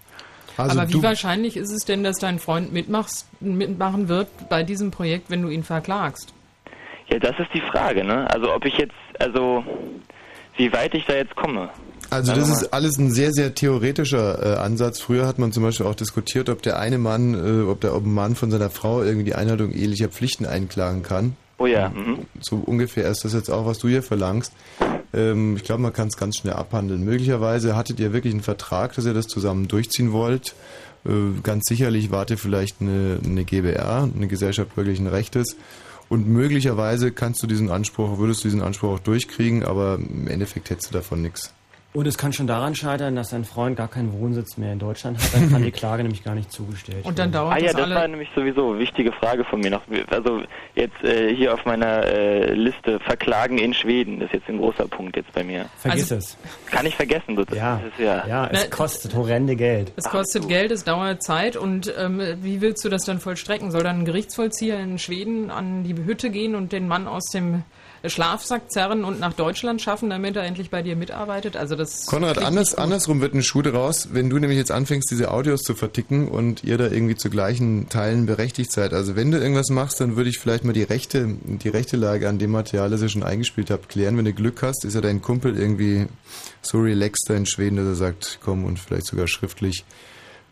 [0.57, 4.91] Also Aber wie wahrscheinlich ist es denn, dass dein Freund mitmachst, mitmachen wird bei diesem
[4.91, 6.33] Projekt, wenn du ihn verklagst?
[7.09, 8.29] Ja, das ist die Frage, ne?
[8.29, 9.63] Also ob ich jetzt, also
[10.57, 11.69] wie weit ich da jetzt komme.
[12.09, 14.99] Also das ist alles ein sehr, sehr theoretischer äh, Ansatz.
[14.99, 18.05] Früher hat man zum Beispiel auch diskutiert, ob der eine Mann, äh, ob der ob
[18.05, 21.35] ein Mann von seiner Frau irgendwie die Einhaltung ehelicher Pflichten einklagen kann.
[21.57, 21.89] Oh ja.
[21.89, 22.25] Mhm.
[22.39, 24.53] So ungefähr ist das jetzt auch, was du hier verlangst.
[25.13, 27.03] Ähm, ich glaube, man kann es ganz schnell abhandeln.
[27.03, 30.53] Möglicherweise hattet ihr wirklich einen Vertrag, dass ihr das zusammen durchziehen wollt.
[31.05, 35.55] Äh, ganz sicherlich wart ihr vielleicht eine, eine GBR, eine Gesellschaft bürgerlichen Rechtes.
[36.09, 40.69] Und möglicherweise kannst du diesen Anspruch, würdest du diesen Anspruch auch durchkriegen, aber im Endeffekt
[40.69, 41.53] hättest du davon nichts.
[41.97, 45.17] Und es kann schon daran scheitern, dass dein Freund gar keinen Wohnsitz mehr in Deutschland
[45.17, 47.45] hat, dann kann die Klage nämlich gar nicht zugestellt Und dann werden.
[47.49, 47.95] dauert Ah ja, das das alle.
[47.95, 49.81] war nämlich sowieso eine wichtige Frage von mir noch.
[50.11, 50.43] Also
[50.75, 54.87] jetzt äh, hier auf meiner äh, Liste Verklagen in Schweden, das ist jetzt ein großer
[54.87, 55.65] Punkt jetzt bei mir.
[55.79, 56.37] Vergiss es.
[56.67, 57.77] Kann ich vergessen, das, Ja.
[57.77, 58.27] ist ja.
[58.27, 59.91] Ja, es Ne- kostet horrende Geld.
[59.95, 63.71] Es kostet Geld, es dauert Zeit und ähm, wie willst du das dann vollstrecken?
[63.71, 67.63] Soll dann ein Gerichtsvollzieher in Schweden an die Hütte gehen und den Mann aus dem
[68.05, 71.57] Schlafsack zerren und nach Deutschland schaffen, damit er endlich bei dir mitarbeitet?
[71.57, 75.31] Also das Konrad, anders, andersrum wird eine Schuh raus, wenn du nämlich jetzt anfängst, diese
[75.31, 78.93] Audios zu verticken und ihr da irgendwie zu gleichen Teilen berechtigt seid.
[78.93, 82.29] Also wenn du irgendwas machst, dann würde ich vielleicht mal die rechte, die rechte Lage
[82.29, 84.17] an dem Material, das ihr schon eingespielt habt, klären.
[84.17, 86.07] Wenn du Glück hast, ist ja dein Kumpel irgendwie
[86.61, 89.85] so relaxed da in Schweden, dass er sagt, komm und vielleicht sogar schriftlich,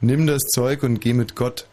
[0.01, 1.67] nimm das Zeug und geh mit Gott.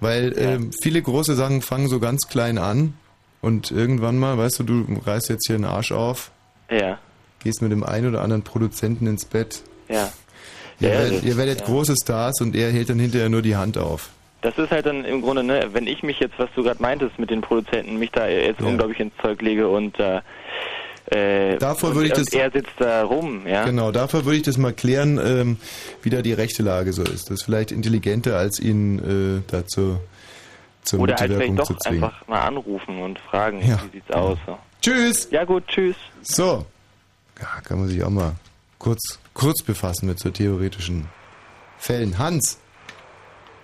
[0.00, 2.94] Weil ähm, viele große Sachen fangen so ganz klein an
[3.42, 6.30] und irgendwann mal, weißt du, du reißt jetzt hier einen Arsch auf,
[6.70, 6.98] Ja,
[7.44, 9.62] gehst mit dem einen oder anderen Produzenten ins Bett.
[9.90, 10.10] ja.
[10.80, 11.66] Ihr, Ja, werdet, ihr werdet ja.
[11.66, 14.08] große Stars und er hält dann hinterher nur die Hand auf.
[14.40, 17.16] Das ist halt dann im Grunde, ne, wenn ich mich jetzt, was du gerade meintest
[17.20, 18.66] mit den Produzenten, mich da jetzt Ja.
[18.66, 20.20] unglaublich ins Zeug lege und äh,
[21.06, 23.64] äh, Davor und, würde ich das- er sitzt da rum, ja.
[23.64, 25.56] Genau, dafür würde ich das mal klären, ähm,
[26.02, 27.24] wie da die rechte Lage so ist.
[27.30, 30.00] Das ist vielleicht intelligenter, als ihn äh, dazu
[30.82, 33.78] zur Oder halt vielleicht doch einfach mal anrufen und fragen, Ja.
[33.84, 34.38] wie sieht's aus.
[34.46, 34.58] So.
[34.80, 35.28] Tschüss!
[35.30, 35.96] Ja gut, tschüss.
[36.22, 36.64] So,
[37.40, 38.32] ja, kann man sich auch mal
[38.78, 41.08] kurz, kurz befassen mit so theoretischen
[41.78, 42.18] Fällen.
[42.18, 42.58] Hans!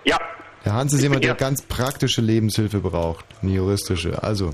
[0.05, 0.17] Ja.
[0.65, 1.37] Der Hans ist Ich jemand, der hier.
[1.39, 4.21] ganz praktische Lebenshilfe braucht, eine juristische.
[4.23, 4.51] Also,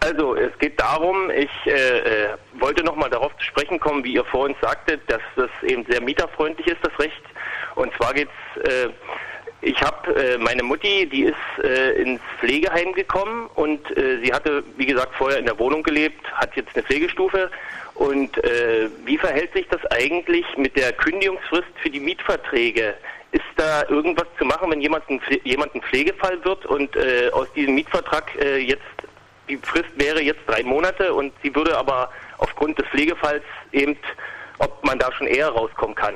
[0.00, 4.24] Also, es geht darum, ich äh, äh, wollte nochmal darauf zu sprechen kommen, wie ihr
[4.24, 7.20] vorhin sagtet, dass das eben sehr mieterfreundlich ist, das Recht.
[7.74, 8.30] Und zwar geht's,
[8.62, 8.88] äh,
[9.68, 14.64] ich habe äh, meine Mutti, die ist äh, ins Pflegeheim gekommen und äh, sie hatte,
[14.78, 17.50] wie gesagt, vorher in der Wohnung gelebt, hat jetzt eine Pflegestufe.
[17.94, 22.94] Und äh, wie verhält sich das eigentlich mit der Kündigungsfrist für die Mietverträge?
[23.32, 27.52] Ist da irgendwas zu machen, wenn jemand ein, jemand ein Pflegefall wird und äh, aus
[27.52, 28.82] diesem Mietvertrag äh, jetzt
[29.50, 33.96] die Frist wäre jetzt drei Monate und sie würde aber aufgrund des Pflegefalls eben,
[34.58, 36.14] ob man da schon eher rauskommen kann.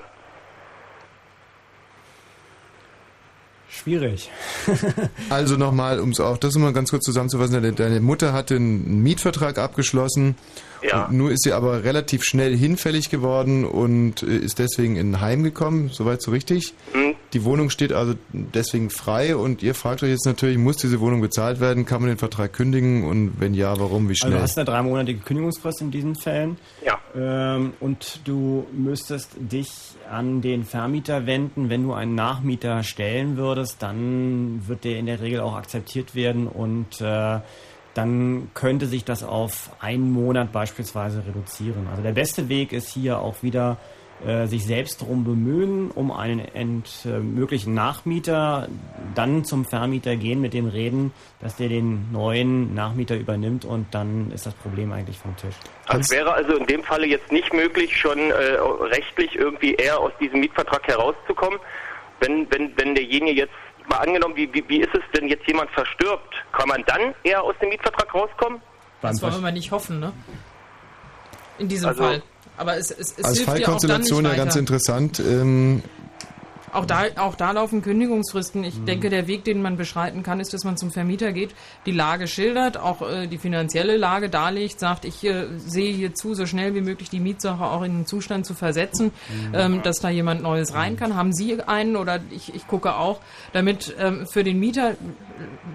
[3.73, 4.31] Schwierig.
[5.31, 9.59] Also nochmal, um es auch das mal ganz kurz zusammenzufassen, deine Mutter hatte einen Mietvertrag
[9.59, 10.37] abgeschlossen.
[10.83, 11.07] Ja.
[11.07, 15.21] Und nur ist sie aber relativ schnell hinfällig geworden und äh, ist deswegen in ein
[15.21, 16.75] Heim gekommen, soweit so richtig.
[16.93, 17.15] Hm?
[17.33, 21.21] Die Wohnung steht also deswegen frei und ihr fragt euch jetzt natürlich, muss diese Wohnung
[21.21, 21.87] bezahlt werden?
[21.87, 24.33] Kann man den Vertrag kündigen und wenn ja, warum, wie Also schnell?
[24.33, 26.59] du hast eine dreimonatige Kündigungsfrist in diesen Fällen.
[26.85, 26.99] Ja.
[27.17, 29.71] Ähm, und du müsstest dich
[30.11, 31.71] an den Vermieter wenden.
[31.71, 36.47] Wenn du einen Nachmieter stellen würdest, dann wird der in der Regel auch akzeptiert werden
[36.47, 37.41] und äh,
[37.95, 41.89] dann könnte sich das auf einen Monat beispielsweise reduzieren.
[41.91, 43.79] Also der beste Weg ist hier auch wieder
[44.27, 48.69] äh, sich selbst darum bemühen, um einen ent, äh, möglichen Nachmieter
[49.17, 54.31] dann zum Vermieter gehen, mit dem reden, dass der den neuen Nachmieter übernimmt und dann
[54.31, 55.57] ist das Problem eigentlich vom Tisch.
[55.89, 58.35] Es wäre also in dem Falle jetzt nicht möglich, schon äh,
[58.93, 61.59] rechtlich irgendwie eher aus diesem Mietvertrag herauszukommen,
[62.21, 63.55] wenn, wenn, wenn derjenige jetzt
[63.93, 66.35] mal angenommen, wie, wie, wie ist es, wenn jetzt jemand verstirbt?
[66.53, 68.61] Kann man dann eher aus dem Mietvertrag rauskommen?
[69.03, 70.13] Das wollen wir mal nicht hoffen, ne?
[71.59, 72.23] In diesem Also- Fall.
[72.59, 74.45] Aber es, es, es Als hilft dir auch dann nicht Fallkonstellation ja weiter.
[74.45, 75.21] ganz interessant.
[75.21, 75.83] Ähm,
[76.73, 78.65] Auch da, auch da laufen Kündigungsfristen.
[78.65, 78.87] Ich Mhm.
[78.87, 81.55] denke, der Weg, den man beschreiten kann, ist, dass man zum Vermieter geht,
[81.87, 86.35] die Lage schildert, auch äh, die finanzielle Lage darlegt, sagt, ich äh, sehe hier zu,
[86.35, 89.55] so schnell wie möglich die Mietsache auch in den Zustand zu versetzen, Mhm.
[89.55, 91.15] ähm, dass da jemand Neues rein kann.
[91.15, 93.21] Haben Sie einen oder ich, ich gucke auch,
[93.53, 94.95] damit ähm, für den Mieter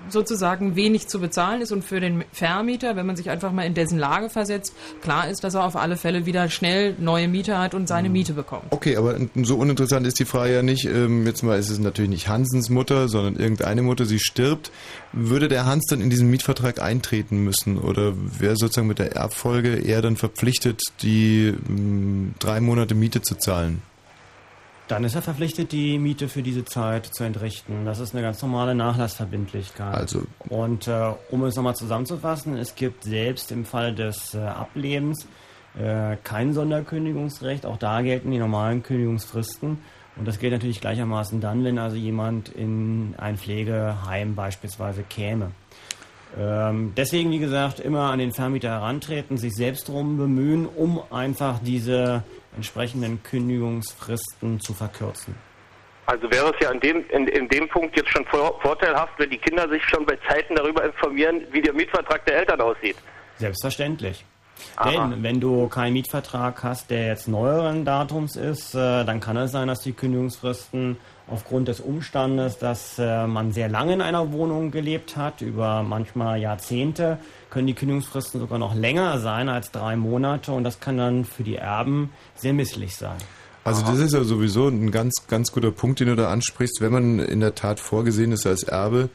[0.10, 3.74] sozusagen wenig zu bezahlen ist und für den Vermieter, wenn man sich einfach mal in
[3.74, 7.74] dessen Lage versetzt, klar ist, dass er auf alle Fälle wieder schnell neue Mieter hat
[7.74, 7.88] und Mhm.
[7.88, 8.64] seine Miete bekommt.
[8.72, 10.87] Okay, aber so uninteressant ist die Frage ja nicht.
[10.88, 14.72] Ähm, jetzt mal ist es natürlich nicht Hansens Mutter, sondern irgendeine Mutter, sie stirbt.
[15.14, 17.78] Würde der Hans dann in diesen Mietvertrag eintreten müssen?
[17.78, 23.36] Oder wäre sozusagen mit der Erbfolge er dann verpflichtet, die ähm, drei Monate Miete zu
[23.36, 23.82] zahlen?
[24.88, 27.84] Dann ist er verpflichtet, die Miete für diese Zeit zu entrichten.
[27.84, 29.94] Das ist eine ganz normale Nachlassverbindlichkeit.
[29.94, 35.28] Also Und äh, um es nochmal zusammenzufassen, es gibt selbst im Fall des äh, Ablebens
[35.78, 37.66] äh, kein Sonderkündigungsrecht.
[37.66, 39.80] Auch da gelten die normalen Kündigungsfristen.
[40.18, 45.52] Und das gilt natürlich gleichermaßen dann, wenn also jemand in ein Pflegeheim beispielsweise käme.
[46.38, 51.60] Ähm, deswegen, wie gesagt, immer an den Vermieter herantreten, sich selbst darum bemühen, um einfach
[51.60, 52.24] diese
[52.56, 55.36] entsprechenden Kündigungsfristen zu verkürzen.
[56.08, 59.30] Also wäre es ja in dem, in, in dem Punkt jetzt schon vor, vorteilhaft, wenn
[59.30, 62.96] die Kinder sich schon bei Zeiten darüber informieren, wie der Mietvertrag der Eltern aussieht.
[63.38, 64.26] Selbstverständlich.
[64.76, 64.92] Aha.
[64.92, 69.52] Denn wenn du keinen Mietvertrag hast, der jetzt neueren Datums ist, äh, dann kann es
[69.52, 74.72] sein, dass die Kündigungsfristen aufgrund des Umstandes, dass äh, man sehr lange in einer Wohnung
[74.72, 77.20] gelebt hat, über manchmal Jahrzehnte,
[77.50, 81.44] können die Kündigungsfristen sogar noch länger sein als drei Monate und das kann dann für
[81.44, 83.18] die Erben sehr misslich sein.
[83.64, 86.80] Also das ist ja sowieso ein ganz, ganz guter Punkt, den du da ansprichst.
[86.80, 89.10] Wenn man in der Tat vorgesehen ist als Erbe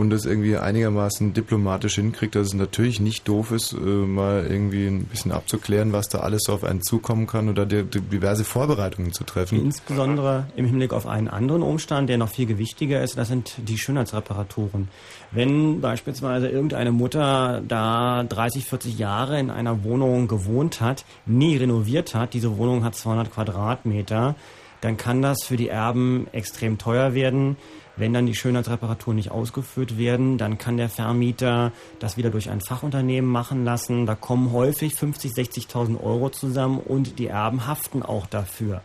[0.00, 4.86] und das irgendwie einigermaßen diplomatisch hinkriegt, dass es natürlich nicht doof ist, äh, mal irgendwie
[4.86, 8.44] ein bisschen abzuklären, was da alles so auf einen zukommen kann oder di- di- diverse
[8.44, 9.60] Vorbereitungen zu treffen.
[9.60, 13.78] Insbesondere im Hinblick auf einen anderen Umstand, der noch viel gewichtiger ist, das sind die
[13.78, 14.88] Schönheitsreparaturen.
[15.30, 22.14] Wenn beispielsweise irgendeine Mutter da 30, 40 Jahre in einer Wohnung gewohnt hat, nie renoviert
[22.14, 24.34] hat, diese Wohnung hat 200 Quadratmeter,
[24.80, 27.56] dann kann das für die Erben extrem teuer werden.
[28.00, 32.62] Wenn dann die Schönheitsreparaturen nicht ausgeführt werden, dann kann der Vermieter das wieder durch ein
[32.62, 34.06] Fachunternehmen machen lassen.
[34.06, 38.80] Da kommen häufig 50, 60.000 Euro zusammen und die Erben haften auch dafür.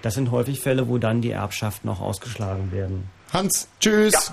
[0.00, 3.10] Das sind häufig Fälle, wo dann die Erbschaften auch ausgeschlagen werden.
[3.30, 4.32] Hans, tschüss.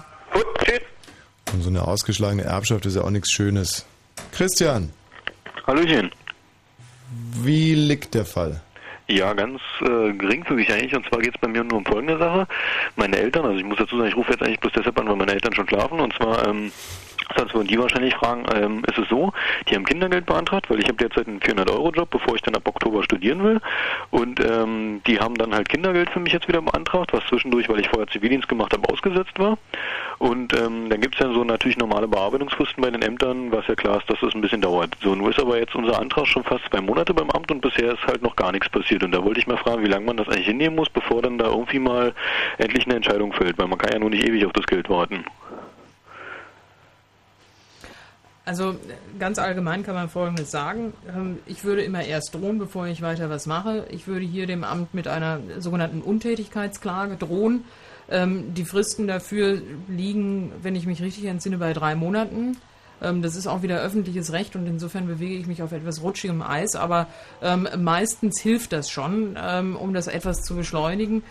[1.52, 3.86] Und so eine ausgeschlagene Erbschaft ist ja auch nichts Schönes.
[4.32, 4.94] Christian.
[5.68, 6.12] Hallöchen.
[7.42, 8.62] Wie liegt der Fall?
[9.14, 10.96] Ja, ganz äh, geringfügig eigentlich.
[10.96, 12.48] Und zwar geht es bei mir nur um folgende Sache.
[12.96, 15.16] Meine Eltern, also ich muss dazu sagen, ich rufe jetzt eigentlich bloß deshalb an, weil
[15.16, 16.00] meine Eltern schon schlafen.
[16.00, 16.72] Und zwar, ähm,
[17.36, 19.32] sonst würden die wahrscheinlich fragen, ähm, ist es so,
[19.70, 23.04] die haben Kindergeld beantragt, weil ich habe derzeit einen 400-Euro-Job, bevor ich dann ab Oktober
[23.04, 23.60] studieren will.
[24.12, 27.80] Und ähm, die haben dann halt Kindergeld für mich jetzt wieder beantragt, was zwischendurch, weil
[27.80, 29.58] ich vorher Zivildienst gemacht habe, ausgesetzt war.
[30.20, 33.76] Und ähm, dann gibt es ja so natürlich normale Bearbeitungsfristen bei den Ämtern, was ja
[33.76, 34.96] klar ist, dass das ein bisschen dauert.
[35.02, 37.94] So, nun ist aber jetzt unser Antrag schon fast zwei Monate beim Amt und bisher
[37.94, 39.04] ist halt noch gar nichts passiert.
[39.04, 41.38] Und da wollte ich mal fragen, wie lange man das eigentlich hinnehmen muss, bevor dann
[41.38, 42.14] da irgendwie mal
[42.58, 45.26] endlich eine Entscheidung fällt, weil man kann ja nur nicht ewig auf das Geld warten.
[48.46, 48.76] Also
[49.20, 50.94] ganz allgemein kann man Folgendes sagen.
[51.08, 53.86] Ähm, Ich würde immer erst drohen, bevor ich weiter was mache.
[53.90, 57.64] Ich würde hier dem Amt mit einer sogenannten Untätigkeitsklage drohen.
[58.10, 62.58] Ähm, Die Fristen dafür liegen, wenn ich mich richtig entsinne, bei drei Monaten.
[63.02, 66.42] Ähm, Das ist auch wieder öffentliches Recht und insofern bewege ich mich auf etwas rutschigem
[66.42, 67.08] Eis, aber
[67.78, 69.38] meistens hilft das schon,
[69.80, 71.24] um das etwas zu beschleunigen.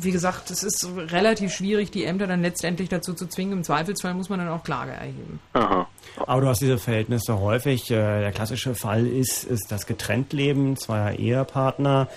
[0.00, 3.52] Wie gesagt, es ist relativ schwierig, die Ämter dann letztendlich dazu zu zwingen.
[3.52, 5.40] Im Zweifelsfall muss man dann auch Klage erheben.
[5.52, 7.90] Aber du hast diese Verhältnisse häufig.
[7.90, 12.08] Äh, Der klassische Fall ist, ist das Getrenntleben zweier Ehepartner.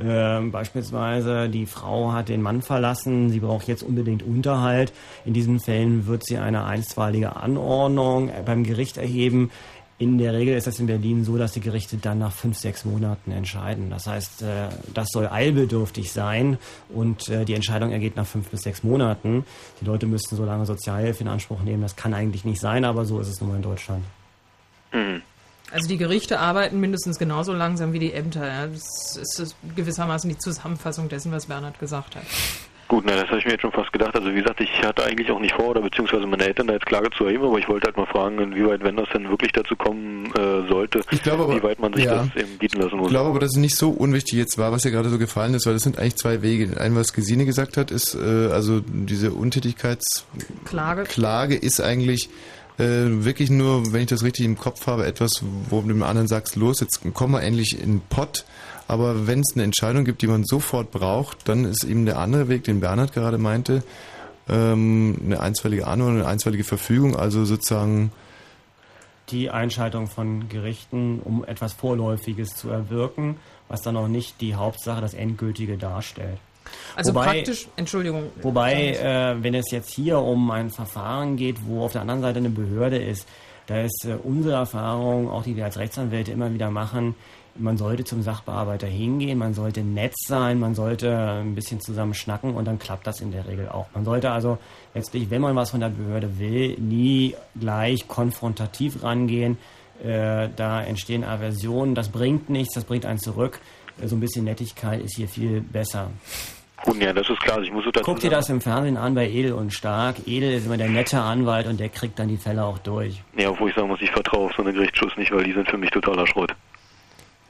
[0.00, 4.92] Ähm, beispielsweise die Frau hat den Mann verlassen, sie braucht jetzt unbedingt Unterhalt.
[5.24, 9.50] In diesen Fällen wird sie eine einstweilige Anordnung äh, beim Gericht erheben.
[9.98, 12.84] In der Regel ist das in Berlin so, dass die Gerichte dann nach fünf, sechs
[12.84, 13.88] Monaten entscheiden.
[13.88, 16.58] Das heißt, äh, das soll eilbedürftig sein
[16.90, 19.46] und äh, die Entscheidung ergeht nach fünf bis sechs Monaten.
[19.80, 21.80] Die Leute müssten so lange Sozialhilfe in Anspruch nehmen.
[21.80, 24.04] Das kann eigentlich nicht sein, aber so ist es nun mal in Deutschland.
[24.92, 25.22] Mhm.
[25.72, 28.46] Also die Gerichte arbeiten mindestens genauso langsam wie die Ämter.
[28.46, 28.66] Ja.
[28.66, 32.22] Das ist gewissermaßen die Zusammenfassung dessen, was Bernhard gesagt hat.
[32.88, 34.14] Gut, na, das habe ich mir jetzt schon fast gedacht.
[34.14, 36.86] Also wie gesagt, ich hatte eigentlich auch nicht vor, oder beziehungsweise meine Eltern da jetzt
[36.86, 39.74] Klage zu erheben, aber ich wollte halt mal fragen, inwieweit, wenn das denn wirklich dazu
[39.74, 42.24] kommen äh, sollte, aber, wie weit man sich ja.
[42.24, 43.06] das eben bieten lassen muss.
[43.06, 45.54] Ich glaube aber, dass es nicht so unwichtig jetzt war, was dir gerade so gefallen
[45.54, 46.80] ist, weil das sind eigentlich zwei Wege.
[46.80, 51.56] Ein, was Gesine gesagt hat, ist, äh, also diese Untätigkeitsklage Klage.
[51.56, 52.28] ist eigentlich
[52.78, 52.84] äh,
[53.24, 56.56] wirklich nur, wenn ich das richtig im Kopf habe, etwas, wo du dem anderen sagst,
[56.56, 58.44] los, jetzt kommen wir endlich in den Pott.
[58.88, 62.48] Aber wenn es eine Entscheidung gibt, die man sofort braucht, dann ist eben der andere
[62.48, 63.82] Weg, den Bernhard gerade meinte,
[64.48, 68.12] ähm, eine einstweilige Anordnung, eine einstweilige Verfügung, also sozusagen
[69.30, 73.36] die Einschaltung von Gerichten, um etwas Vorläufiges zu erwirken,
[73.68, 76.38] was dann auch nicht die Hauptsache, das Endgültige darstellt.
[76.94, 78.24] Also praktisch, Entschuldigung.
[78.42, 82.38] Wobei, äh, wenn es jetzt hier um ein Verfahren geht, wo auf der anderen Seite
[82.38, 83.26] eine Behörde ist,
[83.66, 87.14] da ist äh, unsere Erfahrung, auch die wir als Rechtsanwälte immer wieder machen,
[87.58, 92.54] man sollte zum Sachbearbeiter hingehen, man sollte nett sein, man sollte ein bisschen zusammen schnacken
[92.54, 93.86] und dann klappt das in der Regel auch.
[93.94, 94.58] Man sollte also
[94.94, 99.58] letztlich, wenn man was von der Behörde will, nie gleich konfrontativ rangehen.
[100.02, 103.60] Äh, da entstehen Aversionen, das bringt nichts, das bringt einen zurück.
[104.04, 106.10] So ein bisschen Nettigkeit ist hier viel besser.
[106.84, 107.60] Gut, ja, das ist klar.
[107.62, 110.16] Ich muss dazu Guck dir das im Fernsehen an bei Edel und Stark.
[110.26, 113.22] Edel ist immer der nette Anwalt und der kriegt dann die Fälle auch durch.
[113.36, 115.68] Ja, obwohl ich sagen muss, ich vertraue auf so eine Gerichtsschuss nicht, weil die sind
[115.70, 116.54] für mich totaler Schrott.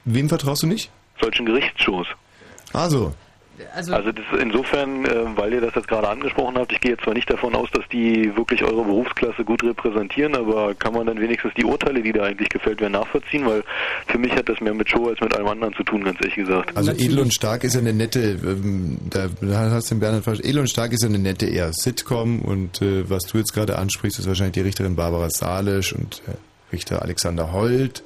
[0.07, 0.91] Wem vertraust du nicht?
[1.21, 2.07] Solchen Gerichtsschuss.
[2.73, 3.13] Also.
[3.75, 6.93] Also, Also das ist insofern, äh, weil ihr das jetzt gerade angesprochen habt, ich gehe
[6.93, 11.07] jetzt zwar nicht davon aus, dass die wirklich eure Berufsklasse gut repräsentieren, aber kann man
[11.07, 13.47] dann wenigstens die Urteile, die da eigentlich gefällt werden, nachvollziehen?
[13.47, 13.65] Weil
[14.09, 16.35] für mich hat das mehr mit Show als mit allem anderen zu tun, ganz ehrlich
[16.35, 16.77] gesagt.
[16.77, 19.29] Also edel und stark ist ja eine nette, ähm, da
[19.71, 20.41] hast du den Bernhard falsch.
[20.41, 23.79] Edel und stark ist ja eine nette eher Sitcom und äh, was du jetzt gerade
[23.79, 26.33] ansprichst, ist wahrscheinlich die Richterin Barbara Salisch und äh,
[26.73, 28.03] Richter Alexander Holt.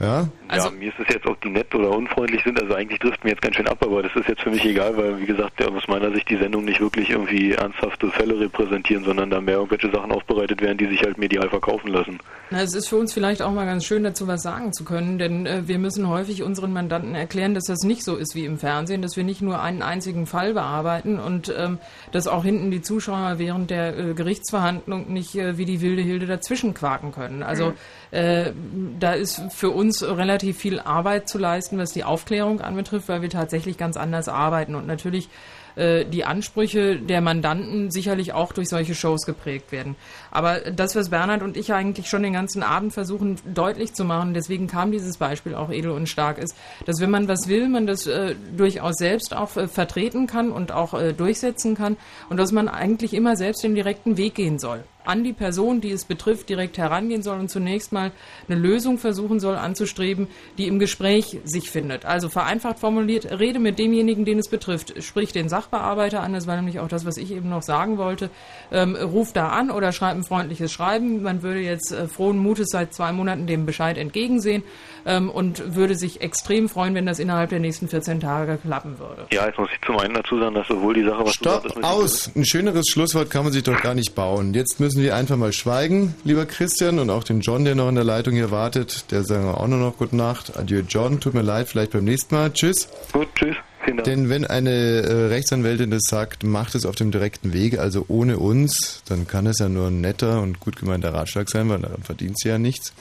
[0.00, 0.28] Ja?
[0.50, 3.30] ja, mir ist es jetzt, ob die nett oder unfreundlich sind, also eigentlich trifft mir
[3.30, 5.68] jetzt ganz schön ab, aber das ist jetzt für mich egal, weil wie gesagt, ja,
[5.68, 9.90] aus meiner Sicht die Sendung nicht wirklich irgendwie ernsthafte Fälle repräsentieren, sondern da mehr irgendwelche
[9.90, 12.18] Sachen aufbereitet werden, die sich halt medial verkaufen lassen.
[12.50, 15.18] Na, es ist für uns vielleicht auch mal ganz schön, dazu was sagen zu können,
[15.18, 18.58] denn äh, wir müssen häufig unseren Mandanten erklären, dass das nicht so ist wie im
[18.58, 21.78] Fernsehen, dass wir nicht nur einen einzigen Fall bearbeiten und ähm,
[22.10, 26.26] dass auch hinten die Zuschauer während der äh, Gerichtsverhandlung nicht äh, wie die wilde Hilde
[26.26, 27.42] dazwischen quaken können.
[27.42, 27.74] Also
[28.10, 28.52] äh,
[28.98, 33.30] da ist für uns relativ viel Arbeit zu leisten, was die Aufklärung anbetrifft, weil wir
[33.30, 35.28] tatsächlich ganz anders arbeiten und natürlich
[35.76, 39.96] äh, die Ansprüche der Mandanten sicherlich auch durch solche Shows geprägt werden.
[40.30, 44.34] Aber das, was Bernhard und ich eigentlich schon den ganzen Abend versuchen deutlich zu machen,
[44.34, 46.54] deswegen kam dieses Beispiel auch edel und stark ist,
[46.86, 50.72] dass wenn man was will, man das äh, durchaus selbst auch äh, vertreten kann und
[50.72, 51.96] auch äh, durchsetzen kann
[52.28, 55.90] und dass man eigentlich immer selbst den direkten Weg gehen soll an die Person, die
[55.90, 58.12] es betrifft, direkt herangehen soll und zunächst mal
[58.48, 60.28] eine Lösung versuchen soll anzustreben,
[60.58, 62.04] die im Gespräch sich findet.
[62.04, 65.02] Also vereinfacht formuliert, rede mit demjenigen, den es betrifft.
[65.02, 68.30] Sprich den Sachbearbeiter an, das war nämlich auch das, was ich eben noch sagen wollte.
[68.70, 71.22] Ähm, ruf da an oder schreib ein freundliches Schreiben.
[71.22, 74.62] Man würde jetzt äh, frohen Mutes seit zwei Monaten dem Bescheid entgegensehen
[75.06, 79.26] ähm, und würde sich extrem freuen, wenn das innerhalb der nächsten 14 Tage klappen würde.
[79.32, 81.52] Ja, jetzt muss ich zum einen dazu sagen, dass sowohl die Sache, was du Stopp,
[81.54, 82.30] sagtest, mit aus!
[82.34, 84.54] Ein schöneres Schlusswort kann man sich doch gar nicht bauen.
[84.54, 87.94] Jetzt müssen wir einfach mal schweigen, lieber Christian, und auch den John, der noch in
[87.94, 89.10] der Leitung hier wartet.
[89.10, 90.56] Der sagen wir auch nur noch Gute Nacht.
[90.56, 91.20] Adieu, John.
[91.20, 92.52] Tut mir leid, vielleicht beim nächsten Mal.
[92.52, 92.88] Tschüss.
[93.12, 93.56] Gut, tschüss.
[93.98, 94.04] Dank.
[94.04, 98.38] Denn wenn eine äh, Rechtsanwältin das sagt, macht es auf dem direkten Wege, also ohne
[98.38, 102.02] uns, dann kann es ja nur ein netter und gut gemeinter Ratschlag sein, weil daran
[102.02, 102.92] verdient sie ja nichts.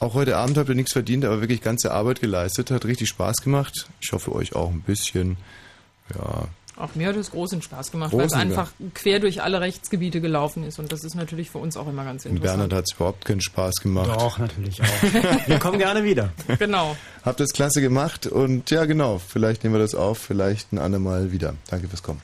[0.00, 3.38] Auch heute Abend habt ihr nichts verdient, aber wirklich ganze Arbeit geleistet, hat richtig Spaß
[3.38, 3.88] gemacht.
[4.00, 5.36] Ich hoffe euch auch ein bisschen.
[6.14, 6.48] Ja,
[6.78, 10.62] Auch mir hat es großen Spaß gemacht, weil es einfach quer durch alle Rechtsgebiete gelaufen
[10.64, 12.58] ist und das ist natürlich für uns auch immer ganz und interessant.
[12.60, 14.08] Bernhard hat es überhaupt keinen Spaß gemacht.
[14.08, 15.46] Doch, natürlich auch.
[15.46, 16.30] Wir kommen gerne wieder.
[16.58, 16.96] Genau.
[17.24, 21.30] Habt es klasse gemacht und ja, genau, vielleicht nehmen wir das auf, vielleicht ein andermal
[21.30, 21.54] wieder.
[21.70, 22.20] Danke fürs Kommen.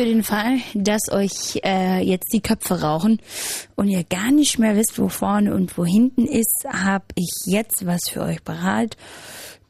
[0.00, 3.20] Für den Fall, dass euch äh, jetzt die Köpfe rauchen
[3.76, 7.84] und ihr gar nicht mehr wisst, wo vorne und wo hinten ist, habe ich jetzt
[7.84, 8.96] was für euch bereit.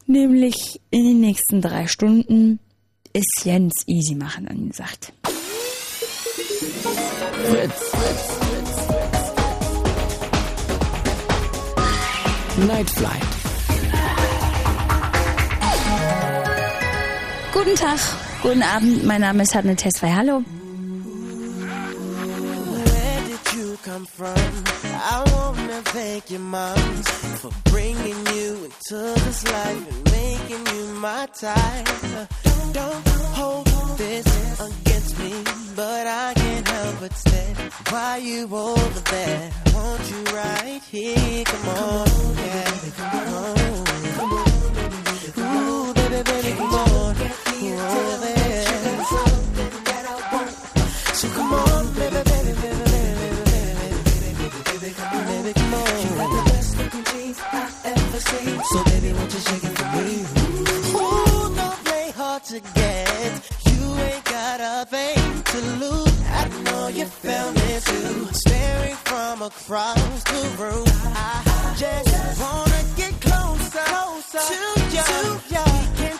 [0.06, 2.60] Nämlich in den nächsten drei Stunden
[3.12, 5.12] ist Jens easy machen angesagt.
[7.48, 7.90] Fritz.
[12.68, 13.22] Night Flight.
[17.52, 17.98] Guten Tag,
[18.42, 20.12] guten Abend, mein Name ist Hanne Tesfay.
[20.12, 20.42] Hallo.
[23.82, 24.36] Come from?
[24.84, 26.40] I wanna thank your
[27.40, 31.88] for bringing you into this life and making you my type.
[32.72, 34.26] Don't, hold this
[34.60, 35.32] against me,
[35.74, 37.54] but I can't help but stare.
[37.88, 39.50] Why you over there?
[40.10, 41.44] You right here?
[41.44, 43.56] Come on, yeah, come on.
[45.38, 47.49] Ooh, baby, baby, come on.
[71.80, 74.54] Just wanna get closer, closer to
[74.92, 75.02] you.
[75.02, 75.64] To you.
[75.64, 76.19] We can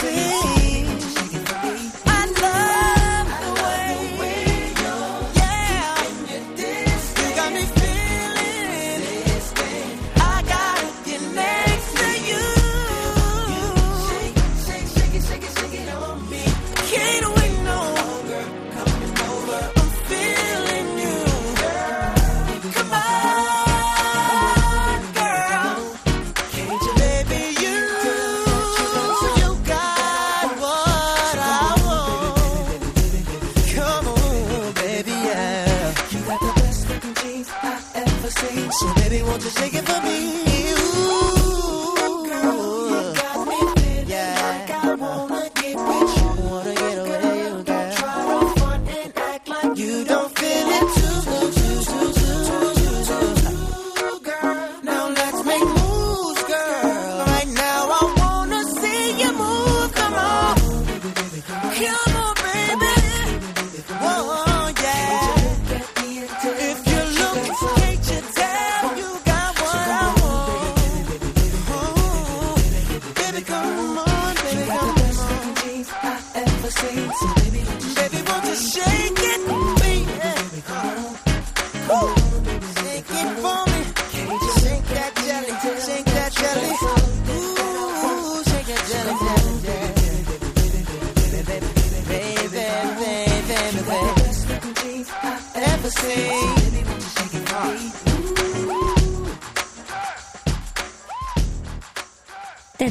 [0.00, 0.59] free.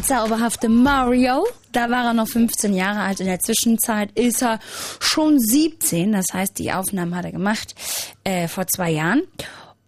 [0.09, 3.19] Zauberhafte Mario, da war er noch 15 Jahre alt.
[3.19, 4.57] In der Zwischenzeit ist er
[4.99, 6.13] schon 17.
[6.13, 7.75] Das heißt, die Aufnahmen hat er gemacht
[8.23, 9.21] äh, vor zwei Jahren.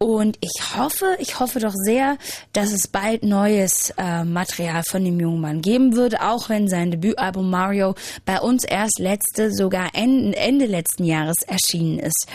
[0.02, 2.18] Und ich hoffe, ich hoffe doch sehr,
[2.54, 6.90] dass es bald neues äh, Material von dem jungen Mann geben wird, auch wenn sein
[6.90, 7.94] Debütalbum Mario
[8.26, 12.28] bei uns erst letzte, sogar Ende, Ende letzten Jahres erschienen ist.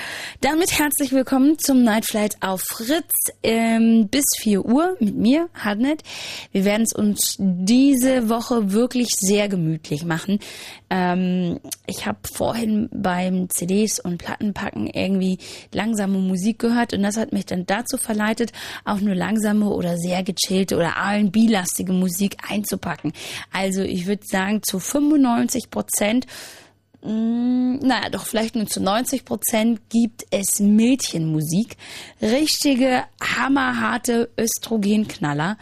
[0.43, 3.11] Damit herzlich willkommen zum Night Flight auf Fritz
[3.43, 6.05] ähm, bis 4 Uhr mit mir, Hadnet.
[6.53, 10.39] Wir werden es uns diese Woche wirklich sehr gemütlich machen.
[10.89, 15.39] Ähm, ich habe vorhin beim CDs und Plattenpacken irgendwie
[15.73, 18.53] langsame Musik gehört und das hat mich dann dazu verleitet,
[18.85, 23.13] auch nur langsame oder sehr gechillte oder R&B-lastige Musik einzupacken.
[23.53, 26.27] Also ich würde sagen, zu 95 Prozent
[27.07, 31.77] Mm, naja, doch vielleicht nur zu 90 Prozent gibt es Mädchenmusik.
[32.21, 35.57] Richtige, hammerharte Östrogenknaller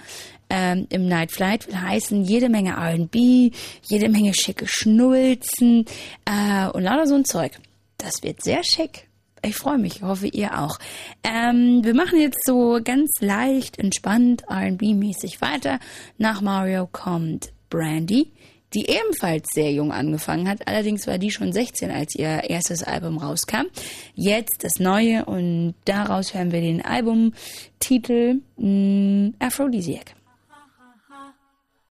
[0.49, 1.67] ähm, im Night Flight.
[1.67, 3.51] Will heißen, jede Menge R&B,
[3.83, 5.85] jede Menge schicke Schnulzen
[6.25, 7.53] äh, und lauter so ein Zeug.
[7.99, 9.07] Das wird sehr schick.
[9.45, 10.79] Ich freue mich, hoffe ihr auch.
[11.23, 15.81] Ähm, wir machen jetzt so ganz leicht, entspannt, R&B-mäßig weiter.
[16.17, 18.33] Nach Mario kommt Brandy,
[18.73, 20.67] die ebenfalls sehr jung angefangen hat.
[20.67, 23.67] Allerdings war die schon 16, als ihr erstes Album rauskam.
[24.15, 30.15] Jetzt das neue und daraus hören wir den Albumtitel mh, Aphrodisiac.